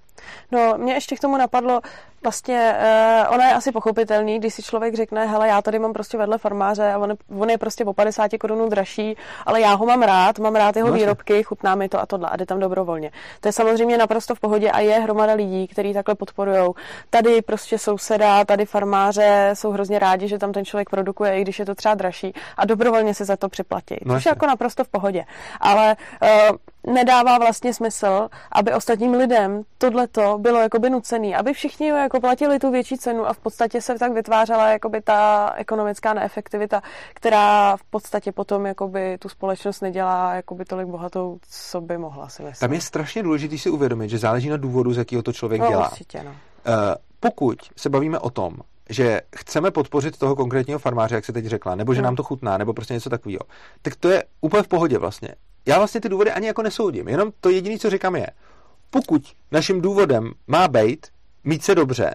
No, 0.52 0.74
mě 0.78 0.94
ještě 0.94 1.16
k 1.16 1.20
tomu 1.20 1.36
napadlo, 1.36 1.80
vlastně 2.22 2.76
uh, 2.78 3.34
ona 3.34 3.48
je 3.48 3.54
asi 3.54 3.72
pochopitelný, 3.72 4.38
když 4.38 4.54
si 4.54 4.62
člověk 4.62 4.94
řekne, 4.94 5.26
hele, 5.26 5.48
já 5.48 5.62
tady 5.62 5.78
mám 5.78 5.92
prostě 5.92 6.18
vedle 6.18 6.38
farmáře 6.38 6.92
a 6.92 6.98
on, 6.98 7.14
on 7.38 7.50
je 7.50 7.58
prostě 7.58 7.84
po 7.84 7.94
50 7.94 8.30
korunů 8.40 8.68
dražší, 8.68 9.16
ale 9.46 9.60
já 9.60 9.74
ho 9.74 9.86
mám 9.86 10.02
rád, 10.02 10.38
mám 10.38 10.54
rád 10.54 10.76
jeho 10.76 10.88
no, 10.88 10.94
výrobky, 10.94 11.42
chutná 11.42 11.74
mi 11.74 11.88
to 11.88 12.00
a 12.00 12.06
tohle 12.06 12.28
a 12.28 12.36
jde 12.36 12.46
tam 12.46 12.60
dobrovolně. 12.60 13.10
To 13.40 13.48
je 13.48 13.52
samozřejmě 13.52 13.98
naprosto 13.98 14.34
v 14.34 14.40
pohodě 14.40 14.70
a 14.70 14.80
je 14.80 15.00
hromada 15.00 15.32
lidí, 15.32 15.68
kteří 15.68 15.94
takhle 15.94 16.14
podporují. 16.14 16.70
Tady 17.10 17.42
prostě 17.42 17.78
souseda, 17.78 18.44
tady 18.44 18.66
farmáře 18.66 19.50
jsou 19.54 19.70
hrozně 19.70 19.98
rádi, 19.98 20.28
že 20.28 20.38
tam 20.38 20.52
ten 20.52 20.64
člověk 20.64 20.90
produkuje, 20.90 21.38
i 21.38 21.42
když 21.42 21.58
je 21.58 21.66
to 21.66 21.74
třeba 21.74 21.94
dražší 21.94 22.32
a 22.56 22.64
dobrovolně 22.64 23.14
se 23.14 23.24
za 23.24 23.36
to 23.36 23.48
připlatí. 23.48 23.96
No, 24.04 24.14
což 24.14 24.24
je 24.24 24.30
jako 24.30 24.46
naprosto 24.46 24.84
v 24.84 24.88
pohodě. 24.88 25.24
Ale 25.60 25.96
uh, 26.22 26.56
nedává 26.86 27.38
vlastně 27.38 27.74
smysl, 27.74 28.28
aby 28.52 28.74
ostatním 28.74 29.14
lidem 29.14 29.62
tohleto 29.78 30.38
bylo 30.38 30.60
jakoby 30.60 30.90
nucený, 30.90 31.34
aby 31.34 31.52
všichni 31.52 31.88
jako 31.88 32.20
platili 32.20 32.58
tu 32.58 32.70
větší 32.70 32.98
cenu 32.98 33.26
a 33.26 33.32
v 33.32 33.38
podstatě 33.38 33.82
se 33.82 33.98
tak 33.98 34.12
vytvářela 34.12 34.68
jakoby 34.68 35.00
ta 35.00 35.52
ekonomická 35.56 36.14
neefektivita, 36.14 36.82
která 37.14 37.76
v 37.76 37.84
podstatě 37.84 38.32
potom 38.32 38.66
jakoby 38.66 39.18
tu 39.18 39.28
společnost 39.28 39.80
nedělá 39.80 40.34
jakoby 40.34 40.64
tolik 40.64 40.86
bohatou, 40.86 41.38
co 41.48 41.80
by 41.80 41.98
mohla 41.98 42.28
si 42.28 42.42
myslet. 42.42 42.60
Tam 42.60 42.72
je 42.72 42.80
strašně 42.80 43.22
důležité 43.22 43.58
si 43.58 43.70
uvědomit, 43.70 44.10
že 44.10 44.18
záleží 44.18 44.48
na 44.48 44.56
důvodu, 44.56 44.92
z 44.92 44.98
jakého 44.98 45.22
to 45.22 45.32
člověk 45.32 45.60
no, 45.60 45.68
dělá. 45.68 45.90
Určitě, 45.90 46.22
no. 46.24 46.30
Uh, 46.30 46.36
pokud 47.20 47.58
se 47.76 47.88
bavíme 47.88 48.18
o 48.18 48.30
tom, 48.30 48.56
že 48.88 49.20
chceme 49.36 49.70
podpořit 49.70 50.18
toho 50.18 50.36
konkrétního 50.36 50.78
farmáře, 50.78 51.14
jak 51.14 51.24
se 51.24 51.32
teď 51.32 51.46
řekla, 51.46 51.74
nebo 51.74 51.94
že 51.94 52.00
hmm. 52.00 52.04
nám 52.04 52.16
to 52.16 52.22
chutná, 52.22 52.58
nebo 52.58 52.72
prostě 52.72 52.94
něco 52.94 53.10
takového, 53.10 53.40
tak 53.82 53.96
to 53.96 54.08
je 54.08 54.24
úplně 54.40 54.62
v 54.62 54.68
pohodě 54.68 54.98
vlastně. 54.98 55.34
Já 55.66 55.78
vlastně 55.78 56.00
ty 56.00 56.08
důvody 56.08 56.30
ani 56.30 56.46
jako 56.46 56.62
nesoudím, 56.62 57.08
jenom 57.08 57.32
to 57.40 57.50
jediné, 57.50 57.78
co 57.78 57.90
říkám 57.90 58.16
je, 58.16 58.26
pokud 58.90 59.22
naším 59.52 59.80
důvodem 59.80 60.32
má 60.46 60.68
být 60.68 61.06
mít 61.44 61.64
se 61.64 61.74
dobře, 61.74 62.14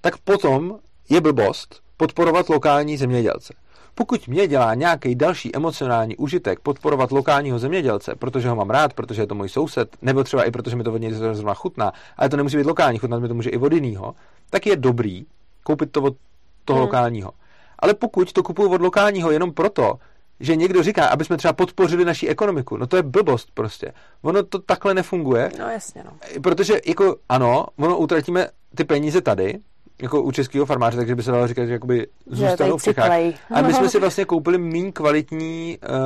tak 0.00 0.18
potom 0.18 0.78
je 1.08 1.20
blbost 1.20 1.82
podporovat 1.96 2.48
lokální 2.48 2.96
zemědělce. 2.96 3.54
Pokud 3.94 4.28
mě 4.28 4.46
dělá 4.46 4.74
nějaký 4.74 5.14
další 5.14 5.56
emocionální 5.56 6.16
užitek 6.16 6.60
podporovat 6.60 7.12
lokálního 7.12 7.58
zemědělce, 7.58 8.14
protože 8.14 8.48
ho 8.48 8.56
mám 8.56 8.70
rád, 8.70 8.92
protože 8.92 9.22
je 9.22 9.26
to 9.26 9.34
můj 9.34 9.48
soused, 9.48 9.96
nebo 10.02 10.24
třeba 10.24 10.44
i 10.44 10.50
protože 10.50 10.76
mi 10.76 10.84
to 10.84 10.92
od 10.92 10.98
něj 10.98 11.12
zrovna 11.12 11.54
chutná, 11.54 11.92
ale 12.16 12.28
to 12.28 12.36
nemusí 12.36 12.56
být 12.56 12.66
lokální, 12.66 12.98
chutnat 12.98 13.22
mi 13.22 13.28
to 13.28 13.34
může 13.34 13.50
i 13.50 13.56
od 13.56 13.72
jinýho, 13.72 14.14
tak 14.50 14.66
je 14.66 14.76
dobrý 14.76 15.26
koupit 15.62 15.92
to 15.92 16.02
od 16.02 16.16
toho 16.64 16.78
hmm. 16.78 16.86
lokálního. 16.86 17.32
Ale 17.78 17.94
pokud 17.94 18.32
to 18.32 18.42
kupuju 18.42 18.72
od 18.72 18.80
lokálního 18.80 19.30
jenom 19.30 19.52
proto, 19.52 19.98
že 20.40 20.56
někdo 20.56 20.82
říká, 20.82 21.06
aby 21.06 21.24
jsme 21.24 21.36
třeba 21.36 21.52
podpořili 21.52 22.04
naši 22.04 22.28
ekonomiku. 22.28 22.76
No 22.76 22.86
to 22.86 22.96
je 22.96 23.02
blbost 23.02 23.48
prostě. 23.54 23.92
Ono 24.22 24.42
to 24.42 24.58
takhle 24.58 24.94
nefunguje. 24.94 25.50
No 25.58 25.68
jasně, 25.68 26.04
no. 26.04 26.40
Protože 26.42 26.80
jako 26.86 27.16
ano, 27.28 27.66
ono 27.76 27.98
utratíme 27.98 28.48
ty 28.74 28.84
peníze 28.84 29.20
tady, 29.20 29.58
jako 30.02 30.22
u 30.22 30.32
českého 30.32 30.66
farmáře, 30.66 30.96
takže 30.96 31.14
by 31.14 31.22
se 31.22 31.30
dalo 31.30 31.46
říkat, 31.46 31.66
že 31.66 31.72
jakoby 31.72 32.06
zůstanou 32.26 32.76
v 32.76 32.82
Čechách. 32.82 33.10
A 33.54 33.62
my 33.62 33.74
jsme 33.74 33.88
si 33.90 34.00
vlastně 34.00 34.24
koupili 34.24 34.58
méně 34.58 34.92
kvalitní 34.92 35.78
uh, 35.82 35.96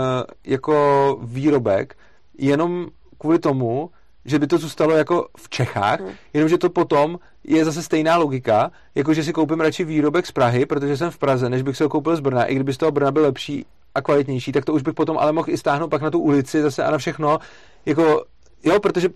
jako 0.46 1.18
výrobek, 1.22 1.96
jenom 2.38 2.86
kvůli 3.18 3.38
tomu, 3.38 3.90
že 4.24 4.38
by 4.38 4.46
to 4.46 4.58
zůstalo 4.58 4.96
jako 4.96 5.26
v 5.36 5.48
Čechách, 5.48 6.00
hmm. 6.00 6.10
jenomže 6.32 6.58
to 6.58 6.70
potom 6.70 7.18
je 7.44 7.64
zase 7.64 7.82
stejná 7.82 8.16
logika, 8.16 8.70
jako 8.94 9.14
že 9.14 9.24
si 9.24 9.32
koupím 9.32 9.60
radši 9.60 9.84
výrobek 9.84 10.26
z 10.26 10.32
Prahy, 10.32 10.66
protože 10.66 10.96
jsem 10.96 11.10
v 11.10 11.18
Praze, 11.18 11.50
než 11.50 11.62
bych 11.62 11.76
si 11.76 11.82
ho 11.82 11.88
koupil 11.88 12.16
z 12.16 12.20
Brna, 12.20 12.44
i 12.44 12.54
kdyby 12.54 12.74
z 12.74 12.76
toho 12.76 12.92
Brna 12.92 13.10
byl 13.10 13.22
lepší 13.22 13.66
a 13.94 14.02
kvalitnější, 14.02 14.52
tak 14.52 14.64
to 14.64 14.72
už 14.72 14.82
bych 14.82 14.94
potom 14.94 15.18
ale 15.18 15.32
mohl 15.32 15.50
i 15.50 15.58
stáhnout 15.58 15.88
pak 15.88 16.02
na 16.02 16.10
tu 16.10 16.20
ulici 16.20 16.62
zase 16.62 16.84
a 16.84 16.90
na 16.90 16.98
všechno, 16.98 17.38
jako, 17.86 18.24
jo, 18.64 18.80
protože 18.80 19.08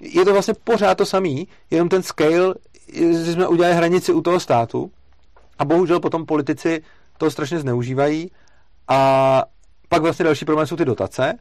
je 0.00 0.24
to 0.24 0.32
vlastně 0.32 0.54
pořád 0.64 0.94
to 0.94 1.06
samý, 1.06 1.48
jenom 1.70 1.88
ten 1.88 2.02
scale, 2.02 2.54
že 2.94 3.32
jsme 3.32 3.48
udělali 3.48 3.74
hranici 3.74 4.12
u 4.12 4.20
toho 4.20 4.40
státu 4.40 4.90
a 5.58 5.64
bohužel 5.64 6.00
potom 6.00 6.26
politici 6.26 6.82
to 7.18 7.30
strašně 7.30 7.58
zneužívají 7.58 8.30
a 8.88 9.42
pak 9.88 10.02
vlastně 10.02 10.24
další 10.24 10.44
problém 10.44 10.66
jsou 10.66 10.76
ty 10.76 10.84
dotace, 10.84 11.34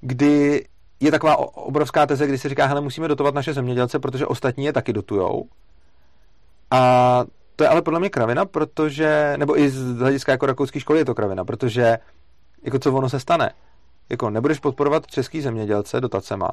kdy 0.00 0.64
je 1.00 1.10
taková 1.10 1.36
obrovská 1.56 2.06
teze, 2.06 2.26
kdy 2.26 2.38
se 2.38 2.48
říká, 2.48 2.66
hele, 2.66 2.80
musíme 2.80 3.08
dotovat 3.08 3.34
naše 3.34 3.52
zemědělce, 3.52 3.98
protože 3.98 4.26
ostatní 4.26 4.64
je 4.64 4.72
taky 4.72 4.92
dotujou. 4.92 5.48
A 6.70 7.24
to 7.56 7.64
je 7.64 7.68
ale 7.68 7.82
podle 7.82 8.00
mě 8.00 8.10
kravina, 8.10 8.44
protože, 8.44 9.34
nebo 9.36 9.58
i 9.60 9.70
z 9.70 9.98
hlediska 9.98 10.32
jako 10.32 10.46
rakouské 10.46 10.80
školy 10.80 10.98
je 10.98 11.04
to 11.04 11.14
kravina, 11.14 11.44
protože 11.44 11.98
jako 12.62 12.78
co 12.78 12.92
ono 12.92 13.08
se 13.08 13.20
stane? 13.20 13.50
Jako 14.08 14.30
nebudeš 14.30 14.58
podporovat 14.58 15.06
český 15.06 15.40
zemědělce 15.40 16.00
dotacema, 16.00 16.50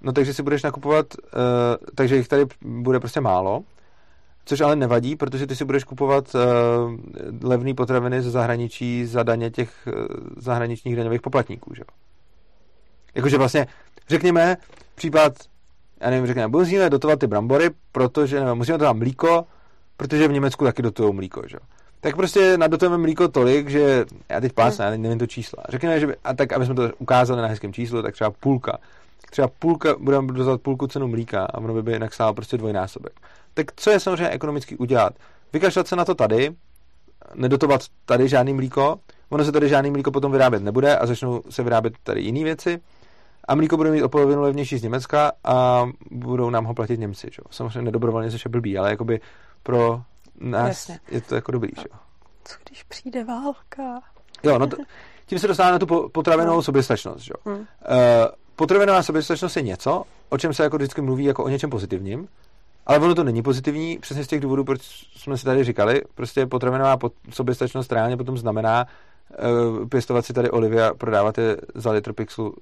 no 0.00 0.12
takže 0.12 0.34
si 0.34 0.42
budeš 0.42 0.62
nakupovat, 0.62 1.06
uh, 1.14 1.20
takže 1.94 2.16
jich 2.16 2.28
tady 2.28 2.46
bude 2.60 3.00
prostě 3.00 3.20
málo, 3.20 3.62
což 4.44 4.60
ale 4.60 4.76
nevadí, 4.76 5.16
protože 5.16 5.46
ty 5.46 5.56
si 5.56 5.64
budeš 5.64 5.84
kupovat 5.84 6.34
uh, 6.34 6.40
levné 7.42 7.74
potraviny 7.74 8.22
ze 8.22 8.30
zahraničí 8.30 9.06
za 9.06 9.22
daně 9.22 9.50
těch 9.50 9.70
uh, 9.86 10.16
zahraničních 10.36 10.96
daňových 10.96 11.20
poplatníků, 11.20 11.74
že 11.74 11.82
Jakože 13.14 13.38
vlastně, 13.38 13.66
řekněme, 14.08 14.56
případ, 14.94 15.32
já 16.00 16.10
nevím, 16.10 16.26
řekněme, 16.26 16.48
musíme 16.48 16.90
dotovat 16.90 17.18
ty 17.18 17.26
brambory, 17.26 17.70
protože, 17.92 18.40
nevím, 18.40 18.54
musíme 18.54 18.78
dotovat 18.78 18.96
mlíko, 18.96 19.46
protože 19.98 20.28
v 20.28 20.32
Německu 20.32 20.64
taky 20.64 20.82
dotují 20.82 21.14
mlíko, 21.14 21.42
že? 21.46 21.58
Tak 22.00 22.16
prostě 22.16 22.58
nadotujeme 22.58 22.98
mlíko 22.98 23.28
tolik, 23.28 23.68
že 23.68 24.04
já 24.28 24.40
teď 24.40 24.52
pásnu, 24.52 24.84
já 24.84 24.90
nevím 24.90 25.18
to 25.18 25.26
čísla. 25.26 25.62
Řekněme, 25.68 26.00
že 26.00 26.06
by, 26.06 26.16
a 26.24 26.34
tak, 26.34 26.52
aby 26.52 26.66
jsme 26.66 26.74
to 26.74 26.90
ukázali 26.98 27.42
na 27.42 27.48
hezkém 27.48 27.72
číslu, 27.72 28.02
tak 28.02 28.14
třeba 28.14 28.30
půlka. 28.30 28.78
Třeba 29.30 29.48
půlka, 29.58 29.94
budeme 29.98 30.32
dozvat 30.32 30.60
půlku 30.60 30.86
cenu 30.86 31.08
mlíka 31.08 31.44
a 31.44 31.58
ono 31.58 31.74
by, 31.74 31.82
by 31.82 31.92
jinak 31.92 32.14
stálo 32.14 32.34
prostě 32.34 32.56
dvojnásobek. 32.56 33.12
Tak 33.54 33.66
co 33.76 33.90
je 33.90 34.00
samozřejmě 34.00 34.28
ekonomicky 34.28 34.76
udělat? 34.76 35.12
Vykašlat 35.52 35.88
se 35.88 35.96
na 35.96 36.04
to 36.04 36.14
tady, 36.14 36.54
nedotovat 37.34 37.80
tady 38.04 38.28
žádný 38.28 38.54
mlíko, 38.54 39.00
ono 39.28 39.44
se 39.44 39.52
tady 39.52 39.68
žádný 39.68 39.90
mlíko 39.90 40.10
potom 40.10 40.32
vyrábět 40.32 40.62
nebude 40.62 40.96
a 40.96 41.06
začnou 41.06 41.42
se 41.50 41.62
vyrábět 41.62 41.94
tady 42.02 42.20
jiné 42.20 42.44
věci 42.44 42.80
a 43.48 43.54
mlíko 43.54 43.76
bude 43.76 43.90
mít 43.90 44.02
o 44.02 44.08
polovinu 44.08 44.42
levnější 44.42 44.78
z 44.78 44.82
Německa 44.82 45.32
a 45.44 45.88
budou 46.10 46.50
nám 46.50 46.64
ho 46.64 46.74
platit 46.74 47.00
Němci. 47.00 47.28
Že? 47.32 47.42
Samozřejmě 47.50 47.82
nedobrovolně, 47.82 48.30
což 48.30 48.44
je 48.44 48.48
blbý, 48.48 48.78
ale 48.78 48.90
jakoby 48.90 49.20
pro 49.62 50.02
nás 50.40 50.68
Jasně. 50.68 51.00
je 51.08 51.20
to 51.20 51.34
jako 51.34 51.52
dobrý. 51.52 51.70
Že? 51.76 51.84
Co 52.44 52.54
když 52.68 52.82
přijde 52.82 53.24
válka? 53.24 54.00
Jo, 54.42 54.58
no 54.58 54.66
to, 54.66 54.76
tím 55.26 55.38
se 55.38 55.48
dostáváme 55.48 55.72
na 55.72 55.78
tu 55.78 56.08
potravinovou 56.08 56.56
no. 56.56 56.62
soběstačnost. 56.62 57.20
Že? 57.20 57.32
Hmm. 57.44 57.56
Uh, 57.56 57.64
potravinová 58.56 59.02
soběstačnost 59.02 59.56
je 59.56 59.62
něco, 59.62 60.04
o 60.28 60.38
čem 60.38 60.54
se 60.54 60.62
jako 60.62 60.76
vždycky 60.76 61.00
mluví 61.00 61.24
jako 61.24 61.44
o 61.44 61.48
něčem 61.48 61.70
pozitivním, 61.70 62.28
ale 62.86 62.98
ono 62.98 63.14
to 63.14 63.24
není 63.24 63.42
pozitivní, 63.42 63.98
přesně 63.98 64.24
z 64.24 64.26
těch 64.26 64.40
důvodů, 64.40 64.64
proč 64.64 64.80
jsme 65.16 65.38
si 65.38 65.44
tady 65.44 65.64
říkali. 65.64 66.02
Prostě 66.14 66.46
potravinová 66.46 66.98
soběstačnost 67.30 67.92
reálně 67.92 68.16
potom 68.16 68.38
znamená 68.38 68.86
uh, 69.70 69.88
pěstovat 69.88 70.26
si 70.26 70.32
tady 70.32 70.50
olivy 70.50 70.82
a 70.82 70.94
prodávat 70.94 71.38
je 71.38 71.56
za 71.74 71.90
litr 71.90 72.12
pixelu 72.12 72.54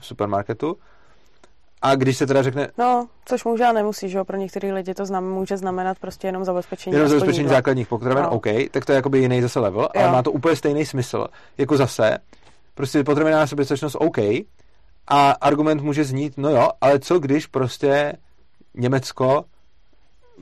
v 0.00 0.06
supermarketu. 0.06 0.76
A 1.82 1.94
když 1.94 2.16
se 2.16 2.26
teda 2.26 2.42
řekne... 2.42 2.68
No, 2.78 3.08
což 3.24 3.44
může 3.44 3.64
a 3.64 3.72
nemusí, 3.72 4.08
že 4.08 4.18
jo? 4.18 4.24
Pro 4.24 4.36
některé 4.36 4.72
lidi 4.72 4.94
to 4.94 5.06
znam, 5.06 5.24
může 5.24 5.56
znamenat 5.56 5.98
prostě 5.98 6.28
jenom 6.28 6.44
zabezpečení. 6.44 6.94
Jenom 6.96 7.08
zabezpečení 7.08 7.48
základních 7.48 7.88
potravin, 7.88 8.22
no. 8.22 8.30
OK, 8.30 8.46
tak 8.70 8.84
to 8.84 8.92
je 8.92 8.96
jakoby 8.96 9.18
jiný 9.18 9.42
zase 9.42 9.60
level, 9.60 9.82
jo. 9.82 10.02
ale 10.02 10.12
má 10.12 10.22
to 10.22 10.32
úplně 10.32 10.56
stejný 10.56 10.86
smysl. 10.86 11.26
Jako 11.58 11.76
zase, 11.76 12.18
prostě 12.74 13.04
potravinová 13.04 13.46
soběstačnost 13.46 13.96
OK, 13.98 14.18
a 15.08 15.30
argument 15.30 15.82
může 15.82 16.04
znít, 16.04 16.32
no 16.36 16.50
jo, 16.50 16.68
ale 16.80 16.98
co 16.98 17.18
když 17.18 17.46
prostě 17.46 18.12
Německo, 18.74 19.44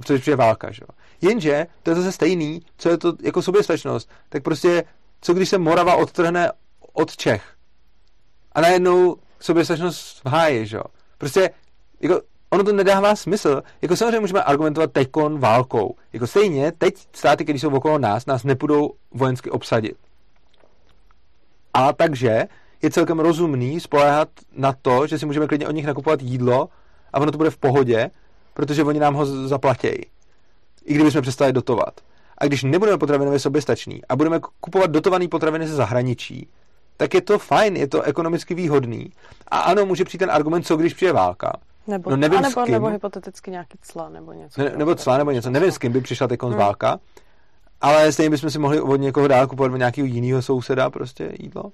což 0.04 0.26
je 0.26 0.36
válka, 0.36 0.70
že 0.70 0.80
jo? 0.82 0.88
Jenže 1.22 1.66
to 1.82 1.90
je 1.90 1.96
zase 1.96 2.12
stejný, 2.12 2.62
co 2.76 2.88
je 2.88 2.98
to 2.98 3.12
jako 3.22 3.42
soběstačnost, 3.42 4.10
tak 4.28 4.42
prostě 4.42 4.84
co 5.20 5.34
když 5.34 5.48
se 5.48 5.58
Morava 5.58 5.94
odtrhne 5.94 6.50
od 6.92 7.16
Čech 7.16 7.42
a 8.52 8.60
najednou 8.60 9.16
soběstačnost 9.40 10.24
v 10.24 10.28
háji, 10.28 10.66
že 10.66 10.76
jo? 10.76 10.84
Prostě 11.24 11.50
jako, 12.00 12.20
ono 12.50 12.64
to 12.64 12.72
nedává 12.72 13.16
smysl. 13.16 13.62
Jako 13.82 13.96
samozřejmě 13.96 14.20
můžeme 14.20 14.42
argumentovat 14.42 14.92
teďkon 14.92 15.38
válkou. 15.38 15.94
Jako 16.12 16.26
stejně, 16.26 16.72
teď 16.72 16.94
státy, 17.12 17.44
které 17.44 17.58
jsou 17.58 17.70
okolo 17.70 17.98
nás, 17.98 18.26
nás 18.26 18.44
nepůjdou 18.44 18.90
vojensky 19.12 19.50
obsadit. 19.50 19.96
A 21.74 21.92
takže 21.92 22.44
je 22.82 22.90
celkem 22.90 23.20
rozumný 23.20 23.80
spoléhat 23.80 24.28
na 24.56 24.72
to, 24.82 25.06
že 25.06 25.18
si 25.18 25.26
můžeme 25.26 25.46
klidně 25.46 25.68
od 25.68 25.72
nich 25.72 25.86
nakupovat 25.86 26.22
jídlo 26.22 26.68
a 27.12 27.20
ono 27.20 27.32
to 27.32 27.38
bude 27.38 27.50
v 27.50 27.58
pohodě, 27.58 28.10
protože 28.54 28.84
oni 28.84 29.00
nám 29.00 29.14
ho 29.14 29.26
zaplatějí. 29.26 30.00
I 30.84 30.94
kdybychom 30.94 31.22
přestali 31.22 31.52
dotovat. 31.52 32.00
A 32.38 32.46
když 32.46 32.62
nebudeme 32.62 32.98
potravinově 32.98 33.38
soběstační 33.38 34.04
a 34.08 34.16
budeme 34.16 34.40
kupovat 34.60 34.90
dotované 34.90 35.28
potraviny 35.28 35.66
ze 35.66 35.74
zahraničí, 35.74 36.48
tak 36.96 37.14
je 37.14 37.20
to 37.20 37.38
fajn, 37.38 37.76
je 37.76 37.88
to 37.88 38.02
ekonomicky 38.02 38.54
výhodný. 38.54 39.12
A 39.48 39.58
ano, 39.58 39.86
může 39.86 40.04
přijít 40.04 40.18
ten 40.18 40.30
argument, 40.30 40.62
co 40.66 40.76
když 40.76 40.94
přijde 40.94 41.12
válka. 41.12 41.52
Nebo, 41.86 42.10
No 42.10 42.16
nevím, 42.16 42.38
s 42.38 42.42
nebo, 42.42 42.62
kým. 42.64 42.72
nebo 42.72 42.86
hypoteticky 42.86 43.50
nějaký 43.50 43.78
cla 43.82 44.08
nebo 44.08 44.32
něco. 44.32 44.62
Ne, 44.62 44.72
nebo 44.76 44.94
cla 44.94 45.18
nebo 45.18 45.30
něco, 45.30 45.50
nevím 45.50 45.72
s 45.72 45.78
kým 45.78 45.92
by 45.92 46.00
přišla 46.00 46.28
teď 46.28 46.42
hmm. 46.42 46.54
válka, 46.54 46.98
ale 47.80 48.12
stejně 48.12 48.30
bychom 48.30 48.50
si 48.50 48.58
mohli 48.58 48.80
od 48.80 48.96
někoho 48.96 49.28
dál 49.28 49.46
kupovat 49.46 49.72
od 49.72 49.76
nějakého 49.76 50.06
jiného 50.06 50.42
souseda 50.42 50.90
prostě 50.90 51.32
jídlo. 51.40 51.72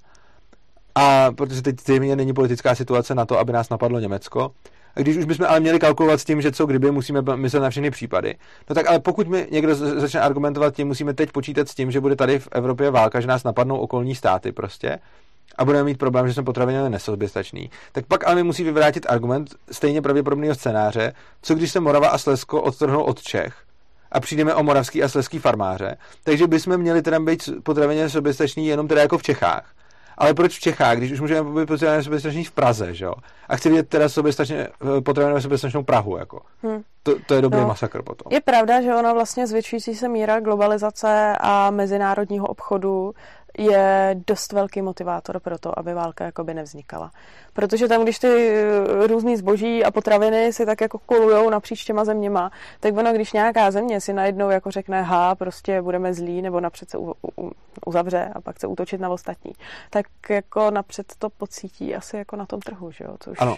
A 0.95 1.33
protože 1.33 1.63
teď 1.63 1.81
zřejmě 1.81 2.17
není 2.17 2.33
politická 2.33 2.75
situace 2.75 3.15
na 3.15 3.27
to, 3.27 3.39
aby 3.39 3.53
nás 3.53 3.69
napadlo 3.71 3.99
Německo. 3.99 4.51
A 4.97 5.01
když 5.01 5.17
už 5.17 5.25
bychom 5.25 5.47
ale 5.47 5.61
měli 5.61 5.79
kalkulovat 5.79 6.21
s 6.21 6.25
tím, 6.25 6.41
že 6.41 6.53
co 6.53 6.67
kdyby, 6.67 6.91
musíme 6.91 7.23
myslet 7.37 7.61
na 7.61 7.71
všechny 7.71 7.91
případy. 7.91 8.35
No 8.69 8.75
tak 8.75 8.89
ale 8.89 9.01
pokud 9.01 9.29
mi 9.29 9.49
někdo 9.51 9.75
začne 9.75 10.21
argumentovat 10.21 10.75
tím, 10.75 10.87
musíme 10.87 11.15
teď 11.15 11.33
počítat 11.33 11.69
s 11.69 11.75
tím, 11.75 11.91
že 11.91 12.01
bude 12.01 12.17
tady 12.17 12.39
v 12.39 12.49
Evropě 12.53 12.91
válka, 12.91 13.21
že 13.21 13.27
nás 13.27 13.45
napadnou 13.45 13.77
okolní 13.77 14.15
státy 14.15 14.53
prostě, 14.53 14.99
a 15.59 15.65
budeme 15.65 15.85
mít 15.85 15.99
problém, 15.99 16.29
že 16.29 16.35
jsme 16.35 16.43
potravinově 16.43 16.91
nesoběstační, 16.91 17.71
tak 17.93 18.07
pak 18.07 18.27
ale 18.27 18.35
mi 18.35 18.43
musí 18.43 18.65
vyvrátit 18.65 19.07
argument 19.09 19.55
stejně 19.71 20.03
pravděpodobného 20.03 20.55
scénáře, 20.55 21.13
co 21.43 21.55
když 21.55 21.73
se 21.73 21.81
Morava 21.81 22.09
a 22.09 22.19
Slezsko 22.19 22.63
odtrhnou 22.63 23.03
od 23.03 23.23
Čech 23.23 23.55
a 24.13 24.21
přijdeme 24.21 24.55
o 24.55 24.63
moravský 24.63 25.03
a 25.03 25.09
slezský 25.09 25.39
farmáře, 25.39 25.97
takže 26.25 26.47
bychom 26.47 26.79
měli 26.79 27.03
teda 27.03 27.21
být 27.21 27.49
potravině 27.63 28.09
soběstační 28.09 28.67
jenom 28.67 28.89
teda 28.89 29.01
jako 29.01 29.19
v 29.19 29.23
Čechách. 29.23 29.73
Ale 30.19 30.35
proč 30.35 30.57
v 30.57 30.61
Čechách, 30.61 30.97
když 30.97 31.13
už 31.13 31.21
můžeme 31.21 31.61
být 31.61 31.67
potravinově 31.67 32.05
soběstační 32.05 32.45
v 32.45 32.53
Praze, 32.53 32.95
že 32.95 33.05
jo? 33.05 33.15
A 33.49 33.57
chci 33.57 33.69
vidět 33.69 33.89
teda 33.89 34.09
soběstačně, 34.09 34.69
potravinově 35.05 35.43
soběstačnou 35.43 35.83
Prahu, 35.83 36.17
jako. 36.17 36.41
Hm. 36.63 36.83
To, 37.03 37.13
to 37.27 37.35
je 37.35 37.43
dobrý 37.43 37.61
No. 37.61 37.67
masakr 37.67 38.03
potom. 38.03 38.33
Je 38.33 38.41
pravda, 38.41 38.83
že 38.83 38.95
ona 38.95 39.13
vlastně 39.13 39.47
zvětšující 39.47 39.95
se 39.95 40.09
míra 40.09 40.41
globalizace 40.41 41.37
a 41.41 41.71
mezinárodního 41.71 42.47
obchodu 42.47 43.13
je 43.59 44.17
dost 44.27 44.53
velký 44.53 44.83
motivátor 44.83 45.41
pro 45.41 45.59
to, 45.59 45.79
aby 45.79 45.95
válka 45.95 46.25
jakoby 46.25 46.55
nevznikala. 46.55 47.11
Protože 47.61 47.89
tam, 47.89 48.03
když 48.03 48.19
ty 48.19 48.29
eh, 48.29 49.07
různý 49.07 49.37
zboží 49.37 49.85
a 49.85 49.91
potraviny 49.91 50.53
si 50.53 50.67
tak 50.67 50.81
jako 50.81 50.99
kolujou 50.99 51.51
napříč 51.51 51.85
těma 51.85 52.05
zeměma, 52.05 52.51
tak 52.81 52.97
ono, 52.97 53.13
když 53.13 53.33
nějaká 53.33 53.71
země 53.71 54.01
si 54.01 54.13
najednou 54.13 54.51
jako 54.51 54.71
řekne, 54.71 55.03
ha, 55.03 55.35
prostě 55.35 55.83
budeme 55.83 56.15
zlí, 56.15 56.43
nebo 56.43 56.61
napřed 56.61 56.91
se 56.91 56.99
u, 56.99 57.15
u, 57.39 57.51
uzavře 57.87 58.31
a 58.35 58.41
pak 58.41 58.57
chce 58.57 58.67
útočit 58.67 59.01
na 59.01 59.09
ostatní, 59.09 59.53
tak 59.91 60.07
jako 60.31 60.71
napřed 60.71 61.07
to 61.19 61.31
pocítí 61.31 61.95
asi 61.95 62.17
jako 62.17 62.37
na 62.37 62.47
tom 62.47 62.61
trhu, 62.61 62.91
že 62.91 63.05
jo? 63.05 63.17
Což 63.21 63.39
Ano. 63.41 63.57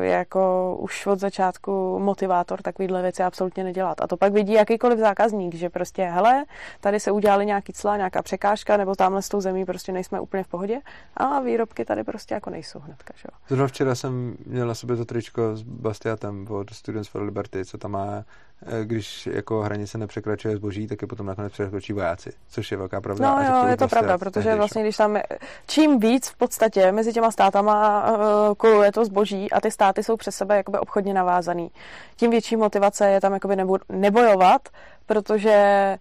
je 0.00 0.10
jako 0.10 0.76
už 0.80 1.06
od 1.06 1.18
začátku 1.18 1.98
motivátor 1.98 2.62
takovýhle 2.62 3.02
věci 3.02 3.22
absolutně 3.22 3.64
nedělat. 3.64 4.00
A 4.00 4.06
to 4.06 4.16
pak 4.16 4.32
vidí 4.32 4.52
jakýkoliv 4.52 4.98
zákazník, 4.98 5.54
že 5.54 5.70
prostě, 5.70 6.04
hele, 6.04 6.44
tady 6.80 7.00
se 7.00 7.10
udělali 7.10 7.46
nějaký 7.46 7.72
cla, 7.72 7.96
nějaká 7.96 8.22
překážka, 8.22 8.76
nebo 8.76 8.94
tamhle 8.94 9.22
s 9.22 9.28
tou 9.28 9.40
zemí 9.40 9.64
prostě 9.64 9.92
nejsme 9.92 10.20
úplně 10.20 10.44
v 10.44 10.48
pohodě 10.48 10.80
a 11.16 11.40
výrobky 11.40 11.84
tady 11.84 12.04
prostě 12.04 12.34
jako 12.34 12.50
nejsou 12.50 12.71
hnedka, 12.80 13.14
že 13.16 13.22
jo. 13.32 13.38
Zrovna 13.48 13.66
včera 13.66 13.94
jsem 13.94 14.36
měl 14.46 14.66
na 14.66 14.74
sobě 14.74 14.96
to 14.96 15.04
tričko 15.04 15.56
s 15.56 15.62
Bastiatem 15.62 16.46
od 16.50 16.70
Students 16.70 17.08
for 17.08 17.22
Liberty, 17.22 17.64
co 17.64 17.78
tam 17.78 17.90
má, 17.90 18.24
eh, 18.66 18.84
když 18.84 19.26
jako 19.26 19.62
hranice 19.62 19.98
nepřekračuje 19.98 20.56
zboží, 20.56 20.86
tak 20.86 21.02
je 21.02 21.08
potom 21.08 21.26
nakonec 21.26 21.52
překročí 21.52 21.92
vojáci, 21.92 22.32
což 22.48 22.70
je 22.70 22.76
velká 22.76 23.00
pravda. 23.00 23.30
No 23.30 23.42
jo, 23.44 23.66
je 23.66 23.76
to 23.76 23.84
Bastiat 23.84 23.90
pravda, 23.90 24.18
protože 24.18 24.44
tehdy, 24.44 24.58
vlastně, 24.58 24.82
když 24.82 24.96
tam 24.96 25.16
je, 25.16 25.22
čím 25.66 25.98
víc 25.98 26.28
v 26.28 26.36
podstatě 26.36 26.92
mezi 26.92 27.12
těma 27.12 27.30
státama 27.30 28.10
uh, 28.12 28.54
koluje 28.54 28.92
to 28.92 29.04
zboží 29.04 29.50
a 29.50 29.60
ty 29.60 29.70
státy 29.70 30.02
jsou 30.02 30.16
přes 30.16 30.36
sebe 30.36 30.56
jakoby 30.56 30.78
obchodně 30.78 31.14
navázaný, 31.14 31.70
tím 32.16 32.30
větší 32.30 32.56
motivace 32.56 33.10
je 33.10 33.20
tam 33.20 33.32
jakoby 33.32 33.56
nebo, 33.56 33.78
nebojovat, 33.88 34.68
protože 35.06 35.98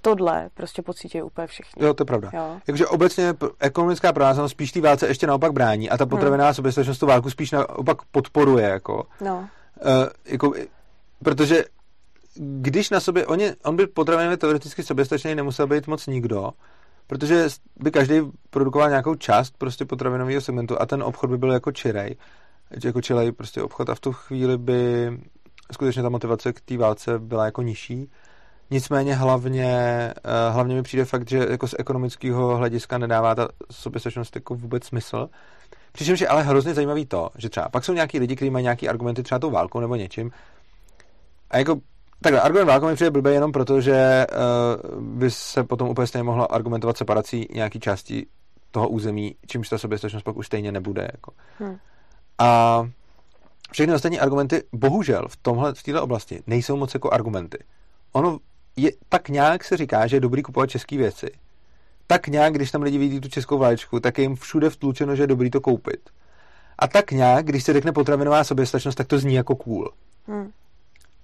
tohle 0.00 0.50
prostě 0.54 0.82
pocítí 0.82 1.22
úplně 1.22 1.46
všichni. 1.46 1.84
Jo, 1.84 1.94
to 1.94 2.02
je 2.02 2.06
pravda. 2.06 2.30
Jo. 2.32 2.56
Jakože 2.66 2.86
obecně 2.86 3.34
ekonomická 3.60 4.12
provázanost 4.12 4.50
spíš 4.50 4.72
té 4.72 4.80
válce 4.80 5.08
ještě 5.08 5.26
naopak 5.26 5.52
brání 5.52 5.90
a 5.90 5.96
ta 5.96 6.06
potravinová 6.06 6.48
hmm. 6.48 6.54
soběstačnost 6.54 7.00
tu 7.00 7.06
válku 7.06 7.30
spíš 7.30 7.50
naopak 7.50 8.02
podporuje, 8.10 8.68
jako. 8.68 9.06
No. 9.20 9.48
Uh, 9.84 10.08
jako, 10.24 10.52
protože 11.24 11.64
když 12.34 12.90
na 12.90 13.00
sobě, 13.00 13.26
on, 13.26 13.40
je, 13.40 13.56
on 13.64 13.76
by 13.76 13.86
potravinově 13.86 14.36
teoreticky 14.36 14.82
soběstačný 14.82 15.34
nemusel 15.34 15.66
být 15.66 15.86
moc 15.86 16.06
nikdo, 16.06 16.50
protože 17.06 17.48
by 17.76 17.90
každý 17.90 18.20
produkoval 18.50 18.88
nějakou 18.88 19.14
část 19.14 19.54
prostě 19.58 19.84
potravinového 19.84 20.40
segmentu 20.40 20.80
a 20.80 20.86
ten 20.86 21.02
obchod 21.02 21.30
by 21.30 21.38
byl 21.38 21.52
jako 21.52 21.72
čirej, 21.72 22.16
jako 22.84 23.00
čilej 23.00 23.32
prostě 23.32 23.62
obchod 23.62 23.90
a 23.90 23.94
v 23.94 24.00
tu 24.00 24.12
chvíli 24.12 24.58
by 24.58 25.10
skutečně 25.72 26.02
ta 26.02 26.08
motivace 26.08 26.52
k 26.52 26.60
té 26.60 26.76
válce 26.76 27.18
byla 27.18 27.44
jako 27.44 27.62
nižší. 27.62 28.10
Nicméně 28.70 29.14
hlavně, 29.14 29.66
eh, 30.24 30.50
hlavně 30.50 30.74
mi 30.74 30.82
přijde 30.82 31.04
fakt, 31.04 31.28
že 31.30 31.46
jako 31.50 31.68
z 31.68 31.74
ekonomického 31.78 32.56
hlediska 32.56 32.98
nedává 32.98 33.34
ta 33.34 33.48
soběstačnost 33.70 34.34
jako 34.34 34.54
vůbec 34.54 34.84
smysl. 34.84 35.28
Přičemž 35.92 36.20
je 36.20 36.28
ale 36.28 36.42
hrozně 36.42 36.74
zajímavý 36.74 37.06
to, 37.06 37.30
že 37.38 37.48
třeba 37.48 37.68
pak 37.68 37.84
jsou 37.84 37.92
nějaký 37.92 38.18
lidi, 38.18 38.36
kteří 38.36 38.50
mají 38.50 38.62
nějaký 38.62 38.88
argumenty 38.88 39.22
třeba 39.22 39.38
tou 39.38 39.50
válkou 39.50 39.80
nebo 39.80 39.96
něčím. 39.96 40.30
A 41.50 41.58
jako 41.58 41.76
takhle, 42.20 42.40
argument 42.40 42.66
válkou 42.66 42.86
mi 42.86 42.94
přijde 42.94 43.10
blbý 43.10 43.30
jenom 43.30 43.52
proto, 43.52 43.80
že 43.80 44.26
uh, 44.96 45.02
by 45.02 45.30
se 45.30 45.64
potom 45.64 45.88
úplně 45.88 46.06
stejně 46.06 46.22
mohlo 46.22 46.52
argumentovat 46.52 46.96
separací 46.96 47.48
nějaký 47.54 47.80
části 47.80 48.26
toho 48.70 48.88
území, 48.88 49.34
čímž 49.46 49.68
ta 49.68 49.78
soběstačnost 49.78 50.24
pak 50.24 50.36
už 50.36 50.46
stejně 50.46 50.72
nebude. 50.72 51.08
Jako. 51.12 51.32
Hm. 51.60 51.76
A 52.38 52.88
všechny 53.72 53.94
ostatní 53.94 54.20
argumenty, 54.20 54.62
bohužel, 54.72 55.28
v 55.28 55.36
tomhle, 55.36 55.74
v 55.74 55.82
této 55.82 56.02
oblasti 56.02 56.42
nejsou 56.46 56.76
moc 56.76 56.94
jako 56.94 57.10
argumenty. 57.10 57.58
Ono 58.12 58.38
je, 58.76 58.90
tak 59.08 59.28
nějak 59.28 59.64
se 59.64 59.76
říká, 59.76 60.06
že 60.06 60.16
je 60.16 60.20
dobrý 60.20 60.42
kupovat 60.42 60.70
české 60.70 60.96
věci. 60.96 61.30
Tak 62.06 62.26
nějak, 62.26 62.52
když 62.52 62.70
tam 62.70 62.82
lidi 62.82 62.98
vidí 62.98 63.20
tu 63.20 63.28
českou 63.28 63.58
vlaječku, 63.58 64.00
tak 64.00 64.18
je 64.18 64.22
jim 64.22 64.36
všude 64.36 64.70
vtlučeno, 64.70 65.16
že 65.16 65.22
je 65.22 65.26
dobrý 65.26 65.50
to 65.50 65.60
koupit. 65.60 66.10
A 66.78 66.88
tak 66.88 67.10
nějak, 67.10 67.46
když 67.46 67.64
se 67.64 67.72
řekne 67.72 67.92
potravinová 67.92 68.44
soběstačnost, 68.44 68.98
tak 68.98 69.06
to 69.06 69.18
zní 69.18 69.34
jako 69.34 69.56
cool. 69.56 69.90
Hm. 70.28 70.50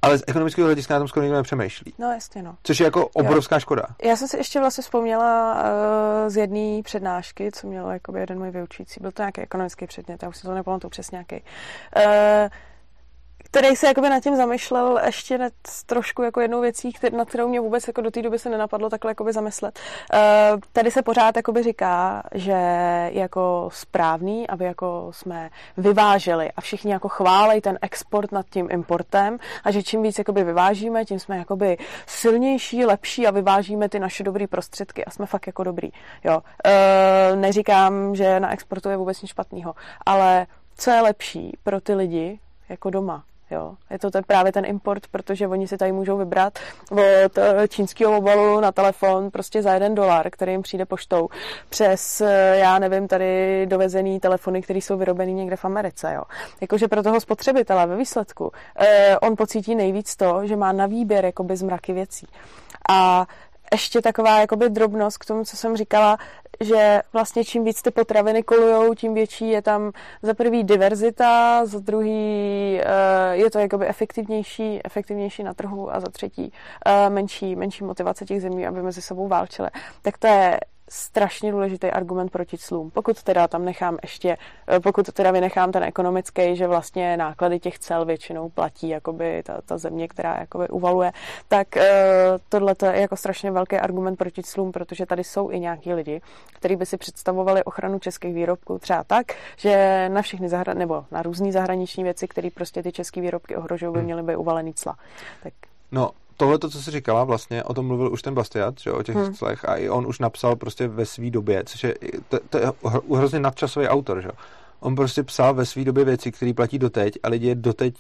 Ale 0.03 0.19
z 0.19 0.25
ekonomického 0.27 0.67
hlediska 0.67 0.95
na 0.95 1.01
tom 1.01 1.09
skoro 1.09 1.25
nikdo 1.25 1.37
nepřemýšlí. 1.37 1.95
No 1.99 2.13
jasně, 2.13 2.43
no. 2.43 2.57
Což 2.63 2.81
je 2.81 2.85
jako 2.85 3.09
obrovská 3.09 3.59
škoda. 3.59 3.83
Já 4.03 4.17
jsem 4.17 4.29
si 4.29 4.37
ještě 4.37 4.61
vlastně 4.61 4.83
vzpomněla 4.83 5.55
uh, 5.55 6.29
z 6.29 6.37
jedné 6.37 6.83
přednášky, 6.83 7.51
co 7.53 7.67
měl 7.67 7.91
jakoby 7.91 8.21
jeden 8.21 8.39
můj 8.39 8.51
vyučící. 8.51 9.01
Byl 9.01 9.13
to 9.13 9.23
nějaký 9.23 9.41
ekonomický 9.41 9.87
předmět, 9.87 10.23
já 10.23 10.29
už 10.29 10.37
si 10.37 10.43
to 10.43 10.55
nepamatuju 10.55 10.91
přesně 10.91 11.17
nějaký. 11.17 11.45
Uh, 11.97 12.03
který 13.57 13.77
se 13.77 13.87
jakoby 13.87 14.09
nad 14.09 14.23
tím 14.23 14.37
zamýšlel 14.37 15.01
ještě 15.07 15.39
nad 15.39 15.53
trošku 15.87 16.23
jako 16.23 16.41
jednou 16.41 16.61
věcí, 16.61 16.93
který, 16.93 17.17
nad 17.17 17.29
kterou 17.29 17.49
mě 17.49 17.61
vůbec 17.61 17.87
jako 17.87 18.01
do 18.01 18.11
té 18.11 18.23
doby 18.23 18.39
se 18.39 18.51
nenapadlo 18.51 18.91
takhle 18.91 19.11
jakoby 19.11 19.33
zamyslet. 19.33 19.79
Uh, 20.15 20.61
tady 20.73 20.91
se 20.91 21.03
pořád 21.03 21.37
jakoby 21.37 21.63
říká, 21.63 22.23
že 22.35 22.53
je 22.53 23.11
jako 23.13 23.69
správný, 23.73 24.49
aby 24.49 24.65
jako 24.65 25.09
jsme 25.11 25.51
vyváželi 25.77 26.53
a 26.57 26.61
všichni 26.61 26.93
jako 26.93 27.09
chválej 27.09 27.61
ten 27.61 27.79
export 27.83 28.33
nad 28.33 28.47
tím 28.51 28.69
importem 28.71 29.39
a 29.65 29.71
že 29.71 29.83
čím 29.83 30.03
víc 30.03 30.19
jakoby 30.19 30.45
vyvážíme, 30.45 31.05
tím 31.05 31.19
jsme 31.19 31.39
jakoby 31.39 31.77
silnější, 32.07 32.85
lepší 32.85 33.27
a 33.27 33.31
vyvážíme 33.31 33.89
ty 33.89 33.99
naše 33.99 34.25
dobré 34.25 34.47
prostředky 34.47 35.05
a 35.05 35.11
jsme 35.11 35.27
fakt 35.27 35.47
jako 35.47 35.65
dobrý. 35.65 35.91
Jo. 36.25 36.43
Uh, 36.67 37.37
neříkám, 37.41 38.15
že 38.15 38.41
na 38.41 38.53
exportu 38.53 38.89
je 38.89 38.97
vůbec 38.97 39.23
nic 39.23 39.31
špatného, 39.31 39.75
ale 40.07 40.47
co 40.77 40.91
je 40.91 41.01
lepší 41.01 41.59
pro 41.63 41.81
ty 41.81 41.95
lidi 41.95 42.39
jako 42.69 42.91
doma, 42.91 43.25
Jo, 43.51 43.75
je 43.91 43.99
to 43.99 44.11
ten, 44.11 44.25
právě 44.25 44.53
ten 44.53 44.65
import, 44.65 45.07
protože 45.07 45.49
oni 45.49 45.69
si 45.69 45.77
tady 45.77 45.93
můžou 45.93 46.17
vybrat 46.17 46.59
od 46.91 47.39
eh, 47.39 47.69
čínského 47.69 48.19
obalu 48.19 48.61
na 48.61 48.73
telefon 48.73 49.31
prostě 49.31 49.63
za 49.63 49.75
jeden 49.75 49.95
dolar, 49.95 50.31
který 50.31 50.53
jim 50.53 50.63
přijde 50.63 50.85
poštou, 50.85 51.29
přes, 51.69 52.21
eh, 52.21 52.57
já 52.59 52.79
nevím, 52.79 53.09
tady 53.09 53.67
dovezený 53.67 54.21
telefony, 54.21 54.63
které 54.63 54.79
jsou 54.79 54.97
vyrobený 54.97 55.35
někde 55.35 55.57
v 55.57 55.65
Americe. 55.65 56.13
Jo. 56.15 56.23
Jakože 56.61 56.89
pro 56.89 57.03
toho 57.03 57.21
spotřebitele 57.21 57.87
ve 57.87 57.97
výsledku 57.97 58.53
eh, 58.79 59.19
on 59.19 59.37
pocítí 59.37 59.75
nejvíc 59.75 60.17
to, 60.17 60.47
že 60.47 60.57
má 60.57 60.73
na 60.73 60.87
výběr 60.87 61.25
jakoby 61.25 61.57
zmraky 61.57 61.93
věcí. 61.93 62.27
A 62.89 63.27
ještě 63.73 64.03
taková 64.03 64.41
jakoby 64.41 64.71
drobnost 64.71 65.19
k 65.19 65.25
tomu, 65.25 65.45
co 65.45 65.57
jsem 65.57 65.77
říkala, 65.77 66.19
že 66.61 67.03
vlastně 67.13 67.45
čím 67.45 67.65
víc 67.65 67.83
ty 67.83 67.91
potraviny 67.91 68.43
kolujou, 68.43 68.95
tím 68.95 69.15
větší 69.15 69.51
je 69.51 69.63
tam 69.63 69.93
za 70.23 70.35
prvý 70.35 70.65
diverzita, 70.65 71.67
za 71.67 71.79
druhý 71.79 72.81
uh, 72.81 73.33
je 73.33 73.51
to 73.51 73.59
jakoby 73.59 73.87
efektivnější, 73.87 74.81
efektivnější 74.85 75.43
na 75.43 75.55
trhu 75.55 75.95
a 75.95 76.01
za 76.01 76.09
třetí 76.09 76.43
uh, 76.87 77.15
menší, 77.15 77.57
menší 77.57 77.85
motivace 77.85 78.25
těch 78.25 78.43
zemí, 78.43 78.67
aby 78.67 78.83
mezi 78.83 79.03
sebou 79.03 79.29
válčily. 79.29 79.69
Tak 80.03 80.19
to 80.19 80.27
je 80.27 80.61
strašně 80.89 81.53
důležitý 81.53 81.87
argument 81.87 82.31
proti 82.31 82.59
clům. 82.59 82.91
Pokud 82.91 83.23
teda 83.23 83.49
tam 83.49 83.65
nechám 83.65 83.99
ještě, 84.03 84.37
pokud 84.83 85.13
teda 85.13 85.31
vynechám 85.31 85.73
ten 85.73 85.83
ekonomický, 85.83 86.57
že 86.57 86.67
vlastně 86.67 87.17
náklady 87.17 87.61
těch 87.61 87.79
cel 87.79 88.05
většinou 88.05 88.49
platí 88.49 88.89
jakoby 88.89 89.43
ta, 89.43 89.61
ta 89.67 89.79
země, 89.79 90.09
která 90.09 90.37
jakoby 90.41 90.69
uvaluje, 90.69 91.13
tak 91.49 91.69
uh, 91.77 91.83
tohle 92.49 92.75
je 92.93 93.01
jako 93.01 93.17
strašně 93.17 93.51
velký 93.51 93.77
argument 93.77 94.17
proti 94.17 94.43
clům, 94.43 94.73
protože 94.73 95.07
tady 95.07 95.25
jsou 95.25 95.51
i 95.51 95.61
nějaký 95.61 95.95
lidi, 95.95 96.21
kteří 96.53 96.77
by 96.77 96.87
si 96.87 96.97
představovali 96.97 97.65
ochranu 97.65 97.99
českých 97.99 98.35
výrobků 98.35 98.79
třeba 98.79 99.05
tak, 99.05 99.27
že 99.57 100.09
na 100.09 100.23
všechny 100.23 100.49
zahra- 100.49 100.75
nebo 100.75 101.05
na 101.11 101.23
různé 101.23 101.53
zahraniční 101.53 102.05
věci, 102.05 102.29
které 102.29 102.49
prostě 102.51 102.83
ty 102.83 102.93
české 102.93 103.21
výrobky 103.21 103.57
ohrožují, 103.57 103.93
by 103.93 104.03
měly 104.03 104.23
být 104.23 104.37
uvalený 104.37 104.75
cla. 104.75 104.97
Tak 105.43 105.53
No, 105.93 106.11
tohle, 106.37 106.59
co 106.59 106.83
jsi 106.83 106.91
říkala, 106.91 107.25
vlastně 107.25 107.65
o 107.65 107.75
tom 107.75 107.87
mluvil 107.87 108.13
už 108.13 108.23
ten 108.23 108.35
Bastiat, 108.35 108.81
že 108.81 108.93
o 108.93 109.03
těch 109.03 109.17
hmm. 109.17 109.35
clech, 109.35 109.69
a 109.69 109.77
i 109.77 109.89
on 109.89 110.07
už 110.07 110.19
napsal 110.19 110.57
prostě 110.57 110.89
ve 110.89 111.07
své 111.07 111.31
době, 111.31 111.65
což 111.65 111.85
je, 111.85 111.95
to, 112.29 112.39
to 112.51 112.59
je 112.59 112.73
hrozně 113.17 113.41
nadčasový 113.41 113.89
autor, 113.89 114.21
že 114.21 114.29
On 114.81 114.95
prostě 114.95 115.23
psal 115.23 115.55
ve 115.55 115.67
své 115.67 115.85
době 115.85 116.05
věci, 116.05 116.33
které 116.33 116.55
platí 116.55 116.79
doteď 116.79 117.15
a 117.23 117.29
lidi 117.29 117.49
je 117.49 117.55
doteď 117.55 117.95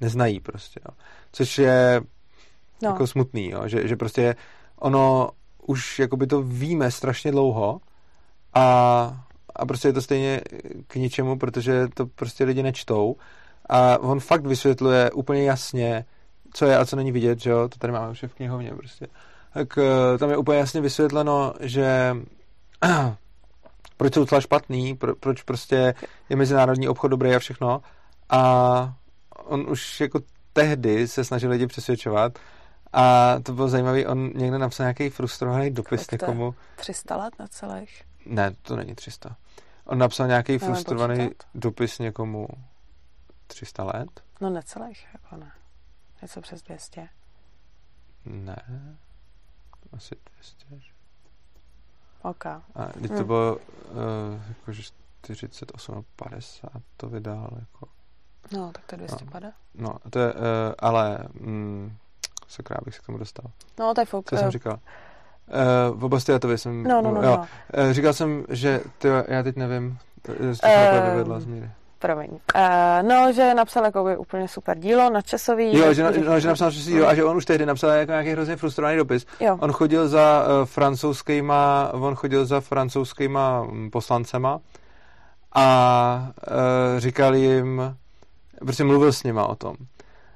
neznají 0.00 0.40
prostě, 0.40 0.80
jo. 0.88 0.94
Což 1.32 1.58
je 1.58 2.00
no. 2.82 2.88
jako 2.88 3.06
smutný, 3.06 3.50
jo, 3.50 3.68
že, 3.68 3.88
že 3.88 3.96
prostě 3.96 4.36
ono 4.76 5.30
už 5.66 5.98
jakoby 5.98 6.26
to 6.26 6.42
víme 6.42 6.90
strašně 6.90 7.30
dlouho 7.30 7.80
a, 8.54 9.24
a 9.56 9.66
prostě 9.66 9.88
je 9.88 9.92
to 9.92 10.02
stejně 10.02 10.40
k 10.86 10.96
ničemu, 10.96 11.38
protože 11.38 11.88
to 11.94 12.06
prostě 12.06 12.44
lidi 12.44 12.62
nečtou 12.62 13.16
a 13.68 13.98
on 13.98 14.20
fakt 14.20 14.46
vysvětluje 14.46 15.10
úplně 15.10 15.44
jasně, 15.44 16.04
co 16.52 16.64
je 16.64 16.76
a 16.76 16.86
co 16.86 16.96
není 16.96 17.12
vidět, 17.12 17.40
že 17.40 17.50
jo, 17.50 17.68
to 17.68 17.78
tady 17.78 17.92
máme 17.92 18.10
už 18.10 18.22
v 18.22 18.34
knihovně 18.34 18.70
prostě. 18.70 19.06
Tak 19.54 19.78
eh, 19.78 20.18
tam 20.18 20.30
je 20.30 20.36
úplně 20.36 20.58
jasně 20.58 20.80
vysvětleno, 20.80 21.54
že 21.60 22.16
proč 23.96 24.14
jsou 24.14 24.26
cla 24.26 24.40
špatný, 24.40 24.96
pro, 24.96 25.16
proč 25.16 25.42
prostě 25.42 25.94
je 26.28 26.36
mezinárodní 26.36 26.88
obchod 26.88 27.08
dobrý 27.08 27.34
a 27.34 27.38
všechno 27.38 27.82
a 28.30 28.94
on 29.36 29.66
už 29.70 30.00
jako 30.00 30.20
tehdy 30.52 31.08
se 31.08 31.24
snažil 31.24 31.50
lidi 31.50 31.66
přesvědčovat 31.66 32.38
a 32.92 33.34
to 33.42 33.52
bylo 33.52 33.68
zajímavé, 33.68 34.06
on 34.06 34.30
někde 34.34 34.58
napsal 34.58 34.84
nějaký 34.84 35.10
frustrovaný 35.10 35.70
dopis 35.70 36.10
někomu. 36.10 36.54
300 36.76 37.16
let 37.16 37.34
na 37.38 37.46
celých? 37.48 38.02
Ne, 38.26 38.54
to 38.62 38.76
není 38.76 38.94
300. 38.94 39.36
On 39.84 39.98
napsal 39.98 40.26
nějaký 40.26 40.58
frustrovaný 40.58 41.30
dopis 41.54 41.98
někomu 41.98 42.48
300 43.46 43.84
let? 43.84 44.08
No 44.40 44.50
necelých, 44.50 45.06
jako 45.12 45.36
ne. 45.36 45.52
Něco 46.22 46.40
přes 46.40 46.62
200. 46.62 47.08
Ne, 48.24 48.56
asi 49.92 50.14
200. 50.34 50.66
OK. 52.22 52.46
A 52.46 52.62
když 52.94 53.10
to 53.10 53.16
hmm. 53.16 53.26
bylo 53.26 53.56
uh, 53.56 53.60
jako 54.48 54.72
48 54.72 55.94
a 55.98 56.02
50 56.16 56.70
to 56.96 57.08
vydal 57.08 57.50
jako... 57.60 57.88
No, 58.52 58.72
tak 58.72 58.84
to 58.86 58.94
je 58.94 58.98
250. 58.98 59.54
No, 59.74 59.88
no 60.04 60.10
to 60.10 60.18
je, 60.18 60.32
uh, 60.32 60.40
ale 60.78 61.18
mm, 61.40 61.96
sakra, 62.48 62.76
abych 62.82 62.94
se 62.94 63.02
k 63.02 63.06
tomu 63.06 63.18
dostal. 63.18 63.50
No, 63.78 63.94
to 63.94 64.00
je 64.00 64.04
fuk. 64.04 64.30
Co 64.30 64.36
jsem 64.36 64.50
říkal? 64.50 64.78
Uh, 65.92 65.98
v 65.98 66.04
oblasti 66.04 66.38
to 66.38 66.50
jsem... 66.50 66.82
No, 66.82 67.02
no, 67.02 67.10
no, 67.10 67.22
jo. 67.22 67.36
no. 67.36 67.46
Uh, 67.84 67.92
říkal 67.92 68.12
jsem, 68.12 68.44
že 68.48 68.80
ty, 68.98 69.08
já 69.28 69.42
teď 69.42 69.56
nevím, 69.56 69.98
to, 70.22 70.34
to 70.34 70.44
uh, 71.30 71.38
z 71.40 71.44
míry. 71.44 71.70
Promiň. 72.02 72.30
Uh, 72.30 73.08
no, 73.08 73.32
že 73.32 73.54
napsal 73.54 73.84
jako 73.84 74.16
úplně 74.18 74.48
super 74.48 74.78
dílo, 74.78 75.10
nadčasový. 75.10 75.78
Jo, 75.78 75.94
že, 75.94 76.02
no, 76.02 76.40
že 76.40 76.48
napsal 76.48 76.66
nadčasový 76.66 76.94
dílo 76.94 77.08
a 77.08 77.14
že 77.14 77.24
on 77.24 77.36
už 77.36 77.44
tehdy 77.44 77.66
napsal 77.66 77.90
jako 77.90 78.12
nějaký 78.12 78.30
hrozně 78.30 78.56
frustrovaný 78.56 78.96
dopis. 78.96 79.26
Jo. 79.40 79.58
On 79.60 79.72
chodil 79.72 80.08
za 80.08 80.44
uh, 80.46 80.64
francouzskýma, 80.64 81.90
on 81.92 82.14
chodil 82.14 82.44
za 82.44 82.60
francouzskýma 82.60 83.62
mm, 83.62 83.90
poslancema 83.90 84.58
a 85.54 86.28
uh, 86.50 87.00
říkal 87.00 87.34
jim, 87.34 87.96
prostě 88.60 88.84
mluvil 88.84 89.12
s 89.12 89.22
nima 89.22 89.46
o 89.46 89.54
tom 89.54 89.74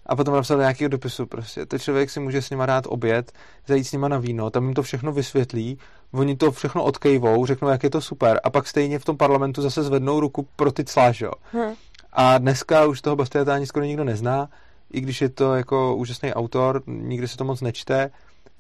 a 0.07 0.17
potom 0.17 0.35
napsal 0.35 0.59
nějakého 0.59 0.89
dopisu 0.89 1.27
prostě. 1.27 1.67
To 1.67 1.79
člověk 1.79 2.11
si 2.11 2.21
může 2.21 2.43
s 2.43 2.51
nima 2.51 2.67
dát 2.67 2.85
oběd, 2.89 3.33
zajít 3.67 3.87
s 3.87 3.93
nima 3.93 4.09
na 4.09 4.19
víno, 4.19 4.51
tam 4.51 4.65
jim 4.65 4.75
to 4.75 4.83
všechno 4.83 5.13
vysvětlí, 5.13 5.79
oni 6.13 6.37
to 6.37 6.53
všechno 6.53 6.85
odkejvou, 6.85 7.47
řeknou, 7.47 7.69
jak 7.69 7.83
je 7.83 7.91
to 7.91 8.01
super 8.01 8.41
a 8.45 8.51
pak 8.51 8.69
stejně 8.69 8.99
v 8.99 9.05
tom 9.05 9.17
parlamentu 9.17 9.63
zase 9.63 9.83
zvednou 9.83 10.21
ruku 10.21 10.49
pro 10.57 10.73
ty 10.73 10.85
clá, 10.85 11.13
hmm. 11.53 11.75
A 12.13 12.39
dneska 12.39 12.87
už 12.87 13.01
toho 13.01 13.17
Bastiata 13.17 13.55
ani 13.55 13.67
skoro 13.67 13.85
nikdo 13.85 14.05
nezná, 14.05 14.49
i 14.93 15.01
když 15.01 15.21
je 15.21 15.29
to 15.29 15.55
jako 15.55 15.97
úžasný 15.97 16.35
autor, 16.35 16.83
nikdy 16.87 17.29
se 17.29 17.37
to 17.37 17.45
moc 17.45 17.61
nečte, 17.61 18.11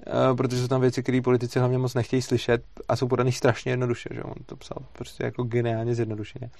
eh, 0.06 0.10
protože 0.36 0.62
jsou 0.62 0.68
tam 0.68 0.80
věci, 0.80 1.02
které 1.02 1.20
politici 1.20 1.58
hlavně 1.58 1.78
moc 1.78 1.94
nechtějí 1.94 2.22
slyšet 2.22 2.62
a 2.88 2.96
jsou 2.96 3.08
podaný 3.08 3.32
strašně 3.32 3.72
jednoduše, 3.72 4.08
že 4.14 4.22
on 4.22 4.34
to 4.46 4.56
psal 4.56 4.78
prostě 4.92 5.24
jako 5.24 5.42
geniálně 5.42 5.94
zjednodušeně. 5.94 6.50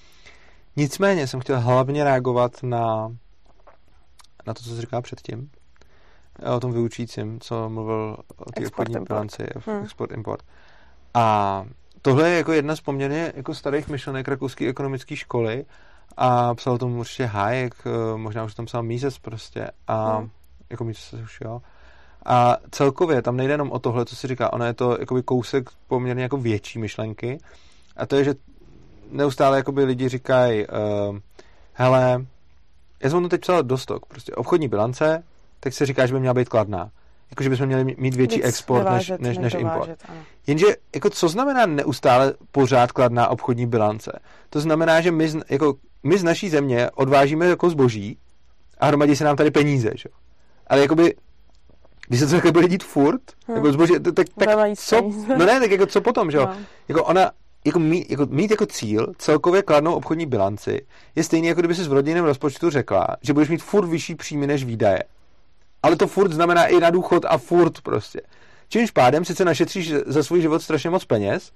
Nicméně 0.75 1.27
jsem 1.27 1.39
chtěl 1.39 1.59
hlavně 1.59 2.03
reagovat 2.03 2.63
na 2.63 3.11
na 4.47 4.53
to, 4.53 4.63
co 4.63 4.69
jsi 4.69 4.81
říkal 4.81 5.01
předtím, 5.01 5.49
o 6.55 6.59
tom 6.59 6.71
vyučícím, 6.71 7.39
co 7.39 7.69
mluvil 7.69 8.17
o 8.37 8.51
té 8.51 8.67
obchodní 8.67 8.95
bilanci, 9.07 9.47
hmm. 9.67 9.83
export-import. 9.83 10.43
A 11.13 11.65
tohle 12.01 12.29
je 12.29 12.37
jako 12.37 12.53
jedna 12.53 12.75
z 12.75 12.81
poměrně 12.81 13.33
jako 13.35 13.53
starých 13.53 13.87
myšlenek 13.87 14.27
rakouské 14.27 14.69
ekonomické 14.69 15.15
školy 15.15 15.65
a 16.17 16.55
psal 16.55 16.77
tomu 16.77 16.99
určitě 16.99 17.25
Hayek, 17.25 17.75
eh, 17.85 18.17
možná 18.17 18.43
už 18.43 18.55
tam 18.55 18.65
psal 18.65 18.83
Mises 18.83 19.19
prostě 19.19 19.71
a 19.87 20.17
hmm. 20.17 20.29
jako 20.69 20.83
Mises 20.83 21.21
už 21.21 21.39
jo. 21.41 21.61
A 22.25 22.57
celkově 22.71 23.21
tam 23.21 23.37
nejde 23.37 23.53
jenom 23.53 23.71
o 23.71 23.79
tohle, 23.79 24.05
co 24.05 24.15
si 24.15 24.27
říká, 24.27 24.53
ono 24.53 24.65
je 24.65 24.73
to 24.73 24.97
jakoby 24.99 25.23
kousek 25.23 25.69
poměrně 25.87 26.23
jako 26.23 26.37
větší 26.37 26.79
myšlenky 26.79 27.37
a 27.97 28.05
to 28.05 28.15
je, 28.15 28.23
že 28.23 28.33
neustále 29.11 29.57
jakoby 29.57 29.83
lidi 29.83 30.09
říkají 30.09 30.65
uh, 30.67 31.17
hele, 31.73 32.25
já 33.03 33.09
jsem 33.09 33.23
to 33.23 33.29
teď 33.29 33.41
psal 33.41 33.63
do 33.63 33.77
stok, 33.77 34.05
prostě 34.05 34.31
obchodní 34.35 34.67
bilance, 34.67 35.23
tak 35.59 35.73
se 35.73 35.85
říká, 35.85 36.05
že 36.05 36.13
by 36.13 36.19
měla 36.19 36.33
být 36.33 36.49
kladná. 36.49 36.91
Jakože 37.29 37.49
bychom 37.49 37.65
měli 37.65 37.95
mít 37.97 38.15
větší 38.15 38.35
Víc 38.35 38.45
export 38.45 38.83
vyvážet, 38.83 39.21
než, 39.21 39.37
než, 39.37 39.53
než 39.53 39.61
import. 39.61 39.89
Ano. 40.09 40.19
Jenže 40.47 40.65
jako 40.95 41.09
co 41.09 41.29
znamená 41.29 41.65
neustále 41.65 42.33
pořád 42.51 42.91
kladná 42.91 43.27
obchodní 43.27 43.67
bilance? 43.67 44.19
To 44.49 44.59
znamená, 44.59 45.01
že 45.01 45.11
my, 45.11 45.31
jako, 45.49 45.73
my 46.03 46.17
z 46.17 46.23
naší 46.23 46.49
země 46.49 46.89
odvážíme 46.91 47.45
jako 47.45 47.69
zboží 47.69 48.17
a 48.77 48.85
hromadí 48.85 49.15
se 49.15 49.23
nám 49.23 49.35
tady 49.35 49.51
peníze. 49.51 49.91
Že? 49.95 50.09
Ale 50.67 50.81
jakoby 50.81 51.15
když 52.07 52.19
se 52.19 52.25
to 52.25 52.31
takhle 52.31 52.51
bude 52.51 52.67
dít 52.67 52.83
furt, 52.83 53.21
hmm. 53.47 53.57
jako 53.57 53.71
zboží, 53.71 53.93
tak, 53.93 54.13
tak, 54.13 54.27
tak 54.35 54.77
co, 54.77 55.01
no 55.37 55.45
ne, 55.45 55.59
tak 55.59 55.71
jako 55.71 55.85
co 55.85 56.01
potom, 56.01 56.31
že 56.31 56.37
jo? 56.37 56.45
No. 56.45 56.55
Jako 56.87 57.03
ona, 57.03 57.31
jako 57.67 57.79
mít, 57.79 58.11
jako 58.11 58.25
mít 58.29 58.51
jako 58.51 58.65
cíl 58.65 59.13
celkově 59.17 59.61
kladnou 59.61 59.93
obchodní 59.93 60.25
bilanci 60.25 60.85
je 61.15 61.23
stejný, 61.23 61.47
jako 61.47 61.61
kdyby 61.61 61.75
si 61.75 61.83
v 61.83 61.93
rodinném 61.93 62.25
rozpočtu 62.25 62.69
řekla, 62.69 63.07
že 63.21 63.33
budeš 63.33 63.49
mít 63.49 63.63
furt 63.63 63.87
vyšší 63.87 64.15
příjmy 64.15 64.47
než 64.47 64.63
výdaje. 64.63 65.03
Ale 65.83 65.95
to 65.95 66.07
furt 66.07 66.33
znamená 66.33 66.65
i 66.65 66.79
na 66.79 66.89
důchod 66.89 67.25
a 67.25 67.37
furt 67.37 67.81
prostě. 67.81 68.21
Čímž 68.69 68.91
pádem 68.91 69.25
sice 69.25 69.45
našetříš 69.45 69.93
za 70.05 70.23
svůj 70.23 70.41
život 70.41 70.61
strašně 70.61 70.89
moc 70.89 71.05
peněz 71.05 71.51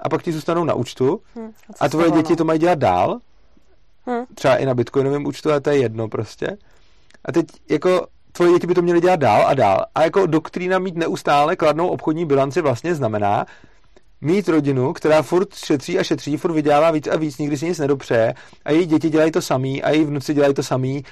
a 0.00 0.08
pak 0.08 0.22
ti 0.22 0.32
zůstanou 0.32 0.64
na 0.64 0.74
účtu 0.74 1.20
hmm, 1.34 1.50
a, 1.80 1.84
a 1.84 1.88
tvoje 1.88 2.10
děti 2.10 2.36
to 2.36 2.44
mají 2.44 2.58
dělat 2.58 2.78
dál, 2.78 3.18
hmm. 4.06 4.24
třeba 4.34 4.56
i 4.56 4.66
na 4.66 4.74
bitcoinovém 4.74 5.26
účtu, 5.26 5.52
a 5.52 5.60
to 5.60 5.70
je 5.70 5.76
jedno 5.76 6.08
prostě. 6.08 6.56
A 7.24 7.32
teď 7.32 7.46
jako 7.70 8.06
tvoje 8.32 8.52
děti 8.52 8.66
by 8.66 8.74
to 8.74 8.82
měly 8.82 9.00
dělat 9.00 9.20
dál 9.20 9.46
a 9.46 9.54
dál. 9.54 9.86
A 9.94 10.02
jako 10.02 10.26
doktrína 10.26 10.78
mít 10.78 10.96
neustále 10.96 11.56
kladnou 11.56 11.88
obchodní 11.88 12.26
bilanci 12.26 12.60
vlastně 12.60 12.94
znamená, 12.94 13.46
mít 14.24 14.48
rodinu, 14.48 14.92
která 14.92 15.22
furt 15.22 15.54
šetří 15.54 15.98
a 15.98 16.02
šetří, 16.02 16.36
furt 16.36 16.52
vydělává 16.52 16.90
víc 16.90 17.06
a 17.06 17.16
víc, 17.16 17.38
nikdy 17.38 17.58
si 17.58 17.66
nic 17.66 17.78
nedopřeje 17.78 18.34
a 18.64 18.72
její 18.72 18.86
děti 18.86 19.10
dělají 19.10 19.30
to 19.30 19.42
samý 19.42 19.82
a 19.82 19.90
její 19.90 20.04
vnuci 20.04 20.34
dělají 20.34 20.54
to 20.54 20.62
samý 20.62 21.04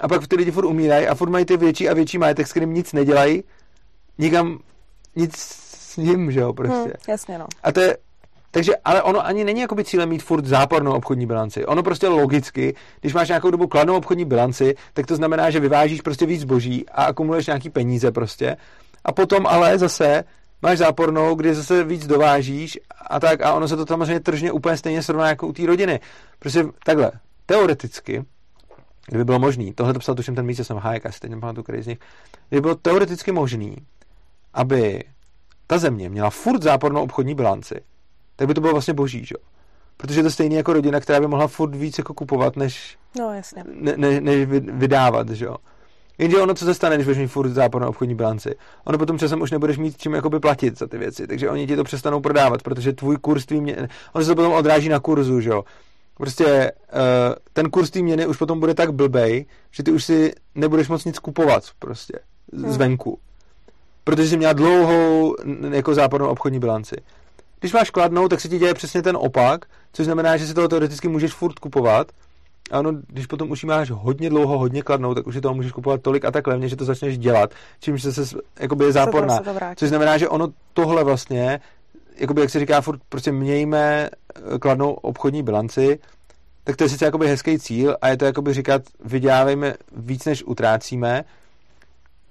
a 0.00 0.08
pak 0.08 0.28
ty 0.28 0.36
lidi 0.36 0.50
furt 0.50 0.66
umírají 0.66 1.06
a 1.06 1.14
furt 1.14 1.30
mají 1.30 1.44
ty 1.44 1.56
větší 1.56 1.88
a 1.88 1.94
větší 1.94 2.18
majetek, 2.18 2.46
s 2.46 2.50
kterým 2.50 2.74
nic 2.74 2.92
nedělají, 2.92 3.44
nikam 4.18 4.58
nic 5.16 5.36
s 5.78 5.96
ním, 5.96 6.32
že 6.32 6.40
jo, 6.40 6.52
prostě. 6.52 6.74
Hmm, 6.74 6.92
jasně, 7.08 7.38
no. 7.38 7.46
A 7.62 7.72
to 7.72 7.80
je, 7.80 7.96
takže, 8.50 8.72
ale 8.84 9.02
ono 9.02 9.26
ani 9.26 9.44
není 9.44 9.60
jakoby 9.60 9.84
cílem 9.84 10.08
mít 10.08 10.22
furt 10.22 10.44
zápornou 10.44 10.92
obchodní 10.92 11.26
bilanci. 11.26 11.66
Ono 11.66 11.82
prostě 11.82 12.08
logicky, 12.08 12.74
když 13.00 13.14
máš 13.14 13.28
nějakou 13.28 13.50
dobu 13.50 13.66
kladnou 13.66 13.96
obchodní 13.96 14.24
bilanci, 14.24 14.74
tak 14.92 15.06
to 15.06 15.16
znamená, 15.16 15.50
že 15.50 15.60
vyvážíš 15.60 16.00
prostě 16.00 16.26
víc 16.26 16.40
zboží 16.40 16.88
a 16.88 17.04
akumuluješ 17.04 17.46
nějaký 17.46 17.70
peníze 17.70 18.12
prostě. 18.12 18.56
A 19.04 19.12
potom 19.12 19.46
ale 19.46 19.78
zase 19.78 20.24
máš 20.62 20.78
zápornou, 20.78 21.34
kdy 21.34 21.54
zase 21.54 21.84
víc 21.84 22.06
dovážíš 22.06 22.78
a 23.06 23.20
tak 23.20 23.42
a 23.42 23.52
ono 23.52 23.68
se 23.68 23.76
to 23.76 23.84
tam 23.84 24.00
samozřejmě 24.00 24.20
tržně 24.20 24.52
úplně 24.52 24.76
stejně 24.76 25.02
srovná 25.02 25.28
jako 25.28 25.46
u 25.46 25.52
té 25.52 25.66
rodiny. 25.66 26.00
Prostě 26.38 26.64
takhle, 26.84 27.12
teoreticky, 27.46 28.24
kdyby 29.06 29.24
bylo 29.24 29.38
možný, 29.38 29.72
tohle 29.72 29.92
to 29.92 29.98
psal 29.98 30.14
tuším 30.14 30.34
ten 30.34 30.46
místě 30.46 30.64
jsem 30.64 30.76
Hayek, 30.76 31.06
asi 31.06 31.20
teď 31.20 31.30
nepamatuju, 31.30 31.62
který 31.62 31.82
z 31.82 31.86
nich, 31.86 31.98
kdyby 32.48 32.60
bylo 32.60 32.74
teoreticky 32.74 33.32
možný, 33.32 33.76
aby 34.54 35.04
ta 35.66 35.78
země 35.78 36.08
měla 36.08 36.30
furt 36.30 36.62
zápornou 36.62 37.02
obchodní 37.02 37.34
bilanci, 37.34 37.80
tak 38.36 38.48
by 38.48 38.54
to 38.54 38.60
bylo 38.60 38.72
vlastně 38.72 38.94
boží, 38.94 39.24
že? 39.24 39.34
Protože 39.96 40.20
to 40.20 40.26
je 40.26 40.30
stejný 40.30 40.56
jako 40.56 40.72
rodina, 40.72 41.00
která 41.00 41.20
by 41.20 41.26
mohla 41.26 41.46
furt 41.48 41.74
víc 41.74 41.98
jako 41.98 42.14
kupovat, 42.14 42.56
než, 42.56 42.98
no, 43.18 43.34
jasně. 43.34 43.64
Ne, 43.74 43.94
ne, 43.96 44.20
než 44.20 44.46
vydávat, 44.72 45.28
že 45.28 45.44
jo. 45.44 45.56
Jenže 46.20 46.38
ono, 46.38 46.54
co 46.54 46.64
se 46.64 46.74
stane, 46.74 46.96
když 46.96 47.06
budeš 47.06 47.18
mít 47.18 47.28
furt 47.28 47.48
zápornou 47.48 47.88
obchodní 47.88 48.14
bilanci? 48.14 48.54
Ono 48.84 48.98
potom 48.98 49.18
časem 49.18 49.40
už 49.40 49.50
nebudeš 49.50 49.78
mít 49.78 49.96
čím 49.96 50.14
jakoby 50.14 50.40
platit 50.40 50.78
za 50.78 50.86
ty 50.86 50.98
věci, 50.98 51.26
takže 51.26 51.50
oni 51.50 51.66
ti 51.66 51.76
to 51.76 51.84
přestanou 51.84 52.20
prodávat, 52.20 52.62
protože 52.62 52.92
tvůj 52.92 53.16
kurz 53.16 53.46
tvý 53.46 53.60
mě... 53.60 53.88
ono 54.12 54.24
se 54.24 54.30
to 54.30 54.36
potom 54.36 54.52
odráží 54.52 54.88
na 54.88 55.00
kurzu, 55.00 55.40
že 55.40 55.50
jo. 55.50 55.64
Prostě 56.16 56.72
uh, 56.92 56.98
ten 57.52 57.70
kurz 57.70 57.90
té 57.90 58.02
měny 58.02 58.26
už 58.26 58.36
potom 58.36 58.60
bude 58.60 58.74
tak 58.74 58.92
blbej, 58.92 59.46
že 59.70 59.82
ty 59.82 59.92
už 59.92 60.04
si 60.04 60.32
nebudeš 60.54 60.88
moc 60.88 61.04
nic 61.04 61.18
kupovat 61.18 61.64
prostě 61.78 62.18
hmm. 62.52 62.72
zvenku. 62.72 63.18
Protože 64.04 64.28
jsi 64.28 64.36
měla 64.36 64.52
dlouhou 64.52 65.36
jako 65.70 65.94
zápornou 65.94 66.28
obchodní 66.28 66.58
bilanci. 66.58 66.96
Když 67.60 67.72
máš 67.72 67.90
kladnou, 67.90 68.28
tak 68.28 68.40
se 68.40 68.48
ti 68.48 68.58
děje 68.58 68.74
přesně 68.74 69.02
ten 69.02 69.16
opak, 69.20 69.64
což 69.92 70.04
znamená, 70.04 70.36
že 70.36 70.46
si 70.46 70.54
toho 70.54 70.68
teoreticky 70.68 71.08
můžeš 71.08 71.32
furt 71.32 71.58
kupovat, 71.58 72.12
A 72.70 72.78
ono, 72.78 72.92
když 73.06 73.26
potom 73.26 73.50
už 73.50 73.64
máš 73.64 73.90
hodně 73.90 74.30
dlouho, 74.30 74.58
hodně 74.58 74.82
kladnou, 74.82 75.14
tak 75.14 75.26
už 75.26 75.34
je 75.34 75.40
toho 75.40 75.54
můžeš 75.54 75.72
kupovat 75.72 76.02
tolik 76.02 76.24
a 76.24 76.30
tak 76.30 76.46
levně, 76.46 76.68
že 76.68 76.76
to 76.76 76.84
začneš 76.84 77.18
dělat, 77.18 77.50
čímž 77.80 78.02
se, 78.02 78.12
se 78.12 78.36
jakoby 78.60 78.84
je 78.84 78.92
záporná. 78.92 79.34
Se 79.34 79.40
to, 79.40 79.44
se 79.44 79.50
to 79.50 79.54
vrátí. 79.54 79.76
Což 79.76 79.88
znamená, 79.88 80.18
že 80.18 80.28
ono 80.28 80.48
tohle 80.74 81.04
vlastně, 81.04 81.60
jakoby, 82.16 82.40
jak 82.40 82.50
se 82.50 82.60
říká, 82.60 82.80
furt 82.80 83.00
prostě 83.08 83.32
mějme 83.32 84.10
eh, 84.54 84.58
kladnou 84.58 84.92
obchodní 84.92 85.42
bilanci, 85.42 85.98
tak 86.64 86.76
to 86.76 86.84
je 86.84 86.90
sice 86.90 87.04
jakoby 87.04 87.28
hezký 87.28 87.58
cíl 87.58 87.96
a 88.02 88.08
je 88.08 88.16
to 88.16 88.24
jakoby 88.24 88.54
říkat, 88.54 88.82
vydělávejme 89.04 89.74
víc, 89.96 90.24
než 90.24 90.44
utrácíme, 90.44 91.24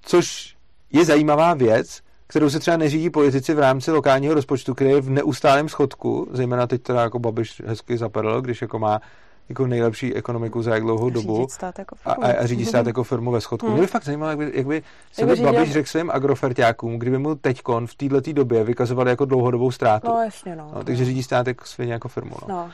což 0.01 0.55
je 0.91 1.05
zajímavá 1.05 1.53
věc, 1.53 2.01
kterou 2.27 2.49
se 2.49 2.59
třeba 2.59 2.77
neřídí 2.77 3.09
politici 3.09 3.53
v 3.53 3.59
rámci 3.59 3.91
lokálního 3.91 4.33
rozpočtu, 4.33 4.73
který 4.73 4.89
je 4.89 5.01
v 5.01 5.09
neustálém 5.09 5.69
schodku, 5.69 6.27
zejména 6.31 6.67
teď 6.67 6.81
teda 6.81 7.01
jako 7.01 7.19
Babiš 7.19 7.61
hezky 7.65 7.97
zapadl, 7.97 8.41
když 8.41 8.61
jako 8.61 8.79
má 8.79 9.01
jako 9.49 9.67
nejlepší 9.67 10.15
ekonomiku 10.15 10.61
za 10.61 10.73
jak 10.73 10.83
dlouhou 10.83 11.09
dobu 11.09 11.47
stát 11.49 11.79
jako 11.79 11.95
a, 12.05 12.11
a, 12.11 12.31
a 12.31 12.45
řídí 12.45 12.65
stát 12.65 12.87
jako 12.87 13.03
firmu 13.03 13.31
ve 13.31 13.41
schodku. 13.41 13.65
Hmm. 13.65 13.75
Mě 13.75 13.81
by 13.81 13.87
fakt 13.87 14.05
zajímalo, 14.05 14.29
jak 14.29 14.39
by, 14.39 14.51
jak 14.53 14.67
by 14.67 14.83
se 15.11 15.25
by 15.25 15.35
Babiš 15.35 15.71
řekl 15.71 15.89
svým 15.89 16.11
agrofertákům, 16.11 16.99
kdyby 16.99 17.17
mu 17.17 17.35
teďkon 17.35 17.87
v 17.87 17.95
této 17.95 18.33
době 18.33 18.63
vykazovali 18.63 19.09
jako 19.09 19.25
dlouhodobou 19.25 19.71
ztrátu. 19.71 20.07
No 20.07 20.23
jasně, 20.23 20.55
no. 20.55 20.71
no 20.75 20.83
takže 20.83 21.05
řídí 21.05 21.23
stát 21.23 21.47
jako 21.47 21.65
svině 21.65 21.93
jako 21.93 22.07
firmu. 22.07 22.35
No. 22.41 22.55
no. 22.55 22.71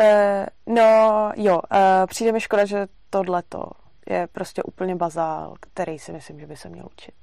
Uh, 0.00 0.74
no 0.74 1.32
jo, 1.36 1.54
uh, 1.72 1.78
přijde 2.06 2.32
mi 2.32 2.40
škoda, 2.40 2.64
že 2.64 2.86
tohleto 3.10 3.64
je 4.08 4.28
prostě 4.32 4.62
úplně 4.62 4.96
bazál, 4.96 5.54
který 5.60 5.98
si 5.98 6.12
myslím, 6.12 6.40
že 6.40 6.46
by 6.46 6.56
se 6.56 6.68
měl 6.68 6.86
učit. 6.92 7.14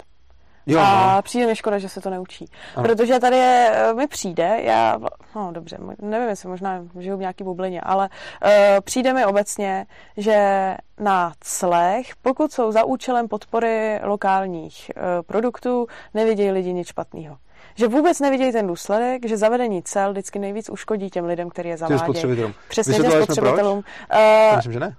Jo, 0.69 0.79
a 0.79 1.15
no. 1.15 1.21
přijde 1.21 1.47
mi 1.47 1.55
škoda, 1.55 1.77
že 1.77 1.89
se 1.89 2.01
to 2.01 2.09
neučí. 2.09 2.45
Ano. 2.75 2.87
Protože 2.87 3.19
tady 3.19 3.37
je, 3.37 3.71
eh, 3.73 3.93
mi 3.93 4.07
přijde, 4.07 4.59
já, 4.61 4.99
no 5.35 5.51
dobře, 5.51 5.77
nevím, 6.01 6.29
jestli 6.29 6.49
možná 6.49 6.83
žiju 6.99 7.17
v 7.17 7.19
nějaký 7.19 7.43
bublině, 7.43 7.81
ale 7.81 8.09
uh, 8.09 8.49
přijde 8.83 9.13
mi 9.13 9.25
obecně, 9.25 9.85
že 10.17 10.75
na 10.99 11.33
clech, 11.41 12.15
pokud 12.21 12.51
jsou 12.51 12.71
za 12.71 12.83
účelem 12.83 13.27
podpory 13.27 13.99
lokálních 14.03 14.91
uh, 14.95 15.03
produktů, 15.25 15.87
nevidějí 16.13 16.51
lidi 16.51 16.73
nic 16.73 16.87
špatného 16.87 17.37
že 17.75 17.87
vůbec 17.87 18.19
nevidějí 18.19 18.51
ten 18.51 18.67
důsledek, 18.67 19.27
že 19.27 19.37
zavedení 19.37 19.83
cel 19.83 20.11
vždycky 20.11 20.39
nejvíc 20.39 20.69
uškodí 20.69 21.09
těm 21.09 21.25
lidem, 21.25 21.49
který 21.49 21.69
je 21.69 21.77
zavádějí. 21.77 21.99
spotřebitelům. 21.99 22.53
Přesně 22.69 22.93
těm 22.93 23.11
spotřebitelům. 23.11 23.77
Uh, 23.77 24.55
Myslím, 24.55 24.73
že 24.73 24.79
ne. 24.79 24.95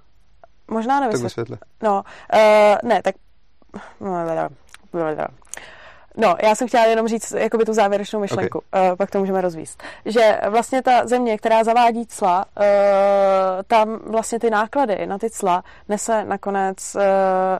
Možná 0.67 0.99
nevím. 0.99 1.29
Tak 1.29 1.59
No, 1.83 2.03
uh, 2.33 2.89
ne, 2.89 3.01
tak... 3.01 3.15
No, 3.99 4.25
Olha. 4.93 5.31
Já 6.43 6.55
jsem 6.55 6.67
chtěla 6.67 6.85
jenom 6.85 7.07
říct 7.07 7.31
jakoby 7.31 7.65
tu 7.65 7.73
závěrečnou 7.73 8.19
myšlenku, 8.19 8.57
okay. 8.57 8.89
uh, 8.89 8.95
pak 8.95 9.11
to 9.11 9.19
můžeme 9.19 9.41
rozvíst. 9.41 9.83
Že 10.05 10.41
vlastně 10.49 10.81
ta 10.81 11.07
země, 11.07 11.37
která 11.37 11.63
zavádí 11.63 12.05
cla, 12.05 12.45
uh, 12.57 12.63
tam 13.67 13.99
vlastně 14.05 14.39
ty 14.39 14.49
náklady 14.49 15.05
na 15.05 15.17
ty 15.17 15.29
cla 15.29 15.63
nese 15.89 16.25
nakonec 16.25 16.95
uh, 16.95 17.01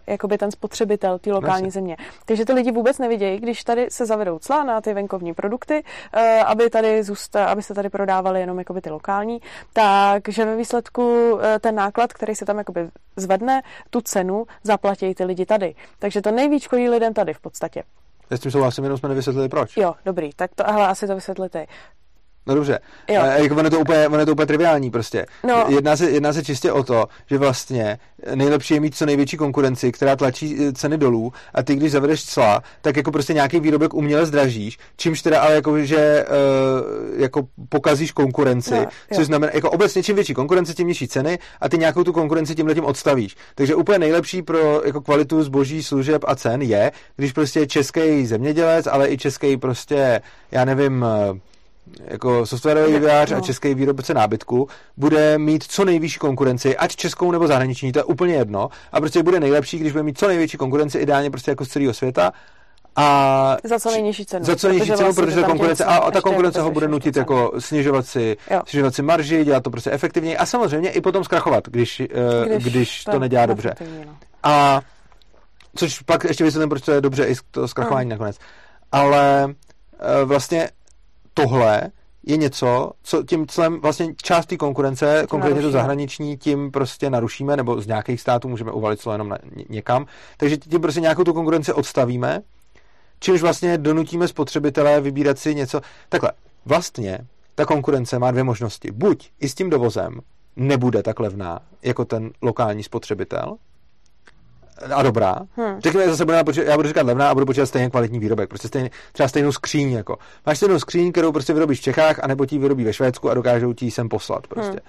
jakoby 0.07 0.38
ten 0.38 0.52
spotřebitel 0.52 1.19
té 1.19 1.34
lokální 1.34 1.64
Nese. 1.64 1.73
země. 1.73 1.98
Takže 2.26 2.45
ty 2.45 2.53
lidi 2.53 2.72
vůbec 2.72 2.98
nevidějí, 2.98 3.40
když 3.40 3.64
tady 3.64 3.88
se 3.90 4.06
zavedou 4.06 4.40
cla 4.40 4.64
na 4.64 4.82
ty 4.82 4.94
venkovní 4.94 5.34
produkty, 5.34 5.84
uh, 5.84 6.22
aby 6.45 6.69
tady 6.69 7.03
zůsta, 7.03 7.45
aby 7.45 7.64
se 7.64 7.73
tady 7.73 7.90
prodávaly 7.90 8.40
jenom 8.40 8.60
jakoby 8.60 8.82
ty 8.82 8.90
lokální, 8.90 9.41
takže 9.73 10.45
ve 10.45 10.56
výsledku 10.56 11.32
uh, 11.32 11.41
ten 11.61 11.76
náklad, 11.76 12.14
který 12.14 12.36
se 12.36 12.45
tam 12.45 12.57
jakoby 12.57 12.90
zvedne, 13.15 13.61
tu 13.90 14.02
cenu 14.02 14.45
zaplatí 14.64 15.15
ty 15.15 15.23
lidi 15.23 15.45
tady. 15.45 15.76
Takže 15.99 16.22
to 16.22 16.32
nejvíc 16.32 16.64
škodí 16.64 16.90
lidem 16.90 17.14
tady 17.14 17.34
v 17.34 17.40
podstatě. 17.40 17.84
Já 18.32 18.38
s 18.38 18.40
tím 18.40 18.52
souhlasím, 18.52 18.84
jenom 18.84 18.98
jsme 18.98 19.10
nevysvětlili 19.10 19.49
proč. 19.49 19.78
Jo, 19.78 19.94
dobrý, 20.06 20.30
tak 20.36 20.52
to, 20.56 20.64
hele, 20.68 20.88
asi 20.88 21.08
to 21.08 21.16
vysvětlíte. 21.16 21.66
No 22.47 22.55
dobře, 22.55 22.80
jo. 23.07 23.22
E, 23.23 23.43
jako 23.43 23.55
ono, 23.55 23.63
je 23.63 23.69
to 23.69 23.80
úplně, 23.80 24.07
ono 24.07 24.19
je 24.19 24.26
to 24.26 24.31
úplně 24.31 24.45
triviální 24.45 24.91
prostě. 24.91 25.26
No. 25.47 25.65
Jedná, 25.68 25.95
se, 25.95 26.09
jedná 26.09 26.34
se 26.34 26.43
čistě 26.43 26.72
o 26.72 26.84
to, 26.84 27.05
že 27.30 27.38
vlastně 27.38 27.99
nejlepší 28.35 28.73
je 28.73 28.80
mít 28.80 28.95
co 28.95 29.05
největší 29.05 29.38
konkurenci, 29.38 29.91
která 29.91 30.15
tlačí 30.15 30.57
e, 30.59 30.73
ceny 30.73 30.97
dolů 30.97 31.34
a 31.53 31.63
ty, 31.63 31.76
když 31.76 31.91
zavedeš 31.91 32.26
cla, 32.26 32.63
tak 32.81 32.97
jako 32.97 33.11
prostě 33.11 33.34
nějaký 33.34 33.59
výrobek 33.59 33.93
uměle 33.93 34.26
zdražíš, 34.26 34.77
čímž 34.97 35.22
teda 35.22 35.41
ale 35.41 35.53
jako, 35.55 35.80
že 35.80 36.26
uh, 36.27 37.22
jako 37.22 37.47
pokazíš 37.69 38.11
konkurenci, 38.11 38.76
no, 38.76 38.85
což 39.13 39.26
znamená, 39.26 39.51
jako 39.55 39.72
obecně 39.72 40.03
čím 40.03 40.15
větší 40.15 40.34
konkurence, 40.34 40.73
tím 40.73 40.88
nižší 40.88 41.07
ceny 41.07 41.39
a 41.61 41.69
ty 41.69 41.77
nějakou 41.77 42.03
tu 42.03 42.13
konkurenci 42.13 42.55
tím 42.55 42.68
letím 42.68 42.85
odstavíš. 42.85 43.35
Takže 43.55 43.76
úplně 43.76 43.99
nejlepší 43.99 44.41
pro 44.41 44.81
jako 44.85 45.01
kvalitu 45.01 45.43
zboží, 45.43 45.84
služeb 45.84 46.22
a 46.27 46.35
cen 46.35 46.61
je, 46.61 46.91
když 47.15 47.31
prostě 47.31 47.68
český 47.68 48.26
zemědělec, 48.26 48.88
ale 48.88 49.09
i 49.09 49.18
český 49.18 49.57
prostě, 49.57 50.22
já 50.51 50.65
nevím, 50.65 51.05
jako 51.99 52.45
softwarový 52.45 52.93
vývojář 52.93 53.31
no. 53.31 53.38
a 53.38 53.41
český 53.41 53.73
výrobce 53.73 54.13
nábytku 54.13 54.68
bude 54.97 55.38
mít 55.38 55.63
co 55.63 55.85
nejvyšší 55.85 56.19
konkurenci, 56.19 56.77
ať 56.77 56.95
českou 56.95 57.31
nebo 57.31 57.47
zahraniční, 57.47 57.91
to 57.91 57.99
je 57.99 58.03
úplně 58.03 58.34
jedno. 58.34 58.69
A 58.91 58.99
prostě 58.99 59.23
bude 59.23 59.39
nejlepší, 59.39 59.80
když 59.80 59.91
bude 59.91 60.03
mít 60.03 60.18
co 60.18 60.27
největší 60.27 60.57
konkurenci, 60.57 60.97
ideálně 60.97 61.31
prostě 61.31 61.51
jako 61.51 61.65
z 61.65 61.68
celého 61.68 61.93
světa. 61.93 62.31
A 62.95 63.57
za 63.63 63.80
co 63.80 63.91
nejnižší 63.91 64.26
cenu. 64.26 64.45
Za 64.45 64.55
co 64.55 64.68
nejnižší 64.68 64.91
cenu, 64.91 65.03
vlastně 65.03 65.23
protože 65.23 65.43
konkurence, 65.43 65.85
a, 65.85 65.95
a 65.95 66.11
ta 66.11 66.22
konkurence 66.22 66.61
ho 66.61 66.72
bude 66.72 66.88
nutit 66.88 67.15
jako 67.15 67.51
snižovat 67.59 68.07
si, 68.07 68.38
snižovat 68.65 68.95
si 68.95 69.01
marži, 69.01 69.45
dělat 69.45 69.63
to 69.63 69.69
prostě 69.69 69.91
efektivněji 69.91 70.38
a 70.38 70.45
samozřejmě 70.45 70.89
i 70.89 71.01
potom 71.01 71.23
zkrachovat, 71.23 71.68
když, 71.68 71.99
eh, 71.99 72.05
když, 72.45 72.63
když 72.63 73.03
to, 73.03 73.11
to 73.11 73.19
nedělá 73.19 73.45
dobře. 73.45 73.76
No. 74.05 74.15
A 74.43 74.81
což 75.76 76.01
pak 76.01 76.23
ještě 76.23 76.43
vysvětlím, 76.43 76.69
proč 76.69 76.81
to 76.81 76.91
je 76.91 77.01
dobře 77.01 77.26
i 77.26 77.35
to 77.51 77.68
zkrachování 77.68 78.09
no. 78.09 78.13
nakonec. 78.13 78.38
Ale 78.91 79.55
eh, 79.99 80.26
vlastně 80.26 80.69
tohle 81.34 81.91
je 82.24 82.38
něco, 82.38 82.91
co 83.03 83.24
tím 83.24 83.48
celém 83.48 83.80
vlastně 83.82 84.14
část 84.24 84.45
té 84.45 84.58
konkurence, 84.58 85.26
konkrétně 85.30 85.62
to 85.62 85.72
zahraniční, 85.72 86.38
tím 86.38 86.72
prostě 86.72 87.10
narušíme, 87.10 87.58
nebo 87.58 87.82
z 87.82 87.88
nějakých 87.88 88.22
států 88.22 88.49
můžeme 88.49 88.72
uvalit 88.72 89.02
co 89.02 89.12
jenom 89.12 89.30
na, 89.30 89.38
někam. 89.70 90.06
Takže 90.38 90.58
tím 90.58 90.82
prostě 90.82 91.02
nějakou 91.02 91.24
tu 91.24 91.34
konkurenci 91.34 91.74
odstavíme, 91.74 92.41
čímž 93.20 93.41
vlastně 93.41 93.78
donutíme 93.78 94.28
spotřebitele 94.28 95.02
vybírat 95.02 95.40
si 95.40 95.56
něco. 95.56 95.82
Takhle, 96.10 96.32
vlastně 96.66 97.20
ta 97.56 97.66
konkurence 97.66 98.20
má 98.20 98.32
dvě 98.32 98.44
možnosti. 98.44 98.91
Buď 98.91 99.30
i 99.40 99.49
s 99.49 99.56
tím 99.56 99.70
dovozem 99.70 100.20
nebude 100.56 101.03
tak 101.03 101.20
levná 101.20 101.60
jako 101.84 102.06
ten 102.06 102.32
lokální 102.41 102.84
spotřebitel, 102.84 103.58
a 104.94 105.03
dobrá. 105.03 105.36
Hmm. 105.56 105.82
Řekněme, 105.82 106.10
zase 106.10 106.26
budeme 106.26 106.44
počítat, 106.44 106.66
já 106.66 106.76
budu 106.76 106.88
říkat 106.88 107.06
levná 107.06 107.30
a 107.30 107.34
budu 107.34 107.45
počítat 107.45 107.66
stejně 107.66 107.90
kvalitní 107.90 108.20
výrobek. 108.20 108.49
Prostě 108.49 108.68
stejně, 108.68 108.90
třeba 109.12 109.30
stejnou 109.30 109.52
skříň. 109.52 109.91
Jako. 109.91 110.18
Máš 110.45 110.58
stejnou 110.58 110.80
skříň, 110.80 111.12
kterou 111.12 111.32
prostě 111.32 111.53
vyrobíš 111.53 111.80
v 111.80 111.84
Čechách, 111.84 112.24
anebo 112.24 112.45
ti 112.45 112.58
vyrobí 112.58 112.84
ve 112.84 112.94
Švédsku 112.94 113.30
a 113.30 113.34
dokážou 113.34 113.74
ti 113.74 113.91
sem 113.91 114.10
poslat. 114.10 114.48
Prostě. 114.48 114.72
Hmm. 114.72 114.80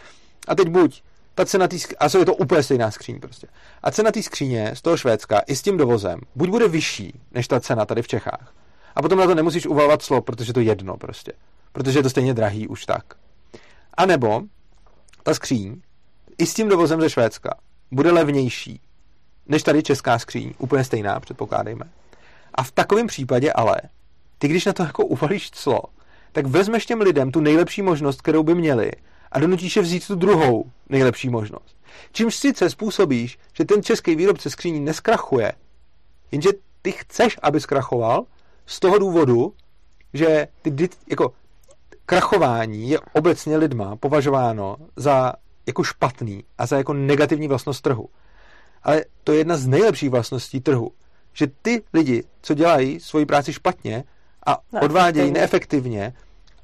A 0.48 0.54
teď 0.54 0.68
buď 0.68 1.02
ta 1.34 1.44
cena 1.44 1.68
tý, 1.68 1.78
a 1.98 2.18
je 2.18 2.24
to 2.24 2.34
úplně 2.34 2.62
stejná 2.62 2.90
skříň 2.90 3.20
prostě. 3.20 3.46
A 3.82 3.90
cena 3.90 4.10
té 4.10 4.22
skříně 4.22 4.70
z 4.74 4.82
toho 4.82 4.96
Švédska 4.96 5.38
i 5.46 5.56
s 5.56 5.62
tím 5.62 5.76
dovozem 5.76 6.20
buď 6.34 6.48
bude 6.48 6.68
vyšší 6.68 7.20
než 7.32 7.48
ta 7.48 7.60
cena 7.60 7.84
tady 7.84 8.02
v 8.02 8.08
Čechách. 8.08 8.52
A 8.94 9.02
potom 9.02 9.18
na 9.18 9.26
to 9.26 9.34
nemusíš 9.34 9.66
uvalovat 9.66 10.02
slov, 10.02 10.24
protože 10.24 10.52
to 10.52 10.60
je 10.60 10.66
jedno 10.66 10.96
prostě. 10.96 11.32
Protože 11.72 11.98
je 11.98 12.02
to 12.02 12.10
stejně 12.10 12.34
drahý 12.34 12.68
už 12.68 12.86
tak. 12.86 13.04
A 13.94 14.06
nebo 14.06 14.42
ta 15.22 15.34
skříň 15.34 15.80
i 16.38 16.46
s 16.46 16.54
tím 16.54 16.68
dovozem 16.68 17.00
ze 17.00 17.10
Švédska 17.10 17.54
bude 17.90 18.12
levnější 18.12 18.80
než 19.46 19.62
tady 19.62 19.82
česká 19.82 20.18
skříň, 20.18 20.54
úplně 20.58 20.84
stejná, 20.84 21.20
předpokládejme. 21.20 21.84
A 22.54 22.62
v 22.62 22.70
takovém 22.70 23.06
případě 23.06 23.52
ale, 23.52 23.76
ty 24.38 24.48
když 24.48 24.64
na 24.64 24.72
to 24.72 24.82
jako 24.82 25.06
uvalíš 25.06 25.50
clo, 25.50 25.82
tak 26.32 26.46
vezmeš 26.46 26.86
těm 26.86 27.00
lidem 27.00 27.30
tu 27.30 27.40
nejlepší 27.40 27.82
možnost, 27.82 28.22
kterou 28.22 28.42
by 28.42 28.54
měli 28.54 28.90
a 29.32 29.38
donutíš 29.38 29.76
je 29.76 29.82
vzít 29.82 30.06
tu 30.06 30.14
druhou 30.14 30.70
nejlepší 30.88 31.28
možnost. 31.28 31.76
Čímž 32.12 32.36
sice 32.36 32.70
způsobíš, 32.70 33.38
že 33.52 33.64
ten 33.64 33.82
český 33.82 34.16
výrobce 34.16 34.50
skříní 34.50 34.80
neskrachuje, 34.80 35.52
jenže 36.32 36.48
ty 36.82 36.92
chceš, 36.92 37.38
aby 37.42 37.60
zkrachoval 37.60 38.24
z 38.66 38.80
toho 38.80 38.98
důvodu, 38.98 39.54
že 40.14 40.48
ty 40.62 40.88
jako 41.10 41.32
krachování 42.06 42.90
je 42.90 42.98
obecně 43.12 43.56
lidma 43.56 43.96
považováno 43.96 44.76
za 44.96 45.32
jako 45.66 45.82
špatný 45.84 46.44
a 46.58 46.66
za 46.66 46.76
jako 46.76 46.92
negativní 46.92 47.48
vlastnost 47.48 47.82
trhu. 47.82 48.08
Ale 48.84 49.04
to 49.24 49.32
je 49.32 49.38
jedna 49.38 49.56
z 49.56 49.66
nejlepších 49.66 50.10
vlastností 50.10 50.60
trhu. 50.60 50.90
Že 51.32 51.46
ty 51.62 51.82
lidi, 51.94 52.24
co 52.42 52.54
dělají 52.54 53.00
svoji 53.00 53.26
práci 53.26 53.52
špatně 53.52 54.04
a 54.46 54.58
no, 54.72 54.80
odvádějí 54.80 55.30
neefektivně 55.30 56.12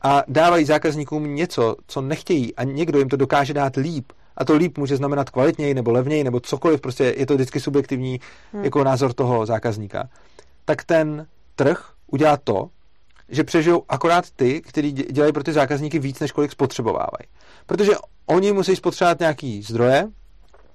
a 0.03 0.23
dávají 0.29 0.65
zákazníkům 0.65 1.35
něco, 1.35 1.77
co 1.87 2.01
nechtějí 2.01 2.55
a 2.55 2.65
někdo 2.65 2.99
jim 2.99 3.09
to 3.09 3.17
dokáže 3.17 3.55
dát 3.55 3.77
líp, 3.77 4.13
a 4.37 4.45
to 4.45 4.57
líp 4.57 4.79
může 4.79 4.97
znamenat 4.97 5.31
kvalitněji 5.31 5.75
nebo 5.75 5.91
levněji 5.91 6.25
nebo 6.25 6.41
cokoliv, 6.41 6.81
prostě 6.81 7.15
je 7.17 7.27
to 7.27 7.35
vždycky 7.35 7.61
subjektivní 7.61 8.21
hmm. 8.53 8.65
jako 8.65 8.85
názor 8.85 9.13
toho 9.13 9.47
zákazníka, 9.47 10.09
tak 10.65 10.85
ten 10.85 11.27
trh 11.57 11.91
udělá 12.07 12.37
to, 12.37 12.71
že 13.29 13.45
přežijou 13.45 13.85
akorát 13.89 14.31
ty, 14.31 14.61
kteří 14.61 14.93
dělají 14.93 15.33
pro 15.33 15.43
ty 15.43 15.53
zákazníky 15.53 15.99
víc, 15.99 16.21
než 16.21 16.33
kolik 16.33 16.53
spotřebovávají. 16.53 17.29
Protože 17.67 17.93
oni 18.27 18.53
musí 18.53 18.77
spotřebovat 18.77 19.21
nějaký 19.21 19.63
zdroje 19.63 20.09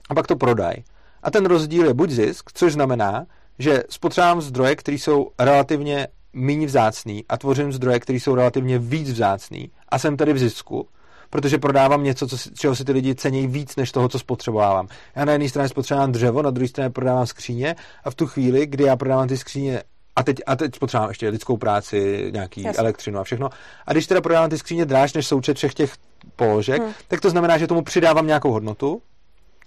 a 0.10 0.16
pak 0.16 0.28
to 0.28 0.36
prodají. 0.36 0.84
A 1.24 1.32
ten 1.32 1.46
rozdíl 1.46 1.86
je 1.86 1.94
buď 1.94 2.10
zisk, 2.10 2.50
což 2.54 2.74
znamená, 2.74 3.26
že 3.60 3.84
spotřebám 3.90 4.42
zdroje, 4.42 4.76
které 4.76 4.98
jsou 4.98 5.32
relativně 5.40 6.08
méně 6.34 6.68
vzácný 6.68 7.26
a 7.30 7.38
tvořím 7.38 7.74
zdroje, 7.74 8.00
které 8.00 8.20
jsou 8.20 8.36
relativně 8.36 8.80
víc 8.80 9.12
vzácný 9.12 9.72
a 9.90 10.00
jsem 10.00 10.18
tady 10.18 10.34
v 10.34 10.38
zisku, 10.38 10.88
protože 11.30 11.58
prodávám 11.58 12.04
něco, 12.04 12.28
co, 12.28 12.38
čeho 12.38 12.76
si 12.76 12.86
ty 12.86 12.92
lidi 12.92 13.16
cení 13.16 13.48
víc, 13.48 13.76
než 13.76 13.92
toho, 13.92 14.10
co 14.10 14.20
spotřebovávám. 14.20 14.88
Já 15.16 15.26
na 15.26 15.32
jedné 15.32 15.50
straně 15.50 15.70
spotřebovám 15.70 16.12
dřevo, 16.12 16.42
na 16.42 16.52
druhé 16.52 16.68
straně 16.68 16.90
prodávám 16.90 17.26
skříně 17.26 17.76
a 18.04 18.10
v 18.10 18.16
tu 18.16 18.28
chvíli, 18.28 18.66
kdy 18.66 18.84
já 18.84 18.96
prodávám 18.96 19.28
ty 19.28 19.38
skříně 19.38 19.84
a 20.16 20.24
teď, 20.24 20.38
a 20.46 20.56
teď 20.56 20.80
potřebujeme 20.80 21.12
ještě 21.12 21.30
lidskou 21.30 21.58
práci, 21.58 22.30
nějaký 22.34 22.64
Jasně. 22.64 22.80
elektřinu 22.80 23.20
a 23.20 23.24
všechno. 23.24 23.50
A 23.86 23.92
když 23.92 24.08
teda 24.08 24.22
prodávám 24.22 24.50
ty 24.50 24.58
skříně 24.58 24.86
dráž 24.86 25.14
než 25.14 25.28
součet 25.28 25.58
všech 25.58 25.74
těch 25.74 25.94
položek, 26.36 26.82
hmm. 26.82 26.94
tak 27.08 27.22
to 27.22 27.30
znamená, 27.30 27.58
že 27.58 27.68
tomu 27.68 27.82
přidávám 27.82 28.28
nějakou 28.28 28.52
hodnotu. 28.52 29.02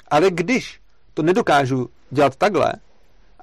Ale 0.09 0.31
když 0.31 0.81
to 1.17 1.23
nedokážu 1.23 1.91
dělat 2.11 2.37
takhle. 2.37 2.73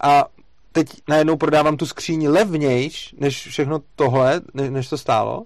A 0.02 0.26
teď 0.72 0.88
najednou 1.08 1.38
prodávám 1.38 1.78
tu 1.78 1.86
skříni 1.86 2.28
levnějš, 2.28 3.16
než 3.18 3.48
všechno 3.48 3.80
tohle, 3.96 4.42
než, 4.54 4.70
než 4.70 4.90
to 4.90 4.98
stálo, 4.98 5.44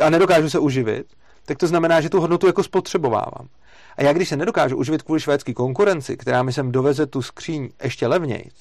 a 0.00 0.10
nedokážu 0.10 0.50
se 0.50 0.58
uživit, 0.58 1.06
tak 1.44 1.58
to 1.58 1.66
znamená, 1.66 2.00
že 2.00 2.10
tu 2.10 2.20
hodnotu 2.20 2.46
jako 2.46 2.62
spotřebovávám. 2.62 3.48
A 3.96 4.02
já 4.02 4.12
když 4.12 4.28
se 4.28 4.36
nedokážu 4.36 4.76
uživit 4.76 5.02
kvůli 5.02 5.20
švédské 5.20 5.54
konkurenci, 5.54 6.16
která 6.16 6.42
mi 6.42 6.52
sem 6.52 6.72
doveze 6.72 7.06
tu 7.06 7.22
skříň 7.22 7.68
ještě 7.82 8.06
levnějc, 8.06 8.54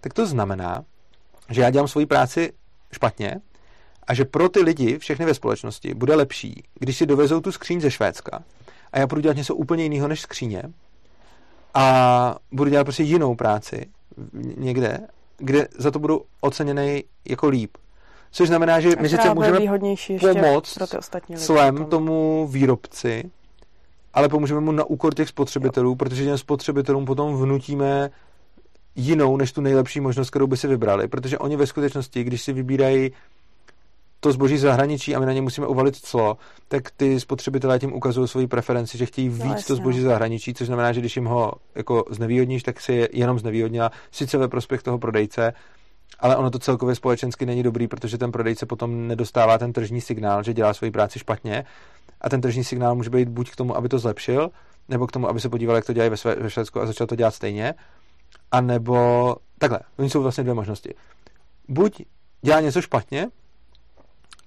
tak 0.00 0.14
to 0.14 0.26
znamená, 0.26 0.84
že 1.50 1.60
já 1.60 1.70
dělám 1.70 1.88
svoji 1.88 2.06
práci 2.06 2.52
špatně 2.92 3.40
a 4.06 4.14
že 4.14 4.24
pro 4.24 4.48
ty 4.48 4.60
lidi, 4.60 4.98
všechny 4.98 5.26
ve 5.26 5.34
společnosti, 5.34 5.94
bude 5.94 6.14
lepší, 6.14 6.62
když 6.74 6.96
si 6.96 7.06
dovezou 7.06 7.40
tu 7.40 7.52
skříň 7.52 7.80
ze 7.80 7.90
Švédska 7.90 8.42
a 8.92 8.98
já 8.98 9.06
budu 9.06 9.20
dělat 9.20 9.36
něco 9.36 9.54
úplně 9.54 9.82
jiného 9.82 10.08
než 10.08 10.20
skříně 10.20 10.62
a 11.78 12.36
budu 12.52 12.70
dělat 12.70 12.84
prostě 12.84 13.02
jinou 13.02 13.34
práci 13.34 13.86
někde, 14.56 14.98
kde 15.38 15.68
za 15.78 15.90
to 15.90 15.98
budu 15.98 16.22
oceněný 16.40 17.04
jako 17.28 17.48
líp. 17.48 17.76
Což 18.30 18.48
znamená, 18.48 18.80
že 18.80 18.88
my 19.00 19.08
sice 19.08 19.34
můžeme 19.34 19.60
pomoct 20.34 20.74
pro 20.74 20.86
ty 20.86 20.98
ostatní 20.98 21.36
lidi 21.36 21.84
tomu 21.90 22.46
výrobci, 22.50 23.30
ale 24.14 24.28
pomůžeme 24.28 24.60
mu 24.60 24.72
na 24.72 24.84
úkor 24.84 25.14
těch 25.14 25.28
spotřebitelů, 25.28 25.90
jo. 25.90 25.96
protože 25.96 26.24
těm 26.24 26.38
spotřebitelům 26.38 27.04
potom 27.04 27.36
vnutíme 27.36 28.10
jinou 28.96 29.36
než 29.36 29.52
tu 29.52 29.60
nejlepší 29.60 30.00
možnost, 30.00 30.30
kterou 30.30 30.46
by 30.46 30.56
si 30.56 30.68
vybrali, 30.68 31.08
protože 31.08 31.38
oni 31.38 31.56
ve 31.56 31.66
skutečnosti, 31.66 32.24
když 32.24 32.42
si 32.42 32.52
vybírají 32.52 33.10
to 34.20 34.32
zboží 34.32 34.58
zahraničí 34.58 35.16
a 35.16 35.20
my 35.20 35.26
na 35.26 35.32
ně 35.32 35.42
musíme 35.42 35.66
uvalit 35.66 35.96
clo, 35.96 36.38
tak 36.68 36.90
ty 36.90 37.20
spotřebitelé 37.20 37.78
tím 37.78 37.94
ukazují 37.94 38.28
svoji 38.28 38.46
preferenci, 38.46 38.98
že 38.98 39.06
chtějí 39.06 39.28
no, 39.28 39.34
víc 39.34 39.44
no, 39.44 39.62
to 39.66 39.76
zboží 39.76 40.00
zahraničí, 40.00 40.54
což 40.54 40.66
znamená, 40.66 40.92
že 40.92 41.00
když 41.00 41.16
jim 41.16 41.24
ho 41.24 41.52
jako 41.74 42.04
znevýhodníš, 42.10 42.62
tak 42.62 42.80
si 42.80 42.92
je 42.92 43.08
jenom 43.12 43.38
znevýhodnila, 43.38 43.90
sice 44.10 44.38
ve 44.38 44.48
prospěch 44.48 44.82
toho 44.82 44.98
prodejce, 44.98 45.52
ale 46.20 46.36
ono 46.36 46.50
to 46.50 46.58
celkově 46.58 46.94
společensky 46.94 47.46
není 47.46 47.62
dobrý, 47.62 47.88
protože 47.88 48.18
ten 48.18 48.32
prodejce 48.32 48.66
potom 48.66 49.08
nedostává 49.08 49.58
ten 49.58 49.72
tržní 49.72 50.00
signál, 50.00 50.42
že 50.42 50.54
dělá 50.54 50.74
svoji 50.74 50.90
práci 50.90 51.18
špatně. 51.18 51.64
A 52.20 52.28
ten 52.28 52.40
tržní 52.40 52.64
signál 52.64 52.94
může 52.94 53.10
být 53.10 53.28
buď 53.28 53.50
k 53.50 53.56
tomu, 53.56 53.76
aby 53.76 53.88
to 53.88 53.98
zlepšil, 53.98 54.50
nebo 54.88 55.06
k 55.06 55.12
tomu, 55.12 55.28
aby 55.28 55.40
se 55.40 55.48
podíval, 55.48 55.76
jak 55.76 55.84
to 55.84 55.92
dělají 55.92 56.10
ve, 56.10 56.16
své, 56.16 56.34
ve 56.34 56.50
Švédsku 56.50 56.80
a 56.80 56.86
začal 56.86 57.06
to 57.06 57.16
dělat 57.16 57.34
stejně, 57.34 57.74
a 58.52 58.60
nebo 58.60 59.36
takhle, 59.58 59.80
oni 59.98 60.10
jsou 60.10 60.22
vlastně 60.22 60.44
dvě 60.44 60.54
možnosti. 60.54 60.94
Buď 61.68 62.02
dělá 62.42 62.60
něco 62.60 62.82
špatně 62.82 63.28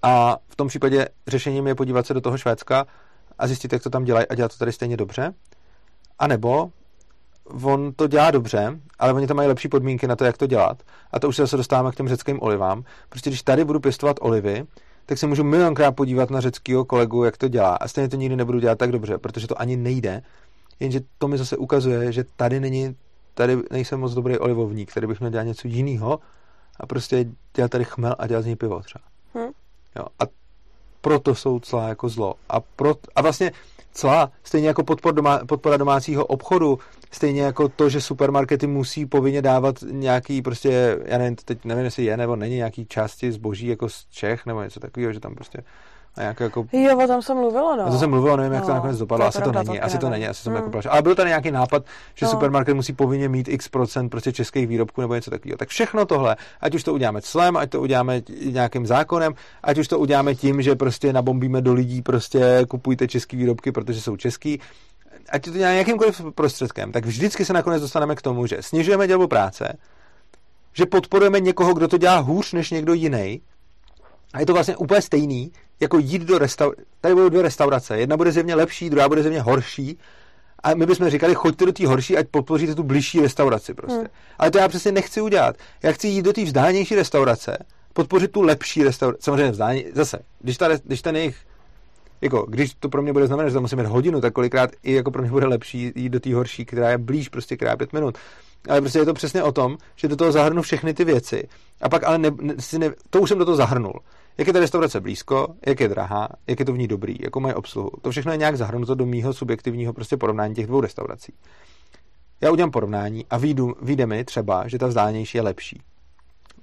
a 0.03 0.38
v 0.49 0.56
tom 0.56 0.68
případě 0.68 1.07
řešením 1.28 1.68
je 1.68 1.76
podívat 1.76 2.07
se 2.07 2.14
do 2.14 2.22
toho 2.22 2.38
Švédska 2.38 2.86
a 3.40 3.48
zjistit, 3.48 3.73
jak 3.73 3.84
to 3.84 3.90
tam 3.90 4.03
dělají 4.03 4.28
a 4.28 4.36
dělat 4.36 4.52
to 4.52 4.57
tady 4.57 4.72
stejně 4.72 4.98
dobře, 4.98 5.34
a 6.19 6.28
nebo 6.28 6.72
on 7.64 7.94
to 7.94 8.07
dělá 8.07 8.32
dobře, 8.32 8.80
ale 8.99 9.14
oni 9.14 9.28
tam 9.28 9.38
mají 9.38 9.48
lepší 9.49 9.68
podmínky 9.68 10.07
na 10.07 10.15
to, 10.15 10.26
jak 10.26 10.38
to 10.38 10.48
dělat. 10.48 10.84
A 11.11 11.19
to 11.19 11.30
už 11.30 11.36
se 11.36 11.41
zase 11.41 11.57
dostáváme 11.57 11.91
k 11.91 11.95
těm 11.95 12.07
řeckým 12.07 12.41
olivám. 12.41 12.84
Prostě 13.10 13.30
když 13.30 13.44
tady 13.44 13.65
budu 13.65 13.80
pěstovat 13.80 14.18
olivy, 14.22 14.65
tak 15.06 15.18
se 15.18 15.28
můžu 15.28 15.44
milionkrát 15.44 15.95
podívat 15.95 16.30
na 16.30 16.41
řeckého 16.41 16.86
kolegu, 16.86 17.23
jak 17.23 17.38
to 17.38 17.48
dělá. 17.48 17.76
A 17.76 17.88
stejně 17.88 18.10
to 18.10 18.15
nikdy 18.15 18.36
nebudu 18.36 18.60
dělat 18.60 18.78
tak 18.78 18.91
dobře, 18.91 19.18
protože 19.18 19.48
to 19.48 19.61
ani 19.61 19.78
nejde. 19.78 20.22
Jenže 20.80 21.02
to 21.18 21.28
mi 21.28 21.38
zase 21.38 21.57
ukazuje, 21.57 22.11
že 22.11 22.23
tady 22.36 22.60
není, 22.60 22.95
tady 23.34 23.57
nejsem 23.72 23.99
moc 23.99 24.14
dobrý 24.14 24.38
olivovník, 24.38 24.94
tady 24.94 25.07
bych 25.07 25.19
měl 25.19 25.32
dělat 25.32 25.44
něco 25.44 25.68
jiného 25.68 26.19
a 26.80 26.86
prostě 26.86 27.26
dělat 27.56 27.72
tady 27.72 27.86
chmel 27.86 28.15
a 28.19 28.28
dělat 28.28 28.41
z 28.41 28.45
něj 28.45 28.56
pivo 28.56 28.80
třeba. 28.80 29.03
Hmm. 29.34 29.52
Jo, 29.96 30.06
a 30.20 30.24
proto 31.02 31.36
jsou 31.36 31.60
cla 31.60 31.88
jako 31.88 32.10
zlo. 32.10 32.36
A, 32.50 32.60
pro, 32.60 32.96
a 33.16 33.22
vlastně 33.22 33.52
cla, 33.92 34.32
stejně 34.44 34.68
jako 34.68 34.84
podpor 34.84 35.14
doma, 35.14 35.40
podpora 35.46 35.78
domácího 35.78 36.26
obchodu, 36.26 36.80
stejně 37.12 37.42
jako 37.42 37.70
to, 37.70 37.90
že 37.90 38.02
supermarkety 38.02 38.68
musí 38.68 39.06
povinně 39.06 39.42
dávat 39.42 39.76
nějaký 39.92 40.42
prostě, 40.42 41.00
já 41.06 41.18
nevím, 41.18 41.36
teď 41.36 41.66
nevím, 41.66 41.86
jestli 41.86 42.04
je 42.04 42.18
nebo 42.18 42.36
není 42.36 42.56
nějaký 42.56 42.86
části 42.86 43.32
zboží 43.32 43.68
jako 43.68 43.90
z 43.90 44.06
Čech 44.06 44.46
nebo 44.46 44.64
něco 44.64 44.80
takového, 44.80 45.14
že 45.14 45.20
tam 45.20 45.36
prostě 45.36 45.64
a 46.16 46.22
jak 46.22 46.40
jako... 46.40 46.66
Jo, 46.72 47.00
o 47.04 47.08
tom 47.08 47.22
se 47.22 47.34
mluvilo, 47.34 47.76
no. 47.76 47.86
A 47.86 47.92
to 47.92 48.00
se 48.00 48.08
mluvilo, 48.08 48.38
nevím, 48.38 48.54
jak 48.54 48.62
no, 48.62 48.68
to 48.68 48.74
nakonec 48.74 48.98
dopadlo. 48.98 49.26
To 49.26 49.28
asi 49.28 49.42
to 49.42 49.52
není, 49.52 49.80
asi 49.80 49.98
to 49.98 50.10
není, 50.10 50.28
asi 50.28 50.44
jsem 50.44 50.54
jako 50.54 50.66
hmm. 50.66 50.76
jako 50.76 50.92
Ale 50.92 51.02
byl 51.02 51.16
tady 51.16 51.30
nějaký 51.30 51.52
nápad, 51.52 51.84
že 52.16 52.26
no. 52.26 52.32
supermarket 52.32 52.76
musí 52.76 52.94
povinně 52.94 53.30
mít 53.30 53.48
x 53.48 53.68
procent 53.68 54.10
prostě 54.10 54.32
českých 54.32 54.68
výrobků 54.68 55.02
nebo 55.02 55.16
něco 55.16 55.32
takového. 55.32 55.58
Tak 55.58 55.70
všechno 55.70 56.06
tohle, 56.06 56.36
ať 56.62 56.76
už 56.76 56.84
to 56.84 56.94
uděláme 56.94 57.22
clem, 57.22 57.58
ať 57.58 57.70
to 57.70 57.82
uděláme 57.82 58.22
nějakým 58.46 58.88
zákonem, 58.88 59.34
ať 59.64 59.78
už 59.78 59.88
to 59.88 60.00
uděláme 60.00 60.36
tím, 60.36 60.62
že 60.62 60.76
prostě 60.76 61.14
nabombíme 61.14 61.62
do 61.62 61.74
lidí, 61.74 62.02
prostě 62.02 62.66
kupujte 62.70 63.08
český 63.08 63.38
výrobky, 63.38 63.72
protože 63.72 64.02
jsou 64.02 64.18
český, 64.18 64.60
ať 65.30 65.44
to 65.44 65.52
děláme 65.52 65.78
jakýmkoliv 65.78 66.22
prostředkem, 66.36 66.92
tak 66.92 67.06
vždycky 67.06 67.46
se 67.46 67.54
nakonec 67.54 67.82
dostaneme 67.82 68.16
k 68.16 68.22
tomu, 68.22 68.48
že 68.48 68.58
snižujeme 68.62 69.08
dělbu 69.08 69.28
práce, 69.28 69.78
že 70.74 70.86
podporujeme 70.86 71.40
někoho, 71.40 71.74
kdo 71.74 71.88
to 71.88 71.98
dělá 71.98 72.18
hůř 72.18 72.54
než 72.54 72.72
někdo 72.72 72.94
jiný, 72.94 73.42
a 74.34 74.40
je 74.40 74.46
to 74.46 74.54
vlastně 74.54 74.76
úplně 74.76 75.02
stejný, 75.02 75.52
jako 75.82 75.99
jít 75.99 76.22
do 76.22 76.38
restaurace. 76.38 76.82
Tady 77.02 77.16
budou 77.16 77.30
dvě 77.30 77.41
restaurace. 77.41 77.99
Jedna 77.99 78.18
bude 78.18 78.32
zjevně 78.32 78.56
lepší, 78.56 78.90
druhá 78.90 79.10
bude 79.10 79.22
zjevně 79.22 79.41
horší. 79.41 79.98
A 80.64 80.74
my 80.74 80.86
bychom 80.86 81.10
říkali, 81.10 81.36
choďte 81.36 81.66
do 81.66 81.72
té 81.72 81.88
horší, 81.88 82.18
ať 82.18 82.28
podpoříte 82.32 82.76
tu 82.76 82.84
blížší 82.84 83.22
restauraci 83.22 83.74
prostě. 83.74 83.98
Hmm. 83.98 84.08
Ale 84.40 84.52
to 84.52 84.58
já 84.58 84.68
přesně 84.68 84.91
nechci 84.91 85.22
udělat. 85.22 85.56
Já 85.84 85.91
chci 85.91 86.08
jít 86.08 86.22
do 86.22 86.34
té 86.34 86.44
vzdálenější 86.44 86.95
restaurace, 86.95 87.58
podpořit 87.94 88.32
tu 88.32 88.41
lepší 88.41 88.84
restauraci. 88.84 89.24
Samozřejmě 89.24 89.52
vzdání, 89.52 89.86
zase, 89.94 90.20
když, 90.40 90.58
ta, 90.58 90.68
když 90.84 91.02
ten 91.02 91.16
jejich 91.16 91.36
jako, 92.22 92.45
když 92.49 92.74
to 92.80 92.90
pro 92.90 93.02
mě 93.02 93.14
bude 93.14 93.28
znamenat, 93.28 93.49
že 93.49 93.53
tam 93.53 93.64
musím 93.64 93.78
mít 93.78 93.88
hodinu, 93.88 94.22
tak 94.22 94.34
kolikrát 94.34 94.70
i 94.84 94.94
jako 94.94 95.12
pro 95.12 95.22
mě 95.22 95.32
bude 95.32 95.45
lepší 95.45 95.91
jít 95.95 96.10
do 96.10 96.20
té 96.20 96.36
horší, 96.36 96.66
která 96.66 96.90
je 96.90 96.98
blíž, 96.98 97.30
prostě 97.30 97.56
která 97.56 97.72
je 97.72 97.78
pět 97.78 97.94
minut. 97.94 98.18
Ale 98.70 98.82
prostě 98.82 98.99
je 98.99 99.06
to 99.06 99.14
přesně 99.14 99.44
o 99.44 99.52
tom, 99.52 99.78
že 99.95 100.08
do 100.08 100.16
toho 100.16 100.32
zahrnu 100.32 100.62
všechny 100.62 100.94
ty 100.94 101.06
věci. 101.06 101.48
A 101.82 101.90
pak 101.90 102.03
ale 102.03 102.18
ne, 102.18 102.32
ne, 102.41 102.53
si 102.60 102.80
ne, 102.80 102.91
to 103.10 103.22
už 103.22 103.30
jsem 103.30 103.38
do 103.38 103.45
toho 103.45 103.58
zahrnul. 103.58 103.94
Jak 104.38 104.48
je 104.48 104.53
ta 104.53 104.60
restaurace 104.60 104.99
blízko, 104.99 105.56
jak 105.66 105.80
je 105.80 105.88
drahá, 105.88 106.30
jak 106.48 106.60
je 106.60 106.66
to 106.66 106.74
v 106.74 106.78
ní 106.78 106.88
dobrý, 106.88 107.16
jako 107.22 107.40
mají 107.40 107.56
obsluhu. 107.56 107.90
To 108.02 108.12
všechno 108.12 108.32
je 108.32 108.38
nějak 108.38 108.58
zahrnuto 108.58 108.95
do 108.95 109.06
mýho 109.06 109.34
subjektivního 109.34 109.94
prostě 109.94 110.18
porovnání 110.18 110.56
těch 110.56 110.68
dvou 110.68 110.82
restaurací. 110.82 111.34
Já 112.41 112.52
udělám 112.52 112.72
porovnání 112.72 113.26
a 113.30 113.38
výjdu, 113.38 113.76
výjde 113.82 114.06
mi 114.06 114.26
třeba, 114.26 114.68
že 114.68 114.78
ta 114.78 114.88
vzdálenější 114.88 115.38
je 115.38 115.41
lepší. 115.41 115.82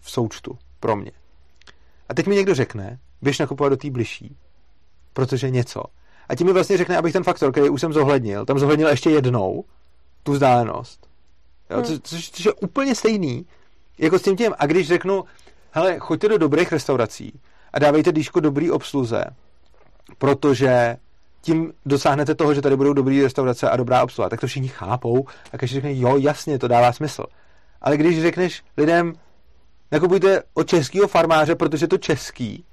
V 0.01 0.11
součtu. 0.11 0.59
Pro 0.81 0.97
mě. 0.97 1.11
A 2.09 2.15
teď 2.15 2.27
mi 2.27 2.35
někdo 2.35 2.55
řekne, 2.55 2.99
běž 3.23 3.39
nakupovat 3.39 3.73
do 3.73 3.77
té 3.77 3.91
bližší, 3.91 4.37
protože 5.13 5.51
něco. 5.51 5.83
A 6.29 6.35
tím 6.35 6.47
mi 6.47 6.53
vlastně 6.53 6.77
řekne, 6.77 6.97
abych 6.97 7.13
ten 7.13 7.25
faktor, 7.25 7.53
který 7.53 7.69
už 7.69 7.81
jsem 7.81 7.93
zohlednil, 7.93 8.47
tam 8.47 8.59
zohlednil 8.59 8.89
ještě 8.89 9.11
jednou, 9.11 9.65
tu 10.23 10.33
vzdálenost. 10.33 11.09
Jo, 11.71 11.77
hmm. 11.77 11.85
což, 11.85 11.99
což, 12.03 12.31
což 12.31 12.45
je 12.45 12.53
úplně 12.53 12.95
stejný, 12.95 13.47
jako 13.99 14.19
s 14.19 14.23
tím 14.23 14.37
tím. 14.37 14.55
A 14.59 14.67
když 14.67 14.89
řeknu, 14.89 15.25
hele, 15.71 15.99
choďte 15.99 16.29
do 16.29 16.39
dobrých 16.39 16.73
restaurací 16.73 17.41
a 17.73 17.79
dávejte 17.79 18.13
dýško 18.13 18.41
dobrý 18.41 18.71
obsluze, 18.71 19.25
protože 20.19 20.97
tím 21.41 21.73
dosáhnete 21.87 22.35
toho, 22.35 22.55
že 22.55 22.63
tady 22.63 22.77
budou 22.77 22.93
dobrý 22.93 23.23
restaurace 23.23 23.71
a 23.71 23.77
dobrá 23.77 24.03
obsluha. 24.03 24.29
Tak 24.29 24.41
to 24.41 24.47
všichni 24.47 24.69
chápou 24.69 25.27
a 25.53 25.59
každý 25.59 25.75
řekne, 25.75 25.99
jo, 25.99 26.19
jasně, 26.19 26.59
to 26.59 26.69
dává 26.69 26.93
smysl. 26.93 27.25
Ale 27.81 27.97
když 27.97 28.23
řekneš 28.23 28.63
lidem, 28.77 29.13
nakupujte 29.93 30.43
od 30.55 30.69
českého 30.69 31.09
farmáře, 31.09 31.55
protože 31.55 31.87
to 31.87 31.99
český, 31.99 32.65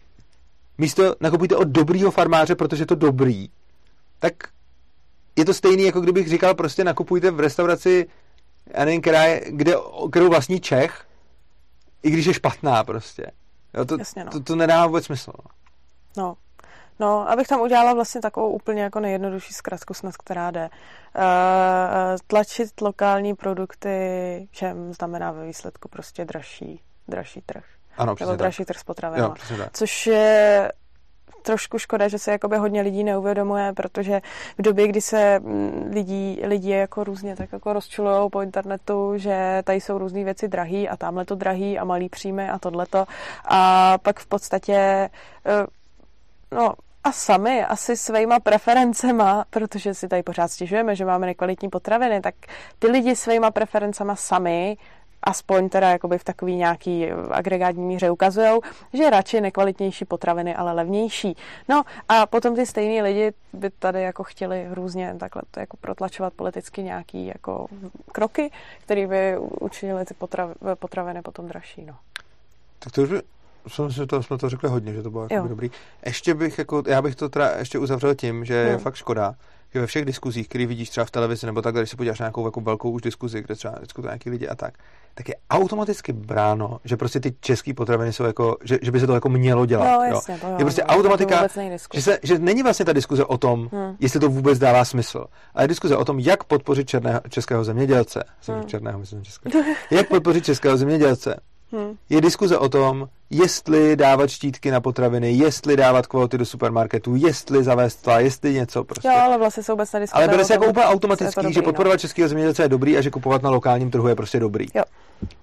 místo 0.78 1.16
nakupujte 1.22 1.56
od 1.56 1.68
dobrýho 1.68 2.12
farmáře, 2.12 2.56
protože 2.56 2.86
to 2.86 2.96
dobrý, 2.96 3.50
tak 4.20 4.34
je 5.36 5.46
to 5.46 5.54
stejný, 5.54 5.84
jako 5.84 6.02
kdybych 6.02 6.30
říkal, 6.30 6.56
prostě 6.56 6.84
nakupujte 6.84 7.32
v 7.32 7.40
restauraci, 7.40 8.08
já 8.78 8.86
nevím, 8.86 9.02
která 9.02 9.24
je, 9.24 9.42
kde, 9.50 9.76
kterou 10.10 10.30
vlastní 10.30 10.60
Čech, 10.60 11.06
i 12.04 12.12
když 12.12 12.26
je 12.26 12.34
špatná 12.34 12.84
prostě. 12.84 13.26
Jo, 13.78 13.86
to, 13.86 13.98
Jasně, 14.00 14.24
no. 14.24 14.32
to, 14.32 14.40
to 14.40 14.56
nedá 14.56 14.88
vůbec 14.88 15.06
smysl. 15.06 15.32
No. 16.18 16.24
no. 16.24 16.38
No, 17.00 17.30
abych 17.30 17.48
tam 17.48 17.62
udělala 17.62 17.94
vlastně 17.94 18.22
takovou 18.22 18.50
úplně 18.50 18.82
jako 18.82 19.00
nejjednodušší 19.00 19.54
zkratku 19.54 19.94
snad, 19.94 20.18
která 20.18 20.52
jde. 20.52 20.70
Uh, 21.16 21.22
tlačit 22.28 22.82
lokální 22.82 23.34
produkty 23.36 24.48
všem 24.52 24.94
znamená 24.94 25.32
ve 25.32 25.46
výsledku 25.46 25.88
prostě 25.88 26.26
dražší, 26.26 26.82
dražší 27.08 27.42
trh. 27.42 27.64
Ano, 27.98 28.16
Nebo 28.20 28.36
dražší 28.36 28.58
tak. 28.58 28.68
trh 28.68 28.80
s 28.80 28.84
potravinami. 28.84 29.36
Což 29.74 30.08
je 30.08 30.72
trošku 31.46 31.80
škoda, 31.80 32.08
že 32.08 32.20
se 32.20 32.32
jakoby 32.32 32.58
hodně 32.58 32.82
lidí 32.82 33.04
neuvědomuje, 33.04 33.74
protože 33.74 34.22
v 34.58 34.62
době, 34.62 34.88
kdy 34.88 35.02
se 35.02 35.40
mm, 35.40 35.92
lidí, 35.94 36.42
lidi 36.44 36.70
jako 36.72 37.04
různě 37.04 37.36
tak 37.36 37.54
jako 37.54 37.74
rozčulují 37.74 38.30
po 38.30 38.42
internetu, 38.42 39.14
že 39.16 39.62
tady 39.64 39.82
jsou 39.82 39.98
různé 39.98 40.24
věci 40.24 40.48
drahý 40.48 40.90
a 40.90 40.98
tamhle 40.98 41.26
to 41.26 41.36
drahý 41.36 41.80
a 41.80 41.84
malý 41.84 42.10
příjmy 42.10 42.50
a 42.50 42.60
tohleto. 42.60 43.06
A 43.46 43.98
pak 43.98 44.20
v 44.20 44.28
podstatě 44.28 44.76
eh, 45.46 45.66
no, 46.52 46.74
a 47.04 47.12
sami 47.12 47.66
asi 47.66 47.98
svýma 47.98 48.40
preferencema, 48.40 49.46
protože 49.50 49.94
si 49.94 50.08
tady 50.08 50.24
pořád 50.24 50.48
stěžujeme, 50.48 50.96
že 50.96 51.06
máme 51.06 51.26
nekvalitní 51.26 51.70
potraviny, 51.70 52.22
tak 52.22 52.36
ty 52.80 52.88
lidi 52.88 53.16
svýma 53.16 53.52
preferencema 53.52 54.16
sami 54.16 54.78
aspoň 55.26 55.70
teda 55.70 55.90
jakoby 55.90 56.18
v 56.18 56.24
takový 56.24 56.56
nějaký 56.56 57.12
agregátní 57.12 57.84
míře 57.84 58.12
ukazují, 58.12 58.60
že 58.94 59.10
radši 59.10 59.42
nekvalitnější 59.42 60.06
potraviny, 60.06 60.56
ale 60.56 60.74
levnější. 60.74 61.38
No 61.70 61.84
a 62.10 62.26
potom 62.26 62.56
ty 62.56 62.66
stejní 62.66 63.02
lidi 63.02 63.34
by 63.54 63.70
tady 63.70 64.02
jako 64.02 64.24
chtěli 64.24 64.68
různě 64.72 65.16
takhle 65.20 65.42
to 65.52 65.60
jako 65.60 65.78
protlačovat 65.78 66.34
politicky 66.34 66.84
nějaký 66.84 67.26
jako 67.28 67.68
kroky, 68.12 68.52
které 68.84 69.08
by 69.08 69.38
učinili 69.60 70.06
ty 70.06 70.14
potraviny 70.80 71.22
potom 71.22 71.48
dražší. 71.48 71.86
No. 71.86 71.96
Tak 72.80 72.94
to 72.94 73.02
už 73.02 73.10
by, 73.10 73.22
jsme 73.68 74.08
to, 74.08 74.24
jsme 74.24 74.38
to 74.38 74.50
řekli 74.50 74.70
hodně, 74.70 74.94
že 74.94 75.04
to 75.04 75.12
bylo 75.12 75.28
jako 75.32 75.48
dobrý. 75.48 75.72
Ještě 76.06 76.34
bych, 76.34 76.58
jako, 76.58 76.84
já 76.88 77.02
bych 77.02 77.16
to 77.16 77.30
teda 77.30 77.52
ještě 77.58 77.80
uzavřel 77.80 78.16
tím, 78.16 78.46
že 78.46 78.54
je 78.54 78.70
hmm. 78.70 78.80
fakt 78.80 78.96
škoda, 78.96 79.36
že 79.74 79.82
ve 79.82 79.88
všech 79.88 80.06
diskuzích, 80.06 80.50
které 80.50 80.66
vidíš 80.66 80.90
třeba 80.90 81.06
v 81.06 81.12
televizi 81.12 81.46
nebo 81.46 81.62
tak, 81.62 81.76
když 81.76 81.90
se 81.90 81.98
podíváš 81.98 82.20
na 82.20 82.24
nějakou 82.24 82.46
jako 82.46 82.62
velkou 82.62 82.92
už 82.92 83.02
diskuzi, 83.02 83.42
kde 83.42 83.56
třeba 83.56 83.80
diskutují 83.80 84.08
nějaký 84.08 84.30
lidi 84.30 84.48
a 84.48 84.56
tak, 84.56 84.74
tak 85.14 85.30
je 85.30 85.36
automaticky 85.50 86.14
bráno, 86.14 86.80
že 86.84 86.98
prostě 86.98 87.20
ty 87.20 87.36
české 87.40 87.74
potraviny 87.74 88.14
jsou 88.14 88.24
jako, 88.24 88.58
že, 88.64 88.80
že 88.82 88.92
by 88.92 89.00
se 89.00 89.08
to 89.08 89.14
jako 89.14 89.30
mělo 89.30 89.66
dělat. 89.66 89.86
No, 89.86 90.04
jasně, 90.04 90.34
jo. 90.34 90.40
To 90.42 90.48
jo, 90.48 90.56
je 90.58 90.66
prostě 90.66 90.84
automatika, 90.84 91.48
že, 91.94 92.02
se, 92.02 92.20
že 92.24 92.40
není 92.40 92.64
vlastně 92.64 92.86
ta 92.86 92.94
diskuze 92.94 93.26
o 93.26 93.38
tom, 93.38 93.70
hmm. 93.72 93.96
jestli 94.00 94.20
to 94.20 94.30
vůbec 94.30 94.60
dává 94.60 94.86
smysl, 94.86 95.26
ale 95.54 95.64
je 95.64 95.68
diskuze 95.68 95.98
o 95.98 96.06
tom, 96.06 96.20
jak 96.20 96.44
podpořit 96.44 96.90
černého, 96.90 97.22
českého 97.30 97.64
zemědělce. 97.64 98.24
Hmm. 98.48 98.66
Černého, 98.66 99.00
myslím, 99.00 99.24
českého. 99.24 99.64
Jak 99.92 100.08
podpořit 100.08 100.46
českého 100.46 100.78
zemědělce 100.78 101.40
Hmm. 101.76 101.98
Je 102.10 102.22
diskuze 102.22 102.58
o 102.58 102.70
tom, 102.70 103.08
jestli 103.30 103.96
dávat 103.96 104.30
štítky 104.30 104.72
na 104.72 104.82
potraviny, 104.82 105.32
jestli 105.32 105.78
dávat 105.78 106.08
kvóty 106.08 106.38
do 106.38 106.46
supermarketu, 106.46 107.16
jestli 107.16 107.64
zavést 107.64 107.96
tla, 107.96 108.20
jestli 108.20 108.54
něco 108.54 108.84
prostě. 108.84 109.08
Jo, 109.08 109.14
ale 109.16 109.38
vlastně 109.38 109.64
jsou 109.64 109.74
obecně 109.74 110.00
diskuze. 110.00 110.24
Ale 110.24 110.34
bude 110.34 110.46
se 110.46 110.54
jako 110.54 110.66
úplně 110.66 110.86
automatický, 110.86 111.42
dobrý, 111.42 111.54
že 111.54 111.60
no. 111.60 111.66
podporovat 111.66 111.94
no. 111.94 112.00
českého 112.00 112.28
zemědělce 112.28 112.64
je 112.64 112.70
dobrý 112.70 112.98
a 112.98 113.02
že 113.02 113.10
kupovat 113.10 113.44
na 113.44 113.50
lokálním 113.50 113.92
trhu 113.92 114.08
je 114.08 114.16
prostě 114.16 114.40
dobrý. 114.40 114.66
Jo. 114.76 114.84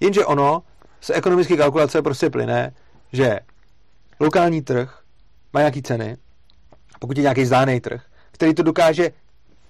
Jenže 0.01 0.25
ono 0.25 0.63
z 1.01 1.11
ekonomické 1.11 1.57
kalkulace 1.57 2.03
prostě 2.03 2.31
plyne, 2.31 2.75
že 3.13 3.41
lokální 4.21 4.63
trh 4.63 5.01
má 5.53 5.61
nějaký 5.61 5.83
ceny, 5.83 6.17
pokud 6.99 7.17
je 7.17 7.23
nějaký 7.23 7.45
zdáný 7.45 7.81
trh, 7.81 8.03
který 8.33 8.55
to 8.55 8.63
dokáže 8.63 9.11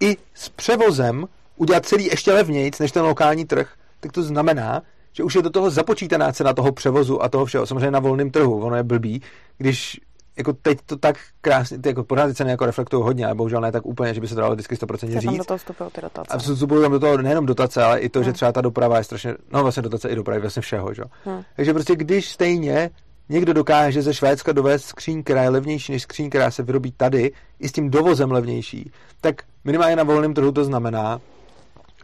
i 0.00 0.16
s 0.34 0.48
převozem 0.48 1.28
udělat 1.56 1.86
celý 1.86 2.04
ještě 2.04 2.32
levnějc 2.32 2.78
než 2.78 2.92
ten 2.92 3.02
lokální 3.02 3.44
trh, 3.44 3.72
tak 4.00 4.12
to 4.12 4.22
znamená, 4.22 4.82
že 5.12 5.22
už 5.22 5.34
je 5.34 5.42
do 5.42 5.50
toho 5.50 5.70
započítaná 5.70 6.32
cena 6.32 6.52
toho 6.52 6.72
převozu 6.72 7.22
a 7.22 7.28
toho 7.28 7.44
všeho. 7.44 7.66
Samozřejmě 7.66 7.90
na 7.90 8.00
volném 8.00 8.30
trhu, 8.30 8.60
ono 8.60 8.76
je 8.76 8.82
blbý, 8.82 9.22
když 9.58 10.00
jako 10.36 10.52
teď 10.52 10.78
to 10.86 10.96
tak 10.96 11.16
krásně, 11.40 11.78
ty 11.78 11.88
jako 11.88 12.04
pořád 12.04 12.36
ceny 12.36 12.50
jako 12.50 12.66
reflektují 12.66 13.02
hodně, 13.02 13.26
ale 13.26 13.34
bohužel 13.34 13.60
ne 13.60 13.72
tak 13.72 13.86
úplně, 13.86 14.14
že 14.14 14.20
by 14.20 14.28
se 14.28 14.34
to 14.34 14.40
dalo 14.40 14.54
vždycky 14.54 14.74
100% 14.74 15.08
říct. 15.08 15.24
Tam 15.24 15.36
do 15.36 15.44
toho 15.44 15.58
vstupují 15.58 15.90
ty 15.90 16.00
dotace. 16.00 16.34
A 16.34 16.38
vstupují 16.38 16.82
tam 16.82 16.92
do 16.92 17.00
toho 17.00 17.16
nejenom 17.16 17.46
dotace, 17.46 17.82
ale 17.82 17.98
i 18.00 18.08
to, 18.08 18.18
hmm. 18.18 18.24
že 18.24 18.32
třeba 18.32 18.52
ta 18.52 18.60
doprava 18.60 18.98
je 18.98 19.04
strašně, 19.04 19.34
no 19.52 19.62
vlastně 19.62 19.82
dotace 19.82 20.08
i 20.08 20.14
dopravy, 20.14 20.40
vlastně 20.40 20.62
všeho, 20.62 20.94
že? 20.94 21.02
Hmm. 21.24 21.42
Takže 21.56 21.72
prostě 21.72 21.96
když 21.96 22.30
stejně 22.30 22.90
někdo 23.28 23.52
dokáže 23.52 24.02
ze 24.02 24.14
Švédska 24.14 24.52
dovést 24.52 24.84
skříň, 24.84 25.22
která 25.22 25.42
je 25.42 25.48
levnější 25.48 25.92
než 25.92 26.02
skříň, 26.02 26.28
která 26.28 26.50
se 26.50 26.62
vyrobí 26.62 26.92
tady, 26.92 27.32
i 27.58 27.68
s 27.68 27.72
tím 27.72 27.90
dovozem 27.90 28.32
levnější, 28.32 28.92
tak 29.20 29.42
minimálně 29.64 29.96
na 29.96 30.02
volném 30.02 30.34
trhu 30.34 30.52
to 30.52 30.64
znamená, 30.64 31.20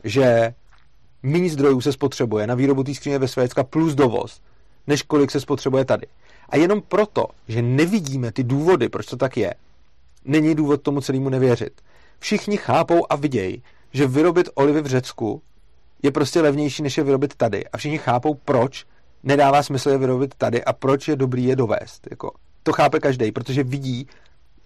že 0.05 0.55
méně 1.23 1.51
zdrojů 1.51 1.81
se 1.81 1.93
spotřebuje 1.93 2.47
na 2.47 2.55
výrobu 2.55 2.85
té 2.85 2.95
skříně 2.95 3.19
ve 3.19 3.29
Švédska 3.29 3.65
plus 3.65 3.95
dovoz, 3.95 4.41
než 4.87 5.03
kolik 5.03 5.31
se 5.31 5.41
spotřebuje 5.41 5.85
tady. 5.85 6.07
A 6.49 6.57
jenom 6.57 6.83
proto, 6.89 7.27
že 7.49 7.63
nevidíme 7.63 8.33
ty 8.33 8.45
důvody, 8.45 8.89
proč 8.89 9.07
to 9.07 9.17
tak 9.17 9.37
je, 9.37 9.55
není 10.25 10.55
důvod 10.55 10.83
tomu 10.83 11.01
celému 11.01 11.29
nevěřit. 11.29 11.81
Všichni 12.19 12.57
chápou 12.57 13.07
a 13.11 13.17
vidějí, 13.17 13.63
že 13.93 14.07
vyrobit 14.07 14.49
olivy 14.55 14.83
v 14.83 14.87
Řecku 14.87 15.43
je 16.03 16.11
prostě 16.11 16.41
levnější, 16.41 16.83
než 16.83 16.99
je 16.99 17.05
vyrobit 17.05 17.35
tady. 17.35 17.67
A 17.67 17.77
všichni 17.77 17.99
chápou, 17.99 18.35
proč 18.35 18.87
nedává 19.23 19.63
smysl 19.63 19.91
je 19.91 19.99
vyrobit 19.99 20.35
tady 20.35 20.65
a 20.65 20.73
proč 20.73 21.09
je 21.09 21.17
dobrý 21.17 21.45
je 21.45 21.57
dovést. 21.57 22.07
Jako, 22.11 22.31
to 22.63 22.73
chápe 22.73 23.01
každý, 23.01 23.33
protože 23.33 23.63
vidí, 23.63 24.07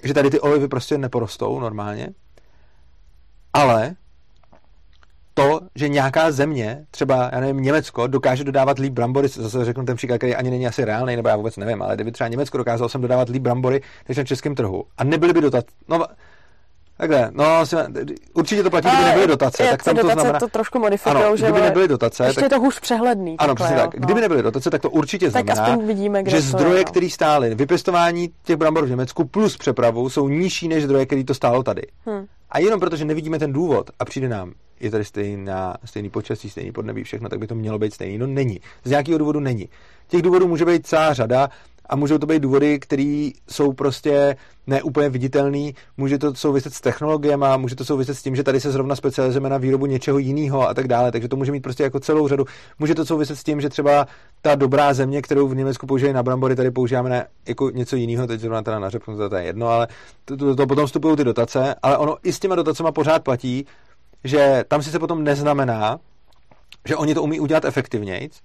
že 0.03 0.15
tady 0.15 0.31
ty 0.31 0.41
olivy 0.41 0.69
prostě 0.69 0.99
neporostou 0.99 1.61
normálně, 1.61 2.09
ale 3.53 3.97
to, 5.35 5.61
že 5.75 5.89
nějaká 5.89 6.33
země, 6.33 6.85
třeba, 6.91 7.31
já 7.33 7.41
nevím, 7.41 7.63
Německo, 7.63 8.07
dokáže 8.07 8.45
dodávat 8.45 8.79
líp 8.79 8.93
brambory, 8.93 9.29
zase 9.29 9.65
řeknu 9.65 9.85
ten 9.85 9.97
příklad, 9.97 10.19
který 10.19 10.37
ani 10.37 10.51
není 10.51 10.67
asi 10.67 10.85
reálný, 10.85 11.17
nebo 11.17 11.29
já 11.29 11.37
vůbec 11.37 11.57
nevím, 11.57 11.83
ale 11.83 11.95
kdyby 11.95 12.13
třeba 12.13 12.29
Německo 12.29 12.59
dokázalo 12.59 12.89
sem 12.89 13.01
dodávat 13.01 13.29
líp 13.29 13.43
brambory 13.43 13.83
než 14.09 14.19
na 14.19 14.25
českém 14.25 14.55
trhu 14.55 14.85
a 14.99 15.05
nebyly 15.05 15.33
by 15.33 15.41
dotat, 15.41 15.65
no, 15.89 16.07
Takhle, 16.97 17.31
no, 17.33 17.65
určitě 18.35 18.63
to 18.63 18.71
platí, 18.71 18.89
kdyby 18.89 19.05
nebyly 19.05 19.27
dotace. 19.27 19.63
tak 19.71 19.83
tam 19.83 19.97
to 19.97 20.11
znamená, 20.11 20.39
to 20.39 20.49
trošku 20.49 20.79
modifikují, 20.79 21.39
že 21.39 21.45
kdyby 21.45 21.61
nebyly 21.61 21.89
dotace, 21.89 22.25
ještě 22.25 22.41
tak, 22.41 22.45
je 22.45 22.57
to 22.57 22.61
hůř 22.61 22.81
přehledný. 22.81 23.37
Ano, 23.39 23.55
přesně 23.55 23.77
tak. 23.77 23.95
No. 23.95 24.01
Kdyby 24.07 24.21
nebyly 24.21 24.43
dotace, 24.43 24.71
tak 24.71 24.83
to 24.83 24.91
určitě 24.91 25.31
tak 25.31 25.55
znamená, 25.55 25.77
vidíme, 25.87 26.23
že 26.27 26.41
zdroje, 26.41 26.79
no. 26.79 26.85
které 26.85 27.11
stály 27.11 27.55
vypěstování 27.55 28.31
těch 28.45 28.57
brambor 28.57 28.87
v 28.87 28.91
Německu 28.91 29.25
plus 29.25 29.57
přepravu, 29.57 30.11
jsou 30.11 30.29
nižší 30.29 30.69
než 30.69 30.85
zdroje, 30.85 31.07
které 31.07 31.25
to 31.25 31.35
stálo 31.35 31.63
tady. 31.63 31.83
Hmm. 32.07 32.27
A 32.53 32.59
jenom 32.59 32.81
protože 32.81 33.05
nevidíme 33.05 33.39
ten 33.39 33.53
důvod 33.53 33.91
a 33.99 34.05
přijde 34.05 34.29
nám, 34.29 34.53
je 34.81 34.91
tady 34.91 35.05
stejná, 35.05 35.77
stejný 35.85 36.11
počasí, 36.11 36.51
stejný 36.51 36.73
podnebí, 36.73 37.05
všechno, 37.05 37.29
tak 37.29 37.39
by 37.39 37.47
to 37.47 37.55
mělo 37.55 37.79
být 37.79 37.95
stejný. 37.95 38.19
No 38.19 38.27
není. 38.27 38.61
Z 38.85 38.91
nějakého 38.91 39.19
důvodu 39.19 39.41
není. 39.41 39.69
Těch 40.09 40.23
důvodů 40.23 40.49
může 40.49 40.65
být 40.65 40.87
celá 40.87 41.15
řada 41.15 41.51
a 41.87 41.97
můžou 41.97 42.19
to 42.19 42.27
být 42.27 42.43
důvody, 42.43 42.79
které 42.79 43.31
jsou 43.51 43.73
prostě 43.73 44.37
neúplně 44.67 45.09
viditelné. 45.09 45.71
Může 45.97 46.19
to 46.19 46.35
souviset 46.35 46.75
s 46.75 46.81
technologiemi, 46.81 47.47
může 47.57 47.77
to 47.77 47.85
souviset 47.85 48.19
s 48.19 48.23
tím, 48.23 48.37
že 48.37 48.43
tady 48.43 48.61
se 48.61 48.71
zrovna 48.71 48.97
specializujeme 48.97 49.49
na 49.49 49.59
výrobu 49.59 49.87
něčeho 49.87 50.19
jiného 50.19 50.69
a 50.69 50.75
tak 50.75 50.89
dále. 50.89 51.13
Takže 51.13 51.29
to 51.29 51.37
může 51.37 51.53
mít 51.53 51.61
prostě 51.61 51.83
jako 51.83 52.01
celou 52.01 52.29
řadu. 52.29 52.45
Může 52.79 52.95
to 52.95 53.07
souviset 53.07 53.39
s 53.39 53.45
tím, 53.45 53.61
že 53.61 53.69
třeba 53.69 54.07
ta 54.43 54.55
dobrá 54.55 54.95
země, 54.95 55.23
kterou 55.23 55.49
v 55.49 55.55
Německu 55.55 55.87
používají 55.87 56.15
na 56.15 56.23
brambory, 56.23 56.57
tady 56.57 56.71
používáme 56.71 57.11
na 57.11 57.25
jako 57.49 57.71
něco 57.71 57.97
jiného, 57.97 58.27
teď 58.27 58.41
zrovna 58.41 58.63
teda 58.63 58.79
na 58.79 58.91
řepku, 58.91 59.29
to 59.29 59.37
je 59.37 59.45
jedno, 59.45 59.69
ale 59.69 59.89
to, 60.25 60.37
to, 60.37 60.57
to 60.57 60.67
potom 60.67 60.87
vstupují 60.87 61.17
ty 61.17 61.25
dotace, 61.25 61.75
ale 61.83 61.99
ono 61.99 62.17
i 62.23 62.33
s 62.33 62.39
těma 62.39 62.55
dotacemi 62.55 62.89
pořád 62.93 63.25
platí, 63.25 63.67
že 64.25 64.65
tam 64.69 64.83
si 64.83 64.91
se 64.91 64.99
potom 64.99 65.25
neznamená, 65.25 65.99
že 66.89 66.97
oni 66.97 67.15
to 67.15 67.23
umí 67.23 67.41
udělat 67.41 67.65
efektivnějc, 67.65 68.41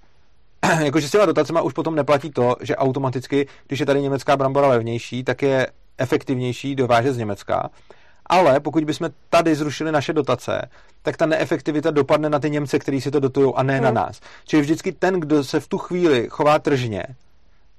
jakože 0.84 1.07
s 1.07 1.11
těma 1.11 1.25
dotacema 1.25 1.61
už 1.61 1.73
potom 1.73 1.95
neplatí 1.95 2.31
to, 2.31 2.55
že 2.61 2.75
automaticky, 2.75 3.47
když 3.67 3.79
je 3.79 3.85
tady 3.85 4.01
německá 4.01 4.38
brambora 4.38 4.67
levnější, 4.67 5.23
tak 5.23 5.41
je 5.41 5.67
efektivnější 5.97 6.75
dovážet 6.75 7.13
z 7.13 7.17
Německa. 7.17 7.69
Ale 8.25 8.59
pokud 8.59 8.84
bychom 8.84 9.09
tady 9.29 9.55
zrušili 9.55 9.91
naše 9.91 10.13
dotace, 10.13 10.69
tak 11.01 11.17
ta 11.17 11.25
neefektivita 11.25 11.91
dopadne 11.91 12.29
na 12.29 12.39
ty 12.39 12.49
Němce, 12.49 12.79
kteří 12.79 13.01
si 13.01 13.11
to 13.11 13.19
dotují, 13.19 13.53
a 13.55 13.63
ne 13.63 13.73
hmm. 13.73 13.84
na 13.84 13.91
nás. 13.91 14.19
Čili 14.45 14.61
vždycky 14.61 14.91
ten, 14.91 15.19
kdo 15.19 15.43
se 15.43 15.59
v 15.59 15.67
tu 15.67 15.77
chvíli 15.77 16.27
chová 16.29 16.59
tržně, 16.59 17.03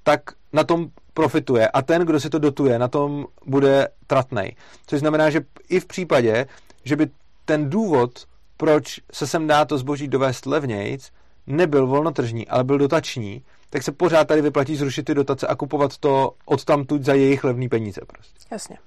tak 0.03 0.21
na 0.53 0.63
tom 0.63 0.87
profituje 1.13 1.67
a 1.67 1.81
ten, 1.81 2.01
kdo 2.01 2.19
si 2.19 2.29
to 2.29 2.39
dotuje, 2.39 2.79
na 2.79 2.87
tom 2.87 3.25
bude 3.45 3.87
tratnej. 4.07 4.55
Což 4.87 4.99
znamená, 4.99 5.29
že 5.29 5.41
i 5.69 5.79
v 5.79 5.85
případě, 5.85 6.45
že 6.83 6.95
by 6.95 7.09
ten 7.45 7.69
důvod, 7.69 8.25
proč 8.57 8.99
se 9.13 9.27
sem 9.27 9.47
dá 9.47 9.65
to 9.65 9.77
zboží 9.77 10.07
dovést 10.07 10.45
levnějc, 10.45 11.11
nebyl 11.49 11.87
volnotržní, 11.87 12.47
ale 12.47 12.63
byl 12.63 12.77
dotační, 12.77 13.43
tak 13.69 13.83
se 13.83 13.91
pořád 13.91 14.27
tady 14.27 14.41
vyplatí 14.41 14.75
zrušit 14.75 15.03
ty 15.03 15.15
dotace 15.15 15.47
a 15.47 15.55
kupovat 15.55 15.97
to 15.97 16.33
od 16.45 16.65
tamtud 16.65 17.03
za 17.03 17.13
jejich 17.13 17.43
levný 17.43 17.69
peníze 17.69 18.01
prostě. 18.07 18.39
Jasně. 18.51 18.77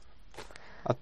A 0.87 0.95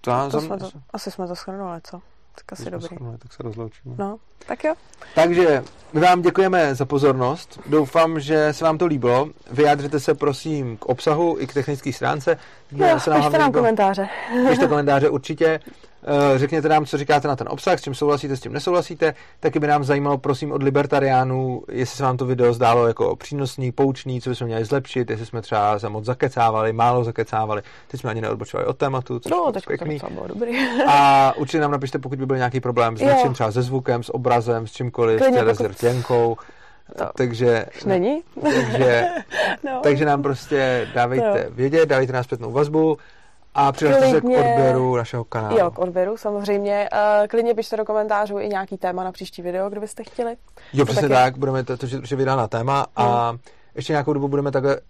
to, 0.00 0.30
to 0.30 0.40
jsme 0.40 0.58
to, 0.58 0.70
asi 0.90 1.10
jsme 1.10 1.26
to 1.26 1.34
shrnuli, 1.34 1.80
co? 1.84 2.00
Tak 2.34 2.52
asi 2.52 2.70
dobrý. 2.70 2.86
Shrnuli, 2.86 3.18
tak 3.18 3.32
se 3.32 3.42
rozloučíme. 3.42 3.94
No, 3.98 4.18
tak 4.46 4.64
jo. 4.64 4.74
Takže 5.14 5.64
my 5.92 6.00
vám 6.00 6.22
děkujeme 6.22 6.74
za 6.74 6.84
pozornost. 6.84 7.60
Doufám, 7.66 8.20
že 8.20 8.52
se 8.52 8.64
vám 8.64 8.78
to 8.78 8.86
líbilo. 8.86 9.28
Vyjádřete 9.50 10.00
se 10.00 10.14
prosím 10.14 10.76
k 10.76 10.86
obsahu 10.86 11.36
i 11.38 11.46
k 11.46 11.54
technické 11.54 11.92
stránce. 11.92 12.38
Jo, 12.72 13.00
se 13.00 13.10
nám 13.10 13.22
pište 13.22 13.38
nám 13.38 13.52
komentáře. 13.52 14.08
Pište 14.48 14.66
komentáře 14.68 15.08
určitě. 15.08 15.60
Eh, 16.10 16.38
řekněte 16.38 16.68
nám, 16.68 16.86
co 16.86 16.98
říkáte 16.98 17.28
na 17.28 17.36
ten 17.36 17.48
obsah, 17.50 17.78
s 17.78 17.82
čím 17.82 17.94
souhlasíte, 17.94 18.36
s 18.36 18.40
tím 18.40 18.52
nesouhlasíte. 18.52 19.14
Taky 19.40 19.58
by 19.58 19.66
nám 19.66 19.84
zajímalo, 19.84 20.18
prosím, 20.18 20.52
od 20.52 20.62
libertariánů, 20.62 21.62
jestli 21.70 21.96
se 21.96 22.02
vám 22.02 22.16
to 22.16 22.26
video 22.26 22.52
zdálo 22.52 22.86
jako 22.86 23.16
přínosný, 23.16 23.72
poučný, 23.72 24.20
co 24.20 24.30
bychom 24.30 24.46
měli 24.46 24.64
zlepšit, 24.64 25.10
jestli 25.10 25.26
jsme 25.26 25.42
třeba 25.42 25.78
se 25.78 25.88
moc 25.88 26.04
zakecávali, 26.04 26.72
málo 26.72 27.04
zakecávali, 27.04 27.62
teď 27.88 28.00
jsme 28.00 28.10
ani 28.10 28.20
neodbočovali 28.20 28.66
od 28.66 28.78
tématu, 28.78 29.18
což 29.18 29.30
no, 29.30 29.52
teď 29.52 29.66
pěkný. 29.66 30.00
to 30.00 30.10
bylo 30.10 30.26
dobrý. 30.26 30.52
A 30.88 31.32
určitě 31.36 31.60
nám 31.60 31.70
napište, 31.70 31.98
pokud 31.98 32.18
by 32.18 32.26
byl 32.26 32.36
nějaký 32.36 32.60
problém 32.60 32.96
s 32.96 33.00
něčím, 33.00 33.32
třeba 33.32 33.52
se 33.52 33.62
zvukem, 33.62 34.02
s 34.02 34.14
obrazem, 34.14 34.66
s 34.66 34.72
čímkoliv, 34.72 35.18
Klidně, 35.18 35.54
s 35.54 35.58
pokud... 35.58 36.38
To 36.98 37.10
takže, 37.16 37.66
není. 37.86 38.22
Takže, 38.42 39.04
no. 39.64 39.80
takže 39.82 40.04
nám 40.04 40.22
prostě 40.22 40.88
dávejte 40.94 41.44
no. 41.48 41.54
vědět, 41.54 41.88
dávejte 41.88 42.12
nás 42.12 42.26
zpětnou 42.26 42.52
vazbu. 42.52 42.98
A 43.58 43.72
přihlašte 43.72 44.10
se 44.10 44.20
k 44.20 44.24
odběru 44.24 44.96
našeho 44.96 45.24
kanálu. 45.24 45.58
Jo, 45.58 45.70
k 45.70 45.78
odběru 45.78 46.16
samozřejmě. 46.16 46.88
Uh, 46.92 47.26
klidně 47.26 47.54
pište 47.54 47.76
do 47.76 47.84
komentářů 47.84 48.38
i 48.38 48.48
nějaký 48.48 48.78
téma 48.78 49.04
na 49.04 49.12
příští 49.12 49.42
video, 49.42 49.70
kdybyste 49.70 50.04
chtěli. 50.04 50.36
Jo, 50.72 50.84
přesně 50.84 51.08
tak, 51.08 51.38
budeme 51.38 51.64
to 51.64 51.76
točit, 51.76 52.10
vydá 52.10 52.36
na 52.36 52.48
téma 52.48 52.78
mm. 52.78 53.04
a 53.04 53.36
ještě 53.74 53.92
nějakou 53.92 54.12
dobu 54.12 54.28
budeme 54.28 54.50
takhle 54.50 54.80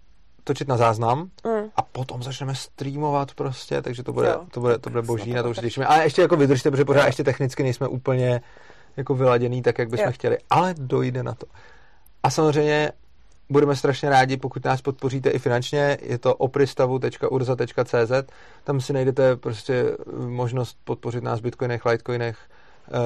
točit 0.43 0.67
na 0.67 0.77
záznam 0.77 1.19
mm. 1.19 1.69
a 1.75 1.81
potom 1.81 2.23
začneme 2.23 2.55
streamovat 2.55 3.33
prostě, 3.33 3.81
takže 3.81 4.03
to 4.03 4.13
bude, 4.13 4.27
Jo. 4.27 4.41
to 4.51 4.59
bude, 4.59 4.77
to 4.77 4.89
bude 4.89 5.01
boží, 5.01 5.33
na 5.33 5.43
to 5.43 5.49
už 5.49 5.55
se 5.55 5.61
těšíme. 5.61 5.85
Ale 5.85 6.03
ještě 6.03 6.21
jako 6.21 6.35
vydržte, 6.35 6.71
protože 6.71 6.85
pořád 6.85 7.01
Jo. 7.01 7.07
ještě 7.07 7.23
technicky 7.23 7.63
nejsme 7.63 7.87
úplně 7.87 8.41
jako 8.97 9.15
vyladěný 9.15 9.61
tak, 9.61 9.79
jak 9.79 9.89
bychom 9.89 10.05
Jo. 10.05 10.11
chtěli, 10.11 10.37
ale 10.49 10.75
dojde 10.77 11.23
na 11.23 11.33
to. 11.33 11.45
A 12.23 12.29
samozřejmě 12.29 12.91
budeme 13.49 13.75
strašně 13.75 14.09
rádi, 14.09 14.37
pokud 14.37 14.65
nás 14.65 14.81
podpoříte 14.81 15.29
i 15.29 15.39
finančně, 15.39 15.97
je 16.01 16.17
to 16.17 16.35
opristavu.urza.cz, 16.35 18.11
tam 18.63 18.81
si 18.81 18.93
najdete 18.93 19.35
prostě 19.35 19.85
možnost 20.27 20.77
podpořit 20.83 21.23
nás 21.23 21.39
v 21.39 21.43
bitcoinech, 21.43 21.85
litecoinech, 21.85 22.37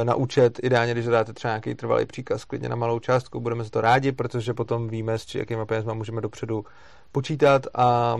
eh, 0.01 0.05
na 0.05 0.15
účet, 0.15 0.59
ideálně, 0.63 0.91
když 0.93 1.05
dáte 1.05 1.33
třeba 1.33 1.51
nějaký 1.51 1.75
trvalý 1.75 2.05
příkaz, 2.05 2.45
klidně 2.45 2.69
na 2.69 2.75
malou 2.75 2.99
částku, 2.99 3.39
budeme 3.39 3.63
za 3.63 3.69
to 3.69 3.81
rádi, 3.81 4.11
protože 4.11 4.53
potom 4.53 4.87
víme, 4.87 5.17
s 5.19 5.25
či- 5.25 5.37
jakýma 5.37 5.65
penězma 5.65 5.93
můžeme 5.93 6.21
dopředu 6.21 6.65
počítat 7.11 7.67
a 7.75 8.17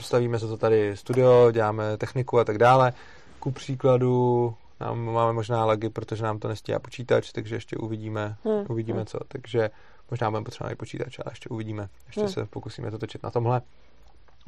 stavíme 0.00 0.38
se 0.38 0.46
to 0.46 0.56
tady 0.56 0.96
studio, 0.96 1.50
děláme 1.52 1.96
techniku 1.96 2.38
a 2.38 2.44
tak 2.44 2.58
dále. 2.58 2.92
Ku 3.38 3.50
příkladu 3.50 4.54
nám 4.80 4.98
máme 5.04 5.32
možná 5.32 5.64
lagy, 5.64 5.88
protože 5.88 6.24
nám 6.24 6.38
to 6.38 6.48
nestíhá 6.48 6.78
počítač, 6.78 7.32
takže 7.32 7.56
ještě 7.56 7.76
uvidíme, 7.76 8.36
Hmm, 8.44 8.64
uvidíme 8.68 9.04
co. 9.04 9.18
Takže 9.28 9.70
možná 10.10 10.30
budeme 10.30 10.44
potřebovat 10.44 10.72
i 10.72 10.76
počítač, 10.76 11.18
ale 11.18 11.32
ještě 11.32 11.48
uvidíme. 11.48 11.88
Ještě 12.06 12.20
Hmm. 12.20 12.30
se 12.30 12.46
pokusíme 12.46 12.90
to 12.90 12.98
točit 12.98 13.22
na 13.22 13.30
tomhle, 13.30 13.62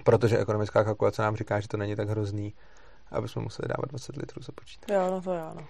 protože 0.04 0.38
ekonomická 0.38 0.84
kalkulace 0.84 1.22
nám 1.22 1.36
říká, 1.36 1.60
že 1.60 1.68
to 1.68 1.76
není 1.76 1.96
tak 1.96 2.08
hrozný, 2.08 2.54
aby 3.10 3.28
jsme 3.28 3.42
museli 3.42 3.68
dávat 3.68 3.90
20 3.90 4.16
litrů 4.16 4.42
za 4.42 4.52
počítač. 4.54 4.88
Jo, 4.90 5.10
no 5.10 5.20
to 5.20 5.32
jo, 5.34 5.52
no. 5.54 5.62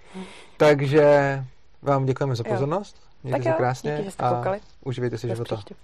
Takže 0.57 1.43
vám 1.81 2.05
děkujeme 2.05 2.35
za 2.35 2.43
Jo. 2.47 2.53
pozornost. 2.53 3.01
Mějte 3.23 3.37
Tak 3.37 3.43
se 3.43 3.49
jo, 3.49 3.55
krásně 3.57 3.91
díky, 3.91 4.03
že 4.03 4.11
jste 4.11 4.23
a 4.23 4.33
koukali. 4.35 4.59
uživejte 4.85 5.17
si 5.17 5.27
Bez 5.27 5.37
života. 5.37 5.55
příště. 5.55 5.75